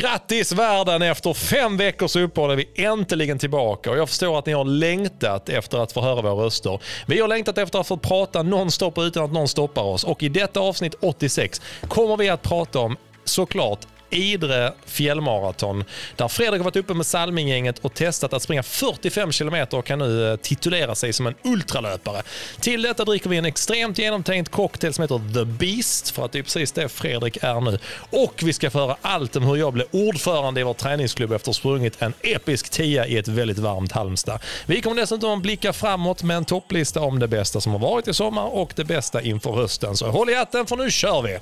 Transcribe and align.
Grattis 0.00 0.52
världen! 0.52 1.02
Efter 1.02 1.34
fem 1.34 1.76
veckors 1.76 2.16
uppehåll 2.16 2.50
är 2.50 2.56
vi 2.56 2.68
äntligen 2.74 3.38
tillbaka 3.38 3.90
och 3.90 3.98
jag 3.98 4.08
förstår 4.08 4.38
att 4.38 4.46
ni 4.46 4.52
har 4.52 4.64
längtat 4.64 5.48
efter 5.48 5.78
att 5.78 5.92
få 5.92 6.00
höra 6.00 6.22
våra 6.22 6.44
röster. 6.46 6.80
Vi 7.06 7.20
har 7.20 7.28
längtat 7.28 7.58
efter 7.58 7.78
att 7.78 7.86
få 7.86 7.96
prata 7.96 8.42
nonstop 8.42 8.98
utan 8.98 9.24
att 9.24 9.32
någon 9.32 9.48
stoppar 9.48 9.82
oss 9.82 10.04
och 10.04 10.22
i 10.22 10.28
detta 10.28 10.60
avsnitt 10.60 10.94
86 11.00 11.60
kommer 11.88 12.16
vi 12.16 12.28
att 12.28 12.42
prata 12.42 12.78
om 12.78 12.96
såklart 13.24 13.86
Idre 14.10 14.72
fjällmaraton 14.86 15.84
där 16.16 16.28
Fredrik 16.28 16.58
har 16.58 16.64
varit 16.64 16.76
uppe 16.76 16.94
med 16.94 17.06
Salminggänget 17.06 17.78
och 17.78 17.94
testat 17.94 18.32
att 18.32 18.42
springa 18.42 18.62
45 18.62 19.30
km 19.32 19.66
och 19.70 19.84
kan 19.84 19.98
nu 19.98 20.30
eh, 20.30 20.36
titulera 20.36 20.94
sig 20.94 21.12
som 21.12 21.26
en 21.26 21.34
ultralöpare. 21.44 22.22
Till 22.60 22.82
detta 22.82 23.04
dricker 23.04 23.30
vi 23.30 23.36
en 23.36 23.44
extremt 23.44 23.98
genomtänkt 23.98 24.50
cocktail 24.50 24.92
som 24.94 25.02
heter 25.02 25.34
The 25.34 25.44
Beast 25.44 26.10
för 26.10 26.24
att 26.24 26.32
det 26.32 26.38
är 26.38 26.42
precis 26.42 26.72
det 26.72 26.88
Fredrik 26.88 27.38
är 27.42 27.60
nu. 27.60 27.78
Och 28.10 28.42
vi 28.42 28.52
ska 28.52 28.70
föra 28.70 28.96
allt 29.02 29.36
om 29.36 29.42
hur 29.42 29.56
jag 29.56 29.72
blev 29.72 29.86
ordförande 29.90 30.60
i 30.60 30.64
vår 30.64 30.74
träningsklubb 30.74 31.32
efter 31.32 31.50
att 31.50 31.56
ha 31.56 31.60
sprungit 31.60 32.02
en 32.02 32.12
episk 32.22 32.70
tia 32.70 33.06
i 33.06 33.18
ett 33.18 33.28
väldigt 33.28 33.58
varmt 33.58 33.92
Halmstad. 33.92 34.40
Vi 34.66 34.80
kommer 34.80 34.96
dessutom 34.96 35.30
att 35.30 35.42
blicka 35.42 35.72
framåt 35.72 36.22
med 36.22 36.36
en 36.36 36.44
topplista 36.44 37.00
om 37.00 37.18
det 37.18 37.28
bästa 37.28 37.60
som 37.60 37.72
har 37.72 37.78
varit 37.78 38.08
i 38.08 38.14
sommar 38.14 38.54
och 38.54 38.72
det 38.76 38.84
bästa 38.84 39.22
inför 39.22 39.52
hösten. 39.52 39.96
Så 39.96 40.10
håll 40.10 40.30
i 40.30 40.34
hatten 40.34 40.66
för 40.66 40.76
nu 40.76 40.90
kör 40.90 41.22
vi! 41.22 41.38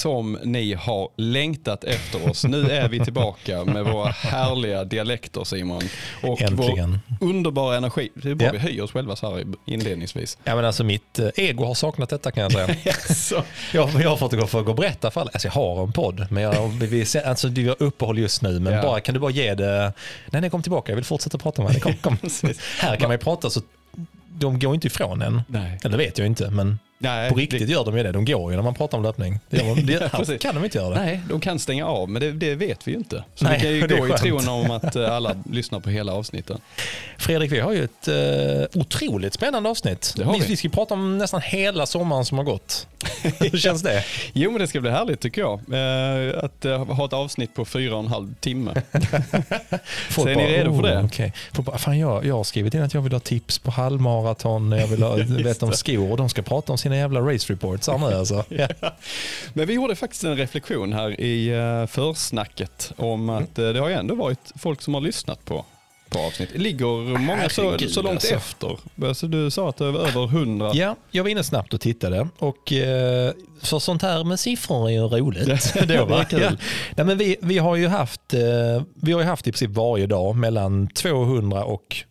Som 0.00 0.38
ni 0.44 0.74
har 0.74 1.08
längtat 1.16 1.84
efter 1.84 2.30
oss. 2.30 2.44
Nu 2.44 2.70
är 2.70 2.88
vi 2.88 3.00
tillbaka 3.04 3.64
med 3.64 3.84
våra 3.84 4.10
härliga 4.10 4.84
dialekter 4.84 5.44
Simon. 5.44 5.82
Och 6.22 6.42
Äntligen. 6.42 6.98
vår 7.20 7.28
underbara 7.28 7.76
energi. 7.76 8.08
Det 8.14 8.30
är 8.30 8.34
bra 8.34 8.46
Ja. 8.46 8.52
vi 8.52 8.58
höjer 8.58 8.82
oss 8.82 8.92
själva 8.92 9.16
så 9.16 9.34
här 9.36 9.44
inledningsvis. 9.66 10.38
Ja, 10.44 10.56
men 10.56 10.64
alltså 10.64 10.84
mitt 10.84 11.18
eh, 11.18 11.28
ego 11.36 11.64
har 11.64 11.74
saknat 11.74 12.08
detta 12.08 12.30
kan 12.30 12.42
jag 12.42 12.52
säga. 12.52 12.92
Så. 13.14 13.42
Jag, 13.72 13.90
jag 14.02 14.10
har 14.10 14.16
fått 14.16 14.32
gå 14.32 14.46
för 14.46 14.60
att 14.70 14.76
berätta 14.76 15.10
för 15.10 15.20
alla. 15.20 15.30
Alltså 15.34 15.48
jag 15.48 15.52
har 15.52 15.82
en 15.82 15.92
podd, 15.92 16.26
men 16.30 16.42
jag, 16.42 16.68
vi, 16.68 17.04
alltså, 17.26 17.48
vi 17.48 17.68
har 17.68 17.76
uppehåll 17.82 18.18
just 18.18 18.42
nu. 18.42 18.60
Men 18.60 18.72
Ja. 18.72 18.82
bara, 18.82 19.00
kan 19.00 19.14
du 19.14 19.20
bara 19.20 19.30
ge 19.30 19.54
det... 19.54 19.92
Nej, 20.30 20.40
nej, 20.40 20.50
kom 20.50 20.62
tillbaka. 20.62 20.92
Jag 20.92 20.96
vill 20.96 21.04
fortsätta 21.04 21.38
prata 21.38 21.62
med 21.62 21.72
dig. 21.72 21.80
Kom, 21.80 21.96
kom. 21.96 22.16
Här 22.78 22.96
kan 22.96 23.08
man 23.08 23.14
ju 23.14 23.18
prata 23.18 23.50
så 23.50 23.60
de 24.28 24.58
går 24.58 24.74
inte 24.74 24.86
ifrån 24.86 25.22
en. 25.22 25.42
Nej. 25.46 25.78
Eller 25.84 25.98
vet 25.98 26.18
jag 26.18 26.26
inte, 26.26 26.50
men 26.50 26.78
Nej, 27.02 27.30
på 27.30 27.36
riktigt 27.36 27.68
gör 27.68 27.84
de 27.84 27.96
ju 27.96 28.02
det. 28.02 28.12
De 28.12 28.24
går 28.24 28.50
ju 28.50 28.56
när 28.56 28.62
man 28.62 28.74
pratar 28.74 28.98
om 28.98 29.04
löpning. 29.04 29.38
Det, 29.50 29.58
de, 29.58 29.86
det, 30.26 30.38
kan 30.38 30.54
de 30.54 30.64
inte 30.64 30.78
göra 30.78 30.94
det. 30.94 31.00
Nej, 31.00 31.20
de 31.28 31.40
kan 31.40 31.58
stänga 31.58 31.86
av, 31.86 32.08
men 32.10 32.22
det, 32.22 32.32
det 32.32 32.54
vet 32.54 32.88
vi 32.88 32.92
ju 32.92 32.98
inte. 32.98 33.24
Så 33.34 33.44
Nej, 33.44 33.58
vi 33.58 33.62
kan 33.62 33.72
ju 33.72 33.86
det 33.86 34.00
gå 34.00 34.08
i 34.08 34.18
tron 34.18 34.48
om 34.48 34.70
att 34.70 34.96
eh, 34.96 35.12
alla 35.12 35.36
lyssnar 35.50 35.80
på 35.80 35.90
hela 35.90 36.12
avsnitten. 36.12 36.60
Fredrik, 37.18 37.52
vi 37.52 37.60
har 37.60 37.72
ju 37.72 37.84
ett 37.84 38.08
uh, 38.08 38.80
otroligt 38.80 39.34
spännande 39.34 39.68
avsnitt. 39.68 40.14
Det 40.16 40.24
har 40.24 40.38
vi. 40.38 40.46
vi. 40.46 40.56
ska 40.56 40.68
prata 40.68 40.94
om 40.94 41.18
nästan 41.18 41.40
hela 41.40 41.86
sommaren 41.86 42.24
som 42.24 42.38
har 42.38 42.44
gått. 42.44 42.86
Hur 43.22 43.58
känns 43.58 43.82
det? 43.82 44.04
Jo, 44.32 44.50
men 44.50 44.60
det 44.60 44.66
ska 44.66 44.80
bli 44.80 44.90
härligt 44.90 45.20
tycker 45.20 45.40
jag. 45.40 45.52
Eh, 45.52 46.44
att 46.44 46.64
eh, 46.64 46.84
ha 46.84 47.04
ett 47.04 47.12
avsnitt 47.12 47.54
på 47.54 47.64
fyra 47.64 47.94
och 47.94 48.00
en 48.00 48.08
halv 48.08 48.34
timme. 48.34 48.82
Så 50.10 50.28
är 50.28 50.36
ni 50.36 50.46
redo 50.46 50.76
för 50.76 50.82
det? 50.82 50.98
Oh. 50.98 51.30
Folk 51.52 51.66
bara, 51.66 51.78
fan, 51.78 51.98
jag, 51.98 52.24
jag 52.24 52.34
har 52.34 52.44
skrivit 52.44 52.74
in 52.74 52.82
att 52.82 52.94
jag 52.94 53.00
vill 53.00 53.12
ha 53.12 53.20
tips 53.20 53.58
på 53.58 53.70
halvmaraton, 53.70 54.72
jag 54.72 54.86
vill 54.86 55.02
ha, 55.02 55.14
veta 55.16 55.66
om 55.66 55.72
skor 55.72 56.16
de 56.16 56.28
ska 56.28 56.42
prata 56.42 56.72
om 56.72 56.78
sina 56.78 56.89
jävla 56.98 57.20
race 57.20 57.52
reports 57.52 57.88
här 57.88 57.98
nu 57.98 58.06
alltså. 58.16 58.44
Ja. 58.48 58.68
Men 59.54 59.66
vi 59.66 59.74
gjorde 59.74 59.96
faktiskt 59.96 60.24
en 60.24 60.36
reflektion 60.36 60.92
här 60.92 61.20
i 61.20 61.54
uh, 61.54 61.86
försnacket 61.86 62.92
om 62.96 63.30
att 63.30 63.58
eh, 63.58 63.68
det 63.68 63.80
har 63.80 63.88
ju 63.88 63.94
ändå 63.94 64.14
varit 64.14 64.52
folk 64.58 64.82
som 64.82 64.94
har 64.94 65.00
lyssnat 65.00 65.44
på, 65.44 65.64
på 66.08 66.18
avsnitt. 66.18 66.50
Ligger 66.54 67.18
många 67.18 67.48
så, 67.48 67.78
så 67.88 68.02
långt 68.02 68.14
alltså. 68.14 68.34
efter. 68.34 68.78
Alltså, 69.02 69.26
du 69.26 69.50
sa 69.50 69.68
att 69.68 69.76
det 69.76 69.90
var 69.90 70.00
över 70.00 70.26
hundra. 70.26 70.74
ja, 70.74 70.96
jag 71.10 71.22
var 71.22 71.30
inne 71.30 71.44
snabbt 71.44 71.74
och 71.74 71.80
tittade 71.80 72.28
och 72.38 72.72
eh, 72.72 73.32
för 73.62 73.78
sånt 73.78 74.02
här 74.02 74.24
med 74.24 74.40
siffror 74.40 74.88
är 74.88 74.92
ju 74.92 75.00
roligt. 75.00 75.46
Det 75.86 75.94
är 75.94 76.24
kul. 76.24 76.40
Ja. 76.40 76.50
Nej, 76.96 77.06
men 77.06 77.18
vi, 77.18 77.36
vi, 77.40 77.58
har 77.58 77.76
ju 77.76 77.88
haft, 77.88 78.34
eh, 78.34 78.82
vi 78.94 79.12
har 79.12 79.22
haft 79.22 79.46
i 79.46 79.52
princip 79.52 79.70
varje 79.70 80.06
dag 80.06 80.36
mellan 80.36 80.88
200 80.88 81.64
och 81.64 82.04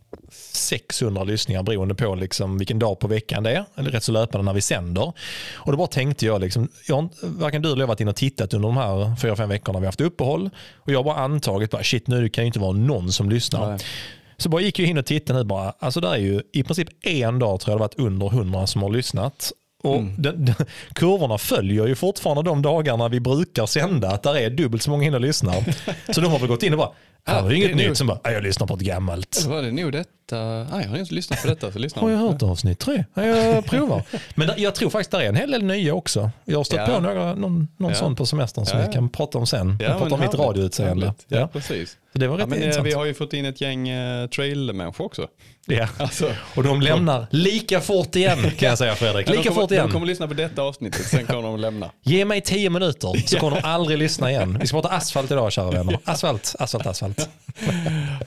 600 0.59 1.23
lyssningar 1.23 1.63
beroende 1.63 1.95
på 1.95 2.15
liksom 2.15 2.57
vilken 2.57 2.79
dag 2.79 2.99
på 2.99 3.07
veckan 3.07 3.43
det 3.43 3.51
är. 3.51 3.65
Eller 3.75 3.91
rätt 3.91 4.03
så 4.03 4.11
löpande 4.11 4.45
när 4.45 4.53
vi 4.53 4.61
sänder. 4.61 5.13
Och 5.53 5.71
då 5.71 5.77
bara 5.77 5.87
tänkte 5.87 6.25
jag, 6.25 6.41
liksom, 6.41 6.69
jag 6.87 7.09
varken 7.21 7.61
du 7.61 7.67
eller 7.69 7.77
jag 7.81 7.83
har 7.87 7.87
varit 7.87 8.01
inne 8.01 8.09
och 8.09 8.15
tittat 8.15 8.53
under 8.53 8.67
de 8.69 8.77
här 8.77 9.15
fyra 9.15 9.35
fem 9.35 9.49
veckorna 9.49 9.79
vi 9.79 9.85
har 9.85 9.87
haft 9.87 10.01
uppehåll. 10.01 10.49
Och 10.77 10.91
jag 10.91 10.99
har 10.99 11.03
bara 11.03 11.15
antagit, 11.17 11.71
bara, 11.71 11.83
shit 11.83 12.07
nu 12.07 12.29
kan 12.29 12.43
ju 12.43 12.47
inte 12.47 12.59
vara 12.59 12.71
någon 12.71 13.11
som 13.11 13.29
lyssnar. 13.29 13.69
Nej. 13.69 13.79
Så 14.37 14.49
bara 14.49 14.61
gick 14.61 14.79
jag 14.79 14.87
in 14.87 14.97
och 14.97 15.05
tittade 15.05 15.39
nu 15.39 15.45
bara. 15.45 15.73
Alltså 15.79 15.99
där 16.01 16.11
är 16.13 16.17
ju 16.17 16.41
i 16.53 16.63
princip 16.63 16.87
en 17.05 17.39
dag 17.39 17.59
tror 17.59 17.71
jag 17.71 17.77
det 17.79 17.81
varit 17.81 17.99
under 17.99 18.27
100 18.27 18.67
som 18.67 18.81
har 18.83 18.89
lyssnat. 18.89 19.51
Och 19.83 19.95
Mm. 19.95 20.15
den, 20.21 20.45
den, 20.45 20.55
kurvorna 20.93 21.37
följer 21.37 21.87
ju 21.87 21.95
fortfarande 21.95 22.43
de 22.43 22.61
dagarna 22.61 23.07
vi 23.07 23.19
brukar 23.19 23.65
sända. 23.65 24.11
Att 24.11 24.23
där 24.23 24.35
är 24.37 24.49
dubbelt 24.49 24.83
så 24.83 24.89
många 24.91 25.03
inne 25.03 25.15
och 25.15 25.21
lyssnar. 25.21 25.63
Så 26.13 26.21
de 26.21 26.27
har 26.31 26.39
väl 26.39 26.47
gått 26.47 26.63
in 26.63 26.73
och 26.73 26.79
bara, 26.79 26.89
här 27.25 27.41
var 27.41 27.49
det 27.49 27.55
det 27.55 27.57
inget 27.57 27.71
är 27.71 27.75
nytt. 27.89 27.97
Som 27.97 28.07
bara, 28.07 28.19
"Ja, 28.23 28.31
jag 28.31 28.43
lyssnar 28.43 28.67
på 28.67 28.73
ett 28.73 28.79
gammalt. 28.79 29.41
Då 29.45 29.49
var 29.49 29.61
det 29.61 29.71
nog 29.71 29.91
detta. 29.91 30.09
Ah, 30.37 30.81
jag 30.81 30.89
har 30.89 30.97
inte 30.97 31.13
lyssnat 31.13 31.41
på 31.41 31.47
detta. 31.47 31.71
Så 31.71 31.79
lyssnar 31.79 32.03
Har 32.03 32.09
jag 32.09 32.17
hört 32.17 32.43
avsnitt 32.43 32.79
tre? 32.79 33.05
Ja, 33.13 33.25
Jag 33.25 33.65
provar. 33.69 34.03
Men 34.35 34.47
där- 34.47 34.55
jag 34.57 34.75
tror 34.75 34.89
faktiskt 34.89 35.11
det 35.11 35.17
är 35.17 35.29
en 35.29 35.35
hel 35.35 35.51
del 35.51 35.63
nya 35.63 35.93
också. 35.93 36.31
Jag 36.45 36.57
har 36.59 36.63
stött 36.63 36.79
Ja. 36.87 36.95
på 36.95 36.99
några, 36.99 37.35
någon, 37.35 37.67
någon 37.77 37.89
Ja. 37.91 37.95
sån 37.97 38.15
på 38.15 38.25
semestern 38.25 38.65
som 38.65 38.81
vi 38.87 38.93
kan 38.93 39.09
prata 39.09 39.37
om 39.37 39.47
sen. 39.47 39.77
Ja, 39.81 39.97
pratar 39.99 40.13
om 40.13 40.19
mitt 40.19 40.33
radioutseende. 40.35 41.13
Ja, 41.27 41.47
precis. 41.53 41.97
Så 42.13 42.19
det 42.19 42.27
var 42.27 42.37
rätt 42.37 42.49
men, 42.49 42.63
eh, 42.71 42.81
vi 42.83 42.91
har 42.93 43.05
ju 43.05 43.13
fått 43.13 43.33
in 43.33 43.45
ett 43.45 43.61
gäng 43.61 43.91
uh, 43.91 44.27
trailmänniskor 44.29 45.05
också. 45.05 45.27
Ja. 45.67 45.87
Alltså, 45.97 46.31
Och 46.55 46.63
de 46.63 46.81
lämnar 46.81 47.27
lika 47.31 47.79
fort 47.81 48.15
igen 48.15 48.37
kan 48.57 48.69
jag 48.69 48.77
säga 48.77 48.95
Fredrik. 48.95 49.29
Lika 49.29 49.43
kommer, 49.43 49.61
fort 49.61 49.71
igen. 49.71 49.85
De 49.87 49.93
kommer 49.93 50.05
lyssna 50.07 50.27
på 50.27 50.33
detta 50.33 50.61
avsnittet, 50.61 51.05
sen 51.05 51.25
kommer 51.25 51.41
de 51.43 51.59
lämna. 51.59 51.91
Ge 52.03 52.25
mig 52.25 52.41
tio 52.41 52.69
minuter 52.69 53.27
så 53.27 53.39
kommer 53.39 53.55
de 53.61 53.67
aldrig 53.67 53.97
lyssna 53.99 54.31
igen. 54.31 54.57
Vi 54.61 54.67
ska 54.67 54.81
prata 54.81 54.95
asfalt 54.95 55.31
idag 55.31 55.51
kära 55.51 55.71
vänner. 55.71 55.99
Asfalt, 56.03 56.55
asfalt, 56.59 56.85
asfalt. 56.87 57.29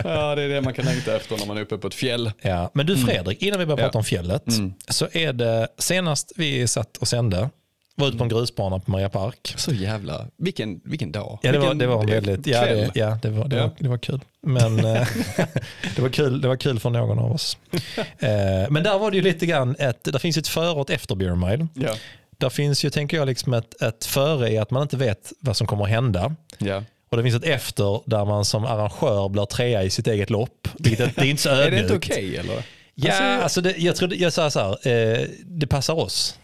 Ja, 0.05 0.35
det 0.35 0.43
är 0.43 0.49
det 0.49 0.61
man 0.61 0.75
kan 0.75 0.85
längta 0.85 1.17
efter 1.17 1.37
när 1.39 1.47
man 1.47 1.57
är 1.57 1.61
uppe 1.61 1.79
på 1.79 1.91
ett 1.93 1.99
fjäll. 1.99 2.33
Ja. 2.43 2.71
Men 2.75 2.87
du 2.87 2.97
Fredrik, 2.97 3.43
innan 3.43 3.59
vi 3.61 3.67
börjar 3.67 3.79
Ja. 3.79 3.85
prata 3.85 3.99
om 3.99 4.05
fjället. 4.05 4.49
Mm. 4.49 4.75
Så 4.89 5.09
är 5.13 5.33
det 5.33 5.69
senast 5.79 6.33
vi 6.37 6.67
satt 6.69 6.97
och 6.97 7.09
sände, 7.09 7.51
var 7.95 8.09
ute 8.09 8.17
på 8.19 8.25
en 8.25 8.29
grusbana 8.29 8.79
på 8.79 8.91
Maria 8.91 9.09
Park. 9.09 9.55
Så 9.57 9.73
jävla, 9.73 10.27
vilken, 10.39 10.81
vilken 10.85 11.13
dag. 11.13 11.39
Ja, 11.43 11.53
det 11.53 11.59
var, 11.59 11.65
vilken 11.65 11.79
det 11.79 11.87
var 11.87 12.07
väldigt, 12.07 12.47
ja, 12.47 12.61
det, 12.67 12.91
ja, 12.95 13.19
det, 13.23 13.31
var, 13.31 13.49
det, 13.49 13.57
Ja. 13.57 13.63
Var, 13.63 13.73
det 13.79 13.89
var 13.89 13.99
kul. 13.99 14.21
Men 14.43 14.79
eh, 14.85 15.09
det, 15.97 16.03
var 16.03 16.09
kul, 16.09 16.41
det 16.41 16.49
var 16.49 16.57
kul 16.57 16.81
för 16.81 16.91
någon 16.91 17.19
av 17.19 17.33
oss. 17.33 17.57
Eh, 18.19 18.71
Men 18.71 18.83
där 18.83 18.99
var 18.99 19.11
det 19.11 19.17
ju 19.17 19.23
lite 19.23 19.47
grann, 19.47 19.77
ett, 19.79 20.05
där 20.05 20.19
finns 20.19 20.37
ett 20.37 20.49
före 20.49 20.71
och 20.71 20.91
ett 20.91 20.97
efter 20.97 21.15
Beer 21.15 21.35
Mile. 21.35 21.67
Ja. 21.75 21.95
Där 22.39 22.49
finns 22.51 22.85
ju, 22.85 22.91
tänker 22.91 23.17
jag, 23.17 23.27
liksom 23.27 23.55
ett, 23.55 23.83
ett 23.83 24.05
före 24.05 24.51
i 24.51 24.59
att 24.59 24.71
man 24.71 24.83
inte 24.83 24.97
vet 24.97 25.33
vad 25.41 25.57
som 25.57 25.67
kommer 25.67 25.85
att 25.85 25.91
hända. 25.91 26.35
Ja. 26.59 26.83
Och 27.13 27.19
det 27.19 27.23
finns 27.23 27.37
ett 27.37 27.45
efter 27.45 28.01
där 28.11 28.25
man 28.25 28.45
som 28.45 28.65
arrangör 28.65 29.29
blir 29.29 29.45
trea 29.45 29.83
i 29.83 29.91
sitt 29.91 30.07
eget 30.07 30.31
lopp. 30.31 30.69
Vilket, 30.79 31.17
det 31.17 31.23
är 31.23 31.27
inte 31.27 31.43
så 31.43 31.49
Är 31.51 31.57
det 31.57 31.63
ödmjukt. 31.65 31.83
inte 31.83 31.97
okej 31.97 32.37
eller? 32.37 32.63
Ja, 32.95 33.13
Alltså, 33.13 33.43
alltså, 33.43 33.61
det, 33.61 33.75
jag 33.79 33.97
tror 33.97 34.15
jag 34.15 34.33
sa 34.33 34.51
så 34.51 34.61
här, 34.61 34.89
eh, 34.89 35.27
det 35.45 35.67
passar 35.67 35.95
oss. 35.95 36.39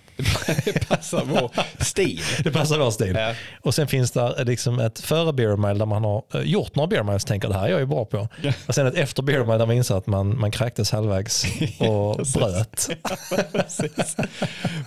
Det 0.64 0.88
passar 0.88 1.24
vår 1.24 1.50
stil. 1.84 2.20
Det 2.44 2.50
passar 2.50 2.78
vår 2.78 2.90
stil. 2.90 3.14
Ja. 3.16 3.34
Och 3.60 3.74
sen 3.74 3.88
finns 3.88 4.10
det 4.10 4.44
liksom 4.44 4.78
ett 4.80 4.98
före 5.00 5.32
beer 5.32 5.56
mile 5.56 5.74
där 5.78 5.86
man 5.86 6.04
har 6.04 6.22
eh, 6.34 6.40
gjort 6.40 6.74
några 6.74 6.86
beer 6.86 7.02
miles 7.02 7.22
och 7.22 7.28
tänker 7.28 7.48
det 7.48 7.54
här 7.54 7.68
är 7.68 7.78
jag 7.78 7.88
bra 7.88 8.04
på. 8.04 8.28
Ja. 8.42 8.52
Och 8.66 8.74
sen 8.74 8.86
ett 8.86 8.94
efter 8.94 9.22
beer 9.22 9.44
mile 9.44 9.58
där 9.58 9.66
man 9.66 9.76
inser 9.76 9.94
att 9.94 10.06
man, 10.06 10.40
man 10.40 10.50
kräktes 10.50 10.90
halvvägs 10.92 11.44
och 11.78 12.16
bröt. 12.34 12.88
Precis. 13.52 14.16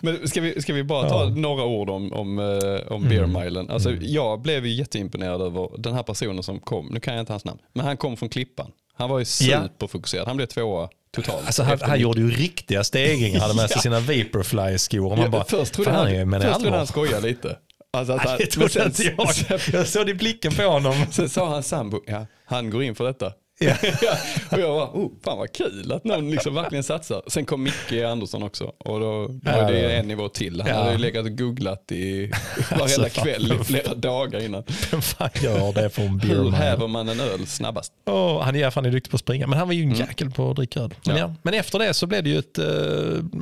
Men 0.02 0.28
ska 0.28 0.42
vi, 0.42 0.62
ska 0.62 0.74
vi 0.74 0.84
bara 0.84 1.10
ta 1.10 1.24
Ja. 1.24 1.30
några 1.30 1.64
ord 1.64 1.90
om, 1.90 2.14
om, 2.14 2.40
eh, 2.40 2.92
om 2.94 3.10
beer 3.10 3.26
milen? 3.26 3.70
Alltså, 3.70 3.92
Jag 3.92 4.42
blev 4.42 4.66
ju 4.66 4.74
jätteimponerad 4.74 5.42
över 5.42 5.70
den 5.78 5.94
här 5.94 6.04
personen 6.04 6.44
som 6.44 6.60
kom, 6.60 6.88
nu 6.88 7.00
kan 7.00 7.14
jag 7.14 7.22
inte 7.22 7.34
hans 7.34 7.46
namn, 7.46 7.60
men 7.74 7.86
han 7.86 7.98
kom 7.98 8.18
från 8.18 8.30
Klippan. 8.30 8.72
Han 8.94 9.10
var 9.10 9.20
ju 9.20 9.26
Ja. 9.42 9.62
superfokuserad, 9.62 10.28
han 10.28 10.38
blev 10.38 10.46
tvåa 10.48 10.90
totalt. 11.16 11.46
Alltså 11.46 11.64
han, 11.64 11.80
han 11.82 12.00
gjorde 12.00 12.22
ju 12.22 12.32
riktiga 12.32 12.84
stegringar, 12.84 13.40
hade 13.40 13.54
med 13.54 13.70
sig 13.70 13.76
Ja. 13.78 13.82
sina 13.82 14.00
Vaporfly-skor. 14.00 15.10
Man 15.10 15.20
Ja, 15.20 15.30
bara, 15.30 15.44
först 15.46 15.74
trodde 15.74 15.92
han, 15.92 16.30
menar 16.30 16.46
först 16.48 16.60
trodde 16.62 16.78
han 16.78 16.88
skojade 16.88 17.28
lite. 17.28 17.58
Alltså, 17.94 18.18
han- 18.18 18.38
det 18.38 18.46
trodde 18.46 18.84
inte 18.86 19.04
jag. 19.18 19.36
Sen, 19.36 19.60
Jag 19.74 19.88
såg 19.88 20.06
det 20.06 20.12
i 20.12 20.16
blicken 20.16 20.56
på 20.56 20.64
honom. 20.64 20.94
sen 21.12 21.30
sa 21.30 21.48
hans 21.48 21.68
sambo, 21.68 22.02
ja, 22.08 22.26
han 22.46 22.70
går 22.70 22.84
in 22.84 22.96
för 22.96 23.04
detta. 23.06 23.34
Ja. 24.02 24.18
och 24.52 24.60
jag 24.60 24.70
var, 24.76 24.86
oh, 24.86 25.12
fan 25.26 25.38
vad 25.38 25.52
kul 25.54 25.92
att 25.92 26.04
någon 26.04 26.32
liksom 26.32 26.56
verkligen 26.56 26.84
satsar. 26.84 27.22
Sen 27.28 27.46
kom 27.46 27.64
Micke 27.64 28.04
Andersson 28.08 28.44
också 28.44 28.64
och 28.78 29.00
då, 29.00 29.28
då 29.28 29.40
Ja, 29.46 29.62
var 29.62 29.72
det 29.72 29.96
en 29.98 30.08
nivå 30.08 30.30
till. 30.30 30.62
Han 30.62 30.70
Ja. 30.70 30.76
hade 30.78 30.92
ju 30.92 30.98
legat 30.98 31.26
och 31.26 31.38
googlat 31.38 31.92
i 31.92 32.32
varenda 32.70 32.84
Alltså, 32.84 33.22
kväll 33.22 33.54
i 33.62 33.64
flera 33.64 33.94
dagar 33.96 34.44
innan. 34.46 34.64
Vem 34.92 35.02
fan 35.02 35.30
gör 35.42 35.74
det 35.74 35.90
för 35.90 36.02
en 36.02 36.20
Hur 36.20 36.52
häver 36.52 36.88
man 36.88 37.10
en 37.10 37.20
öl 37.20 37.48
snabbast? 37.48 37.94
Oh, 38.06 38.42
han 38.42 38.56
är 38.56 38.70
fan 38.70 38.86
är 38.86 38.92
duktig 38.92 39.12
på 39.12 39.16
att 39.16 39.22
springa, 39.22 39.48
men 39.48 39.60
han 39.60 39.68
var 39.68 39.74
ju 39.76 39.84
en 39.84 39.92
jäkel 39.96 40.30
på 40.32 40.50
att 40.50 40.56
dricka 40.56 40.80
öl. 40.80 40.94
Men, 41.06 41.18
Ja. 41.18 41.34
men 41.42 41.54
efter 41.54 41.80
det 41.80 41.94
så 41.94 42.08
blev 42.08 42.24
det 42.24 42.30
ju 42.30 42.38
ett, 42.40 42.58
eh, 42.58 42.66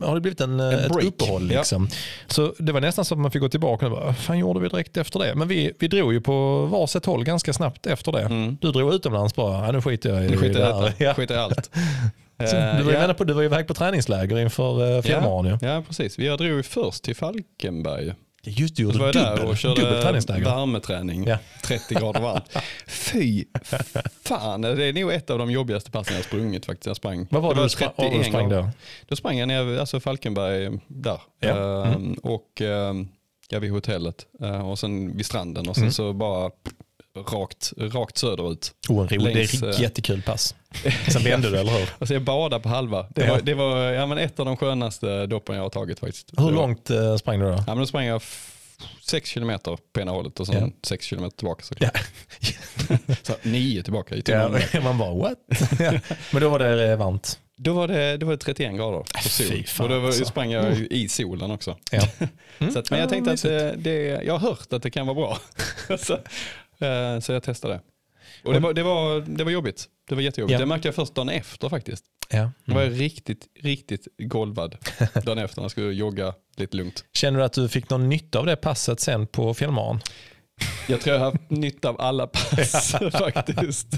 har 0.08 0.16
det 0.16 0.22
blivit 0.22 0.42
en, 0.42 0.60
eh, 0.60 0.68
ett 0.74 0.92
break. 0.92 1.04
uppehåll. 1.06 1.48
Liksom. 1.48 1.88
Så 2.28 2.54
det 2.60 2.72
var 2.72 2.82
nästan 2.82 3.06
så 3.06 3.14
att 3.16 3.20
man 3.20 3.32
fick 3.32 3.42
gå 3.42 3.50
tillbaka 3.50 3.86
och 3.86 3.92
bara, 3.92 4.06
vad 4.06 4.18
fan 4.18 4.38
gjorde 4.40 4.60
vi 4.60 4.68
direkt 4.70 4.98
efter 4.98 5.20
det? 5.20 5.36
Men 5.36 5.48
vi, 5.48 5.72
vi 5.80 5.88
drog 5.88 6.14
ju 6.14 6.22
på 6.22 6.66
varsitt 6.66 7.06
håll 7.06 7.24
ganska 7.24 7.54
snabbt 7.54 7.86
efter 7.86 8.12
det. 8.12 8.56
Du 8.62 8.72
drog 8.72 8.94
utomlands 8.94 9.36
bara, 9.36 9.66
ja, 9.66 9.72
nu 9.72 9.82
skiter 9.82 10.09
jag 10.10 10.26
i 10.26 10.30
Nu 10.30 10.38
skiter 10.38 10.60
det 10.60 10.68
jag 10.68 10.82
här. 10.82 10.94
Ja. 10.98 11.14
skiter 11.14 11.36
i 11.36 11.38
allt. 11.38 11.70
Så 12.50 12.56
Eh, 12.56 12.78
Du 12.78 12.84
var, 12.84 12.92
ju 12.92 12.98
ja. 12.98 13.14
på, 13.14 13.24
du 13.24 13.34
var 13.34 13.42
ju 13.42 13.46
iväg 13.46 13.68
på 13.68 13.74
träningsläger 13.74 14.40
inför 14.40 15.02
fjällmaran 15.02 15.46
ju. 15.46 15.52
ja, 15.52 15.74
ja, 15.74 15.84
precis. 15.88 16.20
Vi 16.20 16.28
drog 16.28 16.42
ju 16.42 16.64
först 16.64 17.04
till 17.04 17.16
Falkenberg. 17.16 18.14
Just 18.44 18.76
det, 18.76 18.84
gjorde 18.84 18.98
jag 18.98 19.14
du 19.14 19.20
där 19.20 19.32
dubbel, 19.36 19.50
och 19.50 19.58
körde 19.58 20.40
värmeträning. 20.44 21.24
Ja. 21.28 21.38
30 21.64 21.94
grader 21.96 22.20
varmt. 22.22 22.44
Fy 22.88 23.46
fan, 24.24 24.62
det 24.62 24.84
är 24.86 24.94
nog 24.94 25.12
ett 25.12 25.30
av 25.30 25.38
de 25.40 25.52
jobbigaste 25.52 25.92
passen 25.92 26.16
jag 26.16 26.26
sprungit 26.26 26.66
faktiskt. 26.66 26.88
Jag 26.88 26.96
sprang. 26.96 27.28
Vad 27.32 27.42
var 27.42 27.56
det, 27.56 27.62
du, 27.68 27.86
vad 27.86 28.06
var 28.06 28.12
det 28.12 28.18
du 28.18 28.24
sprang 28.24 28.50
då? 28.50 28.70
Då 29.08 29.16
sprang 29.16 29.38
jag 29.38 29.48
ner, 29.48 29.80
alltså 29.80 30.00
Falkenberg 30.00 30.80
där. 30.88 31.22
Ja. 31.40 31.50
Mm. 31.86 31.94
Ehm, 31.96 32.14
och 32.14 32.62
ehm, 32.62 33.08
ja, 33.50 33.60
vid 33.60 33.72
hotellet. 33.72 34.26
Eh, 34.42 34.70
och 34.70 34.80
sen 34.80 35.18
vid 35.18 35.26
stranden 35.26 35.70
och 35.70 35.76
sen 35.76 35.84
Mm. 35.84 35.92
så 35.94 36.14
bara 36.14 36.52
rakt, 37.24 37.74
rakt 37.78 38.18
söderut. 38.18 38.72
Oh, 38.90 39.02
en 39.02 39.10
rolig, 39.10 39.36
Längs, 39.36 39.52
det 39.52 39.66
är 39.68 39.70
ett 39.70 39.76
eh, 39.76 39.82
jättekul 39.82 40.22
pass. 40.22 40.56
Sen 41.08 41.24
vände 41.24 41.50
du, 41.50 41.58
eller 41.58 41.72
hur? 41.72 41.90
Alltså 42.00 42.14
jag 42.14 42.24
badade 42.24 42.64
på 42.64 42.70
halva. 42.70 43.06
Det 43.16 43.26
Ja. 43.26 43.32
var, 43.34 43.42
det 43.42 43.54
var 43.54 43.78
ja, 43.80 44.06
men 44.06 44.18
ett 44.18 44.40
av 44.40 44.46
de 44.46 44.58
skönaste 44.58 45.26
doppen 45.26 45.56
jag 45.56 45.64
har 45.64 45.70
tagit 45.70 46.00
faktiskt. 46.00 46.32
Hur 46.38 46.52
långt 46.52 46.90
eh, 46.90 47.16
sprang 47.16 47.40
du 47.40 47.46
då? 47.46 47.52
Ja, 47.52 47.64
men 47.68 47.78
då 47.78 47.86
sprang 47.86 48.06
jag 48.06 48.16
f- 48.16 48.56
sex 49.02 49.30
kilometer 49.30 49.78
på 49.94 50.00
ena 50.02 50.12
hållet 50.12 50.40
och 50.40 50.48
sen 50.48 50.56
Ja. 50.56 50.70
sex 50.84 51.06
kilometer 51.06 51.38
tillbaka. 51.38 51.64
såklart. 51.64 51.92
Ja. 51.94 52.98
Så 53.24 53.34
nio 53.44 53.84
tillbaka 53.84 54.16
i 54.16 54.22
timmen. 54.22 54.62
Ja, 54.74 54.82
man 54.84 54.98
bara 54.98 55.14
what? 55.14 55.38
Ja. 55.80 55.92
Men 56.34 56.42
då 56.42 56.50
var 56.50 56.60
det 56.60 56.92
eh, 56.92 56.98
varmt. 56.98 57.40
Då, 57.62 57.74
var 57.74 57.88
det, 57.88 58.18
då 58.18 58.26
var 58.26 58.34
det 58.34 58.38
31 58.38 58.76
grader 58.78 59.00
på 59.00 59.30
sol. 59.30 59.46
fy 59.46 59.64
fan 59.64 59.84
och 59.86 59.90
då 59.94 60.00
var, 60.00 60.08
alltså. 60.08 60.26
sprang 60.26 60.52
jag 60.52 60.78
i 60.78 61.10
solen 61.10 61.52
också. 61.52 61.78
Ja. 61.92 62.02
Så 62.74 62.80
att, 62.80 62.90
men 62.90 63.00
jag 63.00 63.06
Ja, 63.06 63.10
tänkte 63.10 63.32
att 63.32 63.42
det, 63.42 63.76
det, 63.78 64.22
jag 64.26 64.38
har 64.38 64.50
hört 64.50 64.74
att 64.74 64.84
det 64.84 64.92
kan 64.92 65.08
vara 65.08 65.16
bra. 65.16 65.38
så, 65.98 66.18
eh, 66.82 67.20
så 67.20 67.32
jag 67.32 67.44
testade. 67.44 67.82
Och 68.44 68.54
det 68.54 68.60
var, 68.60 68.74
det, 68.74 68.84
var, 68.84 69.22
det 69.22 69.44
var 69.44 69.52
jobbigt. 69.52 69.88
Det 70.10 70.16
var 70.16 70.22
jättejobbigt. 70.22 70.54
Ja. 70.54 70.60
Det 70.60 70.66
märkte 70.66 70.88
jag 70.88 70.96
först 70.96 71.16
dagen 71.16 71.30
efter 71.30 71.70
faktiskt. 71.70 72.06
Ja. 72.30 72.52
Då 72.66 72.74
var 72.74 72.82
jag 72.82 73.00
riktigt, 73.00 73.48
riktigt 73.60 74.08
golvad 74.18 74.78
dagen 75.26 75.38
efter 75.38 75.58
när 75.58 75.64
jag 75.64 75.72
skulle 75.72 75.94
jogga 75.94 76.34
lite 76.58 76.78
lugnt. 76.78 77.06
Känner 77.14 77.40
du 77.40 77.46
att 77.46 77.54
du 77.54 77.70
fick 77.70 77.90
någon 77.90 78.10
nytta 78.10 78.40
av 78.40 78.46
det 78.46 78.56
passet 78.56 79.00
sen 79.00 79.28
på 79.28 79.54
fjällmaran? 79.54 80.00
Jag 80.88 81.02
tror 81.02 81.16
jag 81.16 81.24
har 81.24 81.32
haft 81.32 81.50
nytta 81.50 81.90
av 81.90 82.02
alla 82.02 82.28
pass 82.28 82.92
faktiskt. 83.12 83.94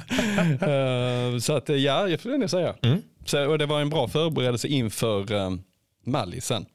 Eh, 0.62 1.38
så 1.40 1.54
att 1.54 1.70
ja, 1.70 2.08
jag 2.08 2.22
får 2.22 2.38
nog 2.38 2.50
säga. 2.50 2.76
Mm. 2.82 3.02
Så, 3.26 3.46
och 3.50 3.58
det 3.58 3.66
var 3.66 3.82
en 3.82 3.90
bra 3.90 4.08
förberedelse 4.08 4.68
inför 4.68 5.32
um, 5.32 5.64
Mallis 6.04 6.46
sen. 6.46 6.66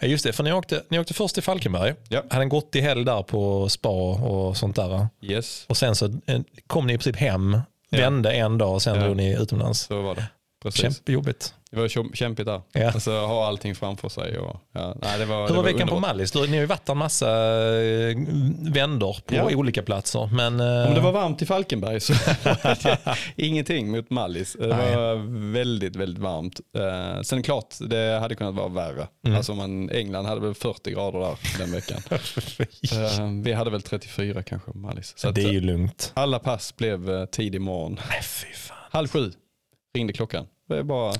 Ja, 0.00 0.06
just 0.06 0.24
det, 0.24 0.32
för 0.32 0.42
ni 0.44 0.52
åkte, 0.52 0.82
ni 0.88 0.98
åkte 0.98 1.14
först 1.14 1.34
till 1.34 1.42
Falkenberg. 1.42 1.94
Ja. 2.08 2.22
Hade 2.30 2.42
en 2.42 2.48
gott 2.48 2.76
i 2.76 2.80
helg 2.80 3.04
där 3.04 3.22
på 3.22 3.68
spa 3.68 3.88
och 4.12 4.56
sånt 4.56 4.76
där. 4.76 5.08
Yes, 5.22 5.64
Och 5.68 5.76
sen 5.76 5.94
så 5.96 6.06
eh, 6.26 6.40
kom 6.66 6.86
ni 6.86 6.92
i 6.92 6.98
princip 6.98 7.16
hem, 7.16 7.60
Ja. 7.90 7.98
vände 7.98 8.32
en 8.32 8.58
dag 8.58 8.74
och 8.74 8.82
sen 8.82 8.96
Ja. 8.96 9.04
drog 9.04 9.16
ni 9.16 9.34
utomlands. 9.42 9.80
så 9.80 10.02
var 10.02 10.14
det. 10.14 10.24
Precis. 10.62 10.80
Kämpejobbigt. 10.82 11.54
Det 11.76 11.80
var 11.82 11.88
käm- 11.88 12.14
kämpigt 12.14 12.46
där. 12.46 12.60
Ja. 12.72 12.86
Alltså 12.90 13.10
ha 13.10 13.46
allting 13.46 13.74
framför 13.74 14.08
sig. 14.08 14.38
Och, 14.38 14.56
ja, 14.72 14.96
nej, 15.02 15.18
det 15.18 15.24
var, 15.24 15.40
Hur 15.42 15.48
det 15.48 15.54
var 15.54 15.62
veckan 15.62 15.88
på 15.88 15.94
underbart. 15.94 16.00
Mallis? 16.14 16.32
Du- 16.32 16.40
Ni 16.40 16.46
har 16.46 16.56
ju 16.56 16.66
varit 16.66 16.88
en 16.88 16.98
massa 16.98 17.28
eh, 17.82 18.16
vändor 18.72 19.16
på 19.26 19.34
Ja. 19.34 19.56
olika 19.56 19.82
platser. 19.82 20.28
Men, 20.32 20.60
eh, 20.60 20.88
Om 20.88 20.94
det 20.94 21.00
var 21.00 21.12
varmt 21.12 21.42
i 21.42 21.46
Falkenberg 21.46 22.00
så 22.00 22.12
var 22.12 22.82
det 22.82 23.18
ingenting 23.36 23.90
mot 23.90 24.10
Mallis. 24.10 24.56
Det 24.60 24.66
Nej. 24.66 24.96
var 24.96 25.14
väldigt, 25.52 25.96
väldigt 25.96 26.22
varmt. 26.22 26.60
Eh, 26.78 27.22
sen 27.22 27.42
klart, 27.42 27.74
det 27.80 28.18
hade 28.20 28.34
kunnat 28.34 28.54
vara 28.54 28.68
värre. 28.68 29.06
Mm. 29.26 29.36
Alltså 29.36 29.54
man, 29.54 29.90
England 29.90 30.26
hade 30.26 30.40
väl 30.40 30.54
40 30.54 30.90
grader 30.90 31.18
där 31.18 31.36
den 31.58 31.72
veckan. 31.72 32.00
Eh, 32.92 33.26
vi 33.42 33.52
hade 33.52 33.70
väl 33.70 33.82
34 33.82 34.42
kanske 34.42 34.72
på 34.72 34.78
Mallis. 34.78 35.12
Så 35.16 35.30
det 35.30 35.42
är 35.42 35.52
ju 35.52 35.60
lugnt. 35.60 36.12
alla 36.14 36.38
pass 36.38 36.76
blev 36.76 37.10
eh, 37.10 37.24
tidig 37.24 37.60
morgon. 37.60 38.00
Nej. 38.10 38.22
Halv 38.90 39.08
sju 39.08 39.32
ringde 39.96 40.12
klockan. 40.12 40.46
Det 40.68 40.76
är 40.78 40.82
bara 40.82 41.12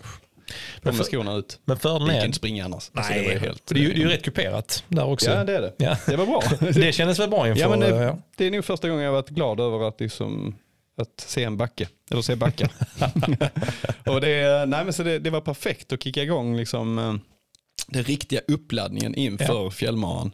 på 0.83 0.93
med 0.93 1.07
skorna 1.07 1.35
ut. 1.35 1.61
Men 1.65 1.77
fördelen 1.77 2.17
är... 2.17 2.25
inte 2.25 2.37
springa 2.37 2.65
annars. 2.65 2.91
Alltså, 2.95 3.13
Nej, 3.13 3.21
det 3.21 3.27
var 3.27 3.35
ju 3.35 3.39
helt... 3.39 3.63
för 3.69 3.75
det 3.75 3.81
är 3.81 3.83
ju, 3.83 3.89
det 3.89 4.01
är 4.01 4.03
ju 4.03 4.09
rätt 4.09 4.23
kuperat 4.23 4.85
där 4.89 5.05
också. 5.05 5.31
Ja 5.31 5.45
det 5.45 5.57
är 5.57 5.61
det. 5.61 5.73
Ja. 5.77 5.97
Det 6.07 6.17
var 6.17 6.27
bra. 6.27 6.43
Det 6.75 6.93
kändes 6.93 7.19
väl 7.19 7.31
bra 7.31 7.49
inför... 7.49 7.61
Ja, 7.61 7.69
men 7.69 7.81
det, 7.81 7.89
ja. 7.89 8.19
det 8.37 8.47
är 8.47 8.51
nog 8.51 8.65
första 8.65 8.89
gången 8.89 9.05
jag 9.05 9.13
varit 9.13 9.29
glad 9.29 9.61
över 9.61 9.89
att, 9.89 10.01
liksom, 10.01 10.57
att 10.97 11.21
se 11.21 11.45
en 11.45 11.57
backe. 11.57 11.89
Eller 12.11 12.23
se 12.23 12.37
backen. 12.37 12.69
och 14.07 14.21
det, 14.21 14.67
nej, 14.67 14.85
men 14.85 14.93
så 14.93 15.03
det, 15.03 15.19
det 15.19 15.31
var 15.31 15.41
perfekt 15.41 15.93
att 15.93 16.03
kicka 16.03 16.23
igång 16.23 16.57
liksom, 16.57 16.99
eh, 16.99 17.15
den 17.87 18.05
riktiga 18.05 18.41
uppladdningen 18.49 19.15
inför 19.15 19.71
fjällmaran. 19.71 20.33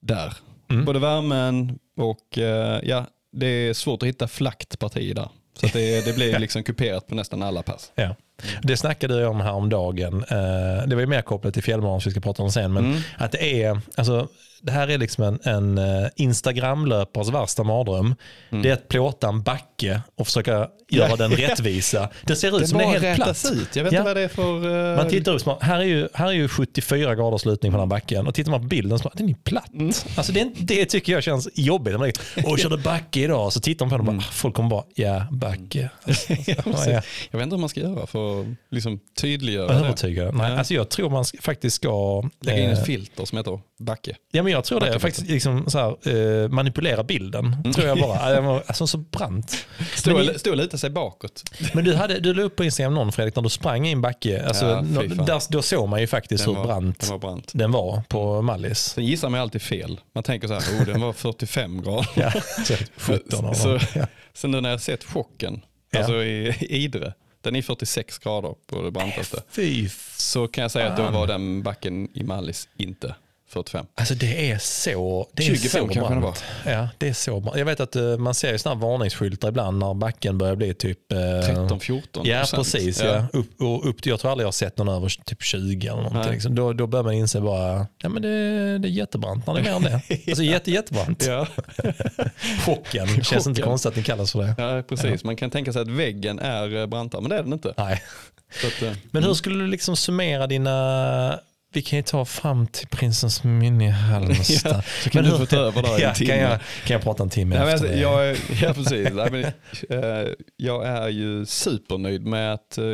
Där. 0.00 0.36
Mm. 0.70 0.84
Både 0.84 0.98
värmen 0.98 1.78
och 1.96 2.38
eh, 2.38 2.80
ja, 2.82 3.06
det 3.32 3.46
är 3.46 3.72
svårt 3.74 4.02
att 4.02 4.08
hitta 4.08 4.28
flackt 4.28 4.78
partier 4.78 5.14
där. 5.14 5.28
Så 5.54 5.66
att 5.66 5.72
det, 5.72 6.04
det 6.04 6.14
blir 6.14 6.38
liksom 6.38 6.62
kuperat 6.62 7.06
på 7.06 7.14
nästan 7.14 7.42
alla 7.42 7.62
pass. 7.62 7.92
Ja. 7.94 8.16
Det 8.62 8.76
snackade 8.76 9.20
jag 9.20 9.30
om 9.30 9.40
häromdagen. 9.40 10.24
Eh, 10.28 10.86
Det 10.86 10.94
var 10.94 11.00
ju 11.00 11.06
mer 11.06 11.22
kopplat 11.22 11.54
till 11.54 11.62
fjällmaran 11.62 12.00
som 12.00 12.10
vi 12.10 12.12
ska 12.12 12.20
prata 12.20 12.42
om 12.42 12.50
sen. 12.50 12.72
Men 12.72 12.84
Mm. 12.84 13.00
att 13.18 13.32
det 13.32 13.62
är, 13.62 13.80
alltså, 13.96 14.28
det 14.62 14.72
här 14.72 14.88
är 14.88 14.98
liksom 14.98 15.24
en, 15.24 15.38
en 15.42 15.78
eh, 15.78 16.08
Instagramlöpares 16.16 17.28
värsta 17.28 17.62
mardröm. 17.64 18.14
Det 18.50 18.68
är 18.68 18.72
att 18.72 18.88
plåta 18.88 19.28
en 19.28 19.42
backe 19.42 20.00
och 20.16 20.26
försöka 20.26 20.68
göra 20.90 21.06
Mm. 21.06 21.18
Den 21.18 21.30
rättvisa. 21.32 22.08
Det 22.26 22.36
ser 22.36 22.48
ut 22.56 22.60
Det 22.62 22.66
som 22.68 22.78
det 22.78 22.84
är 22.84 23.00
helt 23.00 23.16
platt. 23.16 23.44
ut. 23.52 23.76
Jag 23.76 23.84
vet 23.84 23.92
Ja. 23.92 23.98
inte 23.98 24.08
vad 24.08 24.16
det 24.16 24.22
är 24.22 24.28
för... 24.28 24.90
eh, 24.92 24.96
Man 24.96 25.08
tittar 25.10 25.32
upp, 25.50 25.62
här 25.62 25.78
är, 25.78 25.84
ju, 25.84 26.08
här 26.14 26.26
är 26.28 26.32
ju 26.32 26.48
74 26.48 27.14
graders 27.14 27.44
lutning 27.44 27.72
på 27.72 27.78
den 27.78 27.80
här 27.82 27.86
backen 27.96 28.26
och 28.26 28.34
tittar 28.34 28.50
man 28.50 28.60
på 28.60 28.66
bilden 28.66 28.98
så 28.98 29.02
bara, 29.02 29.12
den 29.14 29.28
är 29.28 29.34
platt. 29.34 29.72
Mm. 29.72 29.86
Alltså 30.16 30.32
det, 30.32 30.50
det 30.58 30.84
tycker 30.86 31.12
jag 31.12 31.22
känns 31.22 31.48
jobbigt. 31.54 31.98
Man 31.98 32.12
tänker, 32.12 32.50
Åh, 32.50 32.56
körde 32.56 32.76
backe 32.78 33.20
idag. 33.20 33.52
Så 33.52 33.60
tittar 33.60 33.86
man 33.86 33.90
på 33.90 33.96
den 33.96 34.08
och 34.08 34.14
bara, 34.14 34.22
folk 34.22 34.54
kommer 34.54 34.70
bara, 34.70 34.84
ja, 34.94 35.26
backe. 35.30 35.90
Alltså, 36.06 36.32
Mm. 36.32 36.44
Ja, 36.86 36.90
ja. 36.92 37.02
Jag 37.30 37.38
vet 37.38 37.44
inte 37.44 37.56
hur 37.56 37.60
man 37.60 37.68
ska 37.68 37.80
göra 37.80 38.06
för 38.06 38.40
att 38.40 38.46
liksom 38.70 39.00
tydliggöra 39.20 39.66
det. 39.68 39.74
Övertygad. 39.74 40.34
Nej, 40.34 40.52
Ja. 40.52 40.58
alltså 40.58 40.74
jag 40.74 40.88
tror 40.90 41.10
man 41.10 41.24
ska, 41.24 41.38
faktiskt 41.40 41.76
ska... 41.76 42.22
Lägga 42.44 42.58
in 42.58 42.70
eh, 42.70 42.78
ett 42.78 42.86
filter 42.86 43.24
som 43.24 43.38
heter 43.38 43.60
backe. 43.80 44.16
Ja, 44.32 44.42
men 44.42 44.52
jag 44.52 44.64
tror 44.64 44.80
det. 44.80 44.86
Backa 44.86 44.98
Faktiskt 45.00 45.26
liksom 45.28 45.70
så 45.70 45.78
här, 45.78 46.42
eh, 46.42 46.48
manipulera 46.48 47.02
bilden. 47.04 47.72
Tror 47.74 47.86
jag 47.86 47.98
bara. 47.98 48.60
Alltså 48.66 48.86
så 48.86 48.98
brant. 48.98 49.66
Stå, 49.94 50.50
och 50.50 50.56
lita 50.56 50.78
sig 50.78 50.90
bakåt. 50.90 51.42
men 51.74 51.84
du, 51.84 51.94
hade, 51.94 52.20
du 52.20 52.34
la 52.34 52.42
upp 52.42 52.56
på 52.56 52.64
Instagram 52.64 52.94
någon 52.94 53.12
Fredrik 53.12 53.36
när 53.36 53.42
du 53.42 53.48
sprang 53.48 53.86
i 53.86 53.92
en 53.92 54.00
backe. 54.00 54.46
Alltså, 54.46 54.64
Ja, 54.64 55.02
där, 55.24 55.52
då 55.52 55.62
såg 55.62 55.88
man 55.88 56.00
ju 56.00 56.06
faktiskt 56.06 56.44
Den 56.44 56.54
hur 56.54 56.60
var, 56.62 56.66
brant 56.66 57.00
den 57.00 57.10
var 57.10 57.18
brant. 57.18 57.50
den 57.54 57.72
var 57.72 58.02
på 58.08 58.42
Mallis. 58.42 58.78
Sen 58.78 59.04
gissar 59.04 59.28
man 59.28 59.38
ju 59.38 59.42
alltid 59.42 59.62
fel. 59.62 60.00
Man 60.14 60.24
tänker 60.24 60.48
så 60.48 60.54
här, 60.54 60.60
oh, 60.80 60.86
den 60.86 61.00
var 61.00 61.12
45 61.12 61.82
grader. 61.82 62.06
Ja, 62.16 62.32
så 62.64 62.74
17 62.96 63.44
av 63.44 63.54
så. 63.54 63.78
Ja. 63.94 64.06
Sen 64.34 64.50
nu 64.50 64.60
när 64.60 64.70
jag 64.70 64.80
sett 64.80 65.04
chocken, 65.04 65.60
Ja. 65.90 65.98
alltså 65.98 66.14
i, 66.22 66.48
i 66.60 66.76
Idre, 66.84 67.14
den 67.42 67.56
är 67.56 67.62
46 67.62 68.18
grader 68.18 68.54
på 68.66 68.82
det 68.82 68.90
brantaste. 68.90 69.42
Fy 69.50 69.88
Så 70.16 70.48
kan 70.48 70.62
jag 70.62 70.70
säga 70.70 70.88
att 70.90 70.96
då 70.96 71.10
var 71.10 71.26
den 71.26 71.62
backen 71.62 72.08
i 72.14 72.24
Mallis 72.24 72.68
inte 72.76 73.14
45. 73.50 73.86
Alltså 73.94 74.14
det 74.14 74.50
är 74.50 74.58
så 74.58 75.28
det 75.32 75.42
är 75.42 75.46
25 75.46 75.70
så 75.70 75.94
kanske 75.94 76.14
det 76.14 76.20
var. 76.20 76.36
Ja, 76.66 76.88
det 76.98 77.08
är 77.08 77.12
så 77.12 77.40
brant. 77.40 77.58
Jag 77.58 77.64
vet 77.66 77.80
att 77.80 77.96
eh, 77.96 78.02
man 78.02 78.34
ser 78.34 78.52
ju 78.52 78.58
sådana 78.58 78.80
varningsskyltar 78.80 79.48
ibland 79.48 79.78
när 79.78 79.94
backen 79.94 80.38
börjar 80.38 80.56
bli 80.56 80.74
typ... 80.74 81.12
eh, 81.12 81.16
13-14 81.16 82.02
Ja, 82.24 82.44
precis. 82.54 83.02
Ja. 83.02 83.26
Upp, 83.32 83.60
och 83.60 83.88
upp, 83.88 84.06
jag 84.06 84.20
tror 84.20 84.30
aldrig 84.30 84.44
jag 84.44 84.48
har 84.48 84.52
sett 84.52 84.78
någon 84.78 84.88
över 84.88 85.08
typ 85.24 85.42
20 85.42 85.86
eller 85.88 86.02
någonting. 86.02 86.32
Liksom. 86.32 86.54
Då, 86.54 86.72
då 86.72 86.86
börjar 86.86 87.04
man 87.04 87.14
inse 87.14 87.40
bara, 87.40 87.86
ja 88.02 88.08
men 88.08 88.22
det, 88.22 88.28
det 88.78 88.88
är 88.88 88.90
jättebrant 88.90 89.46
när 89.46 89.54
det 89.54 89.60
är 89.60 89.64
mer 89.64 89.76
än 89.76 89.82
det. 89.82 90.00
Alltså 90.30 90.42
jätte, 90.42 90.70
jättebrant. 90.70 91.26
Ja. 91.26 91.46
Chocken. 92.66 93.08
Känns 93.24 93.46
inte 93.46 93.62
konstigt 93.62 93.88
att 93.88 93.94
den 93.94 94.04
kallas 94.04 94.32
för 94.32 94.42
det. 94.42 94.54
ja, 94.58 94.82
precis. 94.88 95.24
Man 95.24 95.36
kan 95.36 95.50
tänka 95.50 95.72
sig 95.72 95.82
att 95.82 95.88
väggen 95.88 96.38
är 96.38 96.76
eh, 96.76 96.86
brantare, 96.86 97.20
men 97.20 97.30
det 97.30 97.36
är 97.36 97.42
den 97.42 97.52
inte. 97.52 97.74
Nej. 97.76 98.02
Att, 98.66 98.96
Men 99.10 99.24
hur 99.24 99.34
skulle 99.34 99.64
du 99.64 99.66
liksom 99.66 99.96
summera 99.96 100.46
dina, 100.46 101.38
vi 101.72 101.82
kan 101.82 101.96
ju 101.96 102.02
ta 102.02 102.24
fram 102.24 102.66
till 102.66 102.88
prinsens 102.88 103.44
minne 103.44 103.86
i 103.86 103.88
Halmstad. 103.88 104.72
Ja, 104.76 104.82
så 105.02 105.10
kan 105.10 105.22
Men 105.22 105.32
du 105.32 105.38
få 105.38 105.46
ta 105.46 105.56
över 105.56 105.82
där 105.82 105.88
i 105.90 105.94
en 105.94 106.00
ja, 106.08 106.14
timme. 106.14 106.30
Kan 106.30 106.38
jag, 106.40 106.50
kan 106.86 106.94
jag 106.94 107.02
prata 107.02 107.22
en 107.22 107.30
timme 107.30 107.56
Ja, 107.56 107.64
men 107.64 107.74
efter 107.74 107.86
alltså, 107.86 107.96
det? 107.96 108.02
jag, 108.02 108.28
är- 108.30 108.38
ja 108.62 108.74
precis. 108.74 109.08
Nej, 109.12 109.30
men, 109.30 109.44
eh, 110.24 110.28
jag 110.56 110.86
är 110.86 111.08
ju 111.08 111.46
supernöjd 111.46 112.26
med 112.26 112.52
att, 112.52 112.78
eh, 112.78 112.84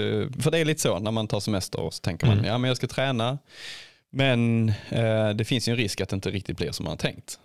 för 0.41 0.51
det 0.51 0.59
är 0.59 0.65
lite 0.65 0.81
så 0.83 0.99
när 0.99 1.11
man 1.11 1.29
tar 1.29 1.41
semester 1.41 1.81
och 1.81 1.95
så 1.95 2.01
tänker 2.01 2.27
man, 2.27 2.35
Mm. 2.39 2.47
ja 2.51 2.59
men 2.59 2.69
jag 2.69 2.77
ska 2.77 2.87
träna, 2.87 3.39
men 4.13 4.69
eh, 4.91 5.29
det 5.31 5.45
finns 5.45 5.69
ju 5.69 5.71
en 5.71 5.77
risk 5.77 6.01
att 6.01 6.09
det 6.09 6.15
inte 6.15 6.31
riktigt 6.31 6.57
blir 6.57 6.73
som 6.73 6.85
man 6.85 6.91
har 6.91 6.97
tänkt. 6.99 7.39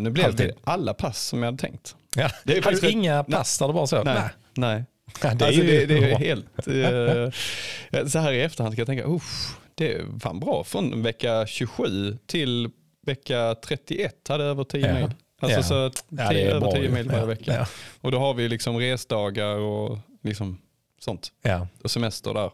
Nu 0.00 0.10
blev 0.10 0.26
Alltid. 0.26 0.46
det 0.48 0.54
alla 0.64 0.94
pass 0.94 1.22
som 1.26 1.38
jag 1.42 1.46
hade 1.46 1.58
tänkt. 1.58 1.96
ja. 2.16 2.30
det 2.44 2.56
är 2.56 2.62
faktiskt 2.62 2.82
du 2.82 2.88
rätt- 2.88 2.92
inga 2.92 3.24
pass 3.24 3.58
där 3.58 3.66
det 3.66 3.72
bara 3.72 3.86
så? 3.86 4.02
Nej, 4.02 4.22
nej. 4.54 4.84
Ja, 5.22 5.34
det 5.34 5.44
är 5.44 5.46
alltså, 5.48 5.62
ju 5.62 5.86
det, 5.86 5.94
det 5.94 6.10
är 6.12 6.18
helt, 6.18 8.12
så 8.12 8.18
här 8.18 8.32
i 8.32 8.40
efterhand 8.42 8.72
ska 8.74 8.80
jag 8.80 8.86
tänka, 8.86 9.04
usch, 9.08 9.56
det 9.76 10.00
fan 10.22 10.40
bra. 10.40 10.64
Från 10.64 11.02
vecka 11.02 11.46
27 11.46 12.18
till 12.26 12.70
vecka 13.06 13.54
31 13.64 14.28
hade 14.28 14.44
jag 14.44 14.50
över 14.50 14.64
10 14.64 14.86
Ja. 14.86 14.94
mil. 14.94 15.10
Alltså 15.40 15.58
Ja. 15.58 15.62
så 15.62 15.74
Ja, 16.08 16.28
tio, 16.28 16.38
det 16.38 16.42
är 16.42 16.50
över 16.50 16.60
bra 16.60 16.72
10 16.72 16.82
ju. 16.82 16.90
mil 16.90 17.06
varje 17.08 17.20
Ja, 17.20 17.26
vecka. 17.26 17.54
Ja, 17.54 17.66
Och 18.00 18.12
då 18.12 18.18
har 18.18 18.34
vi 18.34 18.48
liksom 18.48 18.78
resdagar 18.78 19.54
och 19.56 19.98
liksom 20.22 20.58
sånt. 21.00 21.32
ja. 21.42 21.68
Och 21.84 21.90
semester 21.90 22.34
där. 22.34 22.50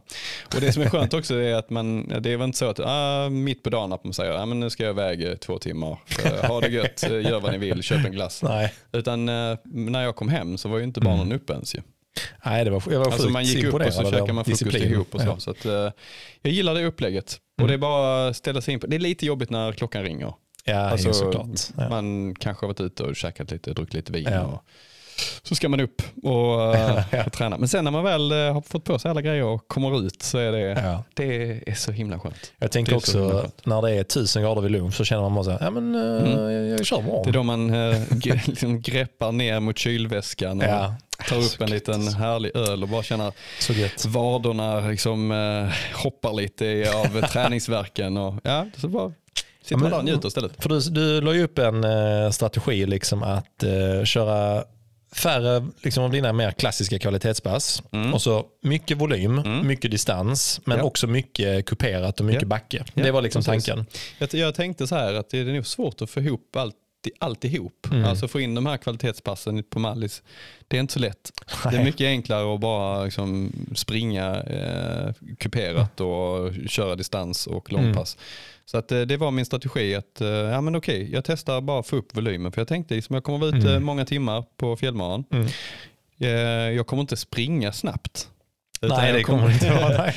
Och 0.55 0.61
det 0.61 0.73
som 0.73 0.83
är 0.83 0.89
skönt 0.91 1.15
också 1.15 1.35
är 1.35 1.55
att 1.55 1.71
man, 1.71 2.09
det 2.21 2.31
är 2.31 2.37
väl 2.37 2.45
inte 2.47 2.59
så 2.59 2.67
att 2.71 2.81
ah, 2.81 3.29
mitt 3.29 3.63
på 3.63 3.71
dagen 3.71 3.93
att 3.93 4.05
man 4.05 4.13
säger 4.13 4.33
ah, 4.33 4.47
men 4.47 4.61
nu 4.61 4.71
ska 4.71 4.85
jag 4.85 4.91
iväg 4.93 5.41
två 5.41 5.59
timmar. 5.59 5.99
Eh, 6.25 6.45
Ha 6.49 6.61
det 6.61 6.69
gött, 6.69 7.03
eh, 7.03 7.11
gör 7.21 7.41
vad 7.41 7.53
ni 7.53 7.59
vill, 7.59 7.83
köp 7.83 8.05
en 8.07 8.13
glass. 8.13 8.43
Nej. 8.43 8.73
Utan 8.93 9.29
eh, 9.29 9.57
när 9.65 10.03
jag 10.03 10.17
kom 10.17 10.29
hem 10.29 10.59
så 10.59 10.69
var 10.69 10.79
ju 10.79 10.85
inte 10.85 11.01
barnen 11.01 11.33
uppe 11.33 11.53
ens 11.53 11.75
ju. 11.75 11.81
Nej, 12.45 12.65
det 12.65 12.71
var, 12.71 12.83
jag 12.91 12.99
var 12.99 13.07
Alltså 13.07 13.29
man 13.29 13.45
gick 13.45 13.65
upp 13.65 13.75
och 13.75 13.93
så 13.93 14.03
käkade 14.11 14.33
man 14.33 14.45
frukost 14.45 14.75
ihop 14.77 15.15
och 15.15 15.21
så. 15.21 15.27
Ja. 15.27 15.39
så 15.39 15.51
att, 15.51 15.65
eh, 15.65 15.91
jag 16.43 16.53
gillar 16.53 16.75
det 16.75 16.85
upplägget. 16.85 17.41
Och 17.57 17.61
Mm. 17.61 17.69
det 17.69 17.75
är 17.75 17.79
bara 17.79 18.29
att 18.29 18.37
ställa 18.37 18.61
sig 18.61 18.75
in 18.75 18.81
på. 18.81 18.87
Det 18.87 18.97
är 18.97 19.01
lite 19.01 19.27
jobbigt 19.27 19.51
när 19.51 19.73
klockan 19.73 20.03
ringer. 20.03 20.35
Ja, 20.65 20.77
alltså, 20.79 21.13
såklart. 21.13 21.47
Ja. 21.77 21.89
Man 21.89 22.35
kanske 22.35 22.67
har 22.67 22.69
varit 22.69 22.81
ute 22.81 23.03
och 23.03 23.17
käkat 23.17 23.51
lite, 23.51 23.73
druckit 23.73 23.95
lite 23.95 24.13
vin. 24.13 24.29
Ja. 24.31 24.43
Och, 24.43 24.65
så 25.43 25.55
ska 25.55 25.69
man 25.69 25.81
upp 25.81 26.03
och, 26.23 26.77
eh, 27.15 27.27
och 27.27 27.33
träna. 27.33 27.59
Men 27.59 27.69
sen 27.69 27.85
när 27.85 27.91
man 27.91 28.05
väl 28.05 28.33
eh, 28.33 28.39
har 28.39 28.61
fått 28.61 28.85
på 28.85 28.99
sig 28.99 29.11
alla 29.11 29.23
grejer 29.23 29.45
och 29.45 29.69
kommer 29.69 30.07
ut 30.07 30.23
så 30.23 30.39
är 30.39 30.53
det, 30.53 30.61
Ja. 30.61 31.05
det 31.15 31.63
är 31.71 31.75
så 31.75 31.93
himla 31.93 32.19
skönt. 32.19 32.53
Jag 32.59 32.73
tänker 32.73 32.97
också 32.97 33.47
när 33.65 33.83
det 33.83 33.91
är 33.91 34.03
tusen 34.05 34.43
grader 34.43 34.63
vid 34.63 34.71
lunch 34.71 34.95
så 34.95 35.05
känner 35.05 35.23
man 35.23 35.35
bara 35.35 35.45
så 35.45 35.51
här, 35.51 35.59
ja 35.63 35.71
men 35.71 35.95
eh, 35.95 36.33
Mm. 36.33 36.53
jag, 36.53 36.69
jag 36.79 36.87
kör 36.87 36.99
imorgon. 37.01 37.23
Det 37.25 37.31
är 37.31 37.33
då 37.33 37.43
man 37.43 37.73
liksom 38.47 38.81
greppar 38.83 39.33
ner 39.33 39.61
mot 39.61 39.79
kylväskan 39.79 40.59
och 40.61 40.67
Ja, 40.69 40.95
tar 41.29 41.37
upp 41.37 41.61
en 41.61 41.71
liten 41.71 42.09
härlig 42.09 42.57
öl 42.57 42.83
och 42.83 42.89
bara 42.89 43.03
känner 43.03 43.33
vaderna 44.09 44.81
liksom, 44.81 45.31
hoppar 45.95 46.33
lite 46.33 46.91
av 46.95 47.21
träningsverken. 47.33 48.17
Och, 48.17 48.35
ja, 48.45 48.67
så 48.77 48.89
bara 48.89 49.13
sitter 49.63 49.75
Ja, 49.75 49.77
man 49.79 49.91
där 49.91 49.99
och 49.99 50.05
njuter 50.05 50.29
istället. 50.29 50.63
För 50.63 50.69
du, 50.69 50.81
du 50.81 51.21
la 51.21 51.35
ju 51.35 51.43
upp 51.45 51.59
en 51.59 51.85
eh, 51.85 52.31
strategi 52.31 52.87
liksom 52.87 53.23
att 53.23 53.63
eh, 53.63 54.05
köra 54.05 54.65
färre 55.13 55.67
liksom, 55.83 56.05
av 56.05 56.11
dina 56.11 56.33
mer 56.33 56.51
klassiska 56.51 56.99
kvalitetspass. 56.99 57.83
Mm. 57.93 58.15
Och 58.15 58.23
så 58.23 58.45
mycket 58.63 58.97
volym, 58.99 59.39
Mm. 59.39 59.67
mycket 59.67 59.91
distans, 59.91 60.61
men 60.65 60.79
Ja. 60.79 60.85
också 60.85 61.07
mycket 61.07 61.67
kuperat 61.67 62.21
och 62.21 62.27
mycket 62.27 62.43
Ja. 62.43 62.49
backe. 62.49 62.85
Ja, 62.95 63.03
det 63.03 63.11
var 63.11 63.23
liksom 63.23 63.43
precis. 63.43 63.65
tanken. 63.67 63.87
Jag, 64.19 64.35
jag 64.35 64.55
tänkte 64.55 64.87
så 64.87 64.95
här 64.95 65.15
att 65.15 65.31
det 65.31 65.39
är 65.39 65.45
nog 65.45 65.67
svårt 65.67 66.03
att 66.03 66.11
få 66.11 66.21
ihop 66.21 66.57
allt, 66.57 66.75
alltihop. 67.19 67.87
Mm. 67.93 68.05
Alltså 68.05 68.29
få 68.29 68.41
in 68.41 68.55
de 68.55 68.67
här 68.67 68.77
kvalitetspassen 68.77 69.63
på 69.63 69.79
Mallis. 69.79 70.23
Det 70.69 70.77
är 70.77 70.81
inte 70.81 70.93
så 70.93 70.99
lätt. 70.99 71.33
Det 71.63 71.69
är 71.69 71.73
Nej. 71.73 71.85
mycket 71.85 72.05
enklare 72.07 72.55
att 72.55 72.61
bara 72.61 73.05
liksom 73.05 73.53
springa 73.75 74.43
eh, 74.43 75.13
kuperat 75.39 76.01
och 76.01 76.53
köra 76.69 76.97
distans 76.97 77.47
och 77.47 77.73
långpass. 77.73 78.17
Så 78.65 78.79
att, 78.79 78.93
eh, 78.93 79.01
det 79.01 79.17
var 79.17 79.31
min 79.31 79.45
strategi 79.45 79.95
att 79.95 80.21
eh, 80.21 80.29
ja, 80.29 80.61
men 80.61 80.77
okej, 80.77 81.13
jag 81.13 81.25
testar 81.25 81.61
bara 81.61 81.81
att 81.81 81.87
få 81.87 81.97
upp 81.97 82.17
volymen. 82.17 82.53
För 82.53 82.61
jag 82.61 82.69
tänkte 82.69 82.95
liksom, 82.95 83.15
jag 83.15 83.25
kommer 83.25 83.39
vara 83.39 83.49
ute 83.59 83.71
Mm. 83.71 83.85
många 83.85 84.05
timmar 84.05 84.45
på 84.57 84.77
fjällmaran. 84.77 85.25
Mm. 85.31 85.47
Eh, 86.19 86.31
jag 86.77 86.87
kommer 86.87 87.01
inte 87.01 87.17
springa 87.17 87.73
snabbt. 87.73 88.29
Utan 88.83 88.99
Nej, 88.99 89.09
jag 89.11 89.19
det 89.19 89.23
kommer 89.23 89.51
inte 89.53 89.71
vara. 89.71 90.13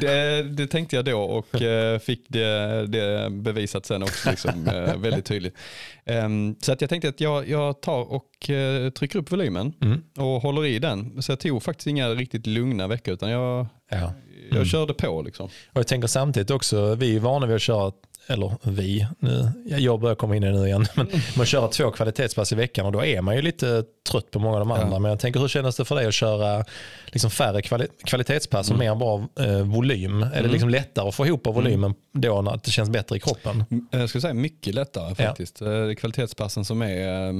Det, 0.00 0.42
det 0.42 0.66
tänkte 0.66 0.96
jag 0.96 1.04
då 1.04 1.20
och 1.20 1.62
eh, 1.62 1.98
fick 1.98 2.24
det, 2.28 2.86
det 2.86 3.30
bevisat 3.30 3.86
sen 3.86 4.02
också 4.02 4.30
liksom, 4.30 4.68
eh, 4.68 4.96
väldigt 4.96 5.24
tydligt. 5.24 5.54
Ehm, 6.04 6.56
så 6.60 6.72
att 6.72 6.80
jag 6.80 6.90
tänkte 6.90 7.08
att 7.08 7.20
jag, 7.20 7.48
jag 7.48 7.80
tar 7.82 8.12
och 8.12 8.50
eh, 8.50 8.90
trycker 8.90 9.18
upp 9.18 9.32
volymen 9.32 9.72
Mm. 9.82 10.02
och 10.18 10.42
håller 10.42 10.64
i 10.66 10.78
den. 10.78 11.22
Så 11.22 11.32
jag 11.32 11.40
tog 11.40 11.62
faktiskt 11.62 11.86
inga 11.86 12.08
riktigt 12.08 12.46
lugna 12.46 12.86
veckor 12.86 13.14
utan 13.14 13.30
jag, 13.30 13.66
Ja. 13.90 14.12
jag 14.48 14.56
Mm. 14.56 14.64
körde 14.64 14.94
på. 14.94 15.22
Liksom. 15.22 15.46
Och 15.46 15.78
jag 15.78 15.86
tänker 15.86 16.08
samtidigt 16.08 16.50
också, 16.50 16.94
vi 16.94 17.16
är 17.16 17.20
vana 17.20 17.46
vid 17.46 17.56
att 17.56 17.62
köra, 17.62 17.92
eller 18.28 18.56
vi, 18.62 19.06
nu, 19.18 19.50
jag 19.64 20.00
börjar 20.00 20.14
komma 20.16 20.36
in 20.36 20.44
i 20.44 20.46
det 20.46 20.52
nu 20.60 20.66
igen, 20.66 20.86
men 20.94 21.06
man 21.36 21.46
köra 21.46 21.68
två 21.68 21.90
kvalitetspass 21.90 22.52
i 22.52 22.54
veckan 22.54 22.86
och 22.86 22.92
då 22.92 23.04
är 23.04 23.20
man 23.22 23.36
ju 23.36 23.42
lite 23.42 23.84
trött 24.10 24.30
på 24.30 24.38
många 24.38 24.54
av 24.54 24.60
de 24.60 24.70
andra. 24.70 24.88
Ja. 24.90 24.98
Men 24.98 25.10
jag 25.10 25.20
tänker 25.20 25.40
hur 25.40 25.48
kändes 25.48 25.76
det 25.76 25.84
för 25.84 25.94
dig 25.96 26.06
att 26.06 26.14
köra 26.14 26.64
liksom 27.06 27.30
färre 27.30 27.62
kvali 27.62 27.86
kvalitetspass 28.04 28.70
och 28.70 28.78
mer 28.78 28.94
bara 28.94 29.28
eh, 29.46 29.62
volym? 29.62 30.22
Är 30.22 30.30
det 30.30 30.38
Mm. 30.38 30.50
liksom 30.50 30.68
lättare 30.68 31.08
att 31.08 31.14
få 31.14 31.26
ihop 31.26 31.46
av 31.46 31.54
volymen 31.54 31.94
då 32.12 32.42
när 32.42 32.60
det 32.64 32.70
känns 32.70 32.90
bättre 32.90 33.16
i 33.16 33.20
kroppen? 33.20 33.64
Eh, 33.92 34.00
Jag 34.00 34.08
skulle 34.08 34.22
säga 34.22 34.34
mycket 34.34 34.74
lättare 34.74 35.08
Ja. 35.08 35.14
faktiskt. 35.14 35.62
Eh, 35.62 35.68
Det 35.68 35.74
är 35.90 35.94
kvalitetspassen 35.94 36.64
som 36.64 36.82
är 36.82 37.28
eh, 37.28 37.32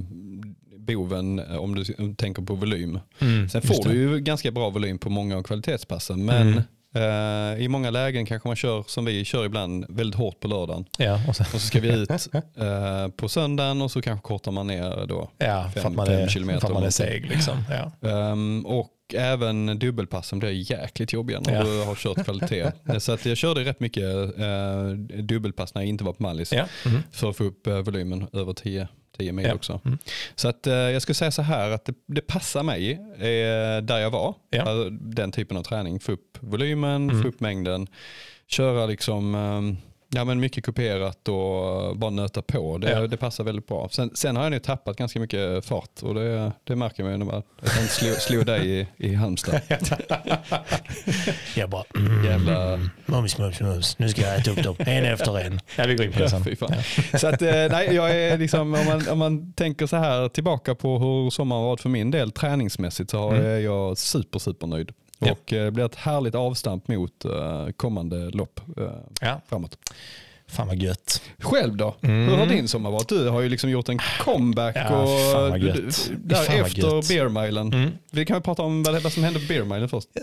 boven 0.79 1.39
eh, 1.39 1.57
om 1.57 1.75
du 1.75 1.85
tänker 2.15 2.43
på 2.43 2.55
volym. 2.55 2.99
Sen 3.19 3.49
just 3.55 3.67
får 3.67 3.85
du 3.89 3.95
ju 3.97 4.19
ganska 4.21 4.51
bra 4.51 4.71
volym 4.71 4.99
på 4.99 5.11
många 5.11 5.37
av 5.37 5.43
kvalitetspassen 5.43 6.25
men 6.25 6.63
Eh, 7.03 7.63
i 7.65 7.69
många 7.69 7.91
lägen 7.91 8.27
kanske 8.27 8.49
man 8.49 8.57
kör 8.57 8.85
som 8.87 9.05
vi 9.05 9.25
kör 9.25 9.45
ibland 9.45 9.87
väldigt 9.89 10.19
hårt 10.19 10.41
på 10.41 10.49
lördagen. 10.49 10.85
Ja, 10.99 11.21
och 11.29 11.37
sen, 11.37 11.47
Och 11.55 11.61
så 11.61 11.67
ska 11.67 11.81
vi 11.81 11.89
ut 11.89 12.11
eh, 12.57 13.09
på 13.17 13.29
söndagen 13.29 13.83
och 13.83 13.91
så 13.91 14.03
kanske 14.03 14.27
kortar 14.27 14.53
man 14.53 14.67
ner 14.67 15.07
då. 15.07 15.31
ja 15.39 15.71
för 15.75 15.81
Fem- 15.81 15.91
att 15.91 15.97
man 15.97 16.07
fem 16.07 16.21
är, 16.21 16.29
kilometer 16.29 16.61
för 16.61 16.67
att 16.69 16.75
man 16.75 16.83
är 16.85 16.91
seg. 16.91 17.27
Liksom. 17.29 17.65
Ja. 18.03 18.09
Ehm, 18.09 18.67
och 18.67 18.91
även 19.15 19.79
dubbelpassen 19.79 20.39
blir 20.39 20.71
jäkligt 20.73 21.13
jobbiga 21.13 21.41
när 21.41 21.55
Ja. 21.55 21.63
du 21.63 21.85
har 21.85 21.95
kört 21.95 22.25
kvalitet. 22.25 22.73
så 22.99 23.13
att 23.13 23.27
jag 23.27 23.37
körde 23.37 23.65
rätt 23.65 23.81
mycket 23.81 24.05
eh, 24.39 24.89
dubbelpass 25.23 25.75
när 25.75 25.83
jag 25.83 25.89
inte 25.89 26.05
var 26.05 26.13
på 26.13 26.23
Mallis 26.23 26.53
Ja. 26.53 26.65
Mm. 26.87 27.03
för 27.13 27.31
att 27.31 27.37
få 27.37 27.45
upp 27.45 27.67
eh, 27.67 27.79
volymen 27.79 28.27
över 28.33 28.53
10, 28.53 28.89
10 29.19 29.33
mil 29.33 29.47
Ja. 29.47 29.55
också. 29.55 29.81
Mm. 29.85 29.99
Så 30.35 30.49
att, 30.49 30.67
eh, 30.67 30.75
jag 30.75 31.03
skulle 31.03 31.15
säga 31.15 31.31
så 31.31 31.43
här 31.43 31.71
att 31.71 31.85
det, 31.85 31.95
det 32.07 32.21
passar 32.21 32.63
mig 32.63 32.93
eh, 33.15 33.83
där 33.83 33.99
jag 33.99 34.11
var. 34.11 34.35
Ja. 34.51 34.63
Alltså, 34.63 34.91
den 34.91 35.33
typen 35.33 35.57
av 35.57 35.63
träning. 35.63 36.01
Få 36.01 36.13
upp 36.13 36.39
volymen, 36.41 37.11
Mm. 37.11 37.23
få 37.23 37.29
upp 37.29 37.41
mängden, 37.41 37.87
köra 38.47 38.87
liksom 38.87 39.35
ehm, 39.35 39.77
Ja, 40.15 40.25
men 40.25 40.41
mycket 40.41 40.65
kuperat 40.65 41.29
och 41.29 41.97
bara 41.97 42.11
nöta 42.11 42.43
på. 42.43 42.79
Det, 42.79 42.91
Ja. 42.91 43.07
det 43.07 43.17
passar 43.17 43.45
väldigt 43.45 43.67
bra. 43.67 43.89
Sen, 43.93 44.11
sen 44.15 44.37
har 44.37 44.43
jag 44.43 44.51
nu 44.51 44.59
tappat 44.59 44.97
ganska 44.97 45.21
mycket 45.21 45.65
fart 45.65 46.03
och 46.03 46.15
det, 46.15 46.53
det 46.65 46.77
märker 46.77 47.03
man 47.03 47.13
ju 47.13 47.19
när 47.19 47.27
man 47.27 47.43
slog, 47.89 48.13
slog 48.17 48.47
dig 48.47 48.71
i, 48.81 48.87
i 48.97 49.15
Halmstad. 49.15 49.61
Jag 51.57 51.71
bara, 51.71 51.85
mm, 51.97 52.25
Jävla... 52.25 52.77
mums, 53.07 53.39
mums, 53.39 53.61
mums, 53.61 53.99
nu 53.99 54.09
ska 54.09 54.21
jag 54.23 54.39
äta 54.41 54.51
upp 54.51 54.63
dem, 54.63 54.77
en 54.79 55.05
efter 55.05 55.39
en. 55.39 55.61
Ja, 55.77 55.85
vi 55.87 55.95
går 55.95 56.07
in 56.07 56.13
på 56.13 56.19
det 56.19 56.31
sen. 56.31 56.57
Fan. 56.57 56.75
Så 57.21 57.27
att, 57.27 57.43
eh, 57.43 57.51
nej, 57.71 57.95
jag 57.95 58.11
är 58.11 58.39
liksom, 58.39 58.75
om, 58.75 58.85
man, 58.87 59.09
om 59.09 59.19
man 59.19 59.53
tänker 59.53 59.87
så 59.87 59.97
här 59.97 60.29
tillbaka 60.29 60.75
på 60.75 60.99
hur 60.99 61.31
sommaren 61.31 61.65
varit 61.65 61.81
för 61.81 61.89
min 61.89 62.11
del 62.11 62.31
träningsmässigt 62.33 63.11
så 63.11 63.19
har 63.19 63.29
Mm. 63.35 63.47
är 63.47 63.59
jag 63.59 63.99
super, 63.99 64.39
super 64.39 64.67
nöjd. 64.67 64.91
Ja. 65.19 65.33
Och 65.33 65.53
eh, 65.53 65.65
det 65.65 65.71
blir 65.71 65.85
ett 65.85 65.95
härligt 65.95 66.35
avstamp 66.35 66.89
mot 66.89 67.25
eh, 67.25 67.69
kommande 67.77 68.31
lopp 68.31 68.61
eh, 68.77 68.91
Ja, 69.21 69.41
framåt. 69.47 69.79
Fan 70.49 70.67
vad 70.67 70.77
gött. 70.77 71.23
Själv 71.39 71.77
då? 71.77 71.97
Mm. 72.03 72.29
Hur 72.29 72.37
har 72.37 72.47
din 72.47 72.69
sommar 72.69 72.91
varit? 72.91 73.09
Du 73.09 73.29
har 73.29 73.41
ju 73.41 73.49
liksom 73.49 73.71
gjort 73.71 73.89
en 73.89 73.99
comeback 74.25 74.77
Ja, 74.77 74.97
och 75.49 75.59
gött. 75.59 76.11
där 76.25 76.61
efter 76.61 77.09
beermilen. 77.09 77.73
Mm. 77.73 77.91
Vi 78.11 78.25
kan 78.27 78.35
väl 78.35 78.43
prata 78.43 78.63
om 78.63 78.83
vad, 78.83 79.13
som 79.13 79.25
hände 79.25 79.41
på 79.41 79.47
beermilen 79.49 79.89
först. 79.89 80.09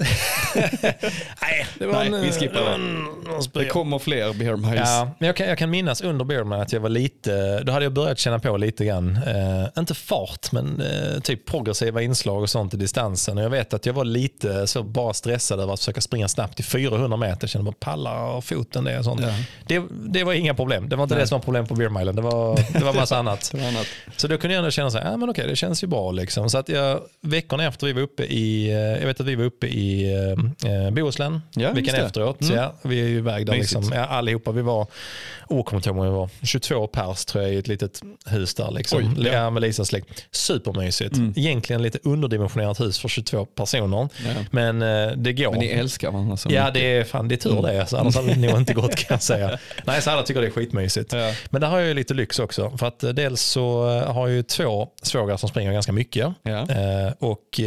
Nej, 1.42 1.66
det 1.80 1.86
Nej, 1.88 2.22
vi 2.22 2.32
skippar 2.32 2.62
det. 2.62 2.74
en, 2.74 3.08
Det 3.54 3.66
kommer 3.66 4.00
fler 4.00 4.34
beer 4.34 4.56
miles. 4.56 4.90
Ja, 4.90 5.12
men 5.20 5.28
jag 5.28 5.36
kan, 5.36 5.48
jag 5.48 5.58
kan 5.58 5.70
minnas 5.70 6.02
under 6.02 6.26
Bearman 6.26 6.62
att 6.62 6.74
jag 6.74 6.80
var 6.80 6.90
lite, 6.90 7.64
då 7.64 7.72
hade 7.72 7.86
jag 7.86 7.94
börjat 7.94 8.20
känna 8.20 8.40
på 8.40 8.58
lite 8.58 8.86
grann, 8.86 9.20
eh, 9.28 9.80
inte 9.80 9.94
fart 9.94 10.52
men 10.52 10.82
eh, 10.82 11.20
typ 11.22 11.46
progressiva 11.46 12.02
inslag 12.02 12.42
och 12.42 12.50
sånt 12.50 12.74
i 12.74 12.78
distansen. 12.78 13.38
Och 13.38 13.44
jag 13.44 13.50
vet 13.50 13.74
att 13.74 13.86
jag 13.86 13.94
var 13.94 14.06
lite 14.06 14.68
så 14.68 14.84
bara 14.84 15.14
stressad 15.14 15.60
över 15.60 15.74
att 15.74 15.80
försöka 15.80 16.02
springa 16.02 16.28
snabbt 16.28 16.60
i 16.60 16.64
400 16.64 17.18
meter. 17.18 17.38
Jag 17.42 17.50
kände 17.50 17.66
bara 17.66 17.76
pallar 17.80 18.42
foten 18.42 18.84
det 18.84 18.98
och 19.00 19.06
sånt. 19.06 19.22
Ja. 19.22 19.34
Det, 19.68 19.84
det 20.20 20.24
var 20.24 20.34
inga 20.34 20.54
problem. 20.54 20.90
Det 20.90 20.96
var 20.96 21.04
inte 21.04 21.16
Nej. 21.16 21.24
det 21.24 21.28
som 21.28 21.36
var 21.40 21.44
problem 21.44 21.68
på 21.68 21.76
Bearmilen. 21.76 22.16
Det 22.16 22.22
var, 22.22 22.60
det 22.74 22.84
var 22.86 22.94
massa 22.94 23.18
annat. 23.20 23.50
Det 23.52 23.58
var 23.62 23.68
annat. 23.68 23.88
Så 24.18 24.28
då 24.28 24.38
kunde 24.38 24.54
jag 24.54 24.60
ändå 24.60 24.72
känna 24.72 24.92
så 24.92 24.98
här, 24.98 25.12
ja 25.12 25.18
men 25.18 25.30
okej 25.30 25.48
det 25.48 25.56
känns 25.56 25.84
ju 25.84 25.88
bra 25.88 26.12
liksom. 26.12 26.50
Så 26.50 26.58
att 26.58 26.70
jag, 26.70 27.00
veckorna 27.22 27.66
efter 27.66 27.88
vi 27.88 27.94
var 27.94 28.02
uppe 28.02 28.24
i, 28.24 28.70
eh, 28.70 28.76
jag 28.78 29.08
vet 29.08 29.20
att 29.20 29.26
vi 29.28 29.36
var 29.36 29.44
uppe 29.46 29.68
i 29.68 30.14
eh, 30.64 30.72
eh, 30.72 30.92
Bohuslän, 30.92 31.42
Ja, 31.56 31.72
veckan 31.72 31.96
efteråt. 31.96 32.42
Mm. 32.42 32.52
Så 32.52 32.58
ja, 32.58 32.74
vi 32.82 33.02
är 33.02 33.08
ju 33.08 33.18
iväg 33.18 33.46
där 33.46 33.54
Mysigt. 33.54 33.76
liksom, 33.76 33.98
ja, 33.98 34.06
allihopa. 34.06 34.52
Vi 34.52 34.62
var, 34.62 34.88
oh, 35.50 35.64
kommer 35.64 35.80
inte 35.80 35.90
ihåg 35.90 35.96
hur 35.98 36.04
många 36.04 36.10
vi 36.10 36.16
var, 36.18 36.30
22 36.46 36.88
pers 36.88 37.26
tror 37.26 37.44
jag 37.44 37.54
i 37.54 37.58
ett 37.58 37.68
litet 37.68 38.02
hus 38.26 38.54
där 38.56 38.72
liksom. 38.72 39.00
Oj, 39.18 39.26
ja. 39.28 39.34
ja. 39.34 39.50
med 39.50 39.62
Lisas 39.62 39.88
släkt. 39.88 40.26
Supermysigt. 40.32 41.16
Mm. 41.16 41.34
Egentligen 41.36 41.82
lite 41.82 42.00
underdimensionerat 42.04 42.80
hus 42.80 43.00
för 43.00 43.08
22 43.10 43.46
personer. 43.46 44.10
Ja. 44.26 44.32
Men 44.52 44.82
eh, 44.82 45.12
det 45.18 45.34
går. 45.34 45.52
Men 45.52 45.60
ni 45.60 45.68
älskar 45.68 46.12
varandra 46.12 46.38
så 46.38 46.50
Ja, 46.52 46.62
mycket. 46.62 46.74
det 46.74 46.98
är, 46.98 47.04
fan, 47.04 47.28
det 47.28 47.36
är 47.36 47.38
tur 47.38 47.62
det. 47.62 47.86
Så 47.88 47.98
annars 47.98 48.16
hade 48.16 48.34
det 48.34 48.40
nog 48.48 48.58
inte 48.60 48.74
gått 48.74 48.96
kan 48.96 49.08
jag 49.16 49.24
säga. 49.24 49.60
Nej, 49.86 50.02
så 50.06 50.12
alla 50.12 50.24
tycker 50.24 50.42
det 50.42 50.48
är 50.48 50.52
skitmysigt. 50.52 51.14
Ja. 51.14 51.34
Men 51.50 51.62
där 51.62 51.68
har 51.68 51.80
jag 51.80 51.96
lite 51.96 52.14
lyx 52.14 52.40
också. 52.40 52.78
För 52.78 52.88
att 52.88 53.04
eh, 53.04 53.10
dels 53.10 53.42
så 53.42 53.90
eh, 53.90 54.14
har 54.14 54.28
jag 54.28 54.36
ju 54.36 54.44
två 54.44 54.88
svågrar 55.02 55.38
som 55.38 55.50
springer 55.50 55.74
ganska 55.74 55.92
mycket. 55.92 56.34
Ja. 56.44 56.70
Eh, 56.70 57.12
och 57.20 57.60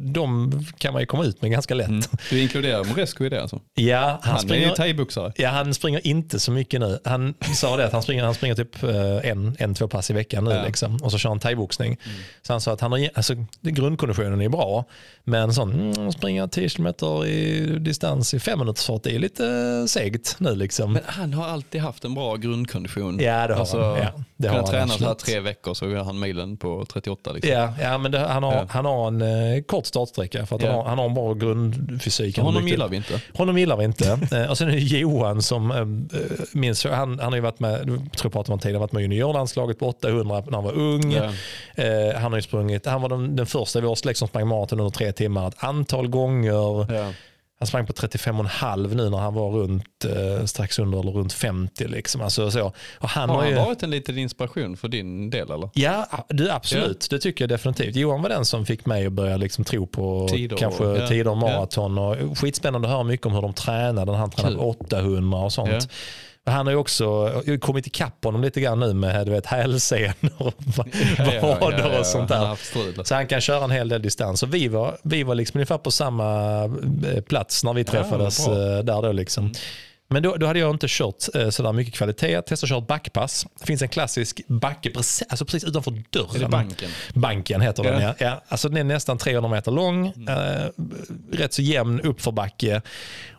de 0.00 0.52
kan 0.78 0.92
man 0.92 1.02
ju 1.02 1.06
komma 1.06 1.24
ut 1.24 1.42
med 1.42 1.50
ganska 1.50 1.74
lätt. 1.74 1.88
Mm. 1.88 2.02
Du 2.30 2.42
inkluderar 2.42 2.84
Moresco 2.84 3.24
i 3.24 3.28
det 3.28 3.42
alltså? 3.42 3.60
Ja, 3.74 3.98
han, 3.98 4.18
Han 4.22 4.36
är 4.36 4.40
springer, 4.40 4.68
ju 4.68 4.74
thaiboxare. 4.74 5.32
ja, 5.36 5.48
han 5.48 5.74
springer 5.74 6.06
inte 6.06 6.40
så 6.40 6.52
mycket 6.52 6.80
nu. 6.80 6.98
Han 7.04 7.34
sa 7.54 7.76
det 7.76 7.86
att 7.86 7.92
han 7.92 8.02
springer, 8.02 8.24
han 8.24 8.34
springer 8.34 8.54
typ 8.54 8.82
en, 9.24 9.56
en, 9.58 9.74
två 9.74 9.88
pass 9.88 10.10
i 10.10 10.12
veckan 10.12 10.44
nu. 10.44 10.50
Ja. 10.50 10.64
Liksom, 10.66 10.96
och 10.96 11.12
så 11.12 11.18
kör 11.18 11.28
han 11.28 11.38
thaiboxning. 11.38 11.96
Så 12.42 12.52
han 12.52 12.60
sa 12.60 12.72
att 12.72 12.80
han 12.80 12.92
har, 12.92 13.10
alltså, 13.14 13.34
grundkonditionen 13.60 14.40
är 14.40 14.48
bra. 14.48 14.84
Men 15.28 15.54
sån, 15.54 15.92
mm, 15.96 16.12
springa 16.12 16.48
10 16.48 16.68
km 16.68 16.86
i 17.26 17.66
distans 17.80 18.34
i 18.34 18.40
fem 18.40 18.58
minuters 18.58 18.86
fart, 18.86 19.02
det 19.02 19.14
är 19.14 19.18
lite 19.18 19.46
eh, 19.46 19.86
segt 19.86 20.36
nu. 20.40 20.54
Liksom. 20.54 20.92
Men 20.92 21.02
han 21.06 21.34
har 21.34 21.46
alltid 21.48 21.80
haft 21.80 22.04
en 22.04 22.14
bra 22.14 22.36
grundkondition. 22.36 23.18
Ja, 23.20 23.46
det 23.46 23.54
har 23.54 23.60
alltså, 23.60 23.82
han. 23.82 23.96
Ja, 23.98 24.12
det 24.36 24.48
har 24.48 24.56
han 24.56 24.66
träna 24.66 24.88
så 24.88 25.04
här 25.04 25.14
tre 25.14 25.40
veckor 25.40 25.74
så 25.74 25.88
gör 25.90 26.04
han 26.04 26.18
milen 26.18 26.56
på 26.56 26.86
38. 26.92 27.32
Liksom. 27.32 27.52
Ja, 27.52 27.74
ja 27.80 27.98
men 27.98 28.12
det, 28.12 28.18
han, 28.18 28.42
har, 28.42 28.52
Ja. 28.52 28.66
han 28.70 28.84
har 28.84 29.08
en 29.08 29.22
eh, 29.22 29.62
kort 29.62 29.86
startsträcka 29.86 30.46
för 30.46 30.56
att 30.56 30.62
Ja. 30.62 30.68
han, 30.68 30.76
har, 30.78 30.84
han 30.84 30.98
har 30.98 31.06
en 31.06 31.14
bra 31.14 31.34
grundfysik. 31.34 32.36
Har 32.38 32.44
Honom 32.44 32.68
gillar 32.68 32.88
vi 32.88 32.96
inte. 32.96 33.20
Honom 33.34 33.58
gillar 33.58 33.76
vi 33.76 33.84
inte. 33.84 34.18
Eh, 34.32 34.50
och 34.50 34.58
sen 34.58 34.68
är 34.68 34.72
det 34.72 34.78
Johan 34.78 35.42
som 35.42 35.70
eh, 35.70 35.86
minns, 36.52 36.84
han, 36.84 37.18
han 37.18 37.32
har 37.32 37.34
ju 37.34 37.40
varit 37.40 37.60
med, 37.60 37.72
jag 37.72 37.86
tror 37.86 38.02
jag 38.22 38.32
pratade 38.32 38.52
om 38.52 38.58
tidigare, 38.58 38.80
varit 38.80 38.92
med 38.92 39.00
i 39.00 39.02
juniorlandslaget 39.04 39.78
på 39.78 39.88
800 39.88 40.42
när 40.46 40.52
han 40.52 40.64
var 40.64 40.72
ung. 40.72 41.12
Ja. 41.12 41.24
Eh, 41.84 42.16
han 42.20 42.32
har 42.32 42.38
ju 42.38 42.42
sprungit, 42.42 42.86
han 42.86 43.02
var 43.02 43.08
den, 43.08 43.36
den 43.36 43.46
första 43.46 43.78
i 43.78 43.82
vår 43.82 43.94
släkt 43.94 44.18
som 44.18 44.28
sprang 44.28 44.48
maraton 44.48 44.80
under 44.80 44.90
tre 44.90 45.12
timmar 45.18 45.48
ett 45.48 45.64
antal 45.64 46.08
gånger. 46.08 46.92
Ja. 46.94 47.12
Han 47.58 47.66
sprang 47.66 47.86
på 47.86 47.92
35,5 47.92 48.94
nu 48.94 49.10
när 49.10 49.18
han 49.18 49.34
var 49.34 49.50
runt 49.50 50.04
eh, 50.04 50.44
strax 50.44 50.78
under 50.78 51.00
eller 51.00 51.12
runt 51.12 51.32
50. 51.32 51.88
Liksom. 51.88 52.20
Alltså, 52.20 52.50
så. 52.50 52.72
Och 52.98 53.08
han 53.08 53.28
Har 53.28 53.36
har 53.36 53.42
han 53.42 53.52
ju, 53.52 53.56
varit 53.56 53.82
en 53.82 53.90
liten 53.90 54.18
inspiration 54.18 54.76
för 54.76 54.88
din 54.88 55.30
del 55.30 55.50
eller? 55.50 55.70
Ja, 55.74 56.08
du, 56.28 56.50
absolut. 56.50 57.06
Det 57.10 57.18
tycker 57.18 57.44
jag 57.44 57.48
definitivt. 57.48 57.96
Johan 57.96 58.22
var 58.22 58.28
den 58.28 58.44
som 58.44 58.66
fick 58.66 58.86
mig 58.86 59.06
att 59.06 59.12
börja 59.12 59.36
liksom 59.36 59.64
tro 59.64 59.86
på 59.86 60.28
Tider 60.30 60.56
kanske 60.56 60.84
ja. 60.84 61.06
tider 61.06 61.34
maraton. 61.34 61.98
Och 61.98 62.38
skitspännande 62.38 62.88
att 62.88 62.94
höra 62.94 63.04
mycket 63.04 63.26
om 63.26 63.32
hur 63.32 63.42
de 63.42 63.52
tränade 63.52 64.16
han 64.16 64.30
tränade 64.30 64.54
Kul. 64.54 64.62
på 64.62 64.70
800 64.70 65.38
och 65.38 65.52
sånt. 65.52 65.70
Ja. 65.70 65.80
Han 66.48 66.66
har 66.66 66.72
ju 66.72 66.78
också 66.78 67.32
kommit 67.60 67.86
ikapp 67.86 68.24
honom 68.24 68.42
lite 68.42 68.60
grann 68.60 68.80
nu 68.80 68.94
med 68.94 69.26
du 69.26 69.32
vet, 69.32 69.46
hälsenor 69.46 70.14
och 70.36 70.54
vader 71.60 71.98
och 72.00 72.06
sånt 72.06 72.30
Han 72.30 72.38
har 72.38 72.44
där. 72.44 72.50
haft 72.50 72.66
strul. 72.66 73.04
Så 73.04 73.14
han 73.14 73.26
kan 73.26 73.40
köra 73.40 73.64
en 73.64 73.70
hel 73.70 73.88
del 73.88 74.02
distans. 74.02 74.42
Och 74.42 74.54
vi 74.54 74.68
var, 74.68 74.96
vi 75.02 75.22
var 75.22 75.34
liksom 75.34 75.58
ungefär 75.58 75.78
på 75.78 75.90
samma 75.90 76.64
eh, 77.14 77.20
plats 77.28 77.64
när 77.64 77.72
vi 77.74 77.84
träffades. 77.84 78.46
Mm. 78.46 78.58
eh, 78.78 78.84
där 78.84 79.02
då. 79.02 79.12
Liksom. 79.12 79.52
Men 80.10 80.22
då, 80.22 80.36
då 80.36 80.46
hade 80.46 80.58
jag 80.58 80.70
inte 80.70 80.86
kört 80.88 81.34
eh, 81.34 81.50
sådär 81.50 81.72
mycket 81.72 81.94
kvalitet. 81.94 82.30
Jag 82.30 82.46
testade 82.46 82.66
att 82.66 82.68
köra 82.68 82.80
backpass. 82.80 83.46
Det 83.60 83.66
finns 83.66 83.82
en 83.82 83.88
klassisk 83.88 84.40
backe 84.46 84.90
precis, 84.90 85.26
alltså 85.28 85.44
precis 85.44 85.64
utanför 85.64 86.02
dörren. 86.10 86.36
Är 86.36 86.38
det 86.38 86.48
banken? 86.48 86.90
Banken 87.14 87.60
heter 87.60 87.82
den 87.82 88.02
Ja. 88.02 88.14
ja. 88.18 88.26
ja. 88.26 88.42
Alltså 88.48 88.68
den 88.68 88.76
är 88.76 88.84
nästan 88.84 89.18
300 89.18 89.50
meter 89.50 89.70
lång. 89.72 90.06
Eh, 90.06 90.68
rätt 91.32 91.52
så 91.52 91.62
jämn 91.62 92.00
uppförbacke. 92.00 92.82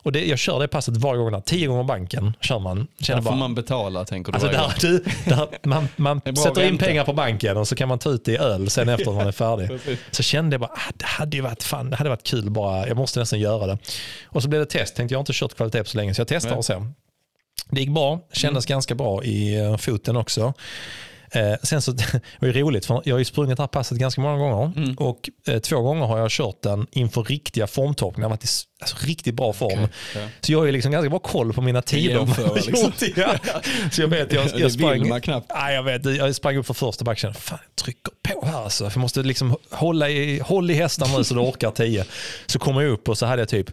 Och 0.02 0.12
det, 0.12 0.24
jag 0.26 0.38
kör 0.38 0.60
det 0.60 0.68
passet 0.68 0.96
varje 0.96 1.18
gång. 1.18 1.32
Där. 1.32 1.40
Tio 1.40 1.66
gånger 1.66 1.84
banken 1.84 2.32
kör 2.40 2.58
man. 2.58 2.86
Känner 3.00 3.16
Där 3.16 3.24
får 3.24 3.30
bara, 3.30 3.38
man 3.38 3.54
betala 3.54 4.04
tänker 4.04 4.32
du 4.32 4.36
Alltså 4.36 4.50
där, 4.50 4.74
du, 4.80 5.04
där, 5.24 5.48
man 5.62 5.88
man 5.96 6.20
sätter 6.36 6.62
in 6.62 6.78
pengar 6.78 7.04
på 7.04 7.12
banken 7.12 7.56
och 7.56 7.68
så 7.68 7.76
kan 7.76 7.88
man 7.88 7.98
ta 7.98 8.10
ut 8.10 8.24
det 8.24 8.32
i 8.32 8.36
öl 8.36 8.70
sen 8.70 8.88
efter 8.88 9.10
att 9.10 9.16
man 9.16 9.26
är 9.26 9.32
färdig. 9.32 9.70
Så 10.10 10.22
kände 10.22 10.54
jag 10.54 10.60
bara, 10.60 10.70
ah, 10.70 10.92
det 10.94 11.06
hade 11.06 11.36
ju 11.36 11.42
varit, 11.42 11.62
fan, 11.62 11.90
det 11.90 11.96
hade 11.96 12.10
varit 12.10 12.22
kul 12.22 12.50
bara, 12.50 12.88
jag 12.88 12.96
måste 12.96 13.20
nästan 13.20 13.40
göra 13.40 13.66
det. 13.66 13.78
Och 14.24 14.42
så 14.42 14.48
blev 14.48 14.60
det 14.60 14.66
test, 14.66 14.96
tänkte 14.96 15.14
jag 15.14 15.18
har 15.18 15.22
inte 15.22 15.32
kört 15.34 15.54
kvalitet 15.56 15.82
på 15.82 15.88
så 15.88 15.96
länge 15.96 16.14
så 16.14 16.20
jag 16.20 16.28
testar 16.28 16.50
Nej. 16.50 16.59
Och 16.60 16.64
så. 16.64 16.86
Det 17.70 17.80
gick 17.80 17.90
bra, 17.90 18.20
kändes 18.32 18.66
ganska 18.66 18.94
bra 18.94 19.24
i 19.24 19.56
eh, 19.56 19.76
foten 19.76 20.16
också. 20.16 20.54
Eh, 21.32 21.54
sen 21.62 21.82
så 21.82 21.92
det 21.92 22.20
var 22.40 22.48
det 22.48 22.60
roligt, 22.60 22.86
för 22.86 23.02
jag 23.04 23.14
har 23.14 23.18
ju 23.18 23.24
sprungit 23.24 23.56
det 23.56 23.62
här 23.62 23.68
passet 23.68 23.98
ganska 23.98 24.20
många 24.20 24.38
gånger 24.38 24.94
och 24.96 25.30
eh, 25.46 25.58
två 25.58 25.80
gånger 25.80 26.06
har 26.06 26.18
jag 26.18 26.30
kört 26.30 26.62
den 26.62 26.86
inför 26.90 27.22
riktiga 27.22 27.66
formtoppningar. 27.66 28.24
Jag 28.24 28.30
har 28.30 28.36
varit 28.36 28.44
i 28.44 28.48
alltså, 28.80 28.96
riktigt 29.06 29.34
bra 29.34 29.52
form. 29.52 29.88
ja. 30.14 30.20
Så 30.40 30.52
jag 30.52 30.58
har 30.58 30.66
ju 30.66 30.72
liksom 30.72 30.92
ganska 30.92 31.10
bra 31.10 31.18
koll 31.18 31.52
på 31.52 31.62
mina 31.62 31.82
tider. 31.82 32.54
liksom. 32.66 32.92
Så 33.92 34.02
jag 34.02 34.08
vet, 34.08 34.32
jag, 34.32 34.48
jag 34.60 34.72
sprang, 34.72 35.08
man 35.08 35.20
knappt. 35.20 35.50
Nej, 35.54 35.74
jag 35.74 35.82
vet, 35.82 36.04
jag 36.04 36.34
sprang 36.34 36.56
upp 36.56 36.66
för 36.66 36.74
första 36.74 37.04
back 37.04 37.14
och 37.14 37.18
kände, 37.18 37.38
fan 37.38 37.58
jag 37.62 37.84
trycker 37.84 38.12
på 38.22 38.46
här 38.46 38.64
alltså. 38.64 38.90
För 38.90 38.98
jag 38.98 39.02
måste 39.02 39.22
liksom 39.22 39.56
hålla 39.70 40.08
i, 40.08 40.40
håll 40.40 40.70
i 40.70 40.74
hästarna 40.74 41.18
nu 41.18 41.24
så 41.24 41.34
du 41.34 41.40
orkar 41.40 41.70
tio. 41.70 42.04
Så 42.46 42.58
kom 42.58 42.76
jag 42.76 42.90
upp 42.90 43.08
och 43.08 43.18
så 43.18 43.26
hade 43.26 43.42
jag 43.42 43.48
typ 43.48 43.70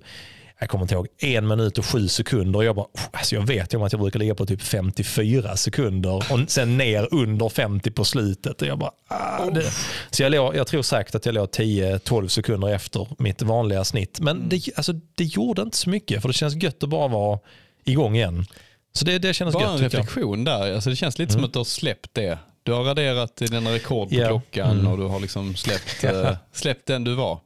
jag 0.60 0.70
kommer 0.70 0.82
inte 0.84 0.94
ihåg, 0.96 1.08
en 1.18 1.48
minut 1.48 1.78
och 1.78 1.86
sju 1.86 2.08
sekunder. 2.08 2.60
Och 2.60 2.66
jag, 2.66 2.76
bara, 2.76 2.86
"Oh, 2.86 3.02
alltså 3.12 3.36
jag 3.36 3.48
vet 3.48 3.74
ju 3.74 3.78
om 3.78 3.84
att 3.84 3.92
jag 3.92 4.02
brukar 4.02 4.20
ligga 4.20 4.36
på 4.36 4.46
typ 4.46 4.62
54 4.62 5.58
sekunder 5.58 6.16
och 6.34 6.40
sen 6.48 6.78
ner 6.78 7.08
under 7.14 7.50
50 7.50 7.92
på 7.92 8.04
slutet. 8.06 8.62
Och 8.62 8.68
jag 8.68 8.78
bara, 8.80 8.92
ah, 9.08 9.46
det. 9.46 9.72
Så 10.12 10.24
jag, 10.24 10.32
låg, 10.32 10.56
jag 10.56 10.68
tror 10.68 10.82
säkert 10.82 11.16
att 11.16 11.26
jag 11.26 11.36
låg 11.36 11.48
10-12 11.50 12.28
sekunder 12.28 12.68
efter 12.70 13.08
mitt 13.20 13.42
vanliga 13.42 13.84
snitt. 13.84 14.20
Men 14.20 14.50
det, 14.50 14.62
alltså, 14.76 14.94
det 15.16 15.24
gjorde 15.24 15.62
inte 15.62 15.78
så 15.78 15.90
mycket 15.90 16.22
för 16.22 16.30
det 16.30 16.34
känns 16.34 16.56
gött 16.64 16.84
att 16.84 16.90
bara 16.90 17.08
vara 17.08 17.40
igång 17.86 18.16
igen. 18.16 18.46
Så 18.94 19.06
det, 19.06 19.20
det 19.20 19.34
kändes 19.34 19.54
Bara 19.54 19.64
gött 19.64 19.72
en 19.76 19.82
reflektion 19.90 20.44
där. 20.44 20.74
Alltså 20.74 20.90
det 20.90 20.96
känns 20.96 21.20
lite 21.20 21.34
som 21.34 21.44
att 21.44 21.54
du 21.54 21.60
har 21.60 21.64
släppt 21.64 22.14
det. 22.14 22.40
Du 22.64 22.72
har 22.74 22.84
raderat 22.84 23.36
dina 23.36 23.74
rekord 23.74 24.10
på 24.10 24.16
Ja. 24.16 24.28
klockan 24.28 24.72
Mm. 24.80 24.92
och 24.92 24.98
du 24.98 25.04
har 25.04 25.20
liksom 25.20 25.56
släppt, 25.56 26.04
eh, 26.04 26.32
släppt 26.54 26.86
den 26.88 27.04
du 27.04 27.14
var. 27.16 27.40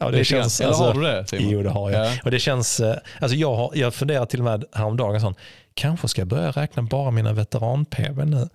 Ja, 0.00 0.06
Lite 0.06 0.18
det 0.18 0.24
känns, 0.24 0.58
grann. 0.58 0.68
Eller 0.68 0.84
alltså, 0.84 1.00
har 1.00 1.12
du 1.12 1.16
det, 1.16 1.26
Simon? 1.26 1.50
Jo, 1.50 1.62
det 1.62 1.70
har 1.70 1.90
jag. 1.90 2.06
Ja. 2.06 2.12
Och 2.24 2.30
det 2.30 2.38
känns, 2.38 2.80
eh, 2.80 2.96
alltså 3.20 3.36
jag, 3.36 3.54
har, 3.54 3.70
jag 3.74 3.94
funderar 3.94 4.26
till 4.26 4.40
och 4.40 4.44
med 4.44 4.64
häromdagen, 4.72 5.20
sån, 5.20 5.34
kanske 5.80 6.08
ska 6.08 6.24
börja 6.24 6.50
räkna 6.50 6.82
bara 6.82 7.10
mina 7.10 7.32
veteran-PB 7.32 8.24
nu. 8.24 8.48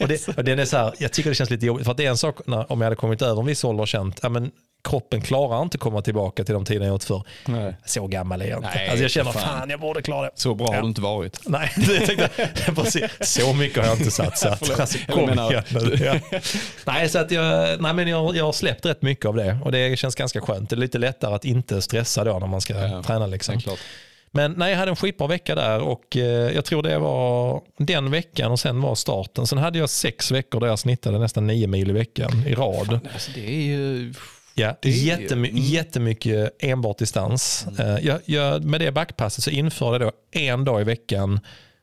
och 0.00 0.08
det, 0.08 0.28
och 0.36 0.44
det 0.44 0.52
är 0.52 0.64
så 0.64 0.76
här, 0.76 0.92
jag 0.98 1.12
tycker 1.12 1.30
det 1.30 1.34
känns 1.34 1.50
lite 1.50 1.66
jobbigt, 1.66 1.84
för 1.84 1.90
att 1.90 1.96
det 1.96 2.06
är 2.06 2.10
en 2.10 2.16
sak 2.16 2.36
när, 2.46 2.72
om 2.72 2.80
jag 2.80 2.86
hade 2.86 2.96
kommit 2.96 3.22
över 3.22 3.40
en 3.40 3.46
viss 3.46 3.64
ålder 3.64 3.82
och 3.82 3.88
känt, 3.88 4.20
ja, 4.22 4.28
men 4.28 4.50
kroppen 4.88 5.20
klarar 5.22 5.62
inte 5.62 5.78
komma 5.78 6.02
tillbaka 6.02 6.44
till 6.44 6.54
de 6.54 6.64
tiderna 6.64 6.86
jag 6.86 6.94
åt 6.94 7.04
förr. 7.04 7.22
Nej. 7.46 7.74
Så 7.84 8.06
gammal 8.06 8.42
är 8.42 8.46
jag 8.46 8.58
inte. 8.58 8.70
Nej, 8.74 8.88
alltså 8.88 9.02
jag 9.02 9.10
känner, 9.10 9.32
fan. 9.32 9.42
fan. 9.42 9.70
jag 9.70 9.80
borde 9.80 10.02
klara 10.02 10.22
det. 10.26 10.30
Så 10.34 10.54
bra 10.54 10.66
har 10.66 10.74
Ja. 10.74 10.80
du 10.82 10.88
inte 10.88 11.00
varit. 11.00 11.40
Nej, 11.46 11.72
jag 11.76 12.06
tänkte, 12.06 12.28
precis, 12.74 13.04
så 13.20 13.52
mycket 13.52 13.78
har 13.78 13.84
jag 13.86 13.98
inte 13.98 14.10
satsat. 14.10 14.70
Alltså, 14.80 14.98
kom 15.08 15.30
igen 15.30 15.62
nu. 15.70 16.20
Nej, 16.86 17.08
så 17.08 17.18
att 17.18 17.30
jag, 17.30 17.80
nej, 17.82 17.94
men 17.94 18.08
jag, 18.08 18.36
jag 18.36 18.44
har 18.44 18.52
släppt 18.52 18.86
rätt 18.86 19.02
mycket 19.02 19.26
av 19.26 19.36
det 19.36 19.58
och 19.64 19.72
det 19.72 19.98
känns 19.98 20.14
ganska 20.14 20.40
skönt. 20.40 20.70
Det 20.70 20.76
är 20.76 20.78
lite 20.78 20.98
lättare 20.98 21.34
att 21.34 21.44
inte 21.44 21.82
stressa 21.82 22.24
då 22.24 22.38
när 22.38 22.46
man 22.46 22.60
ska 22.60 22.74
Ja, 22.74 23.02
träna. 23.02 23.26
Liksom. 23.26 23.60
Men 24.32 24.52
nej, 24.52 24.70
jag 24.70 24.78
hade 24.78 24.90
en 24.90 24.96
skitbra 24.96 25.26
vecka 25.26 25.54
där 25.54 25.80
och 25.80 26.16
eh, 26.16 26.22
jag 26.54 26.64
tror 26.64 26.82
det 26.82 26.98
var 26.98 27.60
den 27.78 28.10
veckan 28.10 28.52
och 28.52 28.60
sen 28.60 28.80
var 28.80 28.94
starten. 28.94 29.46
Sen 29.46 29.58
hade 29.58 29.78
jag 29.78 29.90
sex 29.90 30.30
veckor 30.30 30.60
där 30.60 30.66
jag 30.66 30.78
snittade 30.78 31.18
nästan 31.18 31.46
nio 31.46 31.66
mil 31.66 31.90
i 31.90 31.92
veckan 31.92 32.46
i 32.46 32.54
rad. 32.54 33.00
Alltså 33.14 33.30
det 33.34 33.46
är 33.48 33.62
ju... 33.62 34.14
Ja, 34.54 34.76
Det 34.82 34.88
är- 34.88 34.92
jättemy- 34.92 35.50
mm. 35.50 35.62
jättemycket 35.62 36.50
enbart 36.62 36.98
distans. 36.98 37.66
Eh, 37.78 37.98
Jag, 38.06 38.20
jag, 38.24 38.64
med 38.64 38.80
det 38.80 38.92
backpasset 38.92 39.44
så 39.44 39.50
införde 39.50 40.04
jag 40.04 40.12
då 40.32 40.38
en 40.40 40.64
dag 40.64 40.80
i 40.80 40.84
veckan 40.84 41.40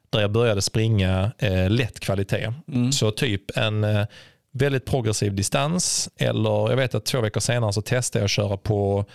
där 0.09 0.21
jag 0.21 0.31
började 0.31 0.61
springa 0.61 1.31
eh, 1.37 1.69
lätt 1.69 1.99
kvalitet. 1.99 2.53
Mm. 2.73 2.91
Så 2.91 3.11
typ 3.11 3.57
en 3.57 3.83
eh, 3.83 4.05
väldigt 4.51 4.85
progressiv 4.85 5.35
distans 5.35 6.09
eller 6.19 6.69
jag 6.69 6.75
vet 6.77 6.95
att 6.95 7.05
två 7.05 7.21
veckor 7.21 7.39
senare 7.39 7.73
så 7.73 7.81
testade 7.81 8.21
jag 8.21 8.25
att 8.25 8.31
köra 8.31 8.57
på 8.57 9.05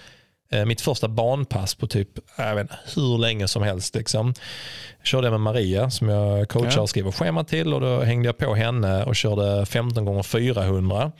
mitt 0.67 0.81
första 0.81 1.09
banpass 1.09 1.75
på 1.75 1.87
typ 1.87 2.09
jag 2.37 2.55
vet, 2.55 2.62
inte, 2.62 2.75
hur 2.97 3.19
länge 3.19 3.49
som 3.49 3.62
helst. 3.62 3.95
Liksom. 3.95 4.35
Jag 4.99 5.07
körde 5.07 5.31
med 5.31 5.41
Maria 5.41 5.91
som 5.91 6.09
jag 6.09 6.49
coachar 6.49 6.81
och 6.81 6.88
skriver 6.88 7.12
schema 7.12 7.45
till 7.45 7.75
och 7.75 7.81
då 7.81 8.01
hängde 8.01 8.29
jag 8.29 8.38
på 8.38 8.55
henne 8.55 9.05
och 9.05 9.17
körde 9.17 9.67
15 9.67 10.05
gånger 10.05 10.23
400 10.23 11.12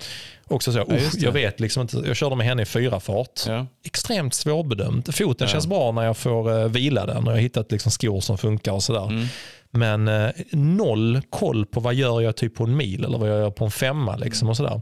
Också 0.49 0.73
så, 0.73 0.79
Ja, 0.79 0.97
jag 1.19 1.33
vet 1.33 1.61
liksom 1.61 1.83
inte, 1.83 1.97
jag 2.07 2.17
körde 2.17 2.37
med 2.37 2.47
henne 2.47 2.63
i 2.63 2.65
fyra 2.65 3.01
fart. 3.01 3.41
Ja. 3.47 3.67
Extremt 3.85 4.35
svårbedömt. 4.35 5.15
Foten 5.17 5.47
Ja. 5.47 5.53
känns 5.53 5.67
bra 5.67 5.93
när 5.93 6.03
jag 6.03 6.17
får 6.17 6.61
eh, 6.61 6.69
vila 6.69 7.07
den 7.07 7.17
och 7.17 7.33
jag 7.33 7.37
har 7.37 7.41
hittat 7.43 7.73
liksom 7.73 7.93
skor 7.93 8.21
som 8.21 8.39
funkar 8.39 8.73
och 8.73 8.83
sådär. 8.83 9.07
Mm. 9.07 9.27
Men 9.75 10.09
eh, 10.09 10.31
noll 10.53 11.21
koll 11.31 11.67
på 11.67 11.81
vad 11.81 11.95
gör 11.95 12.21
jag 12.21 12.37
typ 12.37 12.55
på 12.55 12.65
en 12.65 12.77
mil 12.77 13.05
eller 13.05 13.19
vad 13.19 13.31
jag 13.31 13.39
gör 13.39 13.51
på 13.51 13.65
en 13.65 13.71
femma. 13.71 14.17
Liksom 14.17 14.49
och 14.49 14.57
sådär. 14.57 14.81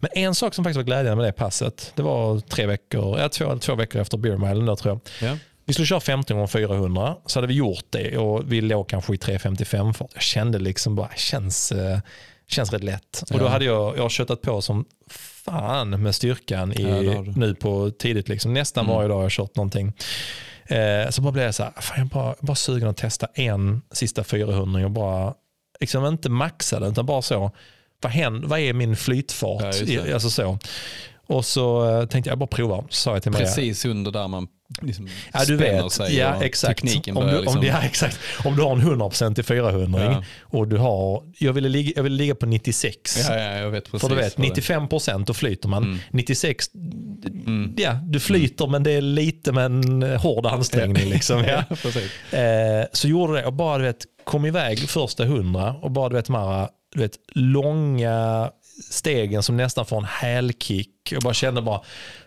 Men 0.00 0.10
en 0.14 0.34
sak 0.34 0.54
som 0.54 0.64
faktiskt 0.64 0.76
var 0.76 0.84
glädjande 0.84 1.16
med 1.16 1.24
det 1.24 1.32
passet, 1.32 1.92
det 1.96 2.02
var 2.02 2.40
tre 2.40 2.66
veckor, 2.66 3.18
ja, 3.18 3.28
två, 3.28 3.58
två 3.58 3.74
veckor 3.74 4.00
efter 4.00 4.18
Beer 4.18 4.36
Milen 4.36 4.66
då, 4.66 4.76
tror 4.76 5.00
jag. 5.20 5.28
Ja. 5.30 5.36
Vi 5.64 5.72
skulle 5.72 5.86
köra 5.86 6.00
15 6.00 6.36
gånger 6.36 6.46
400 6.46 7.16
så 7.26 7.38
hade 7.38 7.46
vi 7.46 7.54
gjort 7.54 7.84
det 7.90 8.18
och 8.18 8.52
vi 8.52 8.60
låg 8.60 8.88
kanske 8.88 9.14
i 9.14 9.16
3.55 9.16 9.92
fart. 9.92 10.10
Jag 10.14 10.22
kände 10.22 10.58
liksom 10.58 10.94
bara, 10.96 11.08
känns, 11.16 11.72
eh, 11.72 11.98
känns 12.48 12.72
rätt 12.72 12.84
lätt. 12.84 13.22
Och 13.32 13.38
då 13.38 13.44
Ja. 13.44 13.48
hade 13.48 13.64
jag, 13.64 13.98
jag 13.98 14.10
köttat 14.10 14.42
på 14.42 14.62
som 14.62 14.84
fan 15.44 16.02
med 16.02 16.14
styrkan 16.14 16.72
i, 16.72 16.82
Ja, 16.82 17.24
nu 17.36 17.54
på 17.54 17.90
tidigt. 17.98 18.28
Liksom. 18.28 18.52
Nästan 18.54 18.84
Mm. 18.84 18.96
varje 18.96 19.08
dag 19.08 19.14
har 19.16 19.22
jag 19.22 19.30
kört 19.32 19.56
någonting. 19.56 19.92
Eh, 20.70 21.10
så 21.10 21.22
bara 21.22 21.32
blev 21.32 21.44
jag 21.44 21.54
så 21.54 21.62
här, 21.62 21.72
fan, 21.80 21.98
jag 21.98 22.06
bara, 22.06 22.34
bara 22.40 22.54
sugen 22.56 22.88
att 22.88 22.96
testa 22.96 23.26
en 23.34 23.82
sista 23.92 24.24
400 24.24 24.84
och 24.84 24.90
bara, 24.90 25.34
liksom 25.80 26.06
inte 26.06 26.28
maxa 26.30 26.80
den 26.80 26.92
utan 26.92 27.06
bara 27.06 27.22
så, 27.22 27.50
vad, 28.00 28.12
händer, 28.12 28.48
vad 28.48 28.58
är 28.60 28.72
min 28.72 28.96
flytfart? 28.96 29.74
Ja, 29.86 30.14
alltså 30.14 30.30
så. 30.30 30.58
Och 31.30 31.44
så 31.44 32.00
eh, 32.00 32.06
tänkte 32.06 32.30
jag 32.30 32.38
bara 32.38 32.46
prova. 32.46 32.76
Så 32.76 32.86
sa 32.90 33.12
jag 33.12 33.22
till 33.22 33.32
Maria, 33.32 33.46
Precis 33.46 33.84
under 33.84 34.10
där 34.10 34.28
man 34.28 34.46
liksom 34.82 35.08
Ja, 35.32 35.38
du 35.38 35.58
spänner 35.58 35.82
vet. 35.82 35.92
sig 35.92 36.16
Ja, 36.16 36.44
exakt. 36.44 36.80
tekniken 36.82 37.16
om, 37.16 37.26
du, 37.26 37.40
liksom... 37.40 37.58
om, 37.58 37.66
ja, 37.66 37.82
exakt. 37.82 38.18
om 38.44 38.56
du 38.56 38.62
har 38.62 38.72
en 38.72 38.82
100% 38.82 39.40
i 39.40 39.42
400 39.42 40.04
Ja. 40.04 40.24
och 40.42 40.68
du 40.68 40.76
har, 40.76 41.22
jag 41.38 41.52
ville, 41.52 41.68
ligga, 41.68 41.92
jag 41.96 42.02
ville 42.02 42.16
ligga 42.16 42.34
på 42.34 42.46
96. 42.46 43.28
Ja, 43.28 43.36
ja, 43.36 43.54
jag 43.58 43.70
vet 43.70 43.84
precis. 43.84 44.00
För 44.00 44.08
du 44.08 44.14
vet, 44.22 44.38
vad 44.38 44.46
det- 44.48 44.62
95% 44.62 45.24
då 45.26 45.34
flyter 45.34 45.68
man. 45.68 45.82
Mm. 45.84 45.98
96, 46.10 46.66
ja 47.76 47.92
du 48.04 48.20
flyter 48.20 48.66
men 48.66 48.82
det 48.82 48.90
är 48.90 49.00
lite 49.00 49.52
med 49.52 49.64
en 49.64 50.02
hård 50.02 50.46
ansträngning. 50.46 51.10
Liksom, 51.10 51.44
ja. 51.44 51.64
Eh, 52.38 52.86
så 52.92 53.08
gjorde 53.08 53.32
det 53.32 53.46
och 53.46 53.52
bara 53.52 53.78
du 53.78 53.84
vet, 53.84 54.04
kom 54.24 54.46
iväg 54.46 54.78
första 54.88 55.24
hundra 55.24 55.72
och 55.72 55.90
bara 55.90 56.08
du 56.08 56.14
vet, 56.16 56.28
Mara, 56.28 56.68
du 56.94 57.00
vet, 57.00 57.12
långa 57.34 58.50
stegen 58.90 59.42
som 59.42 59.56
nästan 59.56 59.86
får 59.86 59.98
en 59.98 60.04
hälkick. 60.04 60.90
Jag 61.10 61.22
bara 61.22 61.34
kände 61.34 61.62
bara, 61.62 61.80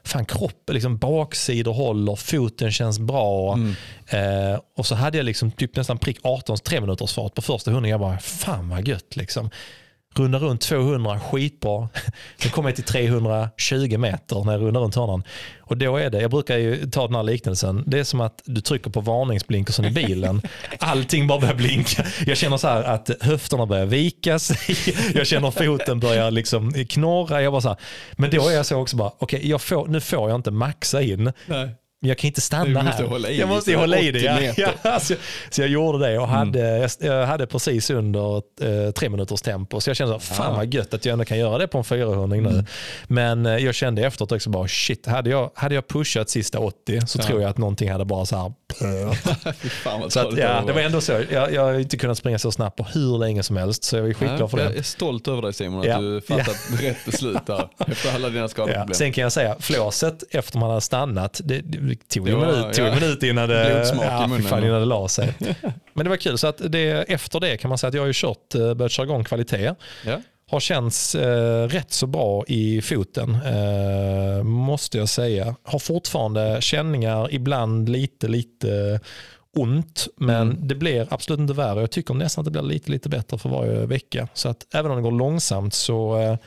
fan 0.04 0.26
kroppen, 0.26 0.74
liksom 0.74 0.98
baksidor 0.98 1.74
håller, 1.74 2.16
foten 2.16 2.72
känns 2.72 3.00
bra. 3.00 3.54
Mm. 3.54 3.76
Eh, 4.08 4.60
och 4.78 4.86
så 4.86 4.96
hade 4.96 5.18
jag 5.18 5.26
liksom 5.26 5.52
typ 5.52 5.76
nästan 5.76 5.98
prick 5.98 6.18
18 6.22 6.58
tre 6.58 6.82
minuters 6.82 7.14
fart 7.14 7.36
på 7.36 7.42
första 7.42 7.72
hunden. 7.72 7.92
Jag 7.92 8.00
bara, 8.00 8.20
fan 8.20 8.70
vad 8.70 8.88
gött 8.88 9.16
liksom. 9.16 9.50
Runda 10.16 10.40
runt 10.40 10.62
200, 10.62 11.20
skitbra. 11.20 11.90
Sen 12.38 12.52
kom 12.52 12.66
jag 12.66 12.76
till 12.76 12.84
320 12.84 13.98
meter 13.98 14.44
när 14.46 14.52
jag 14.52 14.62
rundar 14.62 14.82
runt 14.82 14.96
hörnan. 14.96 15.24
Och 15.60 15.78
då 15.78 15.98
är 15.98 16.10
det, 16.10 16.22
jag 16.22 16.32
brukar 16.32 16.58
ju 16.58 16.90
ta 16.90 17.08
den 17.08 17.16
här 17.16 17.24
liknelsen, 17.24 17.84
det 17.88 18.00
är 18.00 18.04
som 18.04 18.22
att 18.22 18.42
du 18.46 18.62
trycker 18.62 18.90
på 18.90 19.02
varningsblinkersen 19.02 19.86
i 19.86 19.92
bilen. 19.92 20.42
Allting 20.80 21.28
bara 21.28 21.40
börjar 21.40 21.56
blinka. 21.56 22.06
Jag 22.26 22.38
känner 22.38 22.58
så 22.58 22.68
här 22.68 22.84
att 22.84 23.10
höfterna 23.22 23.66
börjar 23.66 23.86
vika 23.86 24.40
sig. 24.40 24.78
Jag 25.14 25.28
känner 25.28 25.52
foten 25.52 26.00
börjar 26.00 26.32
liksom 26.32 26.74
knorra. 26.74 27.42
Jag 27.42 27.54
bara 27.54 27.62
så 27.62 27.70
här, 27.70 27.78
men 28.12 28.30
då 28.30 28.48
är 28.48 28.54
jag 28.54 28.66
så 28.66 28.78
också 28.78 28.98
bara, 28.98 29.12
okej 29.20 29.60
får, 29.60 29.88
nu 29.88 30.02
får 30.02 30.30
jag 30.30 30.36
inte 30.36 30.52
maxa 30.52 31.02
in. 31.02 31.34
Nej. 31.46 31.70
Men 32.04 32.10
jag 32.10 32.18
kan 32.18 32.28
inte 32.28 32.42
stanna 32.42 32.66
Du 32.66 32.74
måste 32.74 32.90
här. 33.04 33.10
hålla 33.10 33.30
i 33.30 33.40
jag 33.40 33.50
måste 33.50 33.76
hålla 33.76 34.00
i 34.00 34.10
80 34.12 34.20
det. 34.20 34.54
Ja. 34.58 34.70
Ja, 34.84 35.00
så, 35.00 35.14
så 35.50 35.62
jag 35.62 35.70
gjorde 35.70 36.08
det 36.08 36.20
och 36.20 36.28
hade, 36.28 36.60
jag, 36.78 36.90
jag 37.00 37.26
hade 37.28 37.48
precis 37.48 37.90
under 37.90 38.36
eh, 38.62 38.92
tre 38.92 39.10
minuters 39.10 39.42
tempo. 39.42 39.82
Så 39.82 39.90
jag 39.90 39.98
kände, 39.98 40.14
så, 40.14 40.20
fan 40.20 40.48
Ja. 40.52 40.56
vad 40.58 40.74
gött 40.74 40.94
att 40.94 41.06
jag 41.06 41.14
ändå 41.14 41.26
kan 41.26 41.38
göra 41.40 41.58
det 41.58 41.68
på 41.68 41.78
en 41.78 41.84
400 41.84 42.38
nu. 42.38 42.66
Men 43.08 43.46
eh, 43.46 43.58
jag 43.58 43.76
kände 43.76 44.02
efteråt 44.06 44.32
också 44.32 44.50
bara, 44.50 44.68
shit, 44.68 45.06
hade 45.06 45.30
jag, 45.30 45.52
hade 45.56 45.76
jag 45.76 45.88
pushat 45.88 46.30
sista 46.30 46.60
80 46.60 47.08
så 47.08 47.20
Ja. 47.20 47.24
tror 47.28 47.42
jag 47.42 47.50
att 47.50 47.58
någonting 47.58 47.92
hade 47.92 48.06
bara 48.06 48.26
så 48.26 48.36
här. 48.38 48.54
Så 50.10 50.20
att, 50.20 50.38
ja, 50.38 50.64
det 50.68 50.74
var 50.74 50.82
ändå 50.82 51.02
så. 51.02 51.12
Jag, 51.32 51.54
jag 51.54 51.62
har 51.62 51.74
inte 51.74 51.98
kunnat 51.98 52.18
springa 52.18 52.40
så 52.40 52.52
snabbt 52.52 52.78
på 52.78 52.84
hur 52.84 53.18
länge 53.18 53.44
som 53.44 53.58
helst. 53.58 53.84
Så 53.84 53.96
jag 53.98 54.10
är 54.10 54.14
skitglad 54.14 54.52
för 54.52 54.58
Jag 54.60 54.72
det. 54.72 54.78
är 54.78 54.84
stolt 54.84 55.28
över 55.28 55.42
dig 55.42 55.54
Simon, 55.54 55.92
att 55.92 56.00
du 56.00 56.22
fattat 56.22 56.56
rätt 56.82 57.06
beslut 57.06 57.46
där. 57.46 57.68
Efter 57.88 58.16
alla 58.16 58.30
dina 58.30 58.48
skadeproblem. 58.48 58.94
Sen 58.94 59.12
kan 59.14 59.22
jag 59.22 59.32
säga, 59.32 59.56
flåset 59.60 60.24
efter 60.32 60.58
man 60.58 60.70
hade 60.70 60.82
stannat, 60.82 61.42
det, 61.44 61.62
det 62.00 62.16
tog 62.16 62.30
var- 62.30 62.40
minut, 62.46 62.74
tog 62.74 62.86
ja. 62.88 62.94
minut 62.96 63.24
innan 63.24 63.50
det, 63.50 63.88
ja, 64.02 64.28
fan, 64.50 64.64
innan 64.64 64.80
det 64.80 64.86
la 64.86 65.08
sig. 65.08 65.34
Men 65.94 66.04
det 66.06 66.10
var 66.10 66.18
kul, 66.18 66.38
så 66.38 66.48
att 66.48 66.62
det, 66.72 66.90
efter 66.92 67.40
det 67.40 67.58
kan 67.58 67.70
man 67.70 67.78
säga 67.78 67.88
att 67.88 67.94
jag 67.94 68.02
har 68.02 68.08
ju 68.08 68.14
kört, 68.16 68.56
eh, 68.56 68.74
börjat 68.74 68.92
köra 68.92 69.06
igång 69.06 69.24
kvalitet. 69.24 69.76
Ja. 70.06 70.22
Har 70.50 70.60
känts 70.60 71.16
eh, 71.16 71.68
rätt 71.68 71.92
så 71.92 72.08
bra 72.08 72.44
i 72.48 72.82
foten, 72.82 73.38
eh, 73.46 74.44
måste 74.44 74.98
jag 74.98 75.10
säga. 75.10 75.56
Har 75.64 75.80
fortfarande 75.80 76.58
känningar, 76.62 77.28
ibland 77.34 77.90
lite, 77.90 78.28
lite 78.28 79.00
ont, 79.56 80.08
men 80.18 80.42
Mm. 80.52 80.68
det 80.68 80.76
blir 80.76 81.08
absolut 81.10 81.40
inte 81.40 81.54
värre. 81.54 81.80
Jag 81.80 81.92
tycker 81.92 82.14
nästan 82.14 82.42
att 82.42 82.46
det 82.46 82.52
blir 82.52 82.62
lite, 82.74 82.92
lite 82.92 83.10
bättre 83.10 83.38
för 83.38 83.50
varje 83.50 83.86
vecka. 83.86 84.28
Så 84.34 84.50
att 84.50 84.66
även 84.74 84.92
om 84.92 84.98
det 84.98 85.04
går 85.04 85.12
långsamt 85.12 85.74
så 85.74 86.20
eh, 86.22 86.38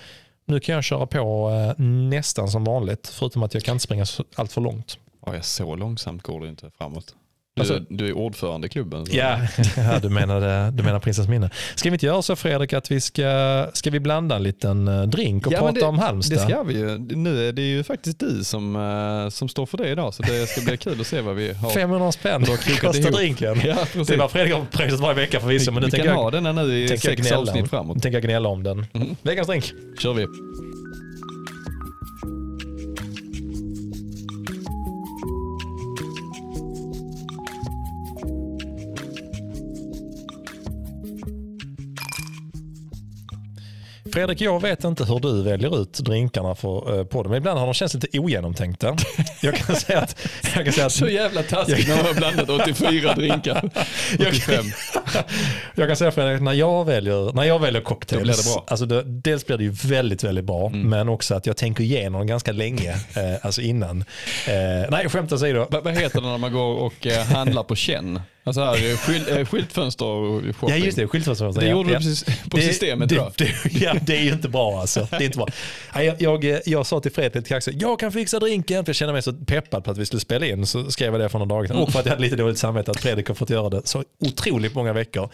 nu 0.47 0.61
kan 0.61 0.75
jag 0.75 0.85
köra 0.85 1.07
på 1.07 1.51
eh, 1.79 1.85
nästan 1.85 2.49
som 2.49 2.65
vanligt, 2.65 3.09
förutom 3.15 3.43
att 3.43 3.55
jag 3.55 3.63
kan 3.63 3.73
inte 3.75 3.83
springa 3.85 4.07
allt 4.35 4.53
för 4.53 4.61
långt. 4.61 4.99
Ja, 5.27 5.43
så 5.43 5.77
långsamt 5.77 6.23
går 6.23 6.41
det 6.41 6.49
inte 6.49 6.71
framåt. 6.79 7.15
Du, 7.57 7.61
Alltså- 7.61 7.79
du 7.89 8.09
är 8.09 8.13
ordförande 8.13 8.67
i 8.67 8.71
klubben. 8.71 9.07
Så. 9.07 9.17
Ja, 9.17 9.39
ja 9.77 9.99
du, 10.03 10.09
menade, 10.09 10.71
du 10.71 10.83
menar 10.83 10.99
prinsess 11.01 11.29
minne. 11.29 11.51
Ska 11.75 11.91
vi 11.91 11.95
inte 11.95 12.07
göra 12.07 12.23
så 12.23 12.37
Fredrik 12.37 12.73
att 12.73 12.91
vi 12.91 13.01
ska, 13.01 13.67
ska 13.73 13.91
vi 13.91 14.01
blanda 14.01 14.37
en 14.37 14.43
liten 14.43 14.89
eh, 14.89 15.03
drink 15.03 15.47
och 15.47 15.53
Ja, 15.53 15.59
prata 15.59 15.73
det- 15.73 15.83
om 15.87 15.99
Halmstad? 15.99 16.39
Det 16.39 16.43
ska 16.43 16.63
vi 16.63 16.75
ju. 16.79 16.99
Nu 16.99 17.49
är 17.49 17.53
det 17.53 17.63
ju 17.63 17.85
faktiskt 17.85 18.19
du 18.21 18.45
som, 18.45 18.77
eh, 18.77 19.29
som 19.29 19.49
står 19.49 19.67
för 19.67 19.79
det 19.79 19.89
idag, 19.89 20.15
så 20.15 20.23
det 20.23 20.47
ska 20.49 20.61
bli 20.61 20.77
kul 20.77 21.01
att 21.01 21.07
se 21.07 21.21
vad 21.21 21.37
vi 21.37 21.53
har. 21.53 21.71
500 21.71 22.13
spänn 22.13 22.45
kostar 22.81 22.97
ihop. 23.01 23.13
drinken. 23.15 23.61
Ja, 23.65 23.77
Det 23.95 24.11
är 24.15 24.19
vad 24.19 24.31
Fredrik 24.31 24.55
har 24.55 24.65
pröjsat 24.65 25.01
varje 25.01 25.15
vecka 25.15 25.41
förvisso, 25.41 25.71
men 25.73 25.81
nu 25.81 25.87
vi 25.87 25.91
tänker 25.91 26.07
kan 26.07 26.17
jag, 26.17 26.23
ha 26.23 26.31
denna 26.31 26.53
nu 26.53 26.79
i 26.85 26.89
sex 26.99 27.21
gnälla, 27.21 27.39
avsnitt 27.39 27.71
framåt. 27.71 28.03
tänker 28.03 28.17
jag 28.19 28.23
gnälla 28.25 28.49
om 28.49 28.63
den. 28.63 28.87
Mhm. 28.93 29.17
Veckans 29.23 29.49
drink. 29.49 29.73
kör 29.99 30.13
vi. 30.15 30.27
Fredrik, 44.13 44.41
jag 44.41 44.63
vet 44.63 44.85
inte 44.85 45.05
hur 45.05 45.21
du 45.21 45.43
väljer 45.43 45.83
ut 45.83 45.93
drinkarna 45.93 46.55
för, 46.55 46.99
eh, 46.99 47.05
på 47.05 47.23
dem. 47.23 47.35
Ibland 47.35 47.59
har 47.59 47.67
de 47.67 47.75
känts 47.75 47.95
lite 47.95 48.19
ogenomtänkta. 48.19 48.97
Jag 49.43 49.55
kan 49.57 49.77
säga 49.81 50.01
att, 50.01 50.29
jag 50.55 50.65
kan 50.65 50.73
säga 50.73 50.87
att 50.87 50.93
Så 50.93 51.09
jävla 51.09 51.43
taskigt 51.43 51.89
när 51.89 51.97
man 51.97 52.07
har 52.07 52.15
blandat 52.15 52.51
84 52.51 53.15
drinkar. 53.15 53.71
85. 54.29 54.65
Jag 55.75 55.89
kan 55.89 55.97
säga 55.97 56.11
Fredrik, 56.11 56.43
när 56.43 56.53
jag 56.53 56.85
väljer, 56.85 57.33
när 57.33 57.45
jag 57.45 57.59
väljer 57.59 57.83
cocktails, 57.83 58.23
blir 58.23 58.33
det 58.37 58.55
bra. 58.55 58.65
Alltså 58.69 58.87
det, 58.87 59.03
dels 59.03 59.47
blir 59.47 59.57
det 59.59 59.65
ju 59.65 59.71
väldigt, 59.71 60.25
väldigt 60.25 60.45
bra, 60.45 60.69
men 60.69 61.09
också 61.09 61.35
att 61.35 61.47
jag 61.47 61.57
tänker 61.57 61.85
igenom 61.85 62.27
ganska 62.27 62.53
länge, 62.53 62.91
eh, 62.91 63.23
alltså 63.43 63.61
innan. 63.63 64.01
Eh, 64.47 64.91
nej, 64.91 65.09
skämt 65.09 65.33
åsido. 65.33 65.67
Vad, 65.71 65.85
vad 65.85 65.95
heter 65.95 66.21
det 66.21 66.27
när 66.27 66.39
man 66.39 66.53
går 66.53 66.75
och 66.75 67.07
eh, 67.07 67.25
handlar 67.27 67.63
på 67.63 67.75
känn? 67.77 68.21
Alltså 68.45 68.61
här, 68.65 68.91
eh, 68.91 68.97
skyl, 68.97 69.47
skyltfönster 69.47 70.53
shopping. 70.53 70.69
Ja 70.79 70.85
just 70.85 70.97
det, 70.97 71.07
skyltfönster. 71.07 71.53
Det 71.53 71.65
ja, 71.67 71.71
gjorde 71.73 71.93
ja. 71.93 71.99
du 71.99 72.05
precis 72.05 72.25
på 72.51 72.57
Det- 72.57 72.63
systemet 72.63 73.09
det, 73.09 73.31
det, 73.37 73.49
ja, 73.73 73.95
det 74.01 74.17
är 74.17 74.23
ju 74.23 74.33
inte 74.33 74.49
bra 74.49 74.81
alltså. 74.81 75.09
Det 75.11 75.17
är 75.17 75.23
inte 75.23 75.39
bra. 75.39 75.49
Jag, 75.95 76.23
jag, 76.23 76.61
jag 76.67 76.87
sa 76.87 77.01
till 77.01 77.13
Fredrik 77.13 77.35
lite 77.35 77.49
kaxigt, 77.49 77.83
jag 77.83 78.01
kan 78.01 78.13
fixa 78.13 78.39
drinken, 78.39 78.85
för 78.85 78.91
jag 78.91 78.97
kände 78.97 79.13
mig 79.13 79.23
så 79.23 79.33
peppad 79.33 79.85
på 79.85 79.91
att 79.91 79.99
vi 79.99 80.07
skulle 80.07 80.21
spela 80.21 80.47
in. 80.47 80.67
Så 80.67 80.91
skrev 80.91 81.13
jag 81.13 81.21
det 81.21 81.29
för 81.29 81.39
några 81.39 81.55
dagar 81.55 81.69
sedan. 81.69 81.77
Och 81.77 81.93
för 81.93 82.01
att 82.01 82.07
jag 82.07 82.13
hade 82.13 82.23
lite 82.23 82.37
dåligt 82.37 82.59
samvete 82.59 82.91
att 82.91 83.01
Fredrik 83.01 83.29
har 83.29 83.35
fått 83.35 83.51
göra 83.51 83.69
det 83.69 83.81
så 83.85 84.05
otroligt 84.21 84.75
många 84.75 84.93
veckor. 84.93 85.29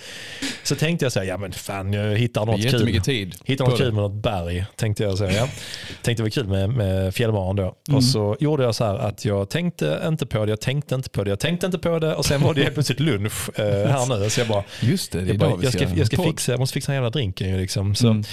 Så 0.62 0.74
tänkte 0.76 1.04
jag 1.04 1.12
säga, 1.12 1.24
ja 1.24 1.38
men 1.38 1.52
fan 1.52 1.92
jag 1.92 2.16
hittar 2.16 2.46
något 2.46 2.56
kul. 2.56 2.64
Jättemycket 2.64 3.04
tid 3.04 3.34
Hittar 3.44 3.64
något 3.64 3.78
kul 3.78 3.92
med 3.92 4.02
något 4.02 4.22
berg, 4.22 4.64
tänkte 4.76 5.02
jag 5.02 5.18
säga. 5.18 5.48
Tänkte 6.02 6.12
det 6.12 6.22
var 6.22 6.30
kul 6.30 6.48
med, 6.48 6.70
med 6.70 7.14
fjällmaran 7.14 7.56
då. 7.56 7.62
Mm. 7.88 7.96
Och 7.96 8.04
så 8.04 8.36
gjorde 8.40 8.62
jag 8.62 8.74
så 8.74 8.84
här 8.84 8.98
att 8.98 9.24
jag 9.24 9.50
tänkte 9.50 10.02
inte 10.06 10.26
på 10.26 10.44
det, 10.44 10.50
jag 10.50 10.60
tänkte 10.60 10.94
inte 10.94 11.10
på 11.10 11.24
det, 11.24 11.30
jag 11.30 11.40
tänkte 11.40 11.66
inte 11.66 11.78
på 11.78 11.98
det 11.98 12.14
och 12.14 12.24
sen 12.24 12.42
var 12.42 12.54
det 12.54 12.62
helt 12.62 12.74
plötsligt 12.74 13.00
lunch 13.00 13.58
eh, 13.58 13.64
här 13.64 14.18
nu. 14.20 14.30
Så 14.30 14.40
jag 14.40 14.48
bara, 14.48 14.64
Just 14.80 15.12
det, 15.12 15.20
det 15.20 15.24
är 15.24 15.28
jag, 15.28 15.38
bara, 15.38 15.62
jag, 15.62 15.72
ska, 15.72 15.84
jag, 15.96 16.06
ska 16.06 16.22
fixa, 16.22 16.52
jag 16.52 16.58
måste 16.58 16.74
fixa 16.74 16.92
en 16.92 16.96
jävla 16.96 17.10
drinken 17.10 17.48
ju 17.48 17.56
liksom. 17.56 17.94
Så, 17.94 18.12
Mm. 18.12 18.24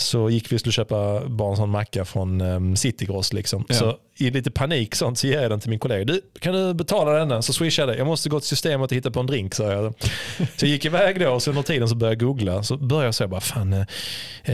Så 0.00 0.30
gick 0.30 0.52
vi 0.52 0.56
och 0.56 0.60
skulle 0.60 0.72
köpa 0.72 1.28
bara 1.28 1.50
en 1.50 1.56
sån 1.56 1.70
macka 1.70 2.04
från 2.04 2.40
um, 2.40 2.76
Citygross. 2.76 3.32
Liksom. 3.32 3.64
Ja. 3.68 3.74
Så 3.74 3.96
i 4.18 4.30
lite 4.30 4.50
panik 4.50 4.94
sånt 4.94 5.18
så 5.18 5.26
ger 5.26 5.42
jag 5.42 5.50
den 5.50 5.60
till 5.60 5.70
min 5.70 5.78
kollega. 5.78 6.04
Du, 6.04 6.20
kan 6.40 6.54
du 6.54 6.74
betala 6.74 7.12
denna? 7.12 7.42
Så 7.42 7.52
swishar 7.52 7.82
jag 7.82 7.88
det. 7.88 7.98
Jag 7.98 8.06
måste 8.06 8.28
gå 8.28 8.40
till 8.40 8.48
systemet 8.48 8.90
och 8.90 8.96
hitta 8.96 9.10
på 9.10 9.20
en 9.20 9.26
drink, 9.26 9.54
sa 9.54 9.72
jag. 9.72 9.94
Så 10.56 10.66
jag 10.66 10.68
gick 10.68 10.84
iväg 10.84 11.20
då 11.20 11.30
och 11.30 11.42
så 11.42 11.50
under 11.50 11.62
tiden 11.62 11.88
så 11.88 11.94
började 11.94 12.14
jag 12.14 12.28
googla. 12.28 12.62
Så 12.62 12.76
började 12.76 13.06
jag 13.06 13.14
säga 13.14 13.28
bara, 13.28 13.40
fan, 13.40 13.72
eh, 13.72 13.84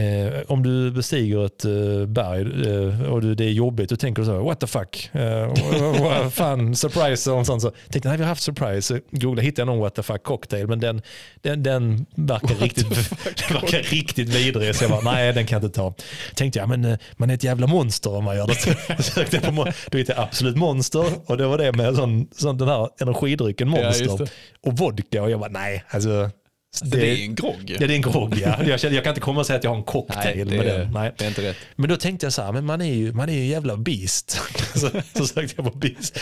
eh, 0.01 0.33
om 0.47 0.63
du 0.63 0.91
bestiger 0.91 1.45
ett 1.45 1.65
eh, 1.65 2.05
berg 2.07 2.41
eh, 2.41 3.11
och 3.11 3.21
du, 3.21 3.35
det 3.35 3.45
är 3.45 3.51
jobbigt, 3.51 3.89
då 3.89 3.95
tänker 3.95 4.21
du 4.21 4.25
så 4.25 4.33
här, 4.33 4.39
what 4.39 4.59
the 4.59 4.67
fuck? 4.67 5.09
Eh, 5.13 6.29
fan, 6.29 6.75
surprise 6.75 7.31
och 7.31 7.45
sånt. 7.45 7.61
Så 7.61 7.71
tänkte, 7.89 8.09
nej 8.09 8.17
vi 8.17 8.23
har 8.23 8.29
haft 8.29 8.43
surprise. 8.43 8.81
Så 8.81 8.99
Googla, 9.11 9.41
hittade 9.41 9.61
jag 9.61 9.67
någon 9.67 9.79
what 9.79 9.95
the 9.95 10.03
fuck 10.03 10.23
cocktail, 10.23 10.67
men 10.67 10.79
den, 10.79 11.01
den, 11.41 11.63
den 11.63 12.05
verkar, 12.15 12.55
riktigt, 12.55 12.89
den 13.47 13.61
verkar 13.61 13.79
riktigt 13.79 14.29
vidrig. 14.29 14.75
Så 14.75 14.83
jag 14.83 14.91
bara, 14.91 15.11
nej 15.13 15.33
den 15.33 15.45
kan 15.45 15.55
jag 15.55 15.67
inte 15.67 15.75
ta. 15.75 15.93
Tänkte 16.35 16.59
jag, 16.59 16.69
men 16.69 16.85
eh, 16.85 16.97
man 17.17 17.29
är 17.29 17.33
ett 17.33 17.43
jävla 17.43 17.67
monster 17.67 18.13
om 18.13 18.23
man 18.23 18.35
gör 18.35 18.47
det. 18.47 19.51
Då 19.63 19.97
hittade 19.97 20.19
jag 20.19 20.27
absolut 20.27 20.55
monster 20.57 21.05
och 21.25 21.37
det 21.37 21.47
var 21.47 21.57
det 21.57 21.71
med 21.71 21.95
sån, 21.95 22.27
sån, 22.31 22.57
den 22.57 22.67
här 22.67 22.89
energidrycken 23.01 23.73
Ja, 23.73 23.83
monster 23.83 24.17
det. 24.17 24.31
och 24.61 24.77
vodka. 24.77 25.23
Och 25.23 25.31
jag 25.31 25.39
bara, 25.39 25.49
nej, 25.49 25.83
alltså. 25.89 26.29
Det, 26.81 26.97
det 26.97 27.09
är 27.09 27.23
en 27.23 27.35
grogg. 27.35 27.63
Ja, 27.67 27.77
det 27.79 27.85
är 27.85 27.89
en 27.89 28.01
grogg 28.01 28.37
ja. 28.37 28.63
Jag, 28.63 28.79
jag 28.83 29.03
kan 29.03 29.11
inte 29.11 29.21
komma 29.21 29.39
och 29.39 29.45
säga 29.45 29.57
att 29.57 29.63
jag 29.63 29.71
har 29.71 29.77
en 29.77 29.83
cocktail 29.83 30.49
det, 30.49 30.57
med 30.57 30.65
den. 30.65 30.91
Nej. 30.91 31.13
det 31.17 31.23
är 31.23 31.27
inte 31.27 31.41
rätt. 31.41 31.57
Men 31.75 31.89
då 31.89 31.97
tänkte 31.97 32.25
jag 32.25 32.33
så 32.33 32.41
här, 32.41 32.51
men 32.51 32.65
man 32.65 32.81
är 32.81 32.93
ju, 32.93 33.13
man 33.13 33.29
är 33.29 33.33
ju 33.33 33.45
jävla 33.45 33.77
beast. 33.77 34.31
så, 34.75 34.89
så 35.17 35.27
sökte 35.27 35.53
jag 35.57 35.73
på 35.73 35.77
beast. 35.77 36.19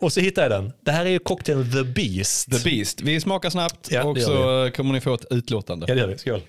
Och 0.00 0.12
så 0.12 0.20
hittade 0.20 0.54
jag 0.54 0.62
den. 0.64 0.72
Det 0.84 0.92
här 0.92 1.06
är 1.06 1.10
ju 1.10 1.18
cocktailen 1.18 1.72
The 1.72 1.84
Beast. 1.84 2.50
The 2.52 2.70
Beast. 2.70 3.00
Vi 3.00 3.20
smakar 3.20 3.50
snabbt 3.50 3.88
Ja, 3.90 4.04
och 4.04 4.18
så 4.18 4.70
kommer 4.76 4.92
ni 4.92 5.00
få 5.00 5.14
ett 5.14 5.24
utlåtande. 5.30 5.86
Ja 5.88 5.94
det 5.94 6.00
gör 6.00 6.08
vi, 6.08 6.18
skål. 6.18 6.40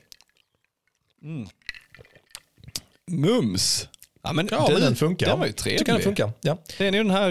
Mums. 3.07 3.87
Ja, 4.23 4.33
men, 4.33 4.47
Ja, 4.51 4.65
du, 4.67 4.73
men 4.73 4.81
den 4.81 4.95
funkar. 4.95 5.27
Den 5.27 5.39
var 5.39 5.45
ju 5.45 5.51
Tycker 5.51 5.75
den 5.77 5.85
trevlig. 5.85 6.03
funkar. 6.03 6.31
Ja. 6.41 6.57
Det 6.77 6.87
är 6.87 6.91
ju 6.91 6.97
den 7.03 7.11
här 7.11 7.29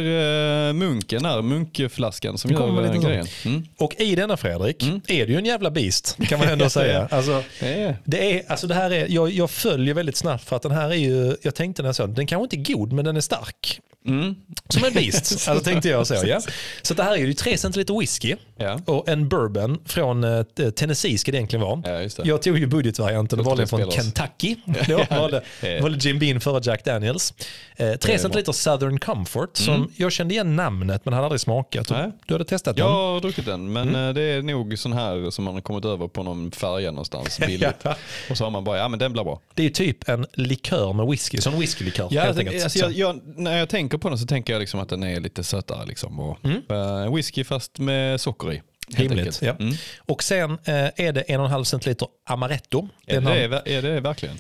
uh, 0.68 0.72
munken, 0.72 1.22
där, 1.22 1.42
munkflaskan 1.42 2.38
som 2.38 2.50
Det 2.50 2.56
kommer 2.56 2.82
gör 2.82 2.88
uh, 2.88 2.94
lite 2.94 3.06
grejen. 3.06 3.26
Mm. 3.44 3.66
Och 3.78 3.94
i 4.00 4.14
denna 4.14 4.36
Fredrik 4.36 4.82
Mm. 4.82 5.00
är 5.06 5.26
det 5.26 5.32
ju 5.32 5.38
en 5.38 5.44
jävla 5.44 5.70
beast 5.70 6.16
kan 6.28 6.38
man 6.38 6.48
ändå 6.48 6.70
säga. 6.70 7.08
Alltså, 7.10 7.42
Det 7.60 7.74
är, 7.74 7.96
det 8.04 8.32
är, 8.38 8.42
alltså 8.50 8.66
det 8.66 8.74
här 8.74 8.90
är, 8.90 9.06
jag, 9.08 9.30
jag 9.30 9.50
följer 9.50 9.94
väldigt 9.94 10.16
snabbt 10.16 10.44
för 10.44 10.56
att 10.56 10.62
den 10.62 10.72
här 10.72 10.90
är 10.90 10.94
ju, 10.94 11.36
jag 11.42 11.54
tänkte 11.54 11.82
när 11.82 11.88
jag 11.88 11.96
såg 11.96 12.08
den, 12.08 12.14
den 12.14 12.26
kanske 12.26 12.56
inte 12.56 12.70
är 12.72 12.74
god 12.74 12.92
men 12.92 13.04
den 13.04 13.16
är 13.16 13.20
stark. 13.20 13.80
Mm. 14.06 14.34
Som 14.68 14.84
en 14.84 14.92
beast, 14.92 15.32
alltså 15.48 15.64
tänkte 15.64 15.88
jag 15.88 16.06
så. 16.06 16.14
Ja. 16.26 16.40
Så 16.82 16.94
det 16.94 17.02
här 17.02 17.12
är 17.12 17.16
ju 17.16 17.32
3 17.34 17.58
centiliter 17.58 17.98
whisky 18.00 18.36
Ja. 18.56 18.80
och 18.86 19.08
en 19.08 19.28
bourbon 19.28 19.78
från 19.86 20.24
eh, 20.24 20.42
Tennessee 20.76 21.18
ska 21.18 21.32
det 21.32 21.38
egentligen 21.38 21.60
vara. 21.64 21.82
ja, 21.84 21.90
det. 22.16 22.18
Jag 22.24 22.42
tog 22.42 22.58
ju 22.58 22.66
budgetvarianten 22.66 23.38
och 23.40 23.44
valde 23.44 23.66
från. 23.66 23.90
Kentucky. 23.90 24.56
Då 24.88 25.04
valde, 25.10 25.42
valde 25.82 25.98
Jim 26.08 26.18
Beam 26.18 26.40
före 26.40 26.60
Jack 26.64 26.84
Daniels. 26.84 27.34
Eh, 27.76 27.92
3 27.92 28.18
centiliter 28.18 28.52
Southern 28.52 28.98
Comfort 28.98 29.56
som 29.56 29.92
jag 29.96 30.12
kände 30.12 30.34
igen 30.34 30.56
namnet 30.56 31.04
men 31.04 31.14
hade 31.14 31.24
aldrig 31.26 31.40
smakat. 31.40 31.90
Nej. 31.90 32.10
Du 32.26 32.34
hade 32.34 32.44
testat 32.44 32.78
Jag 32.78 32.86
den? 32.88 32.94
har 32.94 33.20
druckit 33.20 33.46
den, 33.46 33.72
men 33.72 33.88
Mm. 33.88 34.08
eh, 34.08 34.14
det 34.14 34.22
är 34.22 34.42
nog 34.42 34.78
sån 34.78 34.92
här 34.92 35.30
som 35.30 35.44
man 35.44 35.54
har 35.54 35.60
kommit 35.60 35.84
över 35.84 36.08
på 36.08 36.22
någon 36.22 36.50
färja 36.50 36.90
någonstans 36.90 37.38
billigt. 37.46 37.84
Och 38.30 38.36
så 38.36 38.44
har 38.44 38.50
man 38.50 38.64
bara, 38.64 38.78
ja 38.78 38.88
men 38.88 38.98
den 38.98 39.12
blir 39.12 39.24
bra. 39.24 39.40
Det 39.54 39.66
är 39.66 39.70
typ 39.70 40.08
en 40.08 40.26
likör 40.34 40.92
med 40.92 41.06
whisky, 41.06 41.40
som 41.40 41.60
whiskylikör 41.60 42.08
Ja, 42.10 42.20
helt 42.20 42.28
alltså, 42.28 42.40
enkelt. 42.40 42.64
alltså, 42.64 42.78
Så. 42.78 42.84
jag, 42.84 42.92
jag, 42.92 43.20
när 43.36 43.58
jag 43.58 43.68
tänker 43.68 43.89
på 43.98 44.08
den 44.08 44.18
så 44.18 44.26
tänker 44.26 44.52
jag 44.52 44.60
liksom 44.60 44.80
att 44.80 44.88
den 44.88 45.02
är 45.02 45.20
lite 45.20 45.44
sötare. 45.44 45.86
Liksom, 45.86 46.20
och, 46.20 46.38
Mm. 46.44 46.62
eh, 46.70 47.14
whisky 47.14 47.44
fast 47.44 47.78
med 47.78 48.20
socker 48.20 48.52
i. 48.52 48.62
Rimligt. 48.96 49.42
Ja. 49.42 49.56
Mm. 49.60 49.74
Och 49.98 50.22
sen 50.22 50.50
eh, 50.50 50.74
är 50.96 51.12
det 51.12 51.20
en 51.20 51.40
och 51.40 51.46
en 51.46 51.52
halv 51.52 51.64
centiliter 51.64 52.08
amaretto. 52.28 52.88
Är 53.06 53.20
det, 53.20 53.48
ver- 53.48 53.68
är 53.68 53.82
det 53.82 54.00
verkligen? 54.00 54.36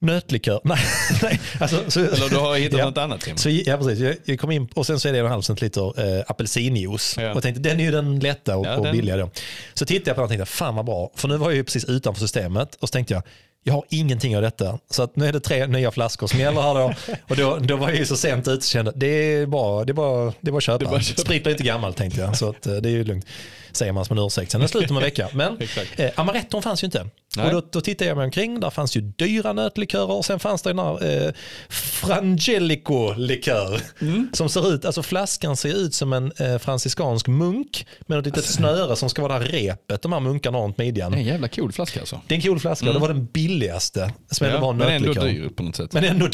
nötlikör. 0.00 0.60
Nej, 0.64 0.78
nej. 1.22 1.40
Alltså, 1.60 1.90
så, 1.90 2.00
Eller 2.00 2.28
du 2.28 2.36
har 2.36 2.56
hittat 2.56 2.78
Ja. 2.78 2.84
något 2.84 2.98
annat 2.98 3.20
Tim? 3.20 3.36
Så, 3.36 3.50
ja, 3.50 3.76
precis. 3.76 3.98
Jag, 3.98 4.16
jag 4.24 4.38
kom 4.40 4.50
in 4.50 4.68
och 4.74 4.86
sen 4.86 5.00
så 5.00 5.08
är 5.08 5.12
det 5.12 5.18
en 5.18 5.26
halv 5.26 5.42
centiliter 5.42 6.18
eh, 6.18 6.24
apelsinjuice. 6.26 7.16
Ja. 7.18 7.34
Och 7.34 7.42
tänkte 7.42 7.60
den 7.62 7.80
är 7.80 7.84
ju 7.84 7.90
den 7.90 8.18
lätta 8.20 8.56
och, 8.56 8.66
Ja, 8.66 8.76
och 8.76 8.92
billiga 8.92 9.16
då. 9.16 9.30
Så 9.74 9.86
tittade 9.86 10.10
jag 10.10 10.14
på 10.16 10.20
den 10.20 10.24
och 10.24 10.30
tänkte 10.30 10.46
fan 10.46 10.74
vad 10.74 10.84
bra. 10.84 11.10
För 11.14 11.28
nu 11.28 11.36
var 11.36 11.46
jag 11.50 11.56
ju 11.56 11.64
precis 11.64 11.84
utanför 11.84 12.20
systemet 12.20 12.74
och 12.74 12.88
så 12.88 12.92
tänkte 12.92 13.14
jag 13.14 13.22
jag 13.66 13.74
har 13.74 13.84
ingenting 13.88 14.36
av 14.36 14.42
detta. 14.42 14.78
Så 14.90 15.02
att 15.02 15.16
nu 15.16 15.26
är 15.26 15.32
det 15.32 15.40
tre 15.40 15.66
nya 15.66 15.90
flaskor 15.90 16.26
som 16.26 16.40
gäller 16.40 16.60
här 16.60 16.74
då. 16.74 16.94
Och 17.28 17.36
då, 17.36 17.58
då 17.66 17.76
var 17.76 17.88
jag 17.88 17.98
ju 17.98 18.06
så 18.06 18.16
sent 18.16 18.48
ute 18.48 18.64
så 18.64 18.70
kände 18.70 18.92
det 18.94 19.06
är 19.06 19.46
bara, 19.46 19.84
det 19.84 19.92
är 19.92 19.94
bara, 19.94 20.32
det 20.40 20.48
är 20.48 20.52
bara 20.52 20.56
att 20.56 20.62
köpa. 20.62 21.00
Sprit 21.00 21.42
blir 21.42 21.50
inte 21.50 21.64
gammalt 21.64 21.96
tänkte 21.96 22.20
jag. 22.20 22.36
Så 22.36 22.50
att, 22.50 22.66
eh, 22.66 22.74
det 22.74 22.88
är 22.88 22.90
ju 22.90 23.04
lugnt. 23.04 23.26
Säger 23.76 23.92
man 23.92 24.04
som 24.04 24.18
en 24.18 24.24
ursäkt. 24.24 24.52
Sen 24.52 24.60
är 24.60 24.64
det 24.64 24.68
slut 24.68 24.90
om 24.90 24.96
en 24.96 25.02
vecka. 25.02 25.28
Men 25.32 25.58
eh, 25.96 26.10
amaretton 26.16 26.62
fanns 26.62 26.82
ju 26.82 26.86
inte. 26.86 27.06
Nej. 27.36 27.46
Och 27.46 27.52
då, 27.52 27.68
då 27.72 27.80
tittade 27.80 28.08
jag 28.08 28.16
mig 28.16 28.24
omkring. 28.24 28.60
Där 28.60 28.70
fanns 28.70 28.96
ju 28.96 29.00
dyra 29.00 29.52
nötlikörer 29.52 30.10
och 30.10 30.24
sen 30.24 30.38
fanns 30.38 30.62
det 30.62 30.70
den 30.70 30.78
här 30.78 31.26
eh, 31.26 31.32
Frangelico-likör. 31.68 33.80
Mm. 34.00 34.28
Som 34.32 34.48
ser 34.48 34.74
ut, 34.74 34.84
alltså 34.84 35.02
flaskan 35.02 35.56
ser 35.56 35.76
ut 35.76 35.94
som 35.94 36.12
en 36.12 36.32
eh, 36.36 36.58
franciskansk 36.58 37.28
munk 37.28 37.86
med 38.06 38.18
ett 38.18 38.26
litet 38.26 38.44
snöre 38.44 38.96
som 38.96 39.10
ska 39.10 39.22
vara 39.22 39.38
det 39.38 39.44
här 39.44 39.52
repet 39.52 40.02
de 40.02 40.12
här 40.12 40.20
munkarna 40.20 40.58
har 40.58 40.64
runt 40.64 40.78
midjan. 40.78 41.12
Det 41.12 41.18
är 41.18 41.20
en 41.20 41.26
jävla 41.26 41.48
cool 41.48 41.72
flaska 41.72 42.00
alltså. 42.00 42.20
Det 42.26 42.34
är 42.34 42.36
en 42.36 42.42
cool 42.42 42.60
flaska 42.60 42.88
och 42.88 42.94
det 42.94 43.00
var 43.00 43.08
den 43.08 43.26
billigaste 43.26 44.12
som 44.30 44.46
ändå 44.46 44.58
var 44.58 44.70
en 44.70 44.76
men 44.76 44.88
ändå 44.88 45.12
dyr 45.12 45.48
på 45.48 45.62
något 45.62 45.76
sätt. 45.76 45.92
Men 45.92 46.04
ändå, 46.04 46.28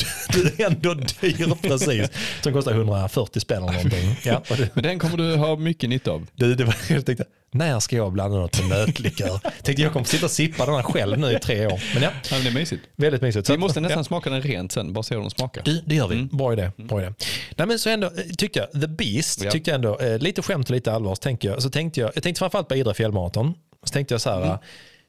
ändå 0.58 0.94
dyr, 0.94 1.54
precis. 1.68 2.08
Som 2.42 2.52
kostar 2.52 2.72
140 2.72 3.40
spänn 3.40 3.62
eller 3.62 3.72
någonting. 3.72 4.16
Ja, 4.24 4.42
Men 4.74 4.82
den 4.82 4.98
kommer 4.98 5.16
du 5.16 5.36
ha 5.36 5.56
mycket 5.56 5.88
nytta 5.88 6.10
av. 6.10 6.26
det, 6.34 6.54
det 6.54 6.64
var, 6.64 6.74
jag 6.88 7.06
tänkte, 7.06 7.24
när 7.52 7.80
ska 7.80 7.96
jag 7.96 8.12
blanda 8.12 8.36
något 8.38 8.52
till 8.52 8.66
nötlikör? 8.68 9.40
Tänkte 9.62 9.82
jag 9.82 9.92
kommer 9.92 10.06
sitta 10.06 10.24
och 10.24 10.30
sippa 10.30 10.66
den 10.66 10.74
här 10.74 10.82
själv 10.82 11.18
nu 11.18 11.32
i 11.32 11.38
tre 11.38 11.66
år. 11.66 11.80
Men 11.94 12.02
ja, 12.02 12.10
Ja, 12.30 12.36
men 12.36 12.42
det 12.44 12.48
är 12.50 12.54
mysigt. 12.54 12.82
väldigt 12.96 13.22
mysigt. 13.22 13.46
Så 13.46 13.52
Vi 13.52 13.54
att- 13.54 13.60
måste 13.60 13.80
nästan 13.80 13.98
ja. 13.98 14.04
smaka 14.04 14.30
den 14.30 14.42
rent 14.42 14.72
sen, 14.72 14.92
bara 14.92 15.02
se 15.02 15.14
hur 15.14 15.20
den 15.22 15.30
smakar. 15.30 15.62
Du, 15.64 15.82
det 15.86 15.94
gör 15.94 16.08
vi. 16.08 16.22
Bra 16.32 16.52
idé. 16.52 16.70
Bra 16.76 17.00
idé. 17.02 17.12
Nej, 17.56 17.66
men 17.66 17.78
så 17.78 17.90
ändå, 17.90 18.06
eh, 18.06 18.12
tyckte 18.38 18.58
jag, 18.58 18.80
The 18.82 18.88
Beast, 18.88 19.42
Ja. 19.44 19.50
tyckte 19.50 19.70
jag 19.70 19.74
ändå, 19.74 19.98
eh, 19.98 20.18
lite 20.18 20.42
skämt 20.42 20.68
och 20.70 20.74
lite 20.74 20.92
allvar, 20.92 21.14
så 21.14 21.20
tänkte 21.20 21.46
jag, 21.46 21.62
så 21.62 21.70
tänkte 21.70 22.00
jag, 22.00 22.10
jag 22.14 22.22
tänkte 22.22 22.38
framförallt 22.38 22.68
på 22.68 22.74
Idre 22.74 22.94
fjällmaraton. 22.94 23.54
Så 23.84 23.92
tänkte 23.92 24.14
jag 24.14 24.20
så 24.20 24.30
här, 24.30 24.58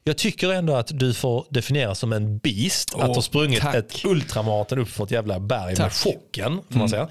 jag 0.04 0.18
tycker 0.18 0.52
ändå 0.52 0.74
att 0.76 0.90
du 0.98 1.14
får 1.14 1.46
definiera 1.50 1.94
som 1.94 2.12
en 2.12 2.38
beast, 2.38 2.94
att 2.94 3.00
Åh, 3.08 3.14
ha 3.14 3.22
sprungit 3.22 3.60
tack. 3.60 3.74
ett 3.74 4.04
ultramaraton 4.04 4.78
upp 4.78 4.88
för 4.88 5.04
ett 5.04 5.10
jävla 5.10 5.40
berg 5.40 5.66
med 5.66 5.76
Tack. 5.76 5.92
chocken, 5.92 6.60
får 6.70 6.78
man 6.78 6.88
säga. 6.88 7.08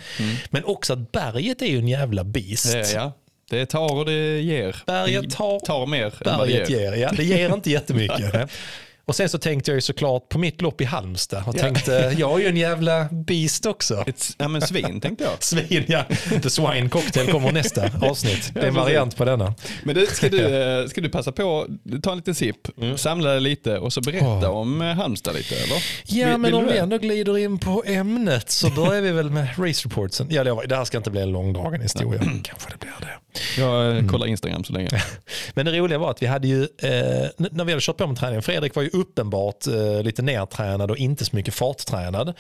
Men 0.50 0.64
också 0.66 0.94
att 0.94 1.12
berget 1.12 1.62
är 1.62 1.66
ju 1.66 1.78
en 1.78 1.88
jävla 1.88 2.24
beast. 2.24 2.72
Det, 2.72 2.92
ja. 2.94 3.12
Det 3.52 3.66
tar 3.66 3.94
och 3.96 4.06
det 4.06 4.40
ger. 4.42 4.76
Berget 4.86 5.32
tar- 5.32 5.60
tar 5.66 5.86
mer 5.86 6.06
än 6.06 6.12
Berget 6.38 6.70
ger. 6.70 6.80
ger, 6.80 6.94
ja. 7.02 7.12
Det 7.18 7.24
ger 7.24 7.54
inte 7.54 7.70
jättemycket. 7.72 8.50
Och 9.06 9.16
sen 9.16 9.30
så 9.30 9.38
tänkte 9.38 9.72
jag 9.72 9.76
ju 9.76 9.82
såklart 9.82 10.30
på 10.30 10.38
mitt 10.40 10.62
lopp 10.62 10.82
i 10.82 10.86
Halmstad 10.86 11.44
och 11.48 11.58
tänkte, 11.58 12.16
jag 12.18 12.34
är 12.40 12.44
ju 12.44 12.48
en 12.50 12.58
jävla 12.58 13.08
beast 13.12 13.66
också. 13.66 14.04
Ett, 14.08 14.26
ja, 14.38 14.48
men 14.48 14.62
svin 14.62 15.02
tänkte 15.02 15.24
jag. 15.24 15.34
Svin, 15.44 15.84
ja. 15.88 16.04
The 16.44 16.50
Swine 16.50 16.90
Cocktail 16.90 17.32
kommer 17.32 17.52
nästa 17.52 17.90
avsnitt. 18.02 18.52
Det 18.54 18.60
är 18.60 18.68
en 18.68 18.74
variant 18.74 19.18
på 19.18 19.26
denna. 19.26 19.54
Men 19.84 19.96
du, 19.96 20.06
ska, 20.06 20.30
du, 20.30 20.46
eh, 20.82 20.88
ska 20.88 21.02
du 21.02 21.10
passa 21.10 21.32
på, 21.32 21.68
ta 22.04 22.12
en 22.12 22.18
liten 22.18 22.36
sipp, 22.36 22.58
samla 22.96 23.30
dig 23.32 23.42
lite 23.42 23.78
och 23.78 23.94
så 23.94 24.02
berätta 24.02 24.50
om 24.50 24.82
eh, 24.82 24.88
Halmstad 24.88 25.36
lite 25.36 25.56
eller? 25.56 25.84
Ja, 26.06 26.28
Vill- 26.28 26.38
men 26.38 26.42
vill 26.42 26.54
om 26.54 26.66
vi 26.68 26.78
ändå 26.78 26.98
glider 26.98 27.38
in 27.38 27.60
på 27.60 27.84
ämnet 27.88 28.50
så 28.50 28.70
börjar 28.70 29.02
vi 29.02 29.12
väl 29.12 29.30
med 29.30 29.48
race 29.58 29.88
reportsen. 29.88 30.28
Ja, 30.30 30.44
det 30.44 30.54
var- 30.54 30.66
det 30.66 30.76
här 30.76 30.86
ska 30.86 30.98
inte 30.98 31.12
bli 31.12 31.22
en 31.22 31.32
långdragen 31.32 31.82
historia. 31.82 32.22
Kanske 32.44 32.70
det 32.72 32.80
blir 32.80 32.94
det. 33.00 33.08
Jag 33.58 33.98
eh, 33.98 34.06
kollar 34.06 34.28
Instagram 34.28 34.64
så 34.64 34.74
länge. 34.74 34.90
Men 35.54 35.66
det 35.66 35.72
roliga 35.80 35.98
var 35.98 36.12
att 36.12 36.22
vi 36.22 36.26
hade 36.26 36.48
ju, 36.48 36.64
eh, 36.64 37.30
när 37.38 37.64
vi 37.64 37.72
hade 37.72 37.82
kört 37.82 37.98
på 37.98 38.08
med 38.08 38.18
träningen, 38.18 38.42
Fredrik 38.42 38.76
var 38.76 38.84
ju 38.84 38.90
uppenbart 38.90 39.68
eh, 39.68 40.04
lite 40.04 40.22
nertränad 40.22 40.92
och 40.92 40.98
inte 40.98 41.26
så 41.26 41.36
mycket 41.36 41.54
farttränad. 41.54 42.34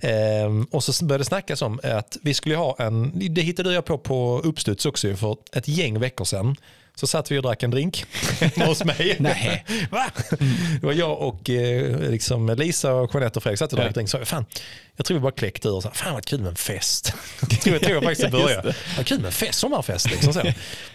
Eh, 0.00 0.64
och 0.70 0.84
så 0.84 1.04
började 1.04 1.20
det 1.22 1.28
snackas 1.28 1.62
om 1.62 1.80
att 1.82 2.16
vi 2.22 2.34
skulle 2.34 2.56
ha 2.56 2.76
en, 2.78 3.12
det 3.34 3.40
hittade 3.40 3.74
jag 3.74 3.84
på 3.84 3.98
på 3.98 4.40
uppstuds 4.44 4.86
också 4.86 5.16
för 5.16 5.36
ett 5.52 5.68
gäng 5.68 6.00
veckor 6.00 6.24
sedan. 6.24 6.56
Så 6.94 7.06
satt 7.06 7.30
vi 7.30 7.38
och 7.38 7.42
drack 7.42 7.62
en 7.62 7.70
drink 7.70 8.04
hemma 8.40 8.64
hos 8.68 8.84
mig. 8.84 9.16
Nej. 9.20 9.64
Va? 9.90 10.04
Det 10.80 10.86
var 10.86 10.92
jag 10.92 11.18
och 11.20 11.50
eh, 11.50 12.10
liksom 12.10 12.54
Lisa 12.56 12.94
och 12.94 13.10
Jeanette 13.14 13.38
och 13.38 13.42
Fredrik 13.42 13.58
satt 13.58 13.72
och 13.72 13.76
drack 13.76 13.84
Ja. 13.84 13.88
en 13.88 13.92
drink. 13.94 14.08
Så, 14.08 14.24
fan, 14.24 14.44
jag 14.96 15.06
tror 15.06 15.14
vi 15.14 15.20
bara 15.22 15.32
kläckte 15.32 15.68
ur 15.68 15.74
och 15.74 15.82
sa, 15.82 15.90
fan 15.90 16.14
vad 16.14 16.24
kul 16.24 16.40
med 16.40 16.48
en 16.48 16.56
fest. 16.56 17.12
jag 17.40 17.50
tror 17.60 17.74
jag, 17.74 17.82
tror 17.82 17.94
jag 17.94 18.04
faktiskt 18.04 18.30
början. 18.30 18.72
Vad 18.96 19.06
kul 19.06 19.18
med 19.18 19.26
en 19.26 19.32
fest, 19.32 19.58
sommarfest. 19.58 20.10
Liksom 20.10 20.32
så. 20.32 20.42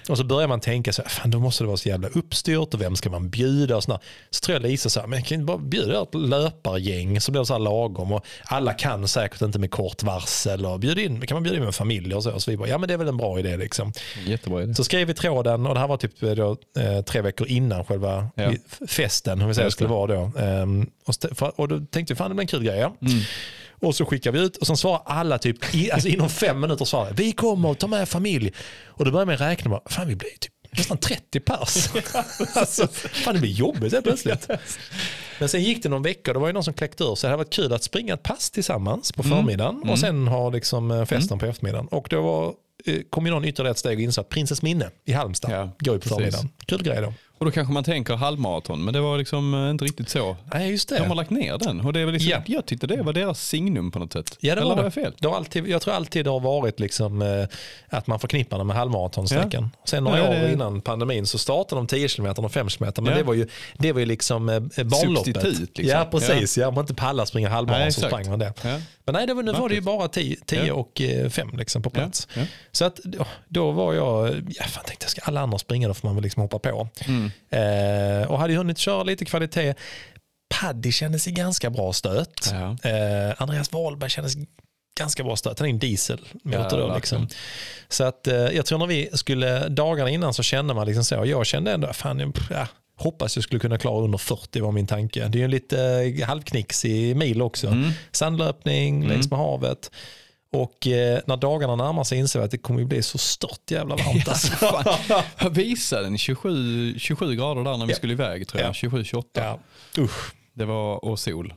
Och 0.10 0.18
så 0.18 0.24
börjar 0.24 0.48
man 0.48 0.60
tänka, 0.60 0.94
så, 0.94 1.04
fan 1.08 1.32
då 1.32 1.40
måste 1.40 1.64
det 1.64 1.68
vara 1.68 1.78
så 1.78 1.90
jävla 1.90 2.08
uppstyrt 2.08 2.74
och 2.74 2.82
vem 2.82 2.96
ska 2.96 3.10
man 3.10 3.30
bjuda 3.30 3.76
och 3.76 3.84
sådär. 3.84 4.00
Så 4.30 4.40
tror 4.40 4.56
jag 4.56 4.62
Lisa 4.64 4.90
sa, 4.90 5.08
men 5.08 5.20
jag 5.20 5.28
kan 5.28 5.46
bara 5.46 5.58
bjuda 5.58 6.02
ett 6.02 6.16
löpargäng 6.16 7.22
så 7.22 7.32
blir 7.32 7.40
det 7.42 7.46
så 7.46 7.54
här 7.54 7.60
lagom. 7.60 8.12
Och 8.12 8.26
alla 8.44 8.74
kan 8.74 9.08
säkert 9.08 9.42
inte 9.42 9.60
med 9.60 9.72
kort 9.72 10.04
varsel. 10.04 10.66
Och 10.66 10.80
bjud 10.80 11.00
in, 11.00 11.28
kan 11.28 11.36
man 11.36 11.44
bjuda 11.44 11.58
in 11.58 11.64
med 11.66 11.76
familj 11.76 12.16
och 12.16 12.24
så. 12.24 12.40
Så 12.40 12.52
vi 12.52 12.58
bara, 12.58 12.70
ja 12.70 12.78
men 12.78 12.88
det 12.88 12.94
är 12.94 12.98
väl 12.98 13.08
en 13.08 13.18
bra 13.18 13.40
idé 13.40 13.58
liksom. 13.58 13.94
Jättebra 14.26 14.64
idé. 14.64 14.74
Så 14.76 14.84
skrev 14.84 15.08
vi 15.08 15.14
tråden 15.14 15.66
och 15.66 15.74
det 15.74 15.80
här 15.80 15.87
var 15.88 15.98
typ 15.98 16.20
då, 16.20 16.58
eh, 16.80 17.02
tre 17.02 17.22
veckor 17.22 17.48
innan 17.48 17.86
själva 17.86 18.30
Ja. 18.36 18.52
festen, 18.88 19.42
hur 19.42 19.48
vi 19.48 19.54
säger 19.54 19.70
skulle 19.70 19.90
det. 19.90 19.94
vara 19.94 20.08
då. 20.16 20.32
Ehm, 20.40 20.90
och, 21.06 21.60
och 21.60 21.68
då 21.68 21.80
tänkte 21.80 22.14
vi, 22.14 22.18
fan 22.18 22.30
det 22.30 22.36
blir 22.36 22.44
en 22.44 22.48
kul 22.48 22.64
grej. 22.64 22.80
Ja. 22.80 22.96
Mm. 23.02 23.20
Och 23.82 23.96
så 23.96 24.06
skickar 24.06 24.32
vi 24.32 24.40
ut 24.40 24.58
och 24.58 24.68
sen 24.68 24.78
svarar 24.78 25.02
alla 25.06 25.38
typ, 25.38 25.76
i, 25.76 25.92
alltså 25.92 26.08
inom 26.10 26.30
fem 26.30 26.60
minuter 26.60 26.86
svarar 26.86 27.14
vi 27.14 27.32
kommer, 27.32 27.74
ta 27.74 27.88
med 27.88 28.10
familj. 28.10 28.54
Och 28.88 29.06
då 29.06 29.12
börjar 29.12 29.26
man 29.26 29.38
räkna, 29.38 29.70
bara, 29.70 29.82
fan 29.86 30.08
vi 30.08 30.16
blir 30.16 30.30
typ 30.40 30.54
nästan 30.72 30.98
30 30.98 31.40
pers. 31.40 31.90
alltså, 32.56 32.88
fan 32.88 33.34
det 33.34 33.40
blir 33.40 33.52
jobbigt 33.52 33.94
helt 33.94 34.06
plötsligt. 34.06 34.48
Men 35.40 35.50
sen 35.50 35.64
gick 35.64 35.84
det 35.84 35.90
någon 35.90 36.04
vecka 36.04 36.32
och 36.32 36.34
det 36.34 36.40
var 36.40 36.48
ju 36.48 36.54
någon 36.54 36.64
som 36.64 36.74
kläckte 36.74 37.04
ur 37.04 37.16
så 37.16 37.28
det 37.28 37.32
hade 37.32 37.38
varit 37.44 37.54
kul 37.54 37.74
att 37.74 37.84
springa 37.84 38.14
ett 38.14 38.24
pass 38.24 38.52
tillsammans 38.52 39.12
på 39.12 39.24
Mm. 39.24 39.38
förmiddagen 39.38 39.90
och 39.90 40.00
sen 40.00 40.28
ha 40.28 40.50
liksom 40.50 40.92
eh, 40.92 41.06
festen 41.06 41.40
på 41.40 41.46
eftermiddagen. 41.46 41.88
Och 41.88 42.08
då 42.10 42.22
var, 42.22 42.46
eh, 42.48 42.52
kom 43.10 43.26
ju 43.26 43.32
någon 43.32 43.46
ytterligare 43.46 43.72
ett 43.72 43.78
steg 43.78 43.98
och 43.98 44.02
insåg 44.02 44.22
att 44.22 44.30
Prinsess 44.30 44.62
Minne 44.62 44.90
i 45.06 45.12
Halmstad 45.12 45.52
Ja, 45.52 45.72
går 45.80 45.96
ju 45.96 46.02
på 46.02 46.10
förmiddagen. 46.10 46.50
Kul 46.66 46.84
grej 46.84 47.02
då. 47.02 47.14
Och 47.40 47.46
då 47.46 47.52
kanske 47.52 47.74
man 47.74 47.84
tänker 47.84 48.16
halvmaraton, 48.16 48.84
men 48.86 48.94
det 48.94 49.00
var 49.02 49.18
liksom 49.18 49.54
eh, 49.54 49.70
inte 49.70 49.86
riktigt 49.86 50.10
så. 50.10 50.38
Nej 50.54 50.72
just 50.72 50.90
De 50.90 50.98
har 51.00 51.08
det. 51.10 51.14
lagt 51.16 51.30
ner 51.30 51.58
den 51.58 51.82
och 51.82 51.94
det 51.94 52.00
är 52.00 52.06
liksom, 52.06 52.30
Ja. 52.32 52.42
jag 52.46 52.66
tyckte 52.66 52.88
det 52.88 53.02
var 53.04 53.14
deras 53.14 53.42
signum 53.48 53.92
på 53.92 54.00
något 54.00 54.14
sätt. 54.14 54.38
Ja, 54.40 54.56
det 54.56 54.62
Eller 54.62 54.70
var 54.70 54.76
har 54.76 54.84
det. 54.84 54.86
jag 54.86 54.94
fel? 54.94 55.14
Det 55.20 55.28
har 55.28 55.36
alltid, 55.36 55.68
jag 55.68 55.82
tror 55.82 55.94
alltid 55.94 56.26
det 56.26 56.30
har 56.32 56.40
varit 56.40 56.80
liksom, 56.80 57.22
eh, 57.22 57.48
att 57.90 58.08
man 58.08 58.20
förknippar 58.20 58.58
det 58.58 58.64
med 58.64 58.76
halvmaratonsträckan. 58.76 59.70
Sen 59.86 60.04
några 60.04 60.18
Ja, 60.20 60.30
år 60.30 60.34
det- 60.34 60.54
innan 60.54 60.82
pandemin 60.82 61.26
så 61.26 61.38
startade 61.38 61.80
de 61.80 61.88
10 61.88 62.08
km 62.08 62.26
och 62.46 62.52
5 62.52 62.68
km. 62.70 62.92
Men 62.98 63.06
Ja. 63.06 63.16
det 63.18 63.24
var 63.24 63.34
ju, 63.34 63.48
det 63.78 63.92
var 63.92 64.00
ju 64.00 64.06
liksom 64.06 64.50
eh, 64.50 64.60
barnloppet. 64.60 65.36
Substitut, 65.36 65.78
liksom. 65.78 66.00
Ja 66.00 66.06
precis, 66.12 66.58
ja. 66.58 66.68
om 66.68 66.74
man 66.74 66.84
inte 66.84 66.96
pallar 66.96 67.26
springa 67.26 67.50
halvmaraton 67.50 67.92
så 67.92 68.02
sprang 68.02 68.30
man 68.30 68.40
det. 68.40 68.54
Ja. 68.64 68.80
Men 69.06 69.14
nej, 69.14 69.28
det 69.28 69.34
var, 69.34 69.44
nu 69.44 69.52
var 69.52 69.70
det 69.70 69.76
ju 69.76 69.82
bara 69.82 70.08
10 70.08 70.36
10 70.46 70.66
Ja. 70.66 70.74
och 70.74 71.02
5 71.32 71.50
liksom 71.58 71.82
på 71.82 71.90
plats. 71.90 72.28
Ja. 72.36 72.42
Så 72.72 72.86
att 72.86 72.96
då, 73.04 73.26
då 73.48 73.72
var 73.72 73.94
jag, 73.94 74.28
ja, 74.50 74.64
fan 74.66 74.84
tänkte 74.86 75.04
jag 75.04 75.10
ska 75.12 75.22
alla 75.22 75.42
andra 75.42 75.58
springa 75.58 75.88
då 75.88 75.94
får 75.94 76.08
man 76.08 76.16
väl 76.16 76.24
liksom 76.24 76.42
hoppa 76.42 76.60
på. 76.60 76.88
Mm. 77.08 77.27
Eh, 77.50 78.32
och 78.32 78.40
hade 78.40 78.54
hunnit 78.56 78.78
köra 78.78 79.04
lite 79.04 79.26
kvalitet. 79.26 79.74
Paddy 80.50 80.92
kändes 80.92 81.28
i 81.28 81.32
ganska 81.32 81.70
bra 81.70 81.94
stöt. 81.94 82.52
Ja. 82.52 82.90
Eh, 82.90 83.34
Andreas 83.38 83.72
Wahlberg 83.74 84.10
kändes 84.10 84.34
ganska 85.00 85.24
bra 85.24 85.36
stöt. 85.36 85.60
Han 85.60 85.68
är 85.68 85.74
en 85.74 85.80
dieselmotor 85.80 86.80
Ja, 86.80 86.88
då. 86.88 86.96
Liksom. 86.96 87.28
Så 87.90 88.04
att, 88.04 88.28
eh, 88.28 88.36
jag 88.36 88.66
tror 88.66 88.80
när 88.80 88.88
vi 88.88 89.10
skulle, 89.14 89.68
dagarna 89.70 90.10
innan 90.10 90.34
så 90.34 90.44
kände 90.44 90.74
man 90.74 90.88
liksom 90.88 91.04
så. 91.04 91.26
Jag 91.26 91.46
kände 91.46 91.72
ändå, 91.72 91.94
fan, 91.94 92.34
ja, 92.50 92.68
hoppas 92.96 93.36
jag 93.38 93.44
skulle 93.44 93.60
kunna 93.60 93.78
klara 93.78 94.04
under 94.04 94.18
40 94.18 94.60
var 94.60 94.72
min 94.72 94.88
tanke. 94.88 95.20
Det 95.28 95.38
är 95.38 95.40
ju 95.40 95.44
en 95.46 95.52
lite 95.52 95.82
eh, 96.20 96.28
halvknixig 96.28 97.16
mil 97.16 97.42
också. 97.42 97.68
Mm. 97.68 97.92
Sandlöpning 98.12 99.08
längs 99.08 99.30
med 99.30 99.40
havet. 99.40 99.92
Och 100.58 100.88
eh, 100.88 101.20
när 101.26 101.38
dagarna 101.38 101.76
närmar 101.76 102.04
sig 102.04 102.18
inser 102.18 102.40
jag 102.40 102.46
att 102.46 102.52
det 102.52 102.58
kommer 102.58 102.84
bli 102.84 103.04
så 103.04 103.18
stört 103.18 103.72
jävla 103.72 103.96
varmt. 103.96 104.28
Alltså. 104.28 104.52
Jag 105.40 105.50
visade 105.50 106.04
den 106.04 106.18
27, 106.18 107.00
27 107.00 107.36
grader 107.36 107.64
där 107.64 107.78
när 107.78 107.86
vi 107.86 107.92
Ja. 107.92 107.98
skulle 107.98 108.14
iväg 108.14 108.48
tror 108.48 108.62
jag. 108.62 108.70
Ja. 108.70 108.74
27-28. 108.74 109.24
ja. 109.34 109.60
Usch. 109.98 110.34
Det 110.54 110.66
var 110.66 111.06
och 111.06 111.20
sol. 111.20 111.54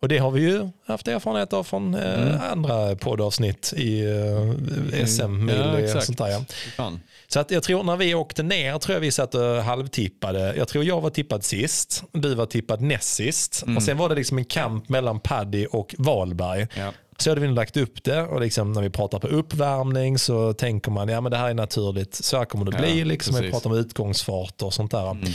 Och 0.00 0.08
det 0.08 0.18
har 0.18 0.30
vi 0.30 0.40
ju 0.40 0.68
haft 0.86 1.08
erfarenhet 1.08 1.52
av 1.52 1.64
från 1.64 1.94
eh, 1.94 2.22
Mm. 2.22 2.40
andra 2.52 2.96
poddavsnitt 2.96 3.72
i 3.76 4.00
eh, 4.92 5.06
SM-mil 5.06 5.56
Ja, 5.56 5.72
och 5.72 5.78
exakt. 5.80 6.06
sånt 6.06 6.18
där. 6.18 6.28
Ja. 6.28 6.44
Fan. 6.76 7.00
Så 7.28 7.40
att 7.40 7.50
jag 7.50 7.62
tror 7.62 7.82
när 7.82 7.96
vi 7.96 8.14
åkte 8.14 8.42
ner 8.42 8.78
tror 8.78 8.94
jag 8.94 9.00
vi 9.00 9.10
satt 9.12 9.34
och 9.34 9.40
halvtippade. 9.62 10.54
Jag 10.56 10.68
tror 10.68 10.84
jag 10.84 11.00
var 11.00 11.10
tippad 11.10 11.44
sist, 11.44 12.02
du 12.12 12.34
var 12.34 12.46
tippad 12.46 12.80
näst 12.80 13.14
sist. 13.14 13.62
Mm. 13.62 13.76
Och 13.76 13.82
sen 13.82 13.96
var 13.96 14.08
det 14.08 14.14
liksom 14.14 14.38
en 14.38 14.44
kamp 14.44 14.88
mellan 14.88 15.20
Paddy 15.20 15.66
och 15.66 15.94
Valberg. 15.98 16.66
Ja. 16.76 16.92
Så 17.18 17.30
hade 17.30 17.40
vi 17.40 17.48
lagt 17.48 17.76
upp 17.76 18.04
det 18.04 18.22
och 18.22 18.40
liksom 18.40 18.72
när 18.72 18.82
vi 18.82 18.90
pratar 18.90 19.18
på 19.18 19.26
uppvärmning 19.26 20.18
så 20.18 20.52
tänker 20.52 20.90
man 20.90 21.08
ja 21.08 21.20
men 21.20 21.32
det 21.32 21.38
här 21.38 21.50
är 21.50 21.54
naturligt, 21.54 22.14
så 22.14 22.38
här 22.38 22.44
kommer 22.44 22.64
det 22.64 22.76
Ja, 22.76 22.78
bli. 22.78 23.04
liksom, 23.04 23.36
vi 23.40 23.50
pratar 23.50 23.70
om 23.70 23.76
utgångsfart 23.76 24.62
och 24.62 24.74
sånt 24.74 24.90
där. 24.90 25.10
Mm. 25.10 25.32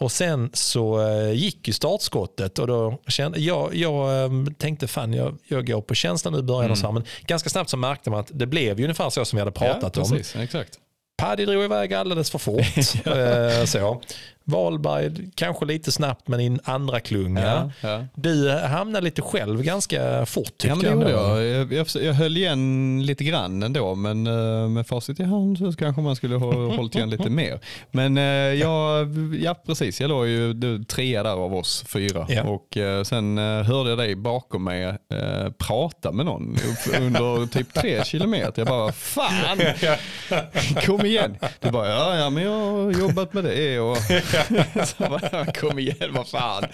Och 0.00 0.12
sen 0.12 0.50
så 0.52 1.08
eh, 1.08 1.32
gick 1.32 1.68
ju 1.68 1.72
startskottet 1.74 2.58
och 2.58 2.66
då 2.66 2.98
kände 3.06 3.40
jag, 3.40 3.74
jag 3.74 4.24
eh, 4.24 4.30
tänkte 4.58 4.88
fan 4.88 5.12
jag, 5.12 5.38
jag 5.48 5.66
går 5.66 5.80
på 5.80 5.94
känslan 5.94 6.32
nu 6.32 6.38
i 6.38 6.42
början 6.42 6.70
och 6.70 6.78
så 6.78 6.86
här, 6.86 6.92
men 6.92 7.04
ganska 7.26 7.50
snabbt 7.50 7.70
så 7.70 7.76
märkte 7.76 8.10
man 8.10 8.20
att 8.20 8.30
det 8.34 8.46
blev 8.46 8.78
ju 8.78 8.84
ungefär 8.84 9.10
så 9.10 9.24
som 9.24 9.36
vi 9.36 9.40
hade 9.40 9.52
pratat 9.52 9.96
ja, 9.96 10.02
om. 10.02 10.10
precis. 10.10 10.36
Exakt. 10.36 10.78
Paddy 11.18 11.46
drog 11.46 11.64
iväg 11.64 11.94
alldeles 11.94 12.30
för 12.30 12.38
fort. 12.38 12.60
eh, 13.06 13.64
så. 13.64 14.00
Valberg 14.48 15.30
kanske 15.34 15.64
lite 15.64 15.92
snabbt 15.92 16.28
men 16.28 16.40
i 16.40 16.46
en 16.46 16.60
andra 16.64 17.00
klunga. 17.00 17.40
Ja, 17.42 17.88
ja. 17.88 18.04
Du 18.14 18.50
hamnade 18.50 19.04
lite 19.04 19.22
själv 19.22 19.62
ganska 19.62 20.26
fort 20.26 20.58
tyckte 20.58 20.68
Ja, 20.68 20.74
men 20.74 20.98
det 21.06 21.10
jag. 21.10 21.28
gjorde 21.30 21.44
jag. 21.46 21.60
Jag, 21.72 21.72
jag. 21.94 22.02
jag 22.04 22.12
höll 22.14 22.36
igen 22.36 23.02
lite 23.06 23.24
grann 23.24 23.62
ändå, 23.62 23.94
men 23.94 24.26
eh, 24.26 24.68
med 24.68 24.86
facit 24.86 25.20
i 25.20 25.24
hand 25.24 25.58
så 25.58 25.72
kanske 25.72 26.02
man 26.02 26.16
skulle 26.16 26.36
ha 26.36 26.52
hållit 26.76 26.94
igen 26.94 27.10
lite 27.10 27.30
mer. 27.30 27.60
Men 27.90 28.18
eh, 28.18 28.24
jag, 28.24 29.08
ja, 29.40 29.54
precis, 29.66 30.00
jag 30.00 30.08
låg 30.08 30.26
ju 30.26 30.54
trea 30.84 31.22
där 31.22 31.30
av 31.30 31.54
oss 31.54 31.84
fyra 31.88 32.26
Ja. 32.28 32.42
och 32.42 32.76
eh, 32.76 33.02
sen 33.02 33.38
hörde 33.38 33.88
jag 33.90 33.98
dig 33.98 34.14
bakom 34.16 34.64
mig 34.64 34.94
prata 35.58 36.12
med 36.12 36.26
någon 36.26 36.56
under 37.00 37.46
typ 37.46 37.74
tre 37.74 38.04
kilometer. 38.04 38.52
Jag 38.62 38.68
bara, 38.68 38.92
fan, 38.92 39.58
kom 40.86 41.06
igen. 41.06 41.36
Du 41.60 41.70
bara, 41.70 41.88
ja, 41.88 42.16
ja 42.16 42.30
men 42.30 42.42
jag 42.42 42.50
har 42.60 42.92
jobbat 42.92 43.32
med 43.34 43.44
det 43.44 43.80
och 43.80 43.96
så 44.86 44.94
bara, 44.98 45.52
kom 45.52 45.78
igen, 45.78 45.96
vad 46.10 46.28
fan. 46.28 46.64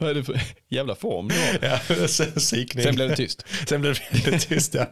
Vad 0.00 0.10
är 0.10 0.14
det 0.14 0.24
för 0.24 0.40
jävla 0.70 0.94
form 0.94 1.28
du 1.28 1.34
har? 1.34 1.78
Ja, 2.00 2.08
sen. 2.08 2.40
Sen 2.40 2.94
blev 2.94 3.08
det 3.08 3.16
tyst. 3.16 3.44
Sen 3.68 3.80
blev 3.80 3.98
det 4.24 4.38
tyst. 4.38 4.74
Ja. 4.74 4.86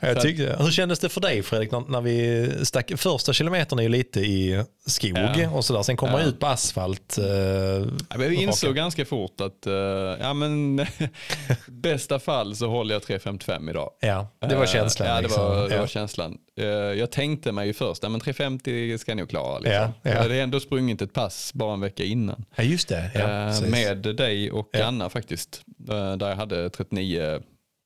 Jag 0.00 0.20
tyckte, 0.20 0.56
hur 0.60 0.70
kändes 0.70 0.98
det 0.98 1.08
för 1.08 1.20
dig 1.20 1.42
Fredrik 1.42 1.70
när, 1.72 1.80
när 1.88 2.00
vi 2.00 2.50
stack, 2.62 2.92
första 2.96 3.32
kilometern 3.32 3.78
är 3.78 3.82
ju 3.82 3.88
lite 3.88 4.20
i 4.20 4.64
skog 4.86 5.18
Ja. 5.36 5.50
och 5.50 5.64
sådär. 5.64 5.82
Sen 5.82 5.96
kommer 5.96 6.12
man 6.12 6.20
Ja. 6.22 6.26
ut 6.26 6.40
på 6.40 6.46
asfalt. 6.46 7.18
Eh, 7.18 7.24
Ja, 7.24 8.16
vi 8.18 8.34
insåg 8.34 8.68
raka. 8.70 8.76
ganska 8.76 9.04
fort 9.04 9.40
att 9.40 9.66
eh, 9.66 9.72
ja, 10.20 10.34
men, 10.34 10.86
bästa 11.66 12.18
fall 12.18 12.56
så 12.56 12.66
håller 12.68 12.94
jag 12.94 13.02
3.55 13.02 13.70
idag. 13.70 13.90
ja, 14.00 14.28
det 14.48 14.54
var 14.54 14.62
Eh, 14.64 14.68
känslan. 14.68 15.08
Ja, 15.08 15.14
det 15.16 15.22
liksom. 15.22 15.42
var, 15.44 15.68
det 15.68 15.78
var 15.78 15.86
känslan. 15.86 16.38
Eh, 16.60 16.66
jag 16.66 17.10
tänkte 17.10 17.52
mig 17.52 17.66
ju 17.66 17.72
först, 17.72 18.02
men 18.02 18.20
3.50 18.20 18.98
ska 18.98 19.10
jag 19.10 19.16
nog 19.16 19.28
klara. 19.30 19.58
Liksom. 19.58 19.74
Ja, 19.74 19.92
ja. 20.02 20.10
Jag 20.10 20.22
hade 20.22 20.40
ändå 20.40 20.60
sprungit 20.60 21.02
ett 21.02 21.12
pass 21.12 21.43
bara 21.52 21.74
en 21.74 21.80
vecka 21.80 22.04
innan. 22.04 22.44
ja, 22.56 22.62
just 22.64 22.88
det. 22.88 23.10
Ja, 23.14 23.20
Eh, 23.64 23.70
med 23.70 23.98
dig 24.16 24.50
och 24.50 24.68
Ja. 24.72 24.84
Anna 24.84 25.10
faktiskt. 25.10 25.62
Eh, 25.90 26.16
där 26.16 26.28
jag 26.28 26.36
hade 26.36 26.70
39 26.70 27.40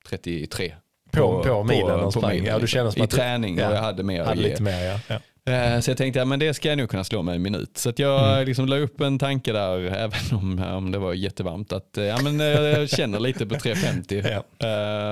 33. 0.08 0.74
På- 1.12 1.42
på 1.42 1.64
milen 1.64 1.98
de 1.98 2.12
sprang. 2.12 2.44
Ja, 2.44 2.58
du 2.58 2.66
kände 2.66 2.92
som 2.92 3.00
I 3.00 3.04
att 3.04 3.10
träning 3.10 3.58
ja. 3.58 3.68
och 3.68 3.74
jag 3.74 3.80
hade 3.82 4.02
mer 4.02 4.24
hade 4.24 4.40
lite 4.40 4.62
mer. 4.62 4.84
Ja. 4.84 5.00
Ja. 5.08 5.18
Eh, 5.52 5.80
Så 5.80 5.90
jag 5.90 5.98
tänkte, 5.98 6.18
ja, 6.18 6.24
men 6.24 6.38
det 6.38 6.54
ska 6.54 6.68
jag 6.68 6.78
nog 6.78 6.90
kunna 6.90 7.04
slå 7.04 7.22
med 7.22 7.34
en 7.34 7.42
minut. 7.42 7.78
Så 7.78 7.92
jag 7.96 8.32
Mm. 8.34 8.46
liksom 8.46 8.66
la 8.66 8.76
upp 8.76 9.00
en 9.00 9.18
tanke 9.18 9.52
där, 9.52 9.78
även 9.80 10.18
om, 10.38 10.58
om 10.76 10.92
det 10.92 10.98
var 10.98 11.14
jättevarmt, 11.14 11.72
att 11.72 11.88
ja, 11.96 12.18
men, 12.22 12.40
jag 12.40 12.90
känner 12.90 13.20
lite 13.20 13.46
på 13.46 13.54
3.50. 13.58 14.42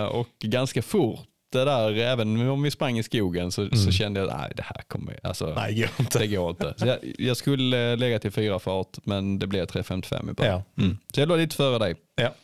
Eh, 0.03 0.07
Och 0.07 0.29
ganska 0.41 0.83
fort 0.83 1.21
det 1.53 1.65
där, 1.65 1.93
även 1.97 2.49
om 2.51 2.63
vi 2.63 2.71
sprang 2.71 2.99
i 2.99 3.03
skogen 3.03 3.53
så, 3.53 3.69
så 3.77 3.91
kände 3.93 4.21
jag 4.21 4.31
att 4.31 4.57
det 4.57 4.63
här 4.63 4.83
kommer, 4.89 5.19
alltså, 5.23 5.45
Mm. 5.45 5.57
Nej, 5.59 5.75
går 5.75 5.91
inte. 6.01 6.19
det 6.19 6.27
går 6.27 6.51
inte. 6.51 6.75
Så 6.77 6.87
jag, 6.87 6.99
jag 7.19 7.37
skulle 7.37 7.93
eh, 7.93 7.99
lägga 7.99 8.19
till 8.19 8.31
fyra 8.31 8.59
fart, 8.59 8.97
men 9.05 9.39
det 9.39 9.47
blev 9.47 9.67
3.55 9.67 10.31
i 10.31 10.33
början. 10.33 10.63
Ja. 10.75 10.83
Mm. 10.83 10.99
Så 11.15 11.21
jag 11.21 11.29
låg 11.29 11.39
lite 11.39 11.57
före 11.57 11.79
dig. 11.79 11.97
Ja. 12.17 12.35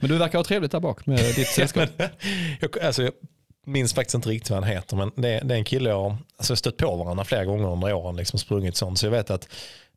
Men 0.00 0.10
du 0.10 0.16
verkar 0.18 0.38
ha 0.38 0.44
trevligt 0.44 0.72
där 0.72 0.80
bak 0.80 1.06
med 1.06 1.18
ditt 1.18 1.46
sällskap. 1.54 1.88
jag, 2.60 2.78
alltså, 2.78 3.02
jag 3.02 3.12
minns 3.66 3.94
faktiskt 3.94 4.14
inte 4.14 4.28
riktigt 4.28 4.50
vad 4.50 4.64
han 4.64 4.72
heter, 4.72 4.96
men 4.96 5.10
det, 5.16 5.28
är- 5.28 5.44
det 5.44 5.54
är 5.54 5.58
en 5.58 5.64
kille 5.64 5.90
jag 5.90 6.02
har 6.02 6.16
alltså, 6.36 6.56
stött 6.56 6.76
på 6.76 6.96
varandra 6.96 7.24
flera 7.24 7.44
gånger 7.44 7.72
under 7.72 7.92
åren, 7.92 8.16
liksom 8.16 8.38
sprungit 8.38 8.76
sånt. 8.76 8.98
Så 8.98 9.06
jag 9.06 9.10
vet 9.10 9.30
att 9.30 9.48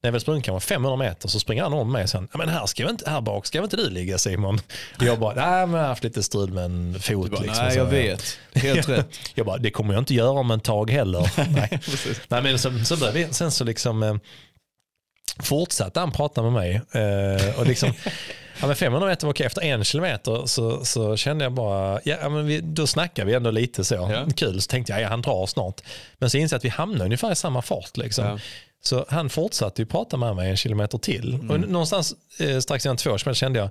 när 0.01 0.07
jag 0.07 0.12
väl 0.12 0.21
sprungit 0.21 0.45
kanske 0.45 0.67
500 0.67 0.97
meter 0.97 1.27
så 1.29 1.39
springer 1.39 1.63
han 1.63 1.73
om 1.73 1.91
mig 1.91 2.07
sen. 2.07 2.27
Men 2.33 2.49
här, 2.49 2.65
ska 2.65 2.83
jag 2.83 2.91
inte, 2.91 3.09
här 3.09 3.21
bak 3.21 3.45
ska 3.45 3.57
väl 3.57 3.63
inte 3.63 3.77
du 3.77 3.89
ligga 3.89 4.17
Simon? 4.17 4.62
Och 4.97 5.03
jag 5.03 5.19
bara, 5.19 5.33
nej 5.33 5.67
men 5.67 5.75
jag 5.75 5.81
har 5.81 5.88
haft 5.88 6.03
lite 6.03 6.23
strul 6.23 6.53
med 6.53 6.65
en 6.65 6.99
fot. 6.99 7.31
Bara, 7.31 7.41
liksom, 7.41 7.65
Nej, 7.65 7.77
jag 7.77 7.85
vet. 7.85 8.39
Helt 8.53 8.89
rätt. 8.89 9.07
Jag 9.35 9.45
bara, 9.45 9.57
det 9.57 9.71
kommer 9.71 9.93
jag 9.93 10.01
inte 10.01 10.13
göra 10.13 10.29
om 10.29 10.51
en 10.51 10.59
tag 10.59 10.89
heller. 10.91 11.31
nej. 11.51 11.79
nej, 12.27 12.41
men 12.41 12.59
så, 12.59 12.85
så 12.85 12.97
började 12.97 13.19
vi, 13.19 13.33
sen 13.33 13.51
så 13.51 13.63
liksom 13.63 14.03
eh, 14.03 14.15
fortsatte 15.39 15.99
han 15.99 16.12
prata 16.12 16.41
med 16.41 16.51
mig. 16.51 16.81
Eh, 16.91 17.59
och 17.59 17.65
liksom, 17.65 17.93
ja, 18.62 18.67
men 18.67 18.75
500 18.75 19.09
meter 19.09 19.27
var 19.27 19.33
okej, 19.33 19.45
efter 19.45 19.62
en 19.62 19.83
kilometer 19.83 20.45
så, 20.45 20.85
så 20.85 21.17
kände 21.17 21.45
jag 21.45 21.53
bara, 21.53 21.99
ja, 22.03 22.29
men 22.29 22.47
vi, 22.47 22.59
då 22.62 22.88
snackar 22.88 23.25
vi 23.25 23.33
ändå 23.33 23.51
lite 23.51 23.83
så. 23.83 23.95
Ja. 23.95 24.25
Kul, 24.35 24.62
så 24.62 24.67
tänkte 24.67 24.93
jag, 24.93 25.01
ja, 25.01 25.07
han 25.07 25.21
drar 25.21 25.45
snart. 25.45 25.81
Men 26.17 26.29
så 26.29 26.38
insåg 26.38 26.55
jag 26.55 26.57
att 26.57 26.65
vi 26.65 26.69
hamnade 26.69 27.05
ungefär 27.05 27.31
i 27.31 27.35
samma 27.35 27.62
fart. 27.62 27.97
Liksom. 27.97 28.25
Ja. 28.25 28.39
Så 28.82 29.06
han 29.10 29.30
fortsatte 29.30 29.82
ju 29.82 29.86
prata 29.86 30.18
med 30.18 30.36
mig 30.36 30.50
en 30.50 30.58
kilometer 30.58 30.98
till. 30.98 31.34
Mm. 31.34 31.50
Och 31.50 31.60
någonstans 31.60 32.15
eh, 32.39 32.60
strax 32.60 32.86
innan 32.86 32.98
två 32.98 33.18
kände 33.18 33.60
jag, 33.60 33.70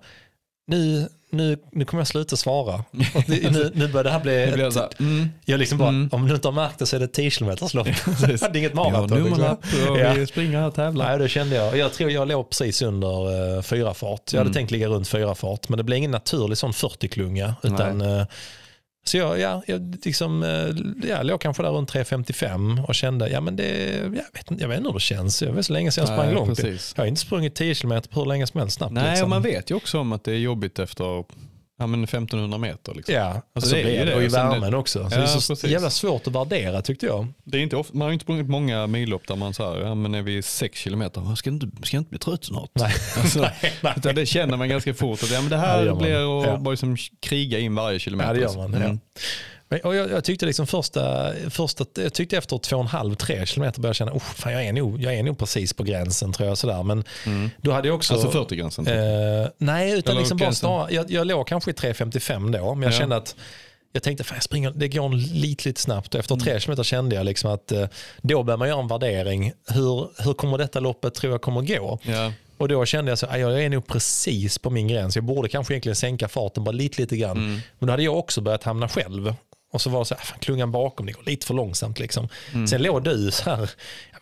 nu, 0.66 1.08
nu, 1.30 1.58
nu 1.72 1.84
kommer 1.84 2.00
jag 2.00 2.08
sluta 2.08 2.36
svara. 2.36 2.84
Det, 3.26 3.50
nu, 3.52 3.70
nu 3.74 3.88
börjar 3.88 4.04
det 4.04 4.10
här 4.10 4.20
bli... 4.20 4.32
Det 4.56 4.66
ett- 4.66 4.72
så 4.72 4.78
här, 4.80 4.88
mm. 5.00 5.28
jag 5.44 5.58
liksom 5.58 5.78
bara, 5.78 5.88
Mm. 5.88 6.08
om 6.12 6.28
du 6.28 6.34
inte 6.34 6.48
har 6.48 6.52
märkt 6.52 6.78
det 6.78 6.86
så 6.86 6.96
är 6.96 7.00
det 7.00 7.04
ett 7.04 7.12
10 7.12 7.30
kilometers 7.30 7.74
lopp. 7.74 7.86
Det 8.20 8.42
är 8.42 8.56
inget 8.56 8.72
Vi 8.72 8.76
har 8.78 8.90
maraton. 8.90 9.24
liksom. 9.24 9.56
och 9.92 9.98
Ja. 9.98 10.12
vi 10.12 10.26
springer 10.26 10.66
och 10.66 10.74
tävlar. 10.74 11.08
Nej, 11.08 11.18
det 11.18 11.28
kände 11.28 11.56
jag. 11.56 11.76
Jag 11.76 11.92
tror 11.92 12.10
jag 12.10 12.28
låg 12.28 12.50
precis 12.50 12.82
under 12.82 13.54
uh, 13.56 13.62
fyra 13.62 13.94
fart. 13.94 14.32
Jag 14.32 14.38
hade 14.38 14.48
Mm. 14.48 14.54
tänkt 14.54 14.70
ligga 14.70 14.88
runt 14.88 15.08
fyra 15.08 15.34
fart, 15.34 15.68
men 15.68 15.76
det 15.76 15.84
blev 15.84 15.96
ingen 15.98 16.10
naturlig 16.10 16.58
sån 16.58 16.72
40-klunga. 16.72 17.54
Utan, 17.62 18.00
eh, 18.00 18.26
så 19.08 19.16
jag, 19.16 19.40
ja, 19.40 19.62
jag 19.66 19.96
liksom, 20.04 20.42
eh, 20.42 21.08
ja, 21.10 21.22
låg 21.22 21.40
kanske 21.40 21.62
där 21.62 21.70
runt 21.70 21.92
3.55 21.92 22.84
och 22.84 22.94
kände, 22.94 23.28
ja 23.28 23.40
men 23.40 23.56
det, 23.56 23.96
jag 24.02 24.10
vet, 24.10 24.50
inte- 24.50 24.62
jag 24.62 24.68
vet 24.68 24.78
inte 24.78 24.88
hur 24.88 24.94
det 24.94 25.00
känns. 25.00 25.38
Det 25.38 25.50
var 25.52 25.62
så 25.62 25.72
länge 25.72 25.90
sedan 25.92 26.02
jag 26.02 26.08
sprang 26.14 26.26
Nej, 26.26 26.34
långt. 26.34 26.56
precis. 26.56 26.92
Jag 26.96 27.02
har 27.02 27.08
inte 27.08 27.20
sprungit 27.20 27.54
10 27.54 27.74
km 27.74 28.02
på 28.10 28.20
hur 28.20 28.26
länge 28.26 28.46
som 28.46 28.60
helst 28.60 28.76
snabbt. 28.76 28.92
Nej, 28.92 29.10
liksom. 29.10 29.24
och 29.24 29.28
man 29.30 29.42
vet 29.42 29.70
ju 29.70 29.74
också 29.74 29.98
om 29.98 30.12
att 30.12 30.24
det 30.24 30.32
är 30.32 30.38
jobbigt 30.38 30.78
efter 30.78 31.24
ja, 31.78 31.86
men 31.86 32.04
1500 32.04 32.58
meter. 32.58 32.94
Liksom. 32.94 33.14
Ja, 33.14 33.42
alltså, 33.54 33.74
det 33.74 33.80
är 33.80 33.84
det, 33.84 33.92
ju 33.92 34.04
det. 34.04 34.14
och 34.14 34.22
i 34.22 34.30
sen 34.30 34.48
värmen 34.50 34.74
också. 34.74 34.98
Så 35.10 35.14
Ja, 35.14 35.18
det 35.20 35.22
är 35.22 35.26
så 35.26 35.52
precis. 35.54 35.70
jävla 35.70 35.90
svårt 35.90 36.26
att 36.26 36.32
värdera 36.32 36.82
tyckte 36.82 37.06
jag. 37.06 37.26
Det 37.44 37.58
är 37.58 37.62
inte 37.62 37.76
ofta, 37.76 37.94
man 37.94 38.02
har 38.02 38.08
ju 38.08 38.12
inte 38.12 38.22
sprungit 38.22 38.48
många 38.48 38.86
millopp 38.86 39.26
där 39.28 39.36
man 39.36 39.54
säger, 39.54 39.80
ja 39.80 39.94
men 39.94 40.14
är 40.14 40.22
vi 40.22 40.42
6 40.42 40.78
kilometer, 40.80 41.34
ska 41.34 41.50
inte, 41.50 41.86
ska 41.86 41.96
inte 41.96 42.10
bli 42.10 42.18
trött 42.18 42.44
snart? 42.44 42.70
Nej. 42.74 42.92
Alltså, 43.18 43.40
nej, 43.62 43.94
nej. 44.04 44.14
Det 44.14 44.26
känner 44.26 44.56
man 44.56 44.68
ganska 44.68 44.94
fort 44.94 45.22
att 45.22 45.30
ja, 45.30 45.40
men 45.40 45.50
det 45.50 45.56
Ja, 45.56 45.62
här 45.62 45.78
det 45.78 45.84
gör 45.84 45.92
man. 45.92 46.02
blir 46.02 46.40
att 46.40 46.46
Ja. 46.46 46.56
bara 46.56 46.70
liksom 46.70 46.96
kriga 47.20 47.58
in 47.58 47.74
varje 47.74 47.98
kilometer. 47.98 48.28
Ja, 48.30 48.34
det 48.34 48.40
gör 48.40 48.56
man. 48.68 48.74
Mm. 48.74 48.82
Ja. 49.14 49.20
Men, 49.68 49.80
och 49.80 49.94
jag, 49.96 50.10
jag 50.10 50.24
tyckte 50.24 50.46
liksom 50.46 50.66
första, 50.66 51.32
första, 51.50 51.84
jag 51.94 52.12
tyckte 52.14 52.36
efter 52.36 52.56
2,5-3 52.56 53.44
kilometer 53.44 53.80
började 53.80 53.88
jag 53.88 53.96
känna, 53.96 54.12
oh, 54.12 54.18
fan, 54.18 54.52
jag, 54.52 54.64
är 54.64 54.72
nog, 54.72 55.02
jag 55.02 55.14
är 55.14 55.22
nog 55.22 55.38
precis 55.38 55.72
på 55.72 55.82
gränsen 55.82 56.32
tror 56.32 56.48
jag. 56.48 56.58
Sådär. 56.58 56.82
Men 56.82 57.04
då 57.62 57.70
hade 57.72 57.88
jag 57.88 57.94
också... 57.94 58.14
Alltså 58.14 58.28
40-gränsen. 58.30 58.86
Eh, 58.86 59.48
nej, 59.58 59.92
utan 59.98 60.10
Eller 60.10 60.20
liksom 60.20 60.38
bara 60.38 60.52
snarare, 60.52 60.94
jag, 60.94 61.10
jag 61.10 61.26
låg 61.26 61.46
kanske 61.48 61.70
i 61.70 61.74
3.55 61.74 62.52
då, 62.58 62.74
men 62.74 62.82
jag 62.82 62.92
Ja. 62.92 62.98
kände 62.98 63.16
att 63.16 63.36
jag 63.92 64.02
tänkte, 64.02 64.24
fan 64.24 64.36
jag 64.36 64.42
springer, 64.42 64.70
det 64.70 64.88
går 64.88 65.08
lite, 65.34 65.68
lite 65.68 65.80
snabbt. 65.80 66.14
Och 66.14 66.20
efter 66.20 66.34
Mm. 66.34 66.44
tre 66.44 66.60
kilometer 66.60 66.82
kände 66.82 67.16
jag 67.16 67.24
liksom 67.26 67.50
att 67.50 67.72
eh, 67.72 67.86
då 68.22 68.42
börjar 68.42 68.58
man 68.58 68.68
göra 68.68 68.80
en 68.80 68.88
värdering. 68.88 69.52
Hur, 69.68 70.22
hur 70.24 70.32
kommer 70.34 70.58
detta 70.58 70.80
loppet 70.80 71.14
tror 71.14 71.32
jag 71.32 71.40
kommer 71.42 71.62
gå? 71.62 71.98
ja. 72.02 72.32
Och 72.58 72.68
då 72.68 72.86
kände 72.86 73.10
jag 73.10 73.18
så 73.18 73.26
"Aj, 73.30 73.40
jag 73.40 73.64
är 73.64 73.68
nog 73.68 73.86
precis 73.86 74.58
på 74.58 74.70
min 74.70 74.88
gräns. 74.88 75.16
Jag 75.16 75.24
borde 75.24 75.48
kanske 75.48 75.74
egentligen 75.74 75.96
sänka 75.96 76.28
farten 76.28 76.64
bara 76.64 76.70
lite, 76.72 77.00
lite 77.00 77.16
grann. 77.16 77.36
Mm. 77.36 77.60
Men 77.78 77.86
då 77.86 77.92
hade 77.92 78.02
jag 78.02 78.18
också 78.18 78.40
börjat 78.40 78.62
hamna 78.64 78.88
själv. 78.88 79.34
Och 79.70 79.80
så 79.80 79.90
var 79.90 79.98
det 79.98 80.04
så 80.04 80.14
här, 80.14 80.22
fan, 80.24 80.38
klungan 80.38 80.72
bakom, 80.72 81.06
det 81.06 81.12
går 81.12 81.22
lite 81.22 81.46
för 81.46 81.54
långsamt. 81.54 81.98
Liksom. 81.98 82.28
Mm. 82.52 82.66
Sen 82.66 82.82
låg 82.82 83.04
du 83.04 83.30
så 83.30 83.50
här, 83.50 83.70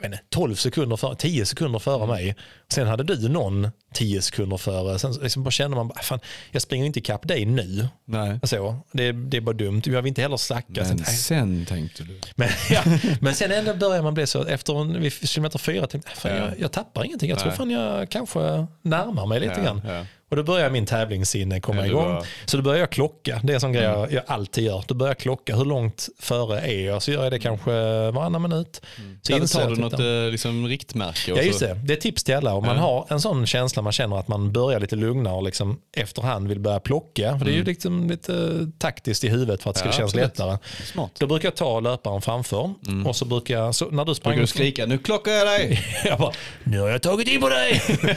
jag 0.00 0.09
inte, 0.09 0.20
12 0.30 0.54
sekunder 0.54 0.96
före, 0.96 1.16
10 1.16 1.46
sekunder 1.46 1.78
före 1.78 2.06
mig. 2.06 2.37
Sen 2.68 2.87
hade 2.87 3.04
du 3.04 3.28
någon 3.28 3.70
10 3.94 4.22
sekunder 4.22 4.56
före. 4.56 4.98
Sen 4.98 5.12
liksom 5.12 5.42
bara 5.42 5.50
kände 5.50 5.76
man, 5.76 5.88
bara, 5.88 6.02
fan, 6.02 6.20
jag 6.50 6.62
springer 6.62 6.87
inte 6.87 6.98
ikapp 6.98 7.28
dig 7.28 7.44
nu. 7.44 7.88
Nej. 8.04 8.40
Så, 8.42 8.78
det, 8.92 9.12
det 9.12 9.37
är 9.37 9.40
bara 9.40 9.56
dumt, 9.56 9.82
jag 9.85 10.02
vill 10.02 10.09
inte 10.09 10.22
heller 10.22 10.37
slacka. 10.37 10.66
Men 10.74 10.98
Sen, 10.98 11.04
sen 11.06 11.66
tänkte 11.66 12.02
du. 12.02 12.20
men, 12.35 12.48
ja, 12.70 12.82
men 13.20 13.35
sen 13.35 13.52
ändå 13.52 13.74
börjar 13.74 14.02
man 14.02 14.14
bli 14.14 14.26
så, 14.26 14.44
efter 14.46 14.80
en, 14.80 15.00
vid 15.02 15.28
kilometer 15.28 15.59
fyra, 15.59 15.87
tänkte 15.87 16.11
jag, 16.11 16.18
fan, 16.18 16.30
Ja. 16.32 16.38
jag, 16.38 16.61
jag 16.61 16.72
tappar 16.72 17.04
ingenting. 17.04 17.30
Jag 17.30 17.38
tror 17.38 17.48
Nej. 17.48 17.56
fan 17.56 17.70
jag 17.70 18.11
kanske 18.11 18.66
närmar 18.82 19.26
mig 19.26 19.40
lite 19.40 19.54
Ja, 19.56 19.62
grann. 19.64 19.82
ja. 19.87 20.06
Och 20.30 20.36
då 20.36 20.42
börjar 20.42 20.70
min 20.70 20.86
tävlingssinne 20.86 21.60
komma 21.60 21.80
Ja, 21.80 21.86
igång. 21.86 22.10
Mm. 22.10 22.22
Så 22.46 22.56
då 22.56 22.62
börjar 22.62 22.80
jag 22.80 22.90
klocka. 22.90 23.40
Det 23.42 23.52
är 23.52 23.54
en 23.54 23.60
sån 23.60 23.72
grej 23.72 23.84
jag, 23.84 24.12
jag 24.12 24.22
alltid 24.26 24.64
gör. 24.64 24.84
Då 24.86 24.94
börjar 24.94 25.10
jag 25.10 25.18
klocka. 25.18 25.56
Hur 25.56 25.64
långt 25.64 26.08
före 26.20 26.60
är 26.60 26.86
jag? 26.86 27.02
Så 27.02 27.10
gör 27.10 27.22
jag 27.22 27.32
det 27.32 27.38
kanske 27.38 27.70
varannan 28.10 28.42
minut. 28.42 28.80
Så 29.22 29.32
Sen 29.32 29.42
inser 29.42 29.58
tar 29.60 29.68
jag 29.68 29.78
du 29.78 29.84
att 29.84 29.92
något 29.92 30.00
eh, 30.00 30.30
liksom, 30.30 30.66
riktmärke. 30.68 31.30
Ja 31.36 31.42
just 31.42 31.58
så- 31.58 31.64
det, 31.66 31.74
det 31.74 31.92
är 31.92 31.96
tips 31.96 32.24
till 32.24 32.34
alla. 32.34 32.54
Om 32.54 32.66
man 32.66 32.76
Ja. 32.76 32.82
har 32.82 33.06
en 33.14 33.20
sån 33.20 33.46
känsla, 33.46 33.82
man 33.82 33.92
känner 33.92 34.18
att 34.18 34.28
man 34.28 34.52
börjar 34.52 34.80
lite 34.80 34.96
lugnare 34.96 35.34
och 35.34 35.42
liksom 35.42 35.80
efterhand 35.96 36.48
vill 36.48 36.60
börja 36.60 36.80
plocka. 36.80 37.38
För 37.38 37.44
det 37.44 37.50
är 37.50 37.56
ju 37.56 37.64
liksom 37.64 38.10
lite 38.10 38.58
taktiskt 38.78 39.24
i 39.24 39.28
huvudet 39.28 39.62
för 39.62 39.70
att 39.70 39.76
det 39.76 39.78
ska 39.80 39.86
Mm. 39.88 39.92
Ja, 39.92 39.96
kännas 39.98 40.10
absolut. 40.14 40.38
lättare. 40.38 40.86
Smart. 40.92 41.10
Då 41.18 41.26
brukar 41.26 41.46
jag 41.48 41.56
ta 41.56 41.80
löparen 41.80 42.22
framför 42.22 42.74
och 43.06 43.16
så 43.16 43.24
brukar 43.24 43.54
jag, 43.54 43.74
så 43.74 43.90
när 43.90 44.04
du 44.04 44.14
sprang 44.14 44.30
Brukar 44.32 44.40
du 44.42 44.46
skrika, 44.46 44.86
nu 44.86 44.98
klockar 44.98 45.32
jag 45.32 45.46
dig. 45.46 45.80
jag 46.04 46.18
bara, 46.18 46.32
nu 46.64 46.80
har 46.80 46.88
jag 46.88 47.03
tagit 47.03 47.28
in 47.28 47.40
på 47.40 47.48
dig. 47.48 47.82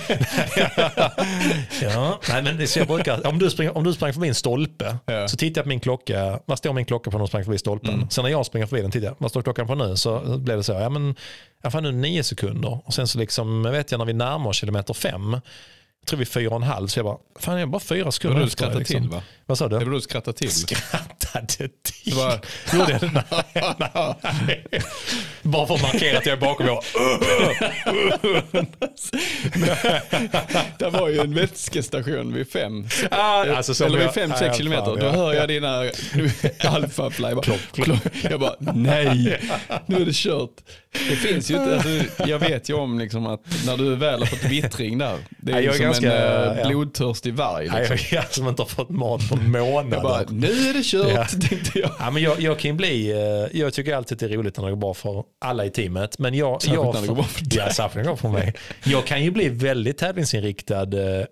ja, 1.82 1.99
nej, 2.30 2.44
men 2.44 2.68
så 2.68 2.80
jag 2.80 2.88
brukar, 2.88 3.28
om, 3.28 3.40
du 3.40 3.50
springer, 3.50 3.78
om 3.78 3.84
du 3.84 3.94
sprang 3.94 4.14
förbi 4.14 4.28
en 4.28 4.36
stolpe 4.36 4.98
Ja. 5.06 5.28
så 5.28 5.38
tittar 5.38 5.60
jag 5.60 5.66
på 5.66 5.70
min 5.70 5.80
klocka. 5.80 6.40
Vad 6.46 6.58
står 6.58 6.74
min 6.74 6.86
klocka 6.86 7.12
på 7.12 7.18
när 7.18 7.24
du 7.26 7.28
sprang 7.28 7.44
förbi 7.44 7.58
stolpen? 7.58 8.08
Sen 8.10 8.24
när 8.24 8.32
jag 8.32 8.46
springer 8.46 8.68
förbi 8.68 8.82
den 8.82 8.92
tittar 8.92 9.08
jag, 9.08 9.16
vad 9.18 9.30
står 9.32 9.42
klockan 9.42 9.68
på 9.68 9.76
nu? 9.76 9.96
Så 9.98 10.38
blev 10.38 10.58
det 10.58 10.64
så, 10.64 10.72
ja 10.74 10.90
men 10.90 11.16
jag 11.64 11.72
fan 11.72 11.84
nu 11.84 11.92
nio 11.92 12.24
sekunder. 12.24 12.80
Och 12.86 12.94
sen 12.94 13.08
så 13.08 13.18
liksom, 13.20 13.64
vet 13.64 13.92
jag 13.92 13.98
när 14.00 14.06
vi 14.06 14.14
närmar 14.14 14.50
oss 14.50 14.56
kilometer 14.56 14.94
fem, 14.94 15.38
jag 16.02 16.08
tror 16.08 16.20
vi 16.20 16.26
fyra 16.26 16.50
och 16.50 16.56
en 16.56 16.64
halv, 16.64 16.88
så 16.88 17.00
jag 17.00 17.06
bara, 17.06 17.18
fan 17.40 17.54
jag 17.54 17.62
är 17.62 17.66
bara 17.66 17.80
fyra 17.80 18.12
sekunder 18.12 18.34
var 18.36 18.40
du 18.42 18.46
efter, 18.48 18.58
skrattade 18.58 18.80
liksom. 18.80 19.02
till 19.02 19.10
va? 19.10 19.22
Vad 19.46 19.58
sa 19.58 19.68
du? 19.68 19.80
Det 19.80 19.86
var 19.86 19.92
du 19.94 20.02
skrattade 20.02 20.38
till. 20.38 20.52
Skrattade 20.52 21.48
till. 21.84 22.14
Var- 22.14 22.40
Gjorde 22.74 22.92
jag 22.92 23.02
det? 23.02 23.24
Nej, 23.80 24.64
nej. 24.72 24.82
Bara 25.42 25.68
för 25.68 25.76
att 25.76 25.82
markera 25.82 26.18
att 26.18 26.26
jag 26.26 26.34
är 26.38 26.42
bakom. 26.42 26.66
Jag, 26.68 26.84
Det 30.78 30.90
var 30.90 31.10
ju 31.10 31.20
en 31.20 31.36
vätskestation 31.36 32.34
vid 32.34 32.52
fem. 32.52 32.88
Ah, 33.12 33.46
alltså, 33.56 33.86
Eller 33.86 33.98
vid 33.98 34.08
jag- 34.08 34.14
fem, 34.14 34.30
Nej, 34.30 34.40
sex 34.40 34.58
kilometer. 34.58 34.98
Då 35.00 35.10
hör 35.10 35.34
jag 35.34 35.48
dina 35.48 35.84
alfafly. 36.60 37.34
Bara, 37.36 37.58
klock. 37.74 38.00
Jag 38.30 38.40
bara, 38.40 38.56
nej, 38.60 39.40
nu 39.86 39.96
är 40.02 40.06
det 40.06 40.16
kört. 40.16 40.50
Det 41.10 41.16
finns 41.16 41.52
ju 41.52 41.56
inte, 41.56 41.74
alltså, 41.76 42.24
jag 42.28 42.40
vet 42.40 42.70
ju 42.70 42.74
om 42.74 43.00
liksom 43.00 43.28
att 43.28 43.42
när 43.66 43.78
du 43.78 43.96
väl 43.96 44.20
har 44.20 44.26
fått 44.28 44.44
vittring 44.44 44.98
där, 44.98 45.18
det 45.30 45.52
är 45.52 45.60
jag 45.62 45.76
är 45.76 45.80
ganska- 45.80 45.99
en 46.04 46.52
eh, 46.52 46.60
ja. 46.62 46.68
blodtörstig 46.68 47.34
varg. 47.34 47.68
Nej, 47.72 47.88
Liksom. 47.90 48.18
jag 48.18 48.34
som 48.34 48.48
inte 48.48 48.62
har 48.62 48.68
fått 48.68 48.90
mat 48.90 49.30
på 49.30 49.36
månader. 49.36 49.90
Jag 49.96 50.04
bara, 50.04 50.24
nu 50.30 50.48
är 50.70 50.74
det 50.74 50.84
kört, 50.84 51.12
Ja. 51.14 51.26
tänkte 51.50 51.80
jag. 51.80 51.92
Ja, 52.00 52.12
men 52.12 52.24
jag, 52.24 52.42
jag 52.42 52.60
kan 52.60 52.78
bli, 52.78 53.12
eh, 53.12 53.60
jag 53.60 53.74
tycker 53.74 53.96
alltid 53.96 54.18
det 54.18 54.26
är 54.26 54.30
roligt 54.30 54.58
när 54.58 54.66
det 54.66 54.72
går 54.72 54.78
bra 54.78 54.94
för 54.94 55.24
alla 55.42 55.66
i 55.66 55.70
teamet. 55.70 56.20
Men 56.20 56.34
jag, 56.34 56.62
Särskilt 56.62 56.84
jag, 56.84 56.94
när 56.94 57.02
det 57.02 57.08
går 57.08 57.16
bra 57.16 57.24
för 57.24 57.46
dig. 57.46 57.58
Ja, 57.58 57.70
särskilt 57.74 57.96
när 57.96 58.04
det 58.04 58.10
går 58.10 58.16
för 58.16 58.30
mig. 58.30 58.54
Jag 58.86 59.06
kan 59.06 59.24
ju 59.24 59.32
bli 59.32 59.50
väldigt 59.50 59.98
tävlingsinriktad 59.98 60.82
eh, 61.20 61.26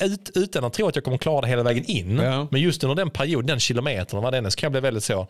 ut, 0.00 0.30
utan 0.34 0.64
att 0.64 0.72
tro 0.72 0.88
att 0.88 0.94
jag 0.96 1.04
kommer 1.04 1.18
klara 1.18 1.40
det 1.40 1.46
hela 1.48 1.62
vägen 1.62 1.84
in. 1.84 2.18
Ja. 2.18 2.48
Men 2.50 2.60
just 2.60 2.84
under 2.84 2.94
den 2.96 3.10
perioden, 3.10 3.46
den 3.46 3.60
kilometern, 3.60 4.22
vad 4.22 4.32
den 4.32 4.46
är, 4.46 4.50
så 4.50 4.58
kan 4.58 4.66
jag 4.66 4.72
bli 4.72 4.80
väldigt 4.80 5.04
så 5.04 5.26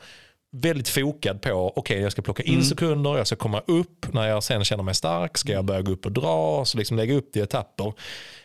väldigt 0.52 0.88
fokad 0.88 1.42
på, 1.42 1.72
okej 1.76 2.00
jag 2.00 2.12
ska 2.12 2.22
plocka 2.22 2.42
in 2.42 2.52
Mm. 2.54 2.64
sekunder, 2.64 3.16
jag 3.16 3.26
ska 3.26 3.36
komma 3.36 3.62
upp, 3.66 4.12
när 4.12 4.28
jag 4.28 4.42
sen 4.42 4.64
känner 4.64 4.82
mig 4.84 4.94
stark 4.94 5.38
ska 5.38 5.52
jag 5.52 5.64
börja 5.64 5.82
gå 5.82 5.92
upp 5.92 6.06
och 6.06 6.12
dra, 6.12 6.64
så 6.64 6.78
liksom 6.78 6.96
lägga 6.96 7.14
upp 7.14 7.30
det 7.32 7.40
i 7.40 7.42
etapper. 7.42 7.92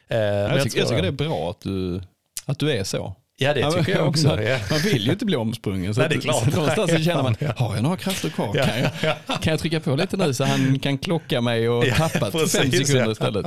Eh, 0.07 0.17
Jag 0.17 0.63
tycker, 0.63 0.79
jag 0.79 0.87
tycker 0.87 1.01
det 1.01 1.07
är 1.07 1.11
bra 1.11 1.49
att 1.49 1.61
du, 1.61 2.01
att 2.45 2.59
du 2.59 2.71
är 2.71 2.83
så. 2.83 3.15
Ja 3.37 3.53
det 3.53 3.71
tycker 3.71 3.95
jag 3.97 4.07
också. 4.09 4.27
Man, 4.27 4.43
Ja. 4.45 4.57
man 4.71 4.79
vill 4.79 5.05
ju 5.05 5.11
inte 5.11 5.25
bli 5.25 5.35
omsprungen. 5.35 5.93
Så 5.95 5.99
Nej, 6.01 6.09
det 6.09 6.15
är 6.15 6.19
klart. 6.21 6.43
Så 6.43 6.49
någonstans 6.59 6.91
så 6.91 6.97
känner 6.97 7.23
man, 7.23 7.35
har 7.57 7.75
jag 7.75 7.83
några 7.83 7.97
krafter 7.97 8.29
kvar? 8.29 8.51
Ja. 8.53 8.65
Kan, 8.65 8.79
jag, 8.79 9.41
kan 9.41 9.51
jag 9.51 9.59
trycka 9.59 9.79
på 9.79 9.95
lite 9.95 10.17
nu 10.17 10.33
så 10.33 10.43
han 10.43 10.79
kan 10.79 10.97
klocka 10.97 11.41
mig 11.41 11.69
och 11.69 11.85
Ja, 11.87 11.95
tappa 11.95 12.31
fem 12.31 12.47
sekunder 12.47 13.11
istället? 13.11 13.45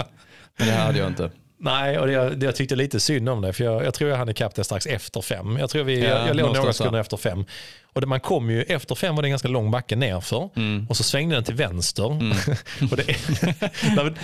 Men 0.58 0.68
det 0.68 0.74
hade 0.74 0.98
jag 0.98 1.06
inte. 1.08 1.30
Nej, 1.58 1.98
och 1.98 2.06
det, 2.06 2.30
det, 2.34 2.46
jag 2.46 2.56
tyckte 2.56 2.76
lite 2.76 3.00
synd 3.00 3.28
om 3.28 3.40
det. 3.40 3.52
För 3.52 3.64
jag, 3.64 3.84
jag 3.84 3.94
tror 3.94 4.10
jag 4.10 4.16
hann 4.18 4.28
ikapp 4.28 4.54
det 4.54 4.64
strax 4.64 4.86
efter 4.86 5.20
fem. 5.20 5.56
Jag 5.56 5.70
tror 5.70 5.84
vi, 5.84 6.00
Ja, 6.02 6.08
jag, 6.08 6.28
jag 6.28 6.36
låg 6.36 6.54
några 6.56 6.72
sekunder 6.72 7.00
efter 7.00 7.16
fem. 7.16 7.44
Och 7.96 8.08
man 8.08 8.20
kom 8.20 8.50
ju, 8.50 8.62
efter 8.62 8.94
fem 8.94 9.14
var 9.16 9.22
det 9.22 9.26
en 9.26 9.30
ganska 9.30 9.48
lång 9.48 9.70
backe 9.70 9.96
nerför. 9.96 10.48
Mm. 10.56 10.86
Och 10.88 10.96
så 10.96 11.02
svängde 11.02 11.34
den 11.34 11.44
till 11.44 11.54
vänster. 11.54 12.04
och 12.90 12.96
det, 12.96 13.16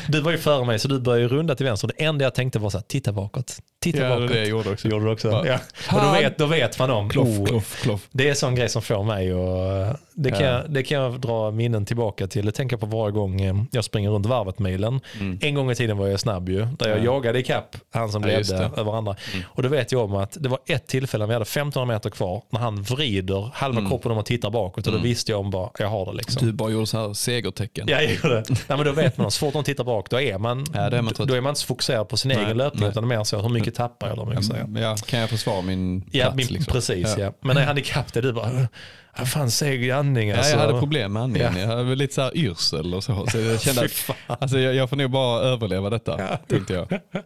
du 0.09 0.21
var 0.21 0.31
ju 0.33 0.39
före 0.39 0.65
mig 0.65 0.79
så 0.79 0.89
du 0.89 1.01
började 1.01 1.23
ju 1.23 1.29
runda 1.29 1.55
till 1.55 1.67
vänster. 1.67 1.91
Det 1.97 2.05
enda 2.05 2.25
jag 2.25 2.35
tänkte 2.35 2.59
var 2.59 2.71
så 2.71 2.79
här, 2.79 2.85
titta 2.89 3.13
bakåt. 3.13 3.57
Titta 3.83 3.99
Ja, 3.99 4.09
bakåt. 4.09 4.29
det 4.29 4.39
jag 4.39 4.49
gjorde 4.49 4.71
också. 4.71 4.89
Gjorde 4.89 5.05
du 5.05 5.11
också? 5.13 5.29
Ja. 5.31 5.47
Ja. 5.47 5.59
Och 5.97 6.03
då 6.07 6.13
vet, 6.13 6.39
då 6.39 6.47
vet 6.47 6.79
man 6.79 6.91
om. 6.91 7.11
Kloff, 7.11 7.29
oh, 7.29 7.47
kloff, 7.47 7.83
kloff. 7.83 8.09
Det 8.13 8.25
är 8.25 8.29
en 8.31 8.37
sån 8.37 8.55
grej 8.55 8.69
som 8.69 8.83
får 8.83 9.05
mig 9.05 9.35
och 9.35 9.97
det 10.15 10.31
kan, 10.31 10.41
Ja. 10.41 10.47
jag, 10.47 10.71
det 10.71 10.83
kan 10.83 10.99
jag 11.01 11.21
dra 11.21 11.51
minnen 11.51 11.85
tillbaka 11.87 12.27
till. 12.27 12.47
Det 12.47 12.53
tänker 12.53 12.75
jag 12.77 12.81
på 12.91 12.97
varje 12.99 13.13
gång 13.13 13.41
eh, 13.41 13.55
jag 13.71 13.85
springer 13.85 14.11
runt 14.11 14.27
varvet-milen. 14.27 15.01
En 15.41 15.55
gång 15.55 15.71
i 15.71 15.75
tiden 15.75 15.97
var 15.99 16.09
jag 16.09 16.21
snabb 16.21 16.49
ju, 16.49 16.59
där 16.59 16.89
jag 16.89 16.93
Mm. 16.93 17.05
Ja. 17.05 17.13
jagade 17.15 17.39
ikapp 17.39 17.77
han 17.93 18.13
som 18.13 18.23
ledde. 18.25 18.57
Mm. 18.57 18.71
över 18.77 18.93
andra. 18.99 19.17
Och 19.45 19.63
då 19.63 19.69
vet 19.69 19.93
jag 19.93 20.05
om 20.05 20.15
att 20.15 20.37
det 20.41 20.49
var 20.49 20.59
ett 20.67 20.87
tillfälle 20.87 21.23
när 21.23 21.27
vi 21.27 21.33
hade 21.33 21.43
1500 21.43 21.95
meter 21.95 22.11
kvar, 22.11 22.43
när 22.51 22.61
han 22.61 22.83
vrider 22.83 23.51
halva 23.63 23.89
kroppen 23.89 24.13
om 24.13 24.19
och 24.19 24.27
tittar 24.27 24.51
bakåt 24.51 24.87
och 24.87 24.93
då 24.93 24.99
visste 24.99 25.33
jag 25.33 25.41
om 25.41 25.51
bara, 25.51 25.71
jag 25.79 25.89
har 25.89 26.07
det 26.07 26.13
liksom. 26.13 26.43
Mm. 26.43 26.51
Du 26.53 26.57
bara 26.57 26.71
gjorde 26.71 26.87
så 26.87 27.07
här 27.07 27.15
segertecken. 27.15 27.89
Ja, 27.89 28.03
jag 28.03 28.13
gjorde 28.15 28.35
det. 28.35 28.45
Nej, 28.49 28.59
men 28.69 28.85
då 28.85 28.93
vet 28.93 29.19
man, 29.19 29.31
så 29.31 29.39
fort 29.39 29.53
de 29.53 29.65
tittar 29.65 29.85
bak, 29.85 30.11
då 30.11 30.21
är 30.21 30.39
man, 30.39 30.65
Ja, 30.75 30.91
då 30.91 30.97
är 30.97 31.03
man 31.03 31.15
då 31.19 31.35
är 31.35 31.41
man 31.41 31.51
inte 31.51 31.61
så 31.61 31.67
fokuserad 31.67 32.09
på 32.09 32.17
sin 32.17 32.29
Nej, 32.29 32.45
egen 32.45 32.57
löpning, 32.57 32.81
nej. 32.81 32.91
utan 32.91 33.09
mer 33.09 33.25
så, 33.25 33.41
hur 33.41 33.49
mycket 33.49 33.75
tappar 33.75 34.07
jag? 34.07 34.13
Eller 34.13 34.23
hur 34.25 34.31
mycket 34.31 34.47
säger 34.47 34.67
jag? 34.75 34.83
Ja, 34.83 34.97
kan 35.07 35.21
jag 35.21 35.31
försvara 35.31 35.63
min 35.63 36.01
plats? 36.01 36.15
Ja, 36.15 36.35
min, 36.35 36.47
liksom? 36.47 36.73
precis. 36.73 37.15
Ja. 37.19 37.33
Men 37.41 37.57
när 37.57 37.65
han 37.67 37.79
ikapp 37.79 38.13
det, 38.13 38.21
du 38.21 38.33
bara, 38.33 38.69
"Ah, 39.13 39.25
fan 39.25 39.51
seg 39.51 39.91
andning 39.91 40.29
Ja, 40.29 40.37
alltså. 40.37 40.53
jag 40.53 40.59
hade 40.59 40.79
problem 40.79 41.13
med 41.13 41.23
andningen. 41.23 41.57
Jag 41.57 41.67
hade 41.67 41.83
väl 41.83 41.99
lite 41.99 42.15
så 42.15 42.21
här 42.23 42.37
yrsel 42.37 42.95
och 42.95 43.05
så. 43.05 43.27
Så 43.27 43.39
jag 43.39 43.61
kände 43.61 43.83
att 44.27 44.43
alltså, 44.43 44.59
jag, 44.59 44.75
jag 44.75 44.91
får 44.91 44.97
nog 44.97 45.11
bara 45.11 45.41
överleva 45.43 45.91
detta, 45.91 46.37
tänkte 46.49 46.73
jag. 46.75 46.87
Men 46.91 47.25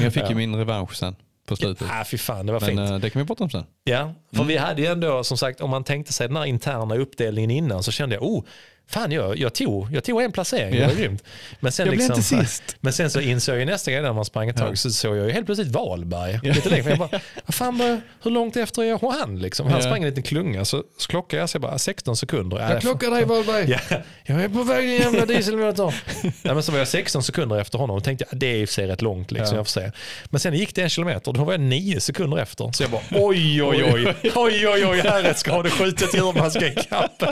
jag 0.00 0.12
fick 0.14 0.28
ju 0.28 0.34
min 0.34 0.56
revansch 0.56 0.96
sen 0.96 1.16
på 1.46 1.56
slutet. 1.56 1.88
Ah, 1.90 2.04
fy 2.04 2.18
fan, 2.18 2.46
det 2.46 2.52
var 2.52 2.60
Men 2.60 2.68
fint. 2.68 2.80
eh, 2.90 2.98
det 2.98 3.10
kan 3.10 3.22
vi 3.22 3.26
prata 3.26 3.44
om 3.44 3.50
sen. 3.50 3.64
Ja, 3.84 4.12
för 4.32 4.44
vi 4.44 4.56
hade 4.56 4.82
ju 4.82 4.86
ändå, 4.88 5.24
som 5.24 5.38
sagt, 5.38 5.60
om 5.60 5.70
man 5.70 5.84
tänkte 5.84 6.12
sig 6.12 6.28
den 6.28 6.36
här 6.36 6.44
interna 6.44 6.96
uppdelningen 6.96 7.50
innan 7.50 7.82
så 7.82 7.92
kände 7.92 8.14
jag, 8.14 8.24
oh, 8.24 8.44
fan 8.88 9.12
jag, 9.12 9.38
jag, 9.38 9.54
tog, 9.54 9.94
jag 9.94 10.04
tog 10.04 10.22
en 10.22 10.32
placering, 10.32 10.70
det 10.70 10.76
Ja. 10.78 10.86
var 10.88 10.94
grymt. 10.94 11.24
Men 11.60 11.72
sen, 11.72 11.86
Jag 11.86 11.96
blev 11.96 12.08
liksom, 12.18 12.38
inte 12.38 12.46
sist. 12.48 12.76
men 12.80 12.92
sen 12.92 13.10
så 13.10 13.20
insåg 13.20 13.56
jag 13.58 13.66
nästa 13.66 13.92
gång 13.92 14.02
när 14.02 14.12
man 14.12 14.24
sprang 14.24 14.48
ett 14.48 14.56
tag 14.56 14.72
Ja. 14.72 14.76
så 14.76 14.90
såg 14.90 15.16
jag 15.16 15.30
helt 15.30 15.46
plötsligt 15.46 15.68
Wahlberg 15.72 16.40
lite 16.42 16.68
längre. 16.68 16.90
Jag 16.90 16.98
bara, 16.98 17.20
fan, 17.48 18.00
hur 18.22 18.30
långt 18.30 18.56
efter 18.56 18.82
är 18.82 19.18
han? 19.20 19.38
Liksom? 19.38 19.66
Han 19.66 19.76
Ja. 19.76 19.82
sprang 19.82 20.02
en 20.02 20.08
liten 20.08 20.22
klunga 20.22 20.64
så, 20.64 20.82
så 20.98 21.08
klockade 21.08 21.40
jag 21.42 21.48
jag 21.52 21.62
bara 21.62 21.78
16 21.78 22.16
sekunder. 22.16 22.60
Ja, 22.60 22.72
Jag 22.72 22.80
klockar 22.80 23.10
dig 23.10 23.24
Wahlberg. 23.24 23.78
Ja, 23.88 23.96
jag 24.24 24.40
är 24.44 24.48
på 24.48 24.62
väg 24.62 24.88
din 24.88 25.00
jävla 25.00 25.26
dieselmotor. 25.26 25.94
Nej, 26.22 26.32
men 26.54 26.62
så 26.62 26.72
var 26.72 26.78
jag 26.78 26.88
16 26.88 27.22
sekunder 27.22 27.60
efter 27.60 27.78
honom 27.78 27.96
och 27.96 28.04
tänkte 28.04 28.24
det 28.32 28.46
är 28.46 28.54
i 28.56 28.64
och 28.64 28.68
för 28.68 28.74
sig 28.74 28.86
rätt 28.86 29.02
långt. 29.02 29.30
Liksom, 29.30 29.54
Ja. 29.54 29.58
jag 29.58 29.66
får 29.66 29.80
se. 29.80 29.92
Men 30.24 30.40
sen 30.40 30.54
gick 30.54 30.74
det 30.74 30.82
en 30.82 30.88
kilometer 30.88 31.28
och 31.28 31.34
då 31.34 31.44
var 31.44 31.52
jag 31.52 31.60
9 31.60 32.00
sekunder 32.00 32.38
efter. 32.38 32.70
Så 32.72 32.82
jag 32.82 32.90
bara 32.90 33.02
oj, 33.10 33.62
oj, 33.62 33.84
oj, 33.94 34.14
oj, 34.34 34.68
oj, 34.68 34.86
oj, 34.86 35.00
här 35.04 35.24
är 35.24 35.30
ett 35.30 35.38
skadeskjutet 35.38 36.14
djur 36.14 36.32
man 36.38 36.50
ska 36.50 36.66
ikapp. 36.66 37.22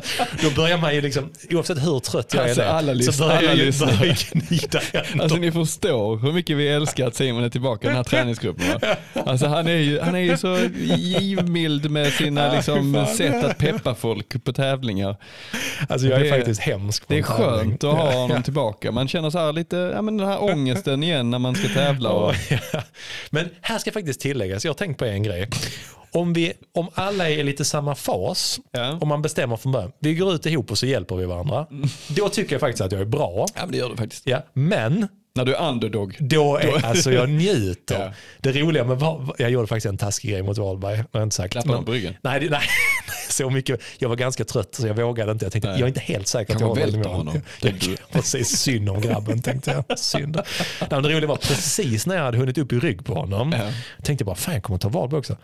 Då 0.43 0.51
börjar 0.57 0.79
man 0.79 0.95
ju 0.95 1.01
liksom, 1.01 1.33
oavsett 1.51 1.79
hur 1.87 2.01
trött 2.01 2.35
jag 2.35 2.45
Alltså, 2.45 2.63
är 2.63 2.67
alla 2.67 2.95
där, 2.95 3.13
så 3.13 3.25
börjar 3.25 3.43
jag 3.43 3.75
börjar 3.79 4.05
jag 4.05 4.17
gnida. 4.43 4.81
Alltså 5.23 5.37
ni 5.39 5.53
förstår 5.53 6.19
hur 6.19 6.33
mycket 6.33 6.57
vi 6.57 6.69
älskar 6.69 7.07
att 7.07 7.15
Simon 7.15 7.45
är 7.45 7.49
tillbaka 7.49 7.87
i 7.87 7.89
den 7.89 7.97
här 7.97 8.05
träningsgruppen. 8.05 8.65
Va? 8.81 8.97
Alltså 9.27 9.47
han 9.47 9.67
är 9.67 9.77
ju, 9.77 10.01
han 10.01 10.15
är 10.15 10.19
ju 10.19 10.37
så 10.37 10.59
givmild 10.97 11.91
med 11.91 12.13
sina 12.13 12.53
liksom, 12.55 13.07
sätt 13.17 13.45
att 13.45 13.59
peppa 13.59 13.95
folk 13.95 14.45
på 14.45 14.53
tävlingar. 14.53 15.17
Alltså 15.89 16.07
jag 16.09 16.21
är 16.21 16.25
det 16.25 16.29
är- 16.31 16.37
faktiskt 16.39 16.61
hemsk. 16.61 17.07
på 17.07 17.13
Det 17.13 17.19
är 17.19 17.23
skönt 17.23 17.85
att 17.85 17.95
ha 17.95 18.13
honom 18.13 18.43
tillbaka. 18.43 18.93
Man 18.93 19.09
känner 19.09 19.31
så 19.31 19.39
här 19.39 19.53
lite, 19.53 19.77
ja 19.77 20.03
men 20.03 20.17
den 20.17 20.29
här 20.29 20.43
ångesten 20.43 21.03
igen 21.03 21.31
när 21.31 21.39
man 21.39 21.55
ska 21.55 21.69
tävla. 21.69 22.11
Och. 22.11 22.35
Men 23.31 23.49
här 23.61 23.79
ska 23.79 23.93
faktiskt 23.93 24.21
tilläggas, 24.21 24.65
jag 24.65 24.71
har 24.71 24.75
tänkt 24.75 24.99
på 24.99 25.05
en 25.05 25.23
grej. 25.23 25.49
Om, 26.15 26.33
vi, 26.33 26.53
om 26.75 26.89
alla 26.95 27.31
är 27.31 27.39
i 27.39 27.43
lite 27.43 27.65
samma 27.65 27.95
fas, 27.95 28.61
Ja. 28.73 28.99
om 29.01 29.09
man 29.09 29.23
bestämmer 29.23 29.57
från 29.57 29.73
början, 29.73 29.93
vi 29.99 30.15
går 30.15 30.35
ut 30.35 30.47
ihop 30.47 30.71
och 30.71 30.79
så 30.79 30.87
hjälper 30.87 31.17
vi 31.17 31.25
varandra. 31.25 31.67
Då 32.09 32.29
tycker 32.29 32.53
jag 32.55 32.61
faktiskt 32.61 32.81
att 32.81 32.93
jag 32.93 33.01
är 33.01 33.05
bra. 33.05 33.47
ja 33.55 33.61
men 33.63 33.73
det 33.73 33.79
gör 33.79 33.89
du 33.91 33.97
faktiskt. 33.97 34.23
Ja, 34.27 34.43
men 34.53 35.09
När 35.37 35.45
du 35.45 35.55
är 35.55 35.69
underdog. 35.69 36.17
då 36.21 36.57
är, 36.57 36.87
alltså 36.87 37.13
jag 37.13 37.29
njuter. 37.31 38.01
Ja. 38.01 38.13
Det 38.41 38.53
roliga 38.61 38.85
med 38.85 38.99
jag 39.39 39.51
gjorde 39.51 39.67
faktiskt 39.67 39.87
en 39.87 39.99
taskig 39.99 40.31
grej 40.31 40.43
mot 40.43 40.59
Wahlberg. 40.59 41.05
Klappar 41.51 41.69
honom 41.69 41.85
på 41.85 41.93
ryggen. 41.93 42.15
Nej, 42.23 42.49
nej, 42.51 42.61
så 43.37 43.51
mycket. 43.51 43.81
Jag 43.99 44.09
var 44.09 44.17
ganska 44.17 44.45
trött 44.45 44.75
så 44.75 44.87
jag 44.87 44.95
vågade 44.95 45.33
inte. 45.33 45.45
Jag 45.45 45.53
tänkte, 45.53 45.69
Nej. 45.71 45.79
jag 45.81 45.87
är 45.87 45.89
inte 45.89 46.01
helt 46.01 46.29
säker 46.29 46.55
att 46.55 46.61
Kanske 46.61 46.81
jag 46.81 46.87
välter 46.87 47.09
mål. 47.09 47.17
honom, 47.17 47.41
Jag, 47.61 47.97
precis, 48.13 48.49
synd 48.49 48.89
om 48.89 49.01
grabben 49.01 49.43
tänkte 49.43 49.71
jag. 49.89 49.99
Synd. 49.99 50.41
Nej, 50.91 51.03
det 51.03 51.09
roliga 51.09 51.27
var 51.27 51.37
precis 51.37 52.07
när 52.07 52.17
jag 52.17 52.23
hade 52.25 52.39
hunnit 52.39 52.59
upp 52.59 52.73
i 52.73 52.79
rygg 52.79 53.05
på 53.05 53.15
honom. 53.15 53.53
Ja. 53.53 53.71
Tänkte 54.03 54.23
jag 54.23 54.27
bara, 54.27 54.37
fan 54.37 54.55
jag 54.55 54.63
kommer 54.63 54.79
ta 54.79 54.89
Valborg 54.89 55.19
också. 55.19 55.37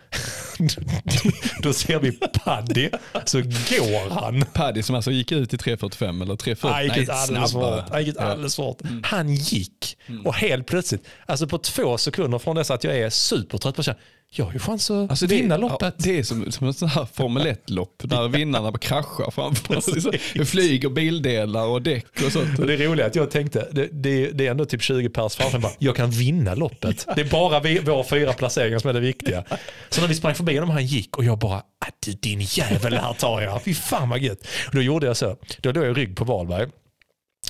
Då 1.61 1.73
ser 1.73 1.99
vi 1.99 2.11
Paddy, 2.11 2.89
så 3.25 3.41
går 3.41 4.09
han. 4.21 4.45
Paddy 4.53 4.83
som 4.83 4.95
alltså 4.95 5.11
gick 5.11 5.31
ut 5.31 5.53
i 5.53 5.57
3.45 5.57 6.21
eller 6.21 6.35
3.40. 6.35 6.71
Han 6.71 6.83
gick 6.83 6.97
ut 6.97 7.09
alldeles 7.09 7.51
svårt. 7.51 7.89
Han 7.91 8.05
gick 8.05 8.17
alldeles 8.17 8.53
svårt. 8.53 8.77
Han 9.03 9.33
gick 9.35 9.97
och 10.25 10.35
helt 10.35 10.67
plötsligt, 10.67 11.07
alltså 11.25 11.47
på 11.47 11.57
två 11.57 11.97
sekunder 11.97 12.39
från 12.39 12.55
dess 12.55 12.71
att 12.71 12.83
jag 12.83 12.97
är 12.97 13.09
supertrött 13.09 13.75
på 13.75 13.81
att 13.81 13.97
jag 14.33 14.45
har 14.45 14.53
ju 14.53 14.59
chans 14.59 14.91
att 14.91 15.09
Alltså 15.09 15.27
det, 15.27 15.35
vinna 15.35 15.55
är- 15.55 15.59
loppet. 15.59 15.81
Ja, 15.97 16.03
det 16.11 16.19
är 16.19 16.23
som, 16.23 16.51
som 16.51 16.67
ett 16.67 16.77
sånt 16.77 16.91
här 16.93 17.05
Formel 17.13 17.47
1-lopp 17.47 18.03
när 18.03 18.27
vinnarna 18.27 18.71
bara 18.71 18.77
kraschar 18.79 19.31
framför 19.31 19.77
oss. 19.77 19.87
Liksom, 19.87 20.11
Det 20.33 20.45
flyger 20.45 20.89
bildelar 20.89 21.65
och 21.65 21.81
däck 21.81 22.05
och 22.25 22.31
sånt. 22.31 22.59
Och 22.59 22.67
det 22.67 22.73
är 22.73 22.77
roligt 22.77 23.05
att 23.05 23.15
jag 23.15 23.31
tänkte, 23.31 23.67
det, 23.71 23.87
det, 23.91 24.31
det 24.31 24.47
är 24.47 24.51
ändå 24.51 24.65
typ 24.65 24.81
20 24.81 25.09
pers 25.09 25.35
framför 25.35 25.59
mig, 25.59 25.75
jag 25.79 25.95
kan 25.95 26.09
vinna 26.11 26.55
loppet. 26.55 27.07
Det 27.15 27.21
är 27.21 27.29
bara 27.29 27.59
vi, 27.59 27.79
våra 27.79 28.03
fyra 28.03 28.33
placeringar 28.33 28.79
som 28.79 28.89
är 28.89 28.93
det 28.93 28.99
viktiga. 28.99 29.43
Så 29.89 30.01
när 30.01 30.07
vi 30.07 30.15
sprang 30.15 30.35
förbi 30.35 30.53
honom 30.57 30.69
han 30.69 30.85
gick 30.85 31.17
och 31.17 31.23
jag 31.23 31.39
bara, 31.39 31.57
"Ah, 31.57 31.89
du, 32.05 32.11
din 32.11 32.41
jävel, 32.41 32.91
det 32.91 32.99
här 32.99 33.13
tar 33.13 33.41
jag. 33.41 33.63
Fy 33.63 33.73
fan 33.73 34.09
vad 34.09 34.19
gött. 34.19 34.39
Och 34.67 34.75
då 34.75 34.81
gjorde 34.81 35.07
jag 35.07 35.17
så, 35.17 35.37
då 35.61 35.71
låg 35.71 35.85
jag 35.85 35.97
rygg 35.97 36.15
på 36.15 36.23
Wahlberg. 36.25 36.67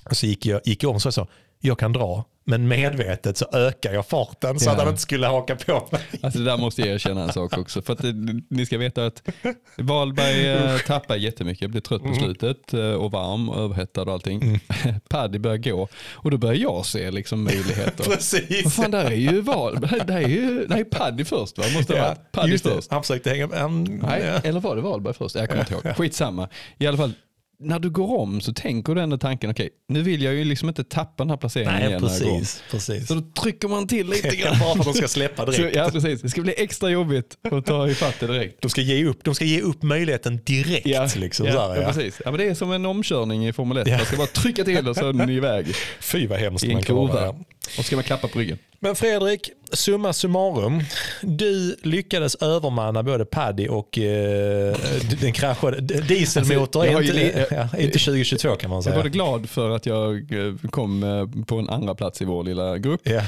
Och 0.09 0.17
så 0.17 0.25
gick 0.25 0.45
jag, 0.45 0.61
gick 0.65 0.83
jag 0.83 0.91
om 0.91 0.99
så 0.99 1.07
jag 1.07 1.13
sa, 1.13 1.27
jag 1.61 1.79
kan 1.79 1.93
dra, 1.93 2.25
men 2.43 2.67
medvetet 2.67 3.37
så 3.37 3.45
ökar 3.53 3.93
jag 3.93 4.05
farten 4.07 4.59
så 4.59 4.65
Ja. 4.69 4.71
att 4.73 4.79
han 4.79 4.87
inte 4.89 5.01
skulle 5.01 5.27
haka 5.27 5.55
på 5.55 5.87
mig. 5.91 6.01
Alltså 6.21 6.39
det 6.39 6.45
där 6.45 6.57
måste 6.57 6.81
jag 6.81 6.89
erkänna 6.89 7.23
en 7.23 7.33
sak 7.33 7.57
också. 7.57 7.81
För 7.81 7.93
att 7.93 7.99
ni 8.49 8.65
ska 8.65 8.77
veta 8.77 9.05
att 9.05 9.23
Wahlberg 9.77 10.47
eh, 10.47 10.77
tappar 10.77 11.15
jättemycket, 11.15 11.69
blir 11.69 11.81
trött 11.81 12.03
på 12.03 12.13
slutet 12.13 12.73
eh, 12.73 12.79
och 12.93 13.11
varm 13.11 13.49
och 13.49 13.57
överhettad 13.63 14.01
och 14.01 14.11
allting. 14.13 14.59
Paddy 15.09 15.39
börjar 15.39 15.57
gå 15.57 15.87
och 16.13 16.31
då 16.31 16.37
börjar 16.37 16.55
jag 16.55 16.85
se 16.85 17.11
liksom 17.11 17.43
möjligheter. 17.43 18.03
Precis. 18.09 18.63
Vad 18.63 18.73
fan, 18.73 18.91
där 18.91 19.05
är 19.05 19.15
ju 19.15 19.41
Wahlberg, 19.41 20.01
där 20.07 20.17
är 20.21 20.27
ju 20.27 20.65
där 20.67 20.77
är 20.77 20.83
Paddy 20.83 21.25
först 21.25 21.57
va? 21.57 21.63
Måste 21.75 21.93
Ja, 21.93 22.15
Paddy 22.31 22.57
först. 22.57 22.91
Han 22.91 23.01
försökte 23.03 23.29
hänga 23.29 23.47
med. 23.47 23.59
Han, 23.59 23.83
Nej, 23.83 24.21
ja. 24.23 24.39
eller 24.49 24.59
var 24.59 24.75
det 24.75 24.81
Wahlberg 24.81 25.13
först? 25.13 25.35
Jag 25.35 25.49
kommer 25.49 25.61
inte 25.61 25.73
ihåg. 25.73 25.83
Skitsamma. 25.97 26.49
I 26.77 26.87
alla 26.87 26.97
fall, 26.97 27.13
när 27.61 27.79
du 27.79 27.89
går 27.89 28.17
om 28.19 28.41
så 28.41 28.53
tänker 28.53 28.95
du 28.95 29.01
ändå 29.01 29.17
tanken, 29.17 29.49
okej, 29.51 29.69
nu 29.89 30.01
vill 30.01 30.21
jag 30.23 30.33
ju 30.33 30.43
liksom 30.43 30.69
inte 30.69 30.83
tappa 30.83 31.23
den 31.23 31.29
här 31.29 31.37
placeringen 31.37 31.73
Nej, 31.73 31.87
igen 31.87 32.01
när 32.01 32.09
jag 32.11 32.21
går 32.21 32.31
om. 32.31 32.39
precis. 32.39 32.63
precis. 32.71 33.07
Så 33.07 33.13
då 33.13 33.21
trycker 33.41 33.67
man 33.67 33.87
till 33.87 34.09
lite 34.09 34.35
grann. 34.35 34.59
Bara 34.59 34.73
för 34.73 34.79
att 34.79 34.85
de 34.85 34.93
ska 34.93 35.07
släppa 35.07 35.45
Så, 35.45 35.51
direkt. 35.51 35.75
ja, 35.75 35.89
precis. 35.93 36.21
Det 36.21 36.29
ska 36.29 36.41
bli 36.41 36.53
extra 36.57 36.89
jobbigt 36.89 37.37
att 37.51 37.65
ta 37.65 37.87
ifatt 37.89 38.19
det 38.19 38.27
direkt. 38.27 38.61
De 38.61 38.69
ska 38.69 38.81
ge 38.81 39.05
upp, 39.05 39.23
de 39.23 39.35
ska 39.35 39.45
ge 39.45 39.61
upp 39.61 39.83
möjligheten 39.83 40.39
direkt. 40.45 41.15
liksom, 41.15 41.45
ja, 41.45 41.53
så 41.53 41.59
här, 41.59 41.75
ja, 41.75 41.81
ja. 41.81 41.87
precis. 41.87 42.21
Ja, 42.25 42.31
men 42.31 42.39
det 42.39 42.45
är 42.47 42.53
som 42.53 42.71
en 42.71 42.85
omkörning 42.85 43.47
i 43.47 43.53
Formel 43.53 43.77
1. 43.77 43.87
Ja. 43.87 43.97
Man 43.97 44.05
ska 44.05 44.17
bara 44.17 44.27
trycka 44.27 44.63
till 44.63 44.87
och 44.87 44.95
så 44.95 45.07
är 45.09 45.13
den 45.13 45.29
iväg 45.29 45.65
Fy 45.99 46.27
vad 46.27 46.39
hemskt 46.39 46.63
i 46.63 46.67
en 46.67 46.73
man 46.73 46.83
kan 46.83 46.95
vara. 46.95 47.07
kurva. 47.07 47.25
ja. 47.25 47.35
Och 47.77 47.85
ska 47.85 47.95
man 47.95 48.03
klappa 48.03 48.27
på 48.27 48.39
ryggen. 48.39 48.57
Men 48.79 48.95
Fredrik, 48.95 49.49
summa 49.73 50.13
summarum. 50.13 50.83
Du 51.21 51.75
lyckades 51.83 52.35
övermanna 52.35 53.03
både 53.03 53.25
Paddy 53.25 53.67
och 53.67 53.97
eh, 53.97 54.75
den 55.21 55.33
kraschade. 55.33 55.81
Dieselmotor 56.01 56.79
Alltså, 56.81 56.93
jag 56.93 57.03
ju 57.03 57.25
inte, 57.25 57.47
ja, 57.51 57.79
inte 57.79 57.99
2022 57.99 58.55
kan 58.55 58.69
man 58.69 58.77
Jag 58.77 58.83
säga. 58.83 58.93
är 58.95 58.99
både 58.99 59.09
glad 59.09 59.49
för 59.49 59.69
att 59.69 59.85
jag 59.85 60.15
eh, 60.33 60.53
kom 60.69 61.03
eh, 61.03 61.45
på 61.45 61.55
en 61.55 61.69
andra 61.69 61.95
plats 61.95 62.21
i 62.21 62.25
vår 62.25 62.43
lilla 62.43 62.77
grupp. 62.77 63.01
Ja. 63.03 63.21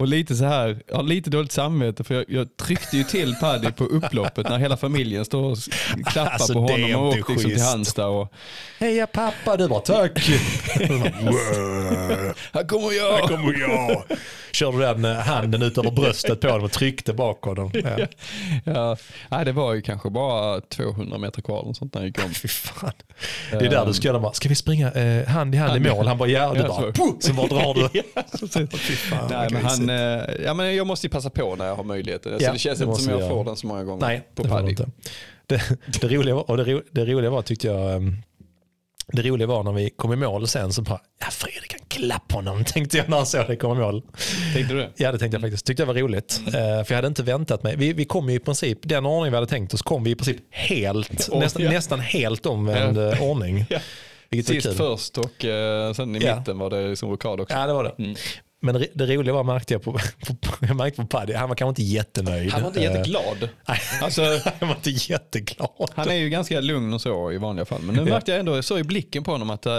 Och 0.00 0.08
lite 0.08 0.34
så 0.36 0.44
här, 0.44 0.82
jag 0.88 0.96
har 0.96 1.02
lite 1.02 1.30
dåligt 1.30 1.52
samvete 1.52 2.04
för 2.04 2.14
jag, 2.14 2.24
jag 2.28 2.56
tryckte 2.56 2.96
ju 2.96 3.04
till 3.04 3.34
Paddy 3.40 3.70
på 3.72 3.84
upploppet 3.84 4.48
när 4.48 4.58
hela 4.58 4.76
familjen 4.76 5.24
står 5.24 5.42
och 5.44 5.56
klappar 6.06 6.30
Alltså, 6.32 6.52
på 6.52 6.60
honom 6.60 6.94
och 6.94 7.08
åkte 7.08 7.32
liksom 7.32 7.50
till. 7.50 7.62
Halmstad. 7.62 8.08
Och, 8.08 8.32
Heja 8.78 9.06
pappa, 9.06 9.56
du 9.56 9.68
bara 9.68 9.80
tack. 9.80 10.18
här 12.52 12.68
kommer 12.68 12.90
Här 12.90 13.18
jag! 13.20 13.28
kommer 13.28 13.60
jag. 13.60 14.02
Körde 14.52 14.78
den 14.78 15.04
eh, 15.04 15.14
handen 15.16 15.62
ut 15.62 15.78
över 15.78 15.90
bröstet 15.90 16.40
på 16.40 16.48
honom 16.48 16.64
och 16.64 16.72
tryckte 16.72 17.12
bak 17.12 17.42
honom. 17.44 17.70
Ja. 17.74 18.06
Ja, 18.64 18.96
nej, 19.28 19.44
det 19.44 19.52
var 19.52 19.74
ju 19.74 19.82
kanske 19.82 20.10
bara 20.10 20.60
200 20.60 21.18
meter 21.18 21.42
kvar 21.42 21.62
eller 21.62 21.72
sånt 21.72 21.94
när 21.94 22.00
jag 22.00 22.08
gick 22.08 22.24
om. 22.24 22.30
Fy 22.34 22.48
fan. 22.48 22.92
Det 23.50 23.56
är 23.66 23.70
där 23.70 23.86
du 23.86 23.92
ska 23.94 24.08
göra. 24.08 24.32
Ska 24.32 24.48
vi 24.48 24.54
springa 24.54 24.90
eh, 24.92 25.26
hand 25.28 25.54
i 25.54 25.58
hand 25.58 25.86
i 25.86 25.90
mål? 25.90 26.06
Han 26.06 26.18
bara 26.18 26.28
ja. 26.28 26.48
Och 26.48 26.54
du 26.54 26.60
Ja, 26.60 26.68
bara, 26.68 26.80
så. 26.80 26.92
"Puh", 26.92 27.12
så 27.20 27.32
bara 27.32 27.46
drar 27.46 27.74
du. 27.74 27.88
Fy 28.78 28.94
fan, 28.96 29.26
Nej, 29.30 29.48
men 29.50 29.64
han, 29.64 29.89
eh, 29.90 30.44
ja, 30.44 30.54
men 30.54 30.76
jag 30.76 30.86
måste 30.86 31.06
ju 31.06 31.10
passa 31.10 31.30
på 31.30 31.56
när 31.56 31.66
jag 31.66 31.76
har 31.76 31.84
möjligheten. 31.84 32.32
Alltså, 32.32 32.46
Ja, 32.46 32.52
det 32.52 32.58
känns 32.58 32.78
det 32.78 32.82
inte 32.82 32.90
måste 32.90 33.04
som 33.04 33.12
jag 33.12 33.20
göra. 33.20 33.30
får 33.30 33.44
den 33.44 33.56
så 33.56 33.66
många 33.66 33.84
gånger 33.84 34.06
Nej, 34.06 34.28
på 34.34 34.42
det 34.42 34.48
Paddy. 34.48 34.70
inte. 34.70 34.88
Det, 35.46 35.62
det, 36.00 36.08
roliga 36.08 36.34
var, 36.34 36.50
och 36.50 36.56
det, 36.56 36.64
ro, 36.64 36.82
det 36.90 37.04
roliga 37.04 37.30
var 37.30 37.42
tyckte 37.42 37.66
jag, 37.66 37.96
um, 37.96 38.16
det 39.12 39.22
roliga 39.22 39.46
var 39.46 39.62
när 39.62 39.72
vi 39.72 39.90
kom 39.90 40.12
i 40.12 40.16
mål 40.16 40.48
sen 40.48 40.72
så 40.72 40.82
bara, 40.82 41.00
ja 41.20 41.26
Fredrik 41.30 41.70
kan 41.70 41.80
klappa 41.88 42.34
honom 42.34 42.64
tänkte 42.66 42.96
jag 42.96 43.08
när 43.08 43.16
han 43.16 43.26
såg 43.26 43.46
det 43.46 43.56
komma 43.56 43.74
i 43.74 43.78
mål. 43.78 44.02
Tänkte 44.54 44.74
du 44.74 44.80
det? 44.80 44.90
Ja 44.96 45.12
det 45.12 45.18
tänkte 45.18 45.34
jag 45.34 45.42
faktiskt, 45.42 45.66
tyckte 45.66 45.82
jag 45.82 45.86
var 45.86 45.94
roligt. 45.94 46.40
Eh, 46.46 46.52
för 46.52 46.86
jag 46.88 46.94
hade 46.94 47.06
inte 47.08 47.22
väntat 47.22 47.62
mig, 47.62 47.76
vi, 47.76 47.92
vi 47.92 48.04
kom 48.04 48.28
ju 48.30 48.34
i 48.36 48.38
princip, 48.38 48.78
den 48.82 49.06
ordning 49.06 49.30
vi 49.32 49.36
hade 49.36 49.46
tänkt 49.46 49.74
oss 49.74 49.82
kom 49.82 50.04
vi 50.04 50.10
i 50.10 50.14
princip 50.14 50.36
helt, 50.50 51.28
Oj, 51.32 51.38
nästan, 51.40 51.62
ja. 51.62 51.70
nästan 51.70 52.00
helt 52.00 52.46
omvänd 52.46 52.98
eh, 52.98 53.22
ordning. 53.22 53.64
Ja. 53.70 53.78
Vilket 54.32 54.48
var 54.48 54.54
Sist 54.54 54.66
kul. 54.66 54.76
först 54.76 55.18
och 55.18 55.44
eh, 55.44 55.92
sen 55.92 56.16
i 56.16 56.18
Ja. 56.24 56.38
mitten 56.38 56.58
var 56.58 56.70
det 56.70 56.88
liksom 56.88 57.10
rokad 57.10 57.40
också. 57.40 57.56
Ja 57.56 57.66
det 57.66 57.72
var 57.72 57.84
det. 57.84 57.94
Mm. 58.04 58.16
Men 58.62 58.74
det, 58.74 58.86
det 58.94 59.06
roliga 59.06 59.34
var, 59.34 59.44
märkte 59.44 59.74
jag 59.74 59.82
på, 59.82 59.92
på, 59.92 60.52
jag 60.60 60.76
märkte 60.76 61.02
på 61.02 61.06
Paddy, 61.08 61.32
han 61.32 61.48
var 61.48 61.56
kanske 61.56 61.68
inte 61.82 61.92
jättenöjd. 61.92 62.50
Han 62.52 62.62
var 62.62 62.68
inte 62.68 62.80
Eh, 62.80 62.92
jätteglad. 62.94 63.48
nej, 63.68 63.78
Alltså, 64.02 64.22
han 64.60 64.68
var 64.68 64.76
inte 64.76 64.90
jätteglad. 64.90 65.90
han 65.94 66.08
är 66.08 66.14
ju 66.14 66.28
ganska 66.30 66.60
lugn 66.60 66.94
och 66.94 67.00
så 67.00 67.32
i 67.32 67.38
vanliga 67.38 67.64
fall. 67.64 67.82
Men 67.82 67.94
nu 67.94 68.04
märkte 68.04 68.30
jag 68.30 68.40
ändå, 68.40 68.54
jag 68.56 68.64
såg 68.64 68.78
i 68.80 68.84
blicken 68.84 69.24
på 69.24 69.30
honom 69.32 69.50
att 69.50 69.66
uh, 69.66 69.72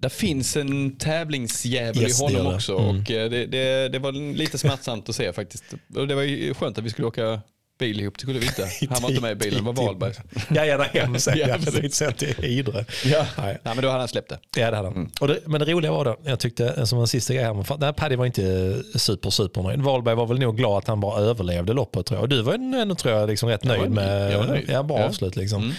där 0.00 0.08
finns 0.08 0.56
en 0.56 0.96
tävlingsjävel 0.98 2.02
Yes, 2.02 2.22
i 2.22 2.26
det 2.26 2.32
honom 2.38 2.50
det. 2.50 2.56
också. 2.56 2.78
Mm. 2.78 2.88
Och 3.00 3.10
eh, 3.10 3.30
det, 3.30 3.46
det, 3.46 3.88
det 3.88 3.98
var 3.98 4.12
lite 4.36 4.58
smärtsamt 4.58 5.08
att 5.08 5.14
se 5.14 5.32
faktiskt. 5.32 5.64
Och 5.96 6.08
det 6.08 6.14
var 6.14 6.22
ju 6.22 6.54
skönt 6.54 6.78
att 6.78 6.84
vi 6.84 6.90
skulle 6.90 7.08
åka 7.08 7.40
bil 7.80 8.00
ihop, 8.00 8.14
det 8.18 8.20
skulle 8.22 8.38
vi 8.38 8.46
inte. 8.46 8.68
Han 8.94 9.02
var 9.02 9.08
inte 9.10 9.22
med 9.22 9.32
i 9.32 9.34
bilen, 9.34 9.64
det 9.64 9.72
var 9.72 9.84
Wahlberg. 9.86 10.12
Ja, 10.48 10.64
gärna 10.66 10.84
hem 10.84 11.18
sen. 11.18 11.38
Ja, 11.38 11.48
ja, 11.48 11.54
precis. 11.64 11.94
sen 11.94 12.12
till 12.12 12.44
Idre. 12.44 12.84
Ja. 13.04 13.26
Nej. 13.38 13.58
Nej, 13.64 13.74
men 13.74 13.82
då 13.82 13.88
hade 13.88 14.00
han 14.00 14.08
släppt 14.08 14.28
det. 14.28 14.60
Ja, 14.60 14.70
det 14.70 14.76
hade 14.76 14.88
han. 14.88 15.10
Och 15.20 15.28
det, 15.28 15.38
men 15.46 15.60
det 15.60 15.72
roliga 15.72 15.92
var 15.92 16.04
då, 16.04 16.16
jag 16.24 16.40
tyckte 16.40 16.86
som 16.86 16.98
en 17.00 17.06
sista 17.06 17.34
grej 17.34 17.44
här, 17.44 17.78
nej, 17.78 17.92
Paddy 17.92 18.16
var 18.16 18.26
inte 18.26 18.76
super, 18.94 19.30
super 19.30 19.62
nöjd. 19.62 19.80
Wahlberg 19.80 20.14
var 20.14 20.26
väl 20.26 20.38
nog 20.38 20.56
glad 20.56 20.78
att 20.78 20.88
han 20.88 21.00
bara 21.00 21.20
överlevde 21.20 21.72
loppet 21.72 22.06
tror 22.06 22.16
jag. 22.18 22.22
Och 22.22 22.28
du 22.28 22.42
var 22.42 22.54
ändå 22.54 22.94
tror 22.94 23.14
jag 23.14 23.28
liksom 23.28 23.48
rätt 23.48 23.64
Jag 23.64 23.70
var 23.70 23.78
nöjd 23.78 23.90
med, 23.90 24.20
nöjd. 24.20 24.32
Jag 24.32 24.38
var 24.38 24.46
nöjd. 24.46 24.64
ja, 24.68 24.82
bra 24.82 24.98
Ja. 24.98 25.04
avslut 25.06 25.36
liksom. 25.36 25.62
Mm. 25.62 25.74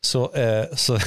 Så, 0.00 0.34
eh, 0.34 0.64
så, 0.74 0.98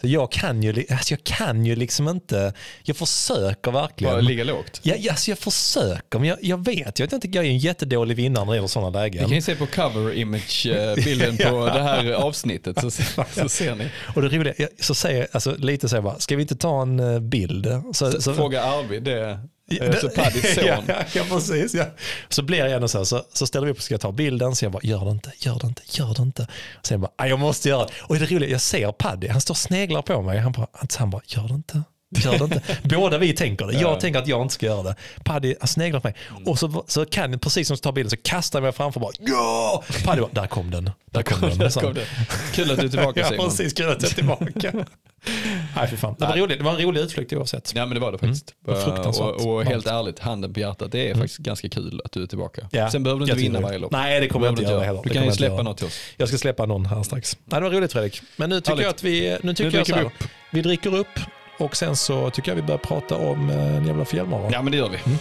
så 0.00 0.06
jag 0.06 0.32
kan 0.32 0.62
ju, 0.62 0.84
alltså 0.90 1.14
jag 1.14 1.24
kan 1.24 1.66
ju 1.66 1.76
liksom 1.76 2.08
inte, 2.08 2.52
jag 2.82 2.96
försöker 2.96 3.70
verkligen. 3.70 4.14
Bara 4.14 4.20
ligga 4.20 4.44
lågt. 4.44 4.80
Ja, 4.82 4.94
alltså 5.10 5.30
jag 5.30 5.38
försöker, 5.38 6.18
men 6.18 6.28
jag, 6.28 6.38
jag 6.42 6.64
vet, 6.64 6.98
jag, 6.98 7.06
vet 7.06 7.12
inte, 7.12 7.28
jag 7.28 7.44
är 7.44 7.48
en 7.48 7.58
jättedålig 7.58 8.16
vinnare 8.16 8.44
när 8.44 8.52
det 8.52 8.56
gäller 8.56 8.68
sådana 8.68 8.90
Ni 8.90 8.96
lägen. 8.96 9.24
kan 9.24 9.34
ju 9.34 9.42
se 9.42 9.54
på 9.54 9.66
cover 9.66 10.12
image 10.12 10.66
eh, 10.66 10.94
på 11.50 11.64
det 11.66 11.82
här 11.82 12.12
avsnittet 12.12 12.80
så, 12.80 12.90
så 13.40 13.48
ser 13.48 13.74
ni. 13.74 13.88
Och 14.14 14.22
det 14.22 14.28
roliga, 14.28 14.54
så 14.80 14.94
säger 14.94 15.28
alltså 15.32 15.56
lite 15.56 15.88
så 15.88 15.96
här 15.96 16.02
bara, 16.02 16.18
ska 16.18 16.36
vi 16.36 16.42
inte 16.42 16.56
ta 16.56 16.82
en 16.82 17.00
eh, 17.00 17.20
bild? 17.20 17.82
Så, 17.92 18.20
så, 18.20 18.34
Fråga 18.34 18.62
Arvid, 18.62 19.02
det 19.02 19.38
alltså 19.80 20.08
Paddys 20.08 20.54
son. 20.54 20.64
ja, 20.88 20.94
ja, 21.14 21.24
precis. 21.30 21.74
Ja. 21.74 21.84
Så 22.28 22.42
blir 22.42 22.58
jag 22.58 22.70
ändå 22.72 22.88
så 22.88 22.98
här, 22.98 23.04
så, 23.04 23.22
så 23.32 23.46
ställer 23.46 23.66
vi 23.66 23.72
upp 23.72 23.76
och 23.78 23.82
ska 23.82 23.98
ta 23.98 24.12
bilden, 24.12 24.56
så 24.56 24.64
jag 24.64 24.72
bara, 24.72 24.82
gör 24.82 25.04
det 25.04 25.10
inte, 25.10 25.32
gör 25.38 25.58
det 25.60 25.66
inte, 25.66 25.82
gör 25.86 26.14
det 26.14 26.22
inte. 26.22 26.46
Sen 26.82 27.00
bara, 27.00 27.10
"Ah, 27.16 27.26
jag 27.26 27.38
måste 27.38 27.68
göra 27.68 27.84
det. 27.86 27.92
Och 28.02 28.18
det 28.18 28.24
är 28.24 28.26
roligt, 28.34 28.50
jag 28.50 28.60
ser 28.60 28.92
Paddy, 28.92 29.28
han 29.28 29.40
står 29.40 29.54
och 29.54 29.58
sneglar 29.58 30.02
på 30.02 30.22
mig. 30.22 30.38
Han 30.38 30.52
bara, 30.52 30.66
han 30.98 31.10
bara 31.10 31.22
gör 31.26 31.48
det 31.48 31.54
inte. 31.54 31.82
Gör 32.18 32.38
det 32.38 32.44
inte. 32.44 32.60
Båda 32.82 33.18
vi 33.18 33.32
tänker 33.32 33.66
det. 33.66 33.72
Jag 33.72 33.82
Ja. 33.82 34.00
tänker 34.00 34.20
att 34.20 34.28
jag 34.28 34.42
inte 34.42 34.54
ska 34.54 34.66
göra 34.66 34.82
det. 34.82 34.94
Paddy 35.24 35.54
sneglar 35.64 36.00
på 36.00 36.08
mig. 36.08 36.14
Och 36.46 36.58
så, 36.58 36.84
så 36.86 37.04
kan 37.06 37.32
jag, 37.32 37.40
precis 37.40 37.68
som 37.68 37.74
jag 37.74 37.82
tar 37.82 37.92
bilden, 37.92 38.10
så 38.10 38.16
kastar 38.16 38.58
jag 38.58 38.62
mig 38.62 38.72
framför 38.72 39.00
bara, 39.00 39.12
ja! 39.20 39.84
Paddy 40.04 40.20
bara, 40.20 40.30
där 40.32 40.46
kom 40.46 40.70
den. 40.70 40.90
Där 41.10 41.22
kom 41.22 41.48
den. 41.48 41.58
Där 41.58 41.80
kom. 41.80 41.94
Kul 42.52 42.70
att 42.70 42.78
du 42.80 42.86
är 42.86 42.90
tillbaka 42.90 43.20
Ja, 43.24 43.28
Simon. 43.28 43.46
precis. 43.48 43.72
Kul 43.72 43.90
att 43.90 44.02
jag 44.02 44.10
är 44.10 44.14
tillbaka. 44.14 44.72
Nej, 45.76 45.88
för 45.88 45.96
fan. 45.96 46.14
Det 46.18 46.26
var, 46.26 46.36
roligt. 46.36 46.58
det 46.58 46.64
var 46.64 46.72
en 46.72 46.78
rolig 46.80 47.00
utflykt 47.00 47.32
oavsett. 47.32 47.72
Ja 47.74 47.86
men 47.86 47.94
det 47.94 48.00
var 48.00 48.12
det 48.12 48.18
faktiskt. 48.18 48.54
Mm. 48.68 48.80
Fruktansvärt 48.80 49.26
och, 49.26 49.54
och 49.54 49.64
helt 49.64 49.86
ärligt, 49.86 50.18
handen 50.18 50.54
på 50.54 50.60
hjärtat, 50.60 50.92
det 50.92 51.10
är 51.10 51.14
faktiskt 51.14 51.38
ganska 51.38 51.68
kul 51.68 52.00
att 52.04 52.12
du 52.12 52.22
är 52.22 52.26
tillbaka. 52.26 52.68
Ja, 52.70 52.90
Sen 52.90 53.02
behöver 53.02 53.20
du 53.26 53.32
inte 53.32 53.42
vinna 53.42 53.60
varje 53.60 53.78
lopp. 53.78 53.92
Nej, 53.92 54.20
det 54.20 54.28
kommer 54.28 54.46
jag 54.46 54.52
inte 54.52 54.62
göra 54.62 54.84
heller. 54.84 55.00
Du 55.04 55.10
kan 55.10 55.24
ju 55.24 55.32
släppa 55.32 55.62
något 55.62 55.76
till 55.76 55.86
oss. 55.86 56.00
Jag 56.16 56.28
ska 56.28 56.38
släppa 56.38 56.66
någon 56.66 56.86
här 56.86 57.02
strax. 57.02 57.36
Nej, 57.44 57.60
det 57.60 57.64
var 57.68 57.76
roligt 57.76 57.92
Fredrik. 57.92 58.22
Men 58.36 58.50
nu 58.50 58.60
tycker 58.60 58.82
jag 58.82 58.90
att 58.90 59.02
vi, 59.02 59.38
nu 59.42 59.54
tycker 59.54 59.78
jag 59.78 59.86
så 59.86 59.94
här, 59.94 60.10
vi, 60.52 60.62
dricker 60.62 60.94
upp 60.96 61.08
och 61.58 61.76
sen 61.76 61.96
så 61.96 62.30
tycker 62.30 62.50
jag 62.50 62.56
vi 62.56 62.62
börjar 62.62 62.78
prata 62.78 63.16
om 63.16 63.50
eh, 63.50 63.76
en 63.76 63.86
jävla 63.86 64.04
fjällmara. 64.04 64.48
Ja 64.52 64.62
men 64.62 64.72
det 64.72 64.78
gör 64.78 64.88
vi. 64.88 64.98
Vi 65.04 65.18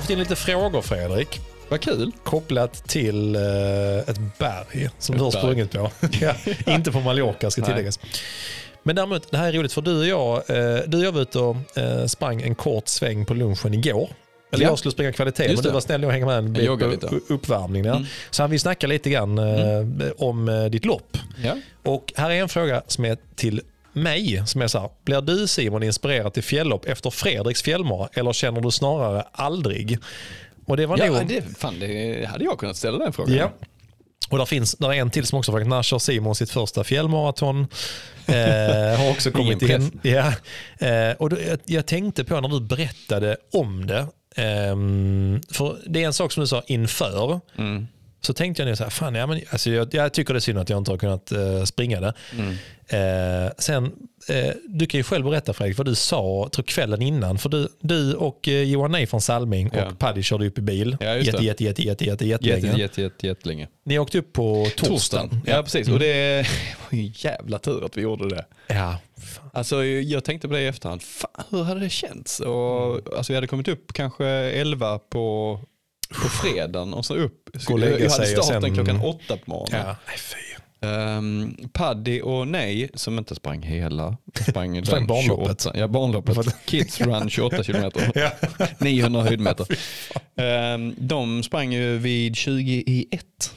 har 0.00 0.02
fått 0.02 0.10
in 0.10 0.18
lite 0.18 0.36
frågor 0.36 0.82
Fredrik. 0.82 1.40
Vad 1.68 1.80
kul. 1.80 2.12
Kopplat 2.24 2.88
till 2.88 3.36
eh, 3.36 3.42
ett 3.98 4.38
berg 4.38 4.90
som 4.98 5.14
Ett 5.14 5.18
du 5.18 5.24
har 5.24 5.30
sprungit 5.30 5.70
på. 5.72 5.90
ja, 6.20 6.34
inte 6.66 6.92
på 6.92 7.00
Mallorca 7.00 7.50
ska 7.50 7.60
Nej. 7.60 7.70
tilläggas. 7.70 7.98
Men 8.82 8.96
däremot, 8.96 9.30
det 9.30 9.36
här 9.38 9.48
är 9.48 9.52
roligt 9.52 9.72
för 9.72 9.82
du 9.82 9.98
och 9.98 10.06
jag, 10.06 10.36
eh, 10.50 10.80
du 10.86 10.98
och 10.98 11.04
jag 11.04 11.12
var 11.12 11.20
ute 11.20 11.38
och 11.38 11.78
eh, 11.78 12.06
sprang 12.06 12.42
en 12.42 12.54
kort 12.54 12.88
sväng 12.88 13.26
på 13.26 13.34
lunchen 13.34 13.74
igår. 13.74 14.10
Eller 14.52 14.64
Ja. 14.64 14.70
jag 14.70 14.78
skulle 14.78 14.92
springa 14.92 15.12
kvalitet, 15.12 15.44
Just 15.44 15.54
men 15.56 15.62
du 15.64 15.70
var 15.70 15.80
snäll 15.80 16.04
och 16.04 16.12
hänga 16.12 16.26
med 16.26 16.38
en 16.38 16.52
bit 16.52 16.66
på 16.68 16.86
lite. 16.86 17.06
Mm. 17.06 17.20
u- 17.28 17.34
uppvärmning. 17.34 17.82
Där. 17.82 18.06
Så 18.30 18.42
han 18.42 18.50
vill 18.50 18.60
snacka 18.60 18.86
lite 18.86 19.10
grann 19.10 19.38
eh, 19.38 20.10
om 20.18 20.68
ditt 20.72 20.84
lopp. 20.84 21.16
Ja. 21.44 21.56
Och 21.84 22.12
här 22.16 22.30
är 22.30 22.34
en 22.34 22.48
fråga 22.48 22.82
som 22.86 23.04
är 23.04 23.16
till 23.36 23.60
mig. 24.00 24.42
Som 24.46 24.62
är 24.62 24.66
så 24.66 24.78
här, 24.78 24.90
blir 25.04 25.20
du 25.20 25.46
Simon 25.46 25.82
inspirerad 25.82 26.34
till 26.34 26.42
fjälllopp 26.42 26.86
efter 26.86 27.10
Fredriks 27.10 27.62
fjällmara 27.62 28.08
eller 28.12 28.32
känner 28.32 28.60
du 28.60 28.70
snarare 28.70 29.24
aldrig? 29.32 29.98
Och 30.66 30.76
det 30.76 30.86
var 30.86 30.98
Ja, 30.98 31.06
nog... 31.06 31.28
det, 31.28 31.42
fan, 31.58 31.80
det 31.80 32.28
hade 32.28 32.44
jag 32.44 32.58
kunnat 32.58 32.76
ställa 32.76 32.98
den 32.98 33.12
frågan. 33.12 33.36
Ja. 33.36 33.52
Och 34.30 34.38
där 34.38 34.44
finns 34.44 34.74
där 34.74 34.88
är 34.92 34.94
en 34.94 35.10
till 35.10 35.26
som 35.26 35.38
också 35.38 35.52
frågat, 35.52 35.68
när 35.68 35.82
kör 35.82 35.98
Simon 35.98 36.34
sitt 36.34 36.50
första 36.50 36.84
fjällmaraton? 36.84 37.66
Eh, 38.26 38.98
har 38.98 39.10
också 39.10 39.30
kommit 39.30 39.62
in. 39.62 40.00
Ja. 40.02 40.32
Eh, 40.86 41.12
och 41.18 41.30
då, 41.30 41.36
jag, 41.48 41.58
jag 41.64 41.86
tänkte 41.86 42.24
på 42.24 42.40
när 42.40 42.48
du 42.48 42.60
berättade 42.60 43.36
om 43.52 43.86
det. 43.86 44.06
Ehm, 44.36 45.40
för 45.52 45.78
det 45.86 46.02
är 46.02 46.06
en 46.06 46.12
sak 46.12 46.32
som 46.32 46.40
du 46.40 46.46
sa 46.46 46.62
inför. 46.66 47.40
Mm. 47.58 47.86
Så 48.20 48.32
tänkte 48.32 48.62
jag 48.62 48.68
nu 48.68 48.76
så 48.76 48.82
här, 48.82 48.90
fan, 48.90 49.14
ja, 49.14 49.26
men, 49.26 49.40
alltså, 49.50 49.70
jag, 49.70 49.94
jag 49.94 50.12
tycker 50.12 50.34
det 50.34 50.38
är 50.38 50.40
synd 50.40 50.58
att 50.58 50.68
jag 50.70 50.78
inte 50.78 50.90
har 50.90 50.98
kunnat 50.98 51.32
eh, 51.32 51.64
springa 51.64 52.00
det. 52.00 52.14
Mm. 52.38 52.56
Eh, 52.92 53.50
sen, 53.58 53.84
eh, 54.28 54.50
du 54.68 54.86
kan 54.86 54.98
ju 54.98 55.04
själv 55.04 55.24
berätta 55.24 55.52
Fredrik 55.52 55.78
vad 55.78 55.86
du 55.86 55.94
sa 55.94 56.48
tror, 56.52 56.62
kvällen 56.64 57.02
innan. 57.02 57.38
För 57.38 57.48
du, 57.48 57.68
du 57.80 58.14
och 58.14 58.48
eh, 58.48 58.62
Johan 58.62 58.92
Nej 58.92 59.06
från 59.06 59.20
Salming 59.20 59.70
Ja. 59.74 59.86
och 59.86 59.98
Paddy 59.98 60.22
körde 60.22 60.46
upp 60.46 60.58
i 60.58 60.60
bil 60.60 60.96
Ja, 61.00 61.16
jätte, 61.16 61.44
jätte, 61.44 61.64
jätte, 61.64 61.82
jätte, 61.84 62.04
jätte, 62.04 62.24
jätte, 62.26 62.46
Jätte, 62.48 62.66
jätte, 62.66 62.80
jätte, 62.80 63.02
jätte, 63.02 63.26
jättelänge. 63.26 63.68
Ni 63.84 63.98
åkte 63.98 64.18
upp 64.18 64.32
på 64.32 64.66
torsdagen. 64.76 65.40
Ja, 65.46 65.62
precis. 65.62 65.88
Och 65.88 65.98
det 65.98 66.46
var 66.90 66.98
ju 66.98 67.04
en 67.06 67.12
jävla 67.16 67.58
tur 67.58 67.84
att 67.84 67.96
vi 67.96 68.00
gjorde 68.02 68.28
det. 68.28 68.44
Ja, 68.68 68.98
fan. 69.18 69.50
Alltså, 69.52 69.84
jag 69.84 70.24
tänkte 70.24 70.48
på 70.48 70.54
det 70.54 70.60
i 70.60 70.66
efterhand. 70.66 71.02
Fan, 71.02 71.44
hur 71.50 71.62
hade 71.62 71.80
det 71.80 71.90
känts? 71.90 72.40
Och, 72.40 73.16
alltså, 73.16 73.32
vi 73.32 73.34
hade 73.34 73.46
kommit 73.46 73.68
upp 73.68 73.92
kanske 73.92 74.26
11 74.26 74.98
på, 74.98 75.60
på 76.22 76.28
fredagen 76.28 76.94
och 76.94 77.06
så 77.06 77.14
upp. 77.14 77.48
Gå 77.66 77.72
och 77.72 77.78
lägga 77.78 77.98
jag 77.98 78.10
hade 78.10 78.26
starten 78.26 78.74
klockan 78.74 79.00
åtta 79.00 79.36
på 79.36 79.50
morgonen. 79.50 79.80
ja. 79.86 79.96
Um, 80.82 81.56
Paddy 81.72 82.20
och 82.20 82.48
Nej, 82.48 82.90
som 82.94 83.18
inte 83.18 83.34
sprang 83.34 83.62
hela, 83.62 84.16
sprang, 84.48 84.84
Sprang 84.84 85.06
barnloppet. 85.06 85.62
28, 85.62 85.78
ja, 85.78 85.88
barnloppet. 85.88 86.56
Kids 86.66 87.00
run 87.00 87.30
28 87.30 87.62
kilometer. 87.64 88.12
Ja. 88.14 88.30
900 88.78 89.22
höjdmeter. 89.22 89.66
Ehm, 90.36 90.94
de 90.98 91.42
sprang 91.42 91.72
ju 91.72 91.98
vid 91.98 92.36
20 92.36 92.72
i 92.86 93.06
1. 93.10 93.54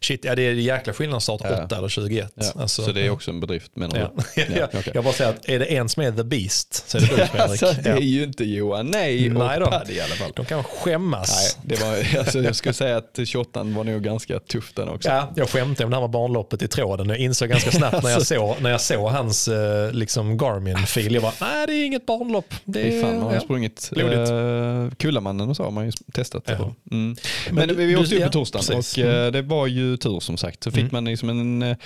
Shit, 0.00 0.24
ja, 0.24 0.34
det 0.34 0.42
är 0.42 0.52
jäkla 0.52 0.92
skillnad 0.92 1.16
att 1.16 1.22
starta 1.22 1.50
Ja. 1.50 1.64
8 1.64 1.76
eller 1.78 1.88
21. 1.88 2.32
Ja, 2.34 2.52
Alltså, 2.60 2.82
så 2.82 2.92
det 2.92 3.06
är 3.06 3.10
också 3.10 3.30
en 3.30 3.40
bedrift 3.40 3.76
menar 3.76 3.98
Ja. 3.98 4.22
du? 4.34 4.42
Ja, 4.56 4.66
okej. 4.74 4.92
Jag 4.94 5.04
bara 5.04 5.14
säger 5.14 5.30
att 5.30 5.48
är 5.48 5.58
det 5.58 5.64
en 5.64 5.88
som 5.88 6.02
är 6.02 6.12
the 6.12 6.24
beast 6.24 6.88
så 6.90 6.98
är 6.98 7.00
det 7.00 7.06
du 7.06 7.16
Fredrik. 7.26 7.40
Alltså, 7.40 7.72
det 7.82 7.88
är 7.90 7.94
ja. 7.94 8.00
ju 8.00 8.22
inte 8.24 8.44
Johan 8.44 8.86
Nej 8.86 9.26
och 9.30 9.38
Nej 9.38 9.60
då. 9.60 9.66
Paddy 9.66 9.92
i 9.92 10.00
alla 10.00 10.14
fall. 10.14 10.32
De 10.36 10.44
kan 10.44 10.64
skämmas. 10.64 11.56
Nej, 11.62 11.76
det 11.78 11.84
var, 11.84 12.18
alltså, 12.20 12.38
jag 12.42 12.56
skulle 12.56 12.74
säga 12.74 12.96
att 12.96 13.18
28 13.24 13.62
var 13.62 13.84
nog 13.84 14.02
ganska 14.02 14.38
tuff 14.40 14.72
den 14.74 14.88
också. 14.88 15.08
Ja, 15.08 15.32
jag 15.36 15.48
skämtade 15.48 15.84
om 15.84 15.90
det 15.90 15.96
här 15.96 16.02
med 16.02 16.10
barnloppet 16.10 16.62
i 16.62 16.68
tråden. 16.68 17.08
Jag 17.08 17.18
insåg 17.18 17.48
ganska 17.48 17.70
snabbt 17.70 18.02
när 18.02 18.10
jag 18.10 18.16
Alltså. 18.16 18.34
såg, 18.34 18.56
när 18.62 18.70
jag 18.70 18.80
såg 18.80 19.10
hans 19.10 19.48
eh, 19.48 19.92
liksom 19.92 20.38
Garmin-fil. 20.38 21.14
Jag 21.14 21.22
bara, 21.22 21.32
nej 21.40 21.66
det 21.66 21.72
är 21.72 21.86
inget 21.86 22.06
barnlopp. 22.06 22.54
Det 22.64 22.98
är 22.98 23.02
fan, 23.02 23.14
man 23.14 23.22
har 23.22 23.34
ja. 23.34 23.40
sprungit 23.40 23.90
uh, 23.96 24.90
Kullamannen 24.96 25.48
och 25.50 25.56
så 25.56 25.62
har 25.62 25.70
man 25.70 25.86
ju 25.86 25.92
testat. 26.12 26.42
Ja. 26.46 26.54
Mm. 26.54 26.72
Men 26.90 27.16
Men, 27.50 27.68
du- 27.68 27.74
vi 27.74 27.96
åkte 27.96 28.14
ja, 28.16 28.26
på 28.26 28.32
torsdagen 28.32 28.64
precis. 28.66 28.98
Mm. 28.98 29.10
och 29.10 29.16
eh, 29.16 29.32
det 29.32 29.42
var 29.42 29.66
ju 29.66 29.85
tur 29.96 30.20
som 30.20 30.36
sagt. 30.36 30.64
Så 30.64 30.70
fick 30.70 30.92
man 30.92 31.04
liksom 31.04 31.28
en, 31.28 31.62
eh, 31.62 31.76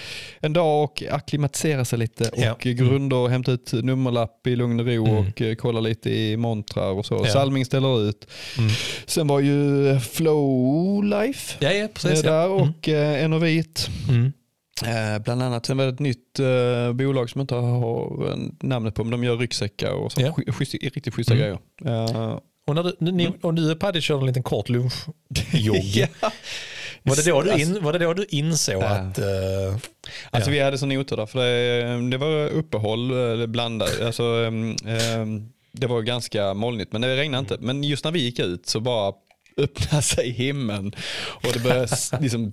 en 0.41 0.53
dag 0.53 0.85
och 0.85 1.03
acklimatisera 1.11 1.85
sig 1.85 1.99
lite 1.99 2.31
Ja. 2.37 2.53
och 2.53 2.61
grunda 2.61 3.17
och 3.17 3.31
hämta 3.31 3.53
ut 3.53 3.73
nummerlapp 3.73 4.47
i 4.47 4.57
lugn 4.57 4.81
och 4.81 4.87
ro 4.87 5.07
Mm. 5.07 5.17
och 5.29 5.43
eh, 5.43 5.55
kolla 5.55 5.81
lite 5.81 6.11
i 6.11 6.37
montrar 6.37 6.91
och 6.91 7.07
så. 7.07 7.21
Ja. 7.25 7.33
Salming 7.33 7.65
ställer 7.65 8.09
ut. 8.09 8.27
Mm. 8.59 8.71
Sen 9.07 9.27
var 9.27 9.41
ju 9.41 10.01
Flow 10.01 11.05
Life 11.05 11.57
Ja, 11.61 11.73
ja, 11.73 11.89
precis. 11.95 12.23
där 12.23 12.33
Ja. 12.33 12.45
Mm. 12.45 12.71
och 12.71 12.89
eh, 12.89 13.25
Enovit. 13.25 13.89
Mm. 14.09 14.33
Eh, 14.87 15.23
bland 15.23 15.43
annat 15.43 15.67
sen 15.67 15.77
var 15.77 15.85
det 15.85 15.91
ett 15.93 15.99
nytt 15.99 16.39
eh, 16.39 16.93
bolag 16.93 17.31
som 17.31 17.39
jag 17.39 17.43
inte 17.43 17.55
har 17.55 18.29
eh, 18.31 18.37
namnet 18.61 18.95
på, 18.95 19.05
men 19.05 19.11
de 19.11 19.25
gör 19.25 19.37
ryggsäckar 19.37 19.91
och 19.93 20.13
så. 20.13 20.21
Ja. 20.21 20.31
Sch- 20.31 20.53
schysst- 20.53 20.95
riktigt 20.95 21.15
schyssta 21.15 21.35
Mm. 21.35 21.43
grejer. 21.85 22.05
Eh, 22.07 22.39
Och, 22.67 22.75
när 22.75 22.83
du, 22.83 23.13
ni, 23.13 23.29
och 23.43 23.55
du 23.55 23.73
och 23.73 23.79
Paddy 23.81 24.01
körde 24.01 24.21
en 24.21 24.27
liten 24.27 24.43
kort 24.43 24.69
lunchjogg. 24.69 25.05
ja. 25.95 26.07
Var, 27.03 27.17
det 27.17 27.23
då 27.31 27.43
du 27.43 27.51
Alltså- 27.51 27.69
in, 27.77 27.85
var 27.85 27.93
det 27.93 27.99
då 27.99 28.15
du 28.15 28.27
insåg 28.29 28.83
Ja. 28.83 28.87
att... 28.89 29.19
eh, 29.19 29.75
Alltså 30.31 30.51
Ja. 30.51 30.55
vi 30.55 30.61
hade 30.61 30.79
sån 30.79 30.93
otur 30.93 31.17
där, 31.17 31.27
för 31.27 31.39
det, 31.39 32.11
det 32.11 32.17
var 32.19 32.49
uppehåll, 32.49 33.41
eh, 33.41 33.47
blandat. 33.47 34.01
Alltså, 34.01 34.23
ehm, 34.23 34.77
ehm, 34.87 35.49
det 35.73 35.87
var 35.87 36.03
ganska 36.03 36.55
molnigt, 36.55 36.93
men 36.93 37.01
det 37.01 37.17
regnade 37.17 37.41
inte. 37.41 37.57
Men 37.61 37.85
just 37.85 38.05
när 38.05 38.11
vi 38.13 38.21
gick 38.21 38.39
ut 38.39 38.67
så 38.67 38.81
bara 38.81 39.13
öppnade 39.57 40.03
sig 40.03 40.31
himlen 40.31 40.93
och 41.45 41.53
det 41.53 41.59
började 41.59 41.89
liksom 42.21 42.53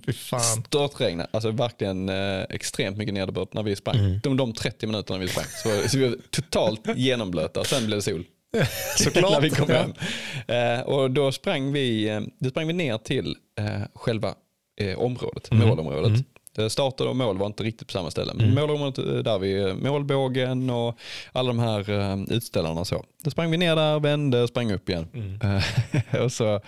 störtregna. 0.66 1.26
Alltså 1.30 1.50
verkligen 1.50 2.08
eh, 2.08 2.42
extremt 2.50 2.96
mycket 2.96 3.14
nederbörd 3.14 3.48
när 3.52 3.62
vi 3.62 3.76
sprang. 3.76 3.96
Mm. 3.98 4.20
De, 4.22 4.36
de 4.36 4.52
30 4.52 4.86
minuterna 4.86 5.18
vi 5.18 5.28
sprang. 5.28 5.44
Så, 5.62 5.88
så 5.88 5.98
vi 5.98 6.08
var 6.08 6.16
totalt 6.30 6.80
genomblöta, 6.96 7.64
sen 7.64 7.86
blev 7.86 7.98
det 7.98 8.02
sol. 8.02 8.24
Såklart. 8.98 9.30
när 9.32 9.40
vi 9.40 9.50
kom 9.50 9.66
Ja. 9.68 9.76
hem. 9.76 10.78
Eh, 10.78 10.86
och 10.86 11.10
då 11.10 11.32
sprang 11.32 11.72
vi, 11.72 12.08
eh, 12.08 12.20
då 12.38 12.50
sprang 12.50 12.66
vi 12.66 12.72
ner 12.72 12.98
till 12.98 13.36
eh, 13.58 13.82
själva 13.94 14.34
området, 14.96 15.50
Mm. 15.52 15.68
målområdet. 15.68 16.06
Mm. 16.08 16.24
Eh, 16.58 16.68
Start 16.68 17.00
och 17.00 17.16
mål 17.16 17.38
var 17.38 17.46
inte 17.46 17.62
riktigt 17.62 17.86
på 17.88 17.92
samma 17.92 18.10
ställe. 18.10 18.32
Men 18.34 18.44
Mm. 18.44 18.54
målområdet 18.54 19.24
där 19.24 19.38
vi, 19.38 19.74
målbågen 19.74 20.70
och 20.70 20.98
alla 21.32 21.46
de 21.48 21.58
här 21.58 21.90
utställarna 22.32 22.80
och 22.80 22.86
så. 22.86 23.04
Då 23.24 23.30
sprang 23.30 23.50
vi 23.50 23.56
ner 23.56 23.76
där, 23.76 24.00
vände 24.00 24.42
och 24.42 24.48
sprang 24.48 24.72
upp 24.72 24.88
igen. 24.88 25.06
Mm. 25.14 25.60
Och 26.24 26.32
så, 26.32 26.60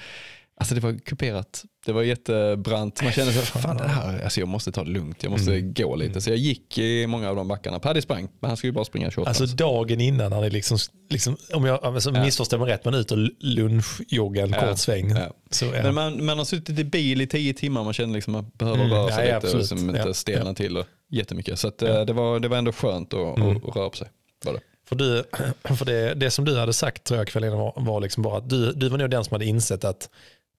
alltså 0.60 0.74
det 0.74 0.80
var 0.80 0.98
kuperat. 0.98 1.64
Det 1.86 1.92
var 1.92 2.02
jättebrant. 2.02 3.02
Man 3.02 3.12
kände 3.12 3.32
så, 3.32 3.40
fan 3.58 3.76
det 3.76 3.88
här, 3.88 4.22
alltså 4.24 4.40
jag 4.40 4.48
måste 4.48 4.72
ta 4.72 4.84
det 4.84 4.90
lugnt. 4.90 5.22
Jag 5.22 5.30
måste 5.32 5.50
Mm. 5.52 5.74
gå 5.74 5.96
lite. 5.96 6.20
Så 6.20 6.30
jag 6.30 6.36
gick 6.36 6.78
i 6.78 7.06
många 7.06 7.30
av 7.30 7.36
de 7.36 7.48
backarna. 7.48 7.78
Paddy 7.78 8.00
sprang, 8.00 8.28
men 8.40 8.48
han 8.50 8.56
skulle 8.56 8.68
ju 8.68 8.72
bara 8.74 8.84
springa 8.84 9.10
28. 9.10 9.28
Alltså 9.28 9.46
dagen 9.46 10.00
innan 10.00 10.30
när 10.30 10.40
ni 10.40 10.50
liksom, 10.50 10.78
liksom 11.10 11.36
om 11.54 11.64
jag 11.64 11.84
alltså, 11.84 12.10
Ja. 12.14 12.24
missförstår 12.24 12.58
mig 12.58 12.68
rätt, 12.68 12.84
men 12.84 12.94
ut 12.94 13.10
och 13.12 13.18
lunchjogga 13.40 14.42
en 14.42 14.50
Ja. 14.50 14.60
kort 14.68 14.78
sväng. 14.78 15.10
Ja. 15.10 15.30
Så, 15.50 15.64
ja. 15.64 15.82
Men 15.82 15.94
man, 15.94 16.24
man 16.24 16.38
har 16.38 16.44
suttit 16.44 16.78
i 16.78 16.84
bil 16.84 17.20
i 17.20 17.26
tio 17.26 17.54
timmar, 17.54 17.84
man 17.84 17.92
känner 17.92 18.14
liksom 18.14 18.34
att 18.34 18.42
man 18.44 18.52
behöver 18.58 18.84
Mm, 18.84 18.90
röra 18.96 19.08
sig 19.12 19.24
lite 19.24 19.36
och 19.36 19.42
absolut. 19.44 19.60
liksom 19.70 19.90
inte 19.90 20.32
ja. 20.32 20.54
till 20.54 20.76
och 20.76 20.86
jättemycket. 21.10 21.58
Så 21.58 21.68
att, 21.68 21.82
eh, 21.82 22.00
det, 22.04 22.12
var, 22.12 22.40
det 22.40 22.48
var 22.48 22.56
ändå 22.56 22.72
skönt 22.72 23.14
att, 23.14 23.36
Mm. 23.38 23.56
att 23.56 23.76
röra 23.76 23.90
på 23.90 23.96
sig. 23.96 24.08
Var 24.44 24.52
det. 24.52 24.60
För, 24.88 24.96
du, 24.96 25.24
för 25.76 25.84
det, 25.84 26.14
det 26.14 26.30
som 26.30 26.44
du 26.44 26.58
hade 26.58 26.72
sagt 26.72 27.04
tror 27.04 27.18
jag 27.18 27.28
kvällen 27.28 27.52
var, 27.58 27.72
var 27.76 28.00
liksom 28.00 28.22
bara 28.22 28.38
att 28.38 28.50
du, 28.50 28.72
du 28.72 28.88
var 28.88 28.98
nog 28.98 29.10
den 29.10 29.24
som 29.24 29.34
hade 29.34 29.44
insett 29.44 29.84
att 29.84 30.08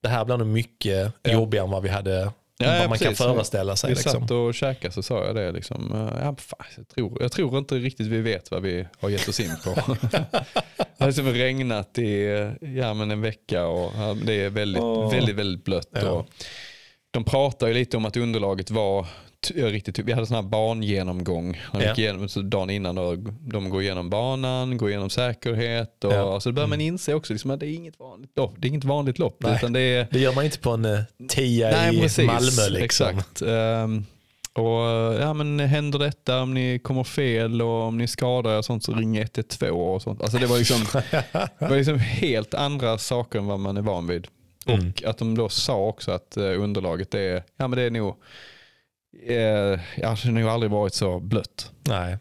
det 0.02 0.08
här 0.08 0.24
blir 0.24 0.36
nog 0.36 0.46
mycket 0.46 1.12
Ja. 1.22 1.32
jobbigare 1.32 1.64
än 1.64 1.70
vad 1.70 1.82
vi 1.82 1.88
hade 1.88 2.30
vad 2.58 2.88
man 2.88 2.98
kan 2.98 3.08
precis. 3.08 3.18
föreställa 3.18 3.76
sig. 3.76 3.90
Vi 3.90 3.94
Liksom. 3.94 4.20
satt 4.20 4.30
och 4.30 4.54
käkade 4.54 4.94
så 4.94 5.02
sa 5.02 5.24
jag 5.26 5.34
det. 5.34 5.52
Liksom, 5.52 5.92
eh, 5.92 6.24
ja, 6.24 6.36
fan, 6.38 6.66
jag, 6.76 6.88
tror, 6.88 7.22
jag 7.22 7.32
tror 7.32 7.58
inte 7.58 7.74
riktigt 7.74 8.06
vi 8.06 8.20
vet 8.20 8.50
vad 8.50 8.62
vi 8.62 8.86
har 9.00 9.08
gett 9.08 9.28
oss 9.28 9.40
in 9.40 9.56
på. 9.64 9.74
det 10.80 10.98
har 10.98 11.06
liksom 11.06 11.26
regnat 11.32 11.98
i 11.98 12.24
ja, 12.60 12.94
men 12.94 13.10
en 13.10 13.20
vecka 13.20 13.66
och 13.66 13.92
ja, 13.96 14.16
det 14.26 14.32
är 14.34 14.50
väldigt, 14.50 14.82
Åh. 14.82 15.10
väldigt, 15.10 15.36
väldigt 15.36 15.64
blött. 15.64 15.88
Ja. 15.92 16.10
Och 16.10 16.26
de 17.10 17.24
pratar 17.24 17.66
ju 17.66 17.74
lite 17.74 17.96
om 17.96 18.04
att 18.04 18.16
underlaget 18.16 18.70
var 18.70 19.00
ja, 19.02 19.06
riktigt 19.50 19.98
Vi 19.98 20.12
hade 20.12 20.26
sån 20.26 20.34
här 20.34 20.42
bangenomgång. 20.42 21.60
vi 21.72 21.84
Ja. 21.84 21.94
igenom, 21.96 22.28
så 22.28 22.42
dagen 22.42 22.70
innan 22.70 22.94
då, 22.94 23.16
de 23.40 23.70
går 23.70 23.82
igenom 23.82 24.10
banan, 24.10 24.76
går 24.76 24.88
igenom 24.90 25.10
säkerhet. 25.10 26.04
Och, 26.04 26.12
Ja. 26.12 26.40
Så 26.40 26.48
då 26.48 26.54
börjar 26.54 26.68
man 26.68 26.80
inse 26.80 27.14
också 27.14 27.32
liksom, 27.32 27.50
att 27.50 27.60
det 27.60 27.66
är 27.66 27.74
inget 27.74 27.98
vanligt 28.00 28.30
lopp. 28.36 28.54
Det 28.58 28.66
är 28.66 28.68
inget 28.68 28.84
vanligt 28.84 29.18
lopp. 29.18 29.36
Nej. 29.38 29.56
Utan 29.56 29.72
det 29.72 29.80
är, 29.80 30.06
Det 30.10 30.18
gör 30.20 30.34
man 30.34 30.44
inte 30.44 30.58
på 30.58 30.70
en 30.70 30.84
uh, 30.84 31.00
tia 31.28 31.70
Nej, 31.70 31.96
i 31.96 32.00
precis. 32.00 32.26
Malmö. 32.26 32.68
Liksom. 32.68 33.08
Exakt. 33.08 33.42
Ehm, 33.42 34.04
och 34.54 34.82
ja, 35.20 35.34
men 35.34 35.60
händer 35.60 35.98
detta 35.98 36.42
om 36.42 36.54
ni 36.54 36.78
kommer 36.78 37.04
fel 37.04 37.62
och 37.62 37.82
om 37.82 37.98
ni 37.98 38.08
skadar 38.08 38.50
er 38.52 38.58
och 38.58 38.64
sånt 38.64 38.84
så 38.84 38.94
ring 38.94 39.18
112 39.18 39.76
och 39.76 40.02
sånt. 40.02 40.22
Alltså 40.22 40.38
det 40.38 40.46
var 40.46 40.58
liksom, 40.58 41.00
det 41.58 41.68
var 41.68 41.76
liksom 41.76 41.98
helt 41.98 42.54
andra 42.54 42.98
saker 42.98 43.38
än 43.38 43.46
vad 43.46 43.60
man 43.60 43.76
är 43.76 43.82
van 43.82 44.06
vid. 44.06 44.26
Mm. 44.66 44.88
Och 44.90 45.04
att 45.04 45.18
de 45.18 45.34
då 45.38 45.48
sa 45.48 45.76
också 45.86 46.10
att 46.10 46.36
eh, 46.36 46.44
underlaget 46.62 47.14
är, 47.14 47.42
ja 47.56 47.68
men 47.68 47.70
det 47.78 47.82
är 47.82 47.90
nog, 47.90 48.14
eh, 49.26 49.36
ja, 49.36 49.78
det 49.96 50.06
har 50.24 50.30
nog 50.30 50.48
aldrig 50.48 50.70
varit 50.70 50.94
så 50.94 51.20
blött. 51.20 51.70
Nej. 51.84 52.18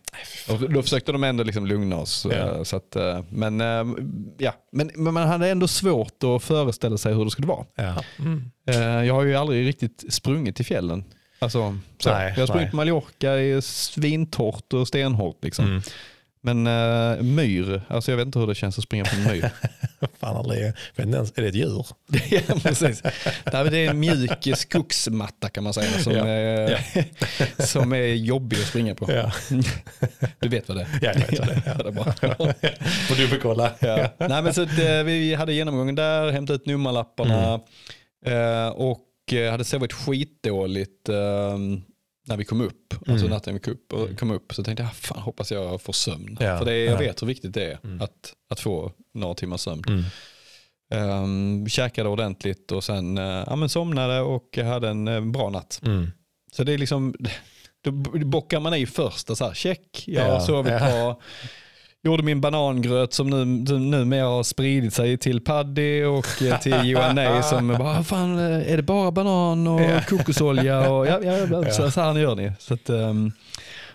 Och 0.49 0.69
då 0.71 0.81
försökte 0.81 1.11
de 1.11 1.23
ändå 1.23 1.43
liksom 1.43 1.65
lugna 1.65 1.95
oss. 1.97 2.27
Ja. 2.29 2.37
eh, 2.37 2.63
Så 2.63 2.75
att, 2.75 2.95
eh, 2.95 3.23
men, 3.29 3.61
eh, 3.61 3.85
ja. 4.37 4.53
men, 4.71 4.91
men 4.95 5.13
man 5.13 5.27
hade 5.27 5.49
ändå 5.49 5.67
svårt 5.67 6.23
att 6.23 6.43
föreställa 6.43 6.97
sig 6.97 7.13
hur 7.13 7.25
det 7.25 7.31
skulle 7.31 7.47
vara. 7.47 7.65
Ja. 7.75 8.03
Mm. 8.19 8.51
Jag 9.05 9.13
har 9.13 9.23
ju 9.23 9.35
aldrig 9.35 9.67
riktigt 9.67 10.13
sprungit 10.13 10.59
i 10.59 10.63
fjällen. 10.63 11.03
Alltså, 11.39 11.77
så. 11.97 12.09
Nej, 12.09 12.33
jag 12.35 12.41
har 12.41 12.47
sprungit 12.47 12.73
nej. 12.73 12.75
Mallorca, 12.77 13.31
är 13.31 13.61
svintorrt 13.61 14.73
och 14.73 14.87
stenhårt. 14.87 15.43
Liksom. 15.43 15.65
Mm. 15.65 15.81
Men 16.43 16.67
uh, 16.67 17.21
myr, 17.23 17.81
alltså 17.87 18.11
jag 18.11 18.17
vet 18.17 18.25
inte 18.25 18.39
hur 18.39 18.47
det 18.47 18.55
känns 18.55 18.77
att 18.77 18.83
springa 18.83 19.05
på 19.05 19.15
en 19.15 19.23
myr. 19.23 19.49
Fan 20.19 20.35
aldrig, 20.37 20.63
vet 20.95 21.05
inte 21.05 21.17
ens, 21.17 21.33
är 21.37 21.41
det 21.41 21.47
ett 21.47 21.55
djur? 21.55 21.85
ja, 22.31 22.41
precis. 22.63 23.01
Det 23.43 23.53
är 23.57 23.89
en 23.89 23.99
mjuk 23.99 24.47
skogsmatta 24.57 25.49
kan 25.49 25.63
man 25.63 25.73
säga 25.73 25.91
som, 25.99 26.13
Ja. 26.13 26.27
är, 26.27 26.69
Ja. 26.71 27.03
som 27.65 27.93
är 27.93 28.03
jobbig 28.13 28.57
att 28.57 28.65
springa 28.67 28.95
på. 28.95 29.11
Ja, 29.11 29.31
Du 30.39 30.49
vet 30.49 30.67
vad 30.67 30.77
det 30.77 30.81
är? 30.83 30.87
ja 31.01 31.11
jag 31.13 31.27
vet 31.27 31.39
vad 31.39 31.47
det 31.47 31.53
är. 31.53 31.61
Ja, 31.65 31.83
det 31.83 31.89
är 31.89 31.91
bra. 31.91 32.53
Får 33.07 33.15
du 33.15 33.27
bekolla. 33.27 33.71
Ja. 33.79 34.09
Nej, 34.17 34.41
men 34.43 34.53
så 34.53 34.65
det, 34.65 35.03
vi 35.03 35.33
hade 35.35 35.53
genomgången 35.53 35.95
där, 35.95 36.31
hämtade 36.31 36.55
ut 36.55 36.65
nummerlapparna 36.65 37.53
eh, 38.25 38.67
och 38.67 39.33
eh, 39.33 39.51
hade 39.51 39.63
sovit 39.63 39.93
skitdåligt 39.93 41.09
eh, 41.09 41.57
när 42.28 42.38
vi 42.38 42.45
kom 42.45 42.61
upp. 42.61 42.93
Alltså 42.93 43.11
Mm. 43.26 43.30
natten 43.30 43.53
vi 43.53 43.59
kom 43.59 43.74
upp, 43.74 43.93
och 43.93 44.19
kom 44.19 44.32
upp 44.32 44.53
så 44.53 44.63
tänkte 44.63 44.84
jag, 44.84 44.88
"Ah, 44.89 44.93
fan 44.93 45.22
hoppas 45.22 45.51
jag 45.51 45.82
får 45.82 45.93
sömn. 45.93 46.38
Ja, 46.39 46.57
För 46.57 46.65
det, 46.65 46.78
jag 46.78 46.93
ja. 46.93 46.97
vet 46.97 47.22
hur 47.22 47.28
viktigt 47.28 47.53
det 47.53 47.65
är 47.72 47.80
Mm. 47.84 48.01
att, 48.01 48.34
att 48.49 48.59
få 48.59 48.91
några 49.13 49.34
timmars 49.34 49.61
sömn. 49.61 49.84
Mm. 49.88 50.03
Um, 50.93 51.69
käkade 51.69 52.09
ordentligt 52.09 52.72
och 52.72 52.84
sen 52.84 53.17
eh, 53.17 53.24
ja, 53.47 53.55
men 53.55 53.69
somnade 53.69 54.22
och 54.22 54.57
hade 54.57 54.89
en 54.89 55.07
eh, 55.07 55.22
bra 55.22 55.49
natt. 55.49 55.80
Mm. 55.86 56.07
Så 56.51 56.63
det 56.63 56.74
är 56.74 56.78
liksom, 56.78 57.13
då 57.84 57.91
bockar 58.26 58.59
man 58.59 58.74
i 58.74 58.86
första 58.86 59.36
så 59.36 59.45
här, 59.45 59.53
check, 59.53 60.03
jag 60.07 60.24
har 60.24 60.30
Ja, 60.30 60.39
sovit 60.39 60.80
bra. 60.80 61.19
Gjorde 62.03 62.23
min 62.23 62.41
banangröt 62.41 63.13
som 63.13 63.29
nu, 63.29 63.45
numera 63.79 64.25
har 64.25 64.43
spridit 64.43 64.93
sig 64.93 65.17
till 65.17 65.41
Paddy 65.41 66.03
och 66.03 66.41
eh, 66.41 66.59
till 66.59 66.75
Johan 66.89 67.15
Nej 67.15 67.43
som 67.43 67.67
bara, 67.67 67.77
"Vad 67.77 68.07
fan 68.07 68.37
eh, 68.37 68.73
är 68.73 68.77
det 68.77 68.83
bara 68.83 69.11
banan 69.11 69.67
och 69.67 69.81
Ja. 69.81 70.01
kokosolja? 70.09 70.91
Och, 70.91 71.07
ja, 71.07 71.19
ja, 71.23 71.71
så, 71.71 71.91
så 71.91 72.01
här 72.01 72.17
gör 72.19 72.35
ni. 72.35 72.51
Så 72.59 72.73
att, 72.73 72.89
ehm, 72.89 73.31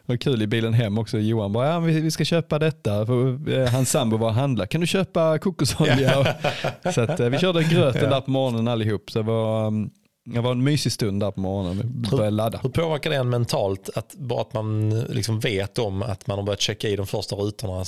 det 0.07 0.13
var 0.13 0.17
kul 0.17 0.43
i 0.43 0.47
bilen 0.47 0.75
hem 0.75 0.99
också. 0.99 1.19
Johan 1.19 1.53
bara, 1.53 1.69
ja, 1.69 1.79
vi, 1.79 2.01
vi 2.01 2.11
ska 2.11 2.25
köpa 2.25 2.59
detta. 2.59 3.07
För, 3.07 3.51
eh, 3.59 3.69
hans 3.69 3.91
sambo 3.91 4.17
var 4.17 4.29
och 4.29 4.35
handla. 4.35 4.67
Kan 4.67 4.81
du 4.81 4.87
köpa 4.87 5.39
kokosolja? 5.39 6.27
så 6.95 7.01
att, 7.01 7.21
vi 7.21 7.39
körde 7.39 7.63
gröten 7.63 8.11
där 8.11 8.21
på 8.21 8.31
morgonen 8.31 8.69
allihop. 8.69 9.11
Så 9.11 9.19
det 9.19 9.25
var, 9.25 9.67
um, 9.67 9.91
det 10.27 10.41
var 10.41 10.53
en 10.53 10.65
mysig 10.65 10.93
stund 10.93 11.21
där 11.23 11.31
på 11.31 11.41
morgonen. 11.41 12.05
Började 12.11 12.31
ladda. 12.31 12.59
Hur 12.63 12.71
påverkar 12.71 13.11
det 13.11 13.17
en 13.17 13.29
mentalt 13.31 13.91
att 13.95 14.15
bara 14.15 14.41
att 14.41 14.53
man 14.53 15.01
liksom 15.01 15.41
vet 15.41 15.79
om 15.79 16.03
att 16.03 16.27
man 16.27 16.39
har 16.39 16.45
börjat 16.45 16.61
checka 16.61 16.89
i 16.89 16.97
de 16.97 17.07
första 17.07 17.37
rutorna 17.37 17.85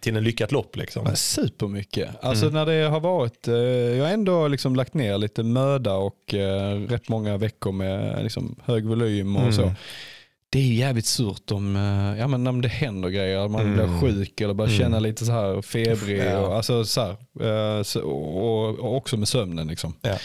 till 0.00 0.16
en 0.16 0.24
lyckat 0.24 0.52
lopp? 0.52 0.76
Liksom? 0.76 1.06
Ja, 1.06 1.14
Supermycket. 1.16 2.08
Alltså 2.22 2.44
Mm. 2.46 2.54
när 2.54 2.66
det 2.66 2.88
har 2.88 3.00
varit, 3.00 3.48
eh, 3.48 3.54
jag 3.54 4.04
har 4.04 4.12
ändå 4.12 4.48
liksom 4.48 4.76
lagt 4.76 4.94
ner 4.94 5.18
lite 5.18 5.42
möda 5.42 5.94
och 5.94 6.34
eh, 6.34 6.80
rätt 6.80 7.08
många 7.08 7.36
veckor 7.36 7.72
med 7.72 8.22
liksom, 8.22 8.56
hög 8.64 8.86
volym 8.86 9.36
och 9.36 9.42
Mm. 9.42 9.52
så. 9.54 9.72
Det 10.52 10.58
är 10.58 10.62
jävligt 10.74 11.06
surt 11.06 11.50
om, 11.50 11.76
eh, 11.76 12.18
ja, 12.20 12.26
men 12.28 12.46
om 12.46 12.60
det 12.62 12.68
händer 12.68 13.08
grejer, 13.08 13.48
man 13.48 13.60
Mm. 13.60 13.74
blir 13.74 14.00
sjuk 14.00 14.40
eller 14.40 14.54
börjar 14.54 14.68
Mm. 14.72 14.80
känna 14.82 14.98
lite 14.98 15.24
så 15.24 15.32
här 15.32 15.62
febrig. 15.62 16.18
Ja. 16.18 16.38
Och, 16.38 16.56
alltså, 16.56 16.84
så 16.84 17.00
här, 17.00 17.16
och, 18.02 18.68
och 18.78 18.96
också 18.96 19.16
med 19.16 19.28
sömnen. 19.28 19.66
Liksom. 19.66 19.94
Ja. 20.02 20.16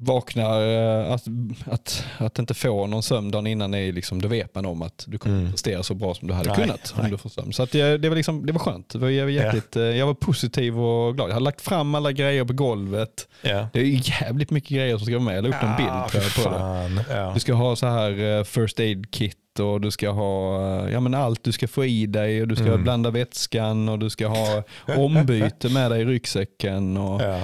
Vaknar, 0.00 0.60
eh, 1.06 1.12
att, 1.12 1.24
att, 1.70 2.04
att 2.18 2.38
inte 2.38 2.54
få 2.54 2.86
någon 2.86 3.02
sömn 3.02 3.30
dagen 3.30 3.46
innan, 3.46 3.74
är 3.74 3.92
liksom, 3.92 4.22
då 4.22 4.28
vet 4.28 4.54
man 4.54 4.66
om 4.66 4.82
att 4.82 5.04
du 5.08 5.18
kommer 5.18 5.38
Mm. 5.38 5.50
prestera 5.50 5.82
så 5.82 5.94
bra 5.94 6.14
som 6.14 6.28
du 6.28 6.34
hade 6.34 6.48
Nej, 6.48 6.58
kunnat. 6.58 6.94
Om 6.96 7.02
nej. 7.02 7.10
du 7.10 7.18
får 7.18 7.30
sömn. 7.30 7.52
Så 7.52 7.62
att 7.62 7.70
det, 7.72 7.98
det, 7.98 8.08
var 8.08 8.16
liksom, 8.16 8.46
det 8.46 8.52
var 8.52 8.58
skönt. 8.60 8.88
Det 8.88 8.98
var, 8.98 9.08
jag, 9.08 9.24
var 9.24 9.30
jäkligt, 9.30 9.76
eh, 9.76 9.82
jag 9.82 10.06
var 10.06 10.14
positiv 10.14 10.80
och 10.80 11.14
glad. 11.16 11.28
Jag 11.28 11.34
hade 11.34 11.44
lagt 11.44 11.60
fram 11.60 11.94
alla 11.94 12.12
grejer 12.12 12.44
på 12.44 12.52
golvet. 12.52 13.28
Ja. 13.42 13.68
Det 13.72 13.80
är 13.80 14.22
jävligt 14.22 14.50
mycket 14.50 14.70
grejer 14.70 14.96
som 14.96 15.06
ska 15.06 15.14
vara 15.14 15.24
med. 15.24 15.36
Jag 15.36 15.42
la 15.44 15.48
upp 15.48 15.62
en 15.62 15.76
bild 15.76 15.88
jag, 15.88 16.12
fy 16.12 16.42
på 16.42 16.50
det. 16.50 17.04
Ja. 17.14 17.30
Du 17.34 17.40
ska 17.40 17.52
ha 17.54 17.76
så 17.76 17.86
här 17.86 18.38
eh, 18.38 18.44
first 18.44 18.80
aid 18.80 19.10
kit 19.10 19.36
och 19.60 19.80
du 19.80 19.90
ska 19.90 20.10
ha 20.10 20.88
ja, 20.88 21.00
men 21.00 21.14
allt 21.14 21.44
du 21.44 21.52
ska 21.52 21.68
få 21.68 21.84
i 21.84 22.06
dig 22.06 22.42
och 22.42 22.48
du 22.48 22.56
ska 22.56 22.66
Mm. 22.66 22.82
blanda 22.82 23.10
vätskan 23.10 23.88
och 23.88 23.98
du 23.98 24.10
ska 24.10 24.26
ha 24.28 24.62
ombyte 24.96 25.68
med 25.68 25.90
dig 25.90 26.02
i 26.02 26.04
ryggsäcken. 26.04 26.96
Och, 26.96 27.22
Ja. 27.22 27.40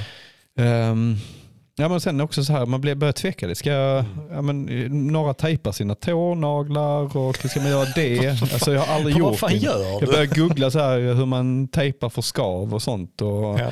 Ja, 1.77 1.89
men 1.89 2.01
sen 2.01 2.21
också 2.21 2.45
så 2.45 2.53
här, 2.53 2.67
man 2.67 2.81
blir- 2.81 2.95
börjar 2.95 3.13
tveka. 3.13 3.47
Det 3.47 3.55
ska, 3.55 3.71
Mm. 3.73 4.05
ja, 4.31 4.43
men, 4.43 4.69
eh, 4.69 4.91
några 4.91 5.35
tejpar 5.35 5.73
sina 5.73 5.95
tånaglar 5.95 7.17
och 7.17 7.37
ska 7.37 7.61
man 7.61 7.71
göra 7.71 7.89
det? 7.95 8.29
Alltså, 8.43 8.73
jag 8.73 8.81
har 8.81 8.95
aldrig 8.95 9.15
Vad 9.15 9.31
gjort 9.31 9.39
fan 9.39 9.51
det. 9.51 9.57
gör 9.57 9.83
Jag 9.93 10.01
du? 10.01 10.07
började 10.07 10.27
googla 10.41 10.71
så 10.71 10.79
här 10.79 10.99
hur 11.15 11.27
man 11.27 11.69
tejpar 11.69 12.09
för 12.09 12.23
skav 12.23 12.75
och 12.75 12.83
sånt. 12.83 13.23
Och, 13.23 13.61
Ja. 13.61 13.71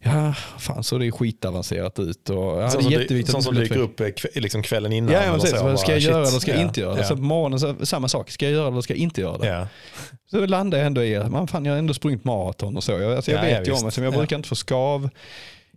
ja, 0.00 0.34
fan 0.58 0.84
så 0.84 0.98
det 0.98 1.06
är 1.06 1.10
skitavancerat 1.10 1.98
ut. 1.98 2.30
Och, 2.30 2.36
ja, 2.36 2.56
det 2.64 2.70
Sånt 2.70 2.84
är 2.86 2.90
som, 2.90 3.00
jätteviktigt 3.00 3.32
sånt 3.32 3.44
som 3.44 3.54
det 3.54 3.60
dyker 3.60 3.76
upp 3.78 4.00
eh, 4.00 4.08
liksom 4.34 4.62
kvällen 4.62 4.92
innan. 4.92 5.12
Ja, 5.14 5.24
ja 5.24 5.32
precis. 5.34 5.50
så, 5.50 5.76
ska 5.76 5.90
jag 5.92 6.00
göra 6.00 6.24
shit. 6.24 6.30
eller 6.32 6.40
ska 6.40 6.50
jag 6.50 6.60
Ja, 6.60 6.64
inte 6.66 6.80
göra? 6.80 6.98
Ja. 6.98 7.04
Så 7.04 7.16
på 7.16 7.22
morgonen, 7.22 7.60
så, 7.60 7.86
samma 7.86 8.08
sak. 8.08 8.30
Ska 8.30 8.44
jag 8.44 8.52
göra 8.52 8.68
eller 8.68 8.80
ska 8.80 8.92
jag 8.92 9.00
inte 9.00 9.20
göra 9.20 9.38
det? 9.38 9.68
Så 10.30 10.46
landar 10.46 10.78
jag 10.78 10.86
ändå 10.86 11.04
i 11.04 11.16
att 11.16 11.30
man, 11.30 11.48
fan, 11.48 11.64
jag 11.64 11.72
har 11.72 11.78
ändå 11.78 11.94
sprungit 11.94 12.24
maraton 12.24 12.76
och 12.76 12.84
så. 12.84 12.92
Jag, 12.92 13.12
alltså, 13.12 13.30
jag 13.30 13.44
Ja, 13.44 13.48
ja, 13.48 13.58
vet 13.58 13.68
ju 13.68 13.72
om 13.72 13.86
att 13.88 13.96
jag 13.96 14.06
Ja. 14.06 14.10
brukar 14.10 14.36
inte 14.36 14.48
få 14.48 14.54
skav. 14.56 15.08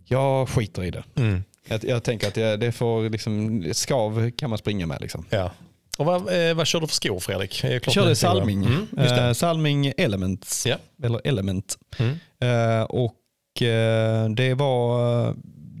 Jag 0.06 0.48
skiter 0.48 0.84
i 0.84 0.90
det. 0.90 1.02
Mm. 1.16 1.44
Jag, 1.68 1.84
jag 1.84 2.02
tänker 2.02 2.28
att 2.28 2.36
jag, 2.36 2.60
det 2.60 2.72
får 2.72 3.10
liksom, 3.10 3.64
skav 3.72 4.30
kan 4.30 4.50
man 4.50 4.58
springa 4.58 4.86
med. 4.86 5.00
Liksom. 5.00 5.26
Ja. 5.30 5.50
Och 5.98 6.06
vad, 6.06 6.48
eh, 6.48 6.54
vad 6.54 6.66
kör 6.66 6.80
du 6.80 6.86
för 6.86 6.94
skor 6.94 7.20
Fredrik? 7.20 7.64
Jag 7.64 7.92
körde? 7.92 8.16
Salming. 8.16 8.64
Mm, 8.64 8.86
just 8.98 9.14
det. 9.14 9.22
Eh, 9.22 9.32
Salming 9.32 9.92
Elements. 9.96 10.66
Ja. 10.66 10.76
Eller 11.02 11.20
Element. 11.24 11.78
Mm. 11.98 12.12
Eh, 12.40 12.82
och 12.82 13.62
eh, 13.62 14.28
det 14.30 14.54
var, 14.54 15.34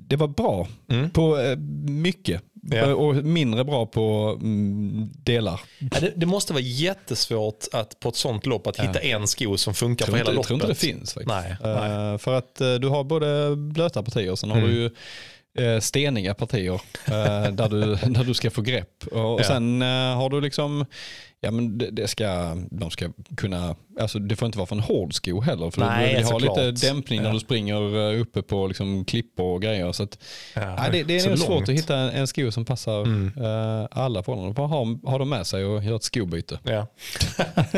det 0.08 0.16
var 0.16 0.28
bra 0.28 0.68
Mm. 0.88 1.10
på 1.10 1.38
eh, 1.38 1.56
mycket. 1.88 2.42
Ja. 2.70 2.94
Och 2.94 3.14
mindre 3.14 3.64
bra 3.64 3.86
på 3.86 4.38
mm, 4.40 5.10
delar. 5.16 5.60
Ja, 5.78 6.00
det, 6.00 6.12
det 6.16 6.26
måste 6.26 6.52
vara 6.52 6.62
jättesvårt 6.62 7.64
att 7.72 8.00
på 8.00 8.08
ett 8.08 8.16
sånt 8.16 8.46
lopp 8.46 8.66
att 8.66 8.78
Ja. 8.78 8.84
hitta 8.84 8.98
en 9.00 9.26
sko 9.26 9.56
som 9.56 9.74
funkar 9.74 10.06
för 10.06 10.12
hela 10.12 10.20
inte, 10.20 10.30
jag 10.30 10.34
loppet. 10.36 10.46
tror 10.46 10.56
inte 10.56 10.66
det 10.66 10.74
finns 10.74 11.14
faktiskt. 11.14 11.28
Nej, 11.28 11.56
nej. 11.62 12.12
Eh, 12.12 12.18
för 12.18 12.34
att 12.34 12.60
eh, 12.60 12.74
du 12.74 12.88
har 12.88 13.04
både 13.04 13.56
blöta 13.56 14.02
partier 14.02 14.30
och 14.30 14.38
sen 14.38 14.50
har 14.50 14.58
Mm. 14.58 14.70
du 14.70 14.76
ju 14.76 14.84
eh, 14.86 14.90
steniga 15.80 16.34
partier 16.34 16.74
eh, 17.06 17.52
där, 17.52 17.68
du, 17.68 17.80
där 18.12 18.24
du 18.24 18.34
ska 18.34 18.50
få 18.50 18.62
grepp. 18.62 19.04
Och, 19.06 19.40
Ja. 19.40 19.44
sen 19.44 19.82
eh, 19.82 19.88
har 19.88 20.30
du 20.30 20.40
liksom, 20.40 20.86
ja 21.40 21.50
men 21.50 21.78
det, 21.78 21.90
det 21.90 22.08
ska, 22.08 22.56
de 22.70 22.90
ska 22.90 23.08
kunna, 23.36 23.76
alltså 24.00 24.18
det 24.18 24.36
får 24.36 24.46
inte 24.46 24.58
vara 24.58 24.66
för 24.66 24.76
en 24.76 24.82
hård 24.82 25.14
sko 25.14 25.40
heller. 25.40 25.70
För 25.70 25.80
Nej, 25.80 26.10
du 26.10 26.16
vill 26.16 26.26
ha 26.26 26.38
lite 26.38 26.70
dämpning 26.86 27.20
när 27.22 27.28
Ja. 27.28 27.34
du 27.34 27.40
springer 27.40 28.12
eh, 28.14 28.20
uppe 28.20 28.42
på 28.42 28.66
liksom 28.66 29.04
klippor 29.04 29.54
och 29.54 29.62
grejer. 29.62 29.92
Så 29.92 30.02
att, 30.02 30.18
Ja, 30.54 30.76
nej, 30.76 30.88
det, 30.92 31.02
det 31.02 31.16
är 31.16 31.20
så 31.20 31.28
nog 31.28 31.38
svårt 31.38 31.48
långt. 31.50 31.68
att 31.68 31.74
hitta 31.74 31.96
en, 31.96 32.10
en 32.10 32.26
sko 32.26 32.50
som 32.50 32.64
passar 32.64 33.02
Mm. 33.02 33.32
eh, 33.36 33.86
alla 33.90 34.22
förhållanden. 34.22 34.54
Bara 34.54 34.66
ha, 34.66 34.86
ha 35.04 35.18
dem 35.18 35.28
med 35.28 35.46
sig 35.46 35.64
och 35.64 35.84
göra 35.84 35.96
ett 35.96 36.02
skobyte. 36.02 36.58
Ja. 36.64 36.86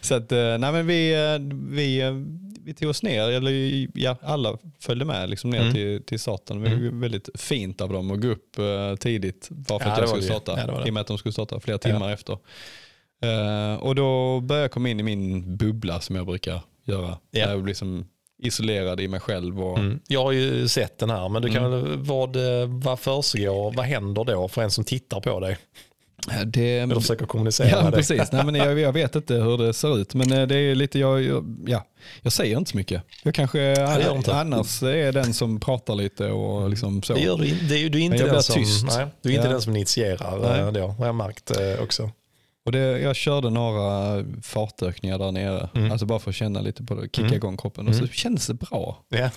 Så 0.00 0.14
att, 0.14 0.32
eh, 0.32 0.58
nej 0.58 0.72
men 0.72 0.86
vi, 0.86 1.14
eh, 1.14 1.56
vi, 1.76 2.00
eh, 2.00 2.12
vi 2.66 2.74
tog 2.74 2.88
oss 2.90 3.02
ner, 3.02 3.22
eller 3.30 3.86
ja, 3.94 4.16
alla 4.22 4.58
följde 4.80 5.04
med 5.04 5.30
liksom 5.30 5.50
ner 5.50 5.60
Mm. 5.60 5.72
till, 5.74 6.02
till 6.02 6.20
starten. 6.20 6.60
Det 6.62 6.68
var 6.70 6.76
Mm. 6.76 7.00
väldigt 7.00 7.28
fint 7.40 7.80
av 7.80 7.92
dem 7.92 8.10
att 8.10 8.20
gå 8.20 8.28
upp 8.28 8.58
eh, 8.58 8.96
tidigt 8.96 9.48
bara 9.50 9.78
för 9.78 9.86
Ja, 9.86 9.92
att 9.92 9.98
jag 9.98 10.06
var 10.06 10.14
skulle 10.20 10.22
starta. 10.22 10.60
Ja, 10.60 10.66
det 10.66 10.72
var 10.72 10.80
det. 10.80 10.86
I 10.86 10.90
och 10.90 10.94
med 10.94 11.00
att 11.00 11.06
de 11.06 11.18
skulle 11.18 11.32
starta 11.32 11.60
flera 11.60 11.78
timmar 11.78 12.12
efter. 12.12 12.38
Eh, 13.22 13.74
och 13.82 13.94
då 13.94 14.40
började 14.40 14.64
jag 14.64 14.70
komma 14.70 14.88
in 14.88 15.00
i 15.00 15.02
min 15.02 15.56
bubbla 15.56 16.00
som 16.00 16.16
jag 16.16 16.26
brukar 16.26 16.60
göra. 16.84 17.18
Där 17.32 17.40
Jag 17.50 17.62
blir 17.62 17.74
som 17.74 18.06
isolerad 18.42 19.00
i 19.00 19.08
mig 19.08 19.20
själv. 19.20 19.64
Och, 19.64 19.78
Mm. 19.78 20.00
Jag 20.08 20.22
har 20.24 20.32
ju 20.32 20.68
sett 20.68 20.98
den 20.98 21.10
här, 21.10 21.28
men 21.28 21.42
du 21.42 21.48
kan, 21.48 21.64
Mm. 21.64 21.82
väl- 21.84 21.98
vad, 21.98 22.36
eh, 22.36 22.66
vad 22.68 23.00
försiggår, 23.00 23.72
vad 23.76 23.84
händer 23.86 24.24
då 24.24 24.48
för 24.48 24.62
en 24.62 24.70
som 24.70 24.84
tittar 24.84 25.20
på 25.20 25.40
dig? 25.40 25.58
Det, 26.46 26.78
Eller 26.78 26.94
försöker 26.94 27.26
kommunicera 27.26 27.68
Ja, 27.68 27.82
dig? 27.82 27.92
precis. 27.92 28.32
Nej, 28.32 28.44
men 28.44 28.54
jag, 28.54 28.78
jag 28.78 28.92
vet 28.92 29.16
inte 29.16 29.34
hur 29.34 29.58
det 29.58 29.72
ser 29.74 29.98
ut, 29.98 30.14
men 30.14 30.32
eh, 30.32 30.46
det 30.46 30.56
är 30.56 30.74
lite, 30.74 30.98
jag, 30.98 31.22
jag, 31.22 31.56
ja, 31.66 31.86
jag 32.22 32.32
säger 32.32 32.58
inte 32.58 32.70
så 32.70 32.76
mycket. 32.76 33.02
Jag 33.24 33.34
kanske 33.34 33.58
det 33.58 34.02
gör 34.02 34.16
inte. 34.16 34.34
annars 34.34 34.82
är 34.82 35.12
den 35.12 35.34
som 35.34 35.60
pratar 35.60 35.94
lite 35.94 36.26
och 36.30 36.70
liksom 36.70 37.02
så. 37.02 37.14
Det 37.14 37.20
gör 37.20 37.36
du, 37.38 37.44
det 37.68 37.74
är, 37.84 37.90
du 37.90 37.98
är 37.98 38.02
inte 38.02 38.26
den 38.26 38.42
som, 38.42 38.62
nej, 38.88 39.06
du 39.22 39.28
är 39.30 39.34
inte 39.34 39.46
Ja. 39.46 39.52
den 39.52 39.62
som 39.62 39.76
initierar 39.76 40.38
Nej. 40.38 40.60
eh, 40.60 40.72
då, 40.72 40.86
har 40.86 41.06
jag 41.06 41.14
märkt 41.14 41.50
eh, 41.50 41.82
också. 41.82 42.10
Och 42.66 42.72
det, 42.72 42.78
jag 42.78 43.16
körde 43.16 43.50
några 43.50 44.24
fartökningar 44.42 45.18
där 45.18 45.32
nere, 45.32 45.68
Mm. 45.74 45.90
alltså 45.92 46.06
bara 46.06 46.18
för 46.18 46.30
att 46.30 46.36
känna 46.36 46.60
lite 46.60 46.82
på 46.84 46.94
det, 46.94 47.02
kicka 47.02 47.20
Mm. 47.20 47.34
igång 47.34 47.56
kroppen 47.56 47.88
och 47.88 47.94
så 47.94 48.00
Mm. 48.00 48.10
kändes 48.12 48.46
det 48.46 48.54
bra. 48.54 49.04
Ja. 49.08 49.30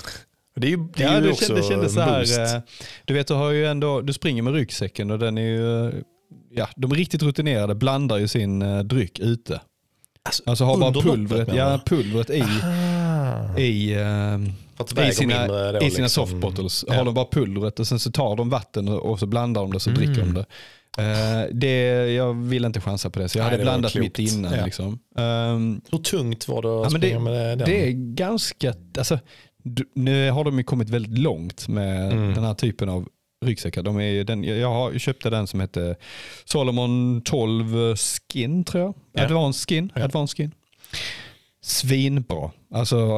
Det 0.56 0.68
är 0.68 0.72
ju, 0.72 0.78
det 0.96 1.04
är 1.04 1.08
ja, 1.08 1.16
ju 1.16 1.22
det, 1.26 1.32
också 1.32 1.46
kändes, 1.46 1.68
det 1.68 1.74
kändes 1.74 1.94
så 1.94 2.02
här, 2.02 2.56
eh, 2.56 2.62
du 3.06 3.14
vet 3.14 3.28
du 3.28 3.34
har 3.34 3.52
ju 3.52 3.66
ändå, 3.68 4.02
du 4.02 4.14
springer 4.14 4.42
med 4.44 4.54
ryggsäcken 4.54 5.12
och 5.12 5.20
den 5.20 5.38
är 5.38 5.42
ju, 5.42 5.92
ja 6.56 6.68
de 6.76 6.94
riktigt 6.94 7.24
rutinerade 7.24 7.76
blandar 7.76 8.18
ju 8.18 8.28
sin 8.28 8.62
eh, 8.62 8.80
dryck 8.80 9.20
ute. 9.20 9.62
Alltså, 10.24 10.44
Alltså 10.46 10.64
har 10.64 10.78
bara 10.78 10.94
pulvret, 10.94 11.50
ja, 11.56 11.80
pulvret 11.86 12.30
i, 12.30 12.44
Ah. 12.64 13.58
i 13.58 13.94
eh, 13.94 14.38
det 14.96 15.08
I 15.08 15.12
sina, 15.12 15.48
då, 15.48 15.78
i 15.78 15.92
sina 15.92 16.04
liksom. 16.06 16.10
softbottles 16.10 16.86
Ja. 16.88 16.94
har 16.94 17.06
de 17.06 17.14
bara 17.14 17.26
pulvret 17.32 17.80
och 17.80 17.88
sen 17.88 18.00
så 18.00 18.12
tar 18.12 18.36
de 18.36 18.50
vatten 18.50 18.88
och, 18.88 19.06
och 19.12 19.20
så 19.20 19.26
blandar 19.28 19.62
de 19.62 19.74
det 19.74 19.80
så 19.80 19.90
Mm. 19.90 20.02
dricker 20.02 20.22
de 20.22 20.34
det. 20.34 20.46
Eh, 20.98 21.48
det. 21.56 22.12
Jag 22.14 22.34
ville 22.34 22.68
inte 22.68 22.82
chansa 22.82 23.10
på 23.10 23.20
det 23.20 23.30
så 23.30 23.38
jag 23.38 23.44
Nej, 23.44 23.52
hade 23.52 23.58
det 23.58 23.64
blandat 23.64 23.96
mitt 23.96 24.20
innan. 24.20 24.54
Ja. 24.54 24.66
Liksom. 24.66 25.00
Ehm, 25.18 25.82
Hur 25.92 25.98
tungt 25.98 26.48
var 26.48 26.62
det 26.62 26.68
att 26.88 26.92
Ja, 26.94 26.98
springa 27.00 27.20
med 27.20 27.58
den? 27.58 27.70
det 27.70 27.88
är 27.88 27.92
ganska, 28.14 28.74
alltså, 28.98 29.20
du- 29.64 29.90
nu 29.96 30.32
har 30.32 30.44
de 30.44 30.58
ju 30.58 30.64
kommit 30.64 30.90
väldigt 30.90 31.18
långt 31.18 31.68
med 31.68 32.12
Mm. 32.12 32.34
den 32.34 32.44
här 32.44 32.54
typen 32.54 32.90
av 32.90 33.08
ryggsäckar. 33.46 33.84
De 33.84 34.00
är, 34.00 34.24
den, 34.24 34.44
jag 34.44 34.70
har, 34.70 34.92
jag 34.92 35.02
köpte 35.02 35.30
den 35.30 35.48
som 35.48 35.60
hette 35.60 35.96
Solomon 36.46 37.22
12 37.26 37.96
Skin 37.96 38.64
tror 38.64 38.84
jag. 38.84 38.94
Ja. 39.14 39.24
Advanced 39.24 39.70
Skin. 39.70 39.92
Ja. 39.96 40.04
Advanced 40.04 40.38
skin. 40.38 40.52
Svinbra. 41.62 42.52
Alltså 42.74 43.10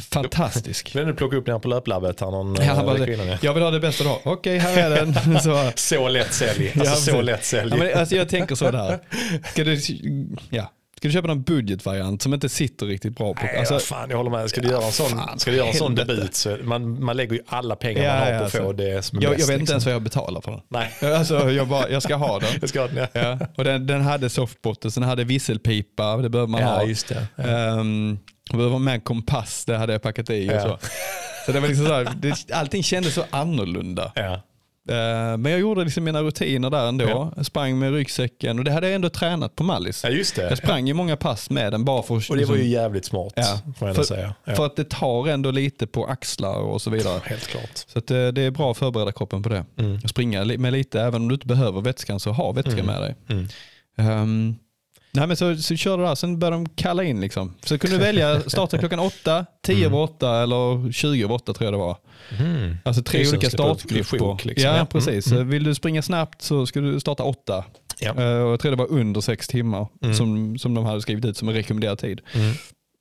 fantastisk. 0.00 0.96
Vill 0.96 1.06
du 1.06 1.14
plocka 1.14 1.36
upp 1.36 1.46
den 1.46 1.60
på 1.60 1.68
löplabbet 1.68 2.20
här 2.20 2.30
någon 2.30 2.54
Ja, 2.54 2.62
han 2.74 2.86
bara, 2.86 2.98
eh, 2.98 3.04
kvinnan, 3.04 3.26
ja. 3.28 3.38
jag 3.42 3.54
vill 3.54 3.62
ha 3.62 3.70
det 3.70 3.80
bästa 3.80 4.04
då. 4.04 4.20
Okej, 4.24 4.58
här 4.58 4.90
är 4.90 4.96
den. 4.96 5.40
Så, 5.40 5.72
Så 5.74 6.08
lätt 6.08 6.32
sälj. 6.32 6.68
Alltså 6.68 6.84
Ja, 6.84 6.94
så 6.96 7.20
lätt 7.20 7.44
sälj. 7.44 7.70
ja, 7.70 7.76
men, 7.76 7.98
alltså, 7.98 8.16
jag 8.16 8.28
tänker 8.28 8.54
så 8.54 8.70
där. 8.70 8.98
Ska 9.52 9.64
du, 9.64 9.80
ja. 10.50 10.72
Ska 11.00 11.08
du 11.08 11.12
köpa 11.12 11.28
någon 11.28 11.42
budgetvariant 11.42 12.22
som 12.22 12.34
inte 12.34 12.48
sitter 12.48 12.86
riktigt 12.86 13.16
bra 13.16 13.34
på? 13.34 13.42
Nej, 13.42 13.58
Alltså, 13.58 13.78
fan, 13.78 14.10
jag 14.10 14.16
håller 14.16 14.30
med. 14.30 14.50
Ska 14.50 14.60
du 14.60 14.68
göra 14.68 14.84
en 14.84 14.92
sån, 14.92 15.08
fan, 15.10 15.38
ska 15.38 15.50
du 15.50 15.56
göra 15.56 15.68
en 15.68 15.74
sån 15.74 15.94
debut 15.94 16.34
så 16.34 16.56
man, 16.62 17.04
man 17.04 17.16
lägger 17.16 17.32
ju 17.34 17.40
alla 17.46 17.76
pengar 17.76 18.02
Ja, 18.02 18.12
man 18.24 18.32
har 18.32 18.38
på 18.38 18.44
att 18.44 18.52
få 18.52 18.58
alltså. 18.58 18.72
det 18.72 19.02
som 19.02 19.18
är 19.18 19.22
jag, 19.22 19.32
bäst. 19.32 19.40
jag 19.40 19.46
vet 19.46 19.60
inte 19.60 19.60
liksom. 19.60 19.72
ens 19.74 19.84
vad 19.84 19.94
jag 19.94 20.02
betalar 20.02 20.40
för 20.40 20.50
den. 20.50 20.60
Nej, 20.68 21.12
Alltså, 21.14 21.50
jag, 21.50 21.68
bara, 21.68 21.88
jag 21.90 22.02
ska 22.02 22.14
ha 22.16 22.38
den. 22.38 22.48
jag 22.60 22.68
ska 22.68 22.80
ha 22.80 22.88
den. 22.88 23.06
Ja, 23.12 23.38
och 23.56 23.64
den, 23.64 23.86
den 23.86 24.00
hade 24.02 24.30
softbotten, 24.30 24.90
sen 24.90 25.02
hade 25.02 25.24
visselpipa, 25.24 26.16
det 26.16 26.28
behöver 26.28 26.48
man 26.50 26.60
ja 26.60 26.66
ha. 26.68 26.84
just 26.84 27.08
det. 27.08 27.26
Ja. 27.36 27.44
Um, 27.78 28.18
det 28.50 28.56
behöver 28.56 28.78
med 28.78 28.94
en 28.94 29.00
kompass, 29.00 29.64
det 29.64 29.76
hade 29.76 29.92
jag 29.92 30.02
packat 30.02 30.30
i 30.30 30.48
och 30.48 30.60
så. 30.62 30.78
Så 31.46 31.52
det 31.52 31.60
var 31.60 31.68
liksom 31.68 31.86
så 31.86 31.92
här, 31.94 32.08
det, 32.16 32.52
allting 32.52 32.82
kändes 32.82 33.14
så 33.14 33.24
annorlunda. 33.30 34.12
Ja. 34.90 35.30
Eh, 35.32 35.36
men 35.36 35.52
jag 35.52 35.60
gjorde 35.60 35.84
liksom 35.84 36.04
mina 36.04 36.22
rutiner 36.22 36.70
där 36.70 36.88
ändå. 36.88 37.32
Jag 37.36 37.46
sprang 37.46 37.78
med 37.78 37.92
ryggsäcken 37.92 38.58
och 38.58 38.64
det 38.64 38.72
hade 38.72 38.86
jag 38.86 38.94
ändå 38.94 39.08
tränat 39.08 39.56
på 39.56 39.62
Mallis. 39.64 40.04
ja, 40.04 40.10
just 40.10 40.36
det. 40.36 40.42
Jag 40.42 40.58
sprang 40.58 40.86
ju 40.88 40.94
många 40.94 41.16
pass 41.16 41.50
med 41.50 41.72
den 41.72 41.84
bara 41.84 42.02
för 42.02 42.16
att, 42.16 42.30
Och 42.30 42.36
det 42.36 42.44
var 42.44 42.54
ju 42.56 42.62
liksom- 42.62 42.82
jävligt 42.82 43.04
smart, 43.04 43.32
Ja, 43.36 43.58
får 43.78 43.94
för, 43.94 44.02
säga. 44.02 44.34
Ja. 44.44 44.54
för 44.54 44.66
att 44.66 44.76
det 44.76 44.90
tar 44.90 45.28
ändå 45.28 45.50
lite 45.50 45.86
på 45.86 46.06
axlar 46.06 46.56
och 46.58 46.82
så 46.82 46.90
vidare. 46.90 47.20
Helt 47.24 47.46
klart. 47.46 47.84
Så 47.86 47.98
att 47.98 48.06
det, 48.06 48.38
är 48.42 48.50
bra 48.50 48.70
att 48.70 48.76
förbereda 48.78 49.12
kroppen 49.12 49.42
på 49.42 49.48
det. 49.48 49.64
Mm. 49.78 50.00
Springa 50.00 50.44
med 50.44 50.72
lite, 50.72 51.00
även 51.00 51.22
om 51.22 51.28
du 51.28 51.34
inte 51.34 51.46
behöver 51.46 51.80
vätskan 51.80 52.20
så 52.20 52.30
ha 52.30 52.52
vätska 52.52 52.82
med 52.82 53.00
dig. 53.00 53.14
Mm. 53.28 53.48
Ehm, 53.98 54.54
nej 55.12 55.26
men 55.26 55.36
så, 55.36 55.56
så 55.56 55.76
körde 55.76 56.02
jag 56.02 56.10
där, 56.10 56.14
sen 56.14 56.38
började 56.38 56.56
de 56.56 56.68
kalla 56.68 57.04
in 57.04 57.20
liksom. 57.20 57.54
Så 57.64 57.78
kunde 57.78 57.96
du 57.96 58.02
välja 58.02 58.40
starta 58.46 58.78
klockan 58.78 58.98
åtta, 58.98 59.46
tio 59.62 59.86
över 59.86 59.98
åtta 59.98 60.42
eller 60.42 60.92
20 60.92 61.24
över 61.24 61.34
åtta 61.34 61.52
tror 61.52 61.66
jag 61.66 61.74
det 61.74 61.78
var. 61.78 61.96
Mm. 62.38 62.76
Alltså 62.84 63.02
tre 63.02 63.28
olika 63.28 63.50
startgrupper. 63.50 64.46
liksom. 64.46 64.70
Ja, 64.70 64.86
precis. 64.90 65.26
Mm. 65.32 65.48
Vill 65.48 65.64
du 65.64 65.74
springa 65.74 66.02
snabbt 66.02 66.42
så 66.42 66.66
ska 66.66 66.80
du 66.80 67.00
starta 67.00 67.22
åtta. 67.22 67.64
Ja. 68.00 68.08
Eh, 68.10 68.42
och 68.42 68.52
jag 68.52 68.60
tror 68.60 68.70
det 68.70 68.76
var 68.78 68.90
under 68.92 69.20
sex 69.20 69.48
timmar 69.48 69.86
Mm. 70.02 70.14
som, 70.14 70.58
som 70.58 70.74
de 70.74 70.84
hade 70.84 71.00
skrivit 71.00 71.24
ut 71.24 71.36
som 71.36 71.48
en 71.48 71.54
rekommenderad 71.54 71.98
tid. 71.98 72.20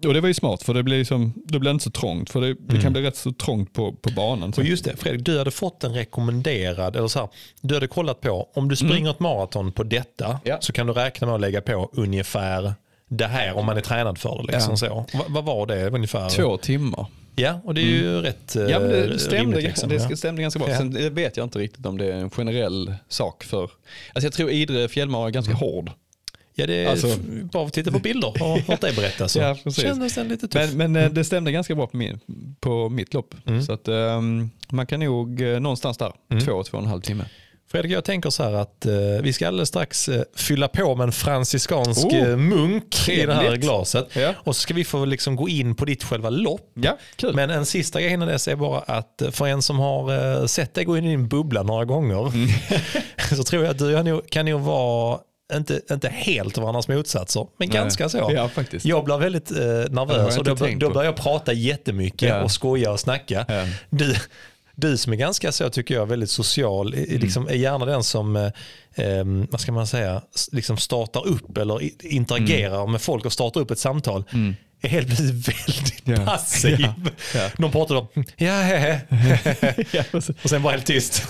Mm. 0.03 0.09
Och 0.09 0.13
det 0.13 0.21
var 0.21 0.27
ju 0.27 0.33
smart 0.33 0.63
för 0.63 0.73
det 0.73 0.83
blir, 0.83 0.97
liksom, 0.97 1.33
det 1.45 1.59
blir 1.59 1.71
inte 1.71 1.83
så 1.83 1.91
trångt. 1.91 2.29
För 2.29 2.41
det, 2.41 2.47
det 2.47 2.69
Mm. 2.69 2.81
kan 2.81 2.93
bli 2.93 3.01
rätt 3.01 3.15
så 3.15 3.31
trångt 3.31 3.73
på, 3.73 3.91
på 3.93 4.09
banan. 4.11 4.53
Så. 4.53 4.61
Och 4.61 4.67
just 4.67 4.85
det, 4.85 4.95
Fredrik, 4.97 5.25
du 5.25 5.37
hade 5.37 5.51
fått 5.51 5.83
en 5.83 5.93
rekommenderad, 5.93 6.95
eller 6.95 7.07
så 7.07 7.19
här, 7.19 7.29
du 7.61 7.73
hade 7.73 7.87
kollat 7.87 8.21
på, 8.21 8.49
om 8.53 8.69
du 8.69 8.75
springer 8.75 9.09
ett 9.11 9.19
maraton 9.19 9.71
på 9.71 9.83
detta 9.83 10.25
Mm. 10.25 10.37
Ja. 10.43 10.57
så 10.61 10.73
kan 10.73 10.87
du 10.87 10.93
räkna 10.93 11.27
med 11.27 11.35
att 11.35 11.41
lägga 11.41 11.61
på 11.61 11.89
ungefär 11.93 12.73
det 13.09 13.25
här 13.27 13.57
om 13.57 13.65
man 13.65 13.77
är 13.77 13.81
tränad 13.81 14.17
för 14.17 14.43
det. 14.47 14.53
Liksom 14.53 14.71
Ja. 14.81 15.05
så. 15.11 15.17
Va, 15.17 15.23
vad 15.27 15.45
var 15.45 15.67
det 15.67 15.89
ungefär? 15.89 16.29
Två 16.29 16.57
timmar. 16.57 17.05
Ja, 17.35 17.61
och 17.63 17.73
det 17.73 17.81
är 17.81 17.85
ju 17.85 18.21
rätt 18.21 18.55
eh, 18.55 18.61
Mm. 18.61 18.71
Ja, 18.73 18.79
men 18.79 18.89
det 18.89 19.19
stämde, 19.19 19.37
rimligt. 19.41 19.63
Liksom. 19.63 19.89
det 19.89 19.95
ja. 20.09 20.15
stämde 20.15 20.41
ganska 20.41 20.59
bra. 20.59 20.69
Ja. 20.69 20.77
Sen 20.77 21.13
vet 21.15 21.37
jag 21.37 21.45
inte 21.45 21.59
riktigt 21.59 21.85
om 21.85 21.97
det 21.97 22.05
är 22.05 22.11
en 22.13 22.29
generell 22.29 22.93
sak 23.09 23.43
för... 23.43 23.63
Alltså 23.63 24.25
jag 24.25 24.33
tror 24.33 24.49
Idre 24.49 24.87
fjällmara 24.87 25.27
är 25.27 25.31
ganska 25.31 25.53
hård. 25.53 25.91
Ja, 26.59 26.67
det 26.67 26.73
är 26.75 26.89
Alltså- 26.89 27.15
bara 27.51 27.65
att 27.65 27.73
titta 27.73 27.91
på 27.91 27.99
bilder 27.99 28.27
och 28.43 28.59
hört 28.67 28.81
dig 28.81 28.93
berätta 28.95 29.27
så 29.27 29.39
Ja, 29.39 29.55
kändes 29.71 30.15
den 30.15 30.27
lite 30.27 30.47
tuff. 30.47 30.73
Men, 30.73 30.91
men 30.93 31.03
eh, 31.03 31.11
det 31.11 31.23
stämde 31.23 31.51
ganska 31.51 31.75
bra 31.75 31.87
på, 31.87 31.97
min, 31.97 32.19
på 32.59 32.89
mitt 32.89 33.13
lopp. 33.13 33.35
Mm. 33.45 33.63
Så 33.63 33.73
att 33.73 33.87
ehm, 33.87 34.49
man 34.69 34.85
kan 34.85 34.99
nog 34.99 35.41
eh, 35.41 35.59
någonstans 35.59 35.97
där, 35.97 36.11
Mm. 36.31 36.45
två, 36.45 36.63
två 36.63 36.77
och 36.77 36.83
en 36.83 36.89
halv 36.89 37.01
timme. 37.01 37.25
Fredrik, 37.71 37.91
jag 37.91 38.03
tänker 38.03 38.29
så 38.29 38.43
här 38.43 38.53
att 38.53 38.85
eh, 38.85 38.91
vi 39.23 39.33
ska 39.33 39.47
alldeles 39.47 39.69
strax 39.69 40.09
eh, 40.09 40.21
fylla 40.35 40.67
på 40.67 40.95
med 40.95 41.03
en 41.03 41.11
franciskansk 41.11 42.05
Oh, 42.05 42.17
eh, 42.17 42.37
munk 42.37 43.09
i 43.09 43.25
det 43.25 43.33
här 43.33 43.41
trevligt. 43.41 43.61
glaset. 43.61 44.07
Ja. 44.15 44.33
Och 44.37 44.55
så 44.55 44.61
ska 44.61 44.73
vi 44.73 44.83
få 44.83 45.05
liksom 45.05 45.35
gå 45.35 45.49
in 45.49 45.75
på 45.75 45.85
ditt 45.85 46.03
själva 46.03 46.29
lopp. 46.29 46.71
Ja, 46.73 46.97
kul. 47.15 47.35
Men 47.35 47.49
en 47.49 47.65
sista 47.65 48.01
grej 48.01 48.13
innan 48.13 48.27
dess 48.27 48.47
är 48.47 48.55
bara 48.55 48.79
att 48.79 49.21
för 49.31 49.47
en 49.47 49.61
som 49.61 49.79
har 49.79 50.37
eh, 50.41 50.45
sett 50.45 50.73
dig 50.73 50.85
gå 50.85 50.97
in 50.97 51.05
i 51.05 51.09
din 51.09 51.27
bubbla 51.27 51.63
några 51.63 51.85
gånger 51.85 52.27
Mm. 52.27 52.47
så 53.37 53.43
tror 53.43 53.63
jag 53.63 53.71
att 53.71 53.77
du 53.79 54.03
nog, 54.03 54.29
kan 54.29 54.45
nog 54.45 54.61
vara, 54.61 55.19
inte, 55.53 55.81
inte 55.91 56.09
helt 56.09 56.57
varandras 56.57 56.87
motsatser, 56.87 57.47
men 57.57 57.69
ganska 57.69 58.09
så. 58.09 58.31
Ja, 58.35 58.49
faktiskt. 58.49 58.85
Jag 58.85 59.05
blir 59.05 59.17
väldigt 59.17 59.51
eh, 59.51 59.57
nervös 59.57 60.37
och 60.37 60.43
då, 60.43 60.55
då 60.77 60.89
börjar 60.89 61.05
jag 61.05 61.15
prata 61.15 61.53
jättemycket 61.53 62.29
Ja. 62.29 62.41
och 62.43 62.51
skoja 62.51 62.91
och 62.91 62.99
snacka. 62.99 63.45
Ja. 63.47 63.65
Du, 63.89 64.15
du 64.75 64.97
som 64.97 65.13
är 65.13 65.17
ganska 65.17 65.51
så 65.51 65.69
tycker 65.69 65.95
jag 65.95 66.05
väldigt 66.05 66.29
social, 66.31 66.93
Mm. 66.93 67.19
liksom 67.19 67.47
är 67.47 67.53
gärna 67.53 67.85
den 67.85 68.03
som 68.03 68.35
eh, 68.35 68.45
eh, 68.95 69.23
vad 69.51 69.61
ska 69.61 69.71
man 69.71 69.87
säga, 69.87 70.21
liksom 70.51 70.77
startar 70.77 71.27
upp 71.27 71.57
eller 71.57 71.79
interagerar 72.05 72.87
med 72.87 73.01
folk 73.01 73.25
och 73.25 73.33
startar 73.33 73.61
upp 73.61 73.71
ett 73.71 73.79
samtal. 73.79 74.23
Är 74.81 74.89
helt 74.89 75.07
plötsligt 75.07 75.47
väldigt 75.47 75.99
Mm. 76.07 76.21
Ja. 76.21 76.25
passiv. 76.27 76.79
Ja. 76.79 76.93
Ja. 77.35 77.49
Någon 77.57 77.71
pratar 77.71 77.95
om 77.95 78.07
ja, 78.37 78.51
he, 78.61 78.77
he. 79.09 80.03
Och 80.43 80.49
sen 80.49 80.61
bara 80.61 80.71
helt 80.73 80.85
tyst. 80.85 81.23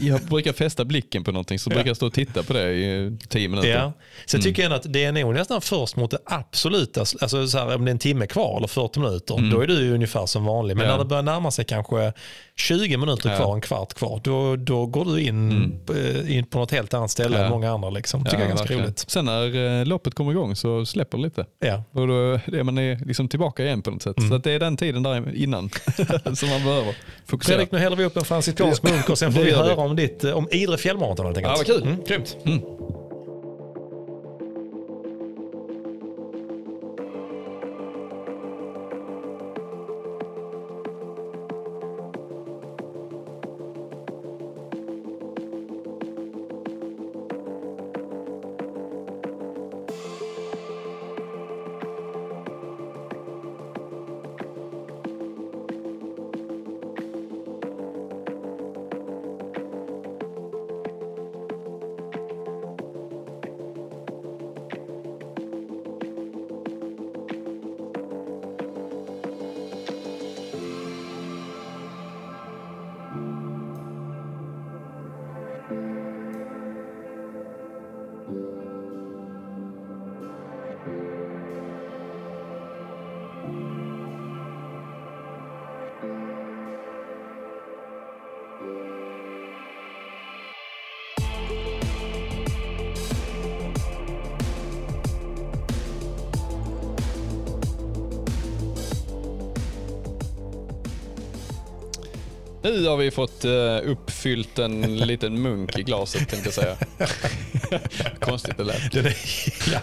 jag 0.00 0.20
brukar 0.20 0.52
fästa 0.52 0.84
blicken 0.84 1.24
på 1.24 1.32
någonting 1.32 1.58
så 1.58 1.70
brukar 1.70 1.86
jag 1.86 1.96
stå 1.96 2.06
och 2.06 2.12
titta 2.12 2.42
på 2.42 2.52
det 2.52 2.72
i 2.72 3.18
tio 3.28 3.48
minuter. 3.48 3.68
Ja. 3.68 3.92
Så 4.26 4.36
jag 4.36 4.44
tycker 4.44 4.64
ändå 4.64 4.76
att 4.76 4.92
det 4.92 5.04
är 5.04 5.12
nog 5.12 5.34
nästan 5.34 5.60
först 5.60 5.96
mot 5.96 6.10
det 6.10 6.18
absoluta, 6.26 7.00
alltså 7.00 7.46
så 7.48 7.58
här, 7.58 7.74
om 7.74 7.84
det 7.84 7.88
är 7.90 7.92
en 7.92 7.98
timme 7.98 8.26
kvar 8.26 8.56
eller 8.56 8.68
40 8.68 9.00
minuter, 9.00 9.50
då 9.52 9.60
är 9.60 9.66
du 9.66 9.90
ungefär 9.94 10.26
som 10.26 10.44
vanlig. 10.44 10.76
Men 10.76 10.86
när 10.88 10.98
det 10.98 11.04
börjar 11.04 11.22
närma 11.22 11.50
sig 11.50 11.64
kanske 11.64 12.12
20 12.60 12.96
minuter 12.96 13.30
Ja. 13.30 13.36
kvar, 13.36 13.54
en 13.54 13.60
kvart 13.60 13.94
kvar, 13.94 14.20
då, 14.24 14.56
då 14.56 14.86
går 14.86 15.04
du 15.04 15.20
in, 15.22 15.72
på, 15.86 15.94
in 16.28 16.46
på 16.46 16.58
något 16.58 16.70
helt 16.70 16.94
annat 16.94 17.10
ställe 17.10 17.38
Ja. 17.38 17.44
än 17.44 17.50
många 17.50 17.70
andra. 17.70 17.90
Liksom. 17.90 18.24
Tycker 18.24 18.36
jag 18.38 18.44
är 18.44 18.48
ganska 18.48 18.74
roligt. 18.74 18.98
Sen 19.08 19.24
när 19.24 19.78
eh, 19.80 19.86
loppet 19.86 20.14
kommer 20.14 20.30
igång 20.32 20.56
så 20.56 20.86
släpper 20.86 21.18
det 21.18 21.24
lite. 21.24 21.46
Ja. 21.58 21.82
Och 21.92 22.06
då 22.08 22.14
är 22.32 22.62
man 22.62 22.74
liksom 22.94 23.28
tillbaka 23.28 23.64
igen 23.64 23.82
på 23.82 23.90
något 23.90 24.02
sätt. 24.02 24.16
Så 24.28 24.34
att 24.34 24.44
det 24.44 24.52
är 24.52 24.58
den 24.58 24.76
tiden 24.76 25.02
där 25.02 25.34
innan 25.36 25.70
som 26.34 26.48
man 26.48 26.64
behöver 26.64 26.94
fokusera. 27.26 27.56
Fredrik, 27.56 27.72
nu 27.72 27.78
häller 27.78 27.96
vi 27.96 28.04
upp 28.04 28.16
en 28.16 28.24
franciskansk 28.24 28.82
munk 28.82 29.10
och 29.10 29.18
sen 29.18 29.32
får 29.32 29.40
vi 29.44 29.52
höra 29.52 29.76
om 29.76 29.96
ditt, 29.96 30.24
om 30.24 30.48
Idre 30.50 30.78
fjällmaraton. 30.78 31.34
Ja, 31.42 31.54
vad 31.56 31.66
kul. 31.66 31.82
Mm, 31.82 31.96
grymt. 32.06 32.36
Nu 32.42 32.60
har 102.90 102.96
vi 102.96 103.10
fått 103.10 103.44
eh, 103.44 103.76
uppfyllt 103.84 104.58
en 104.58 104.96
liten 104.96 105.42
munk 105.42 105.78
i 105.78 105.82
glaset 105.82 106.28
tänkte 106.28 106.46
jag 106.46 106.54
säga. 106.54 106.76
Konstigt 108.20 108.56
det 108.56 108.64
lät. 108.64 108.92
Den 108.92 109.06
är, 109.06 109.16
ja, 109.72 109.80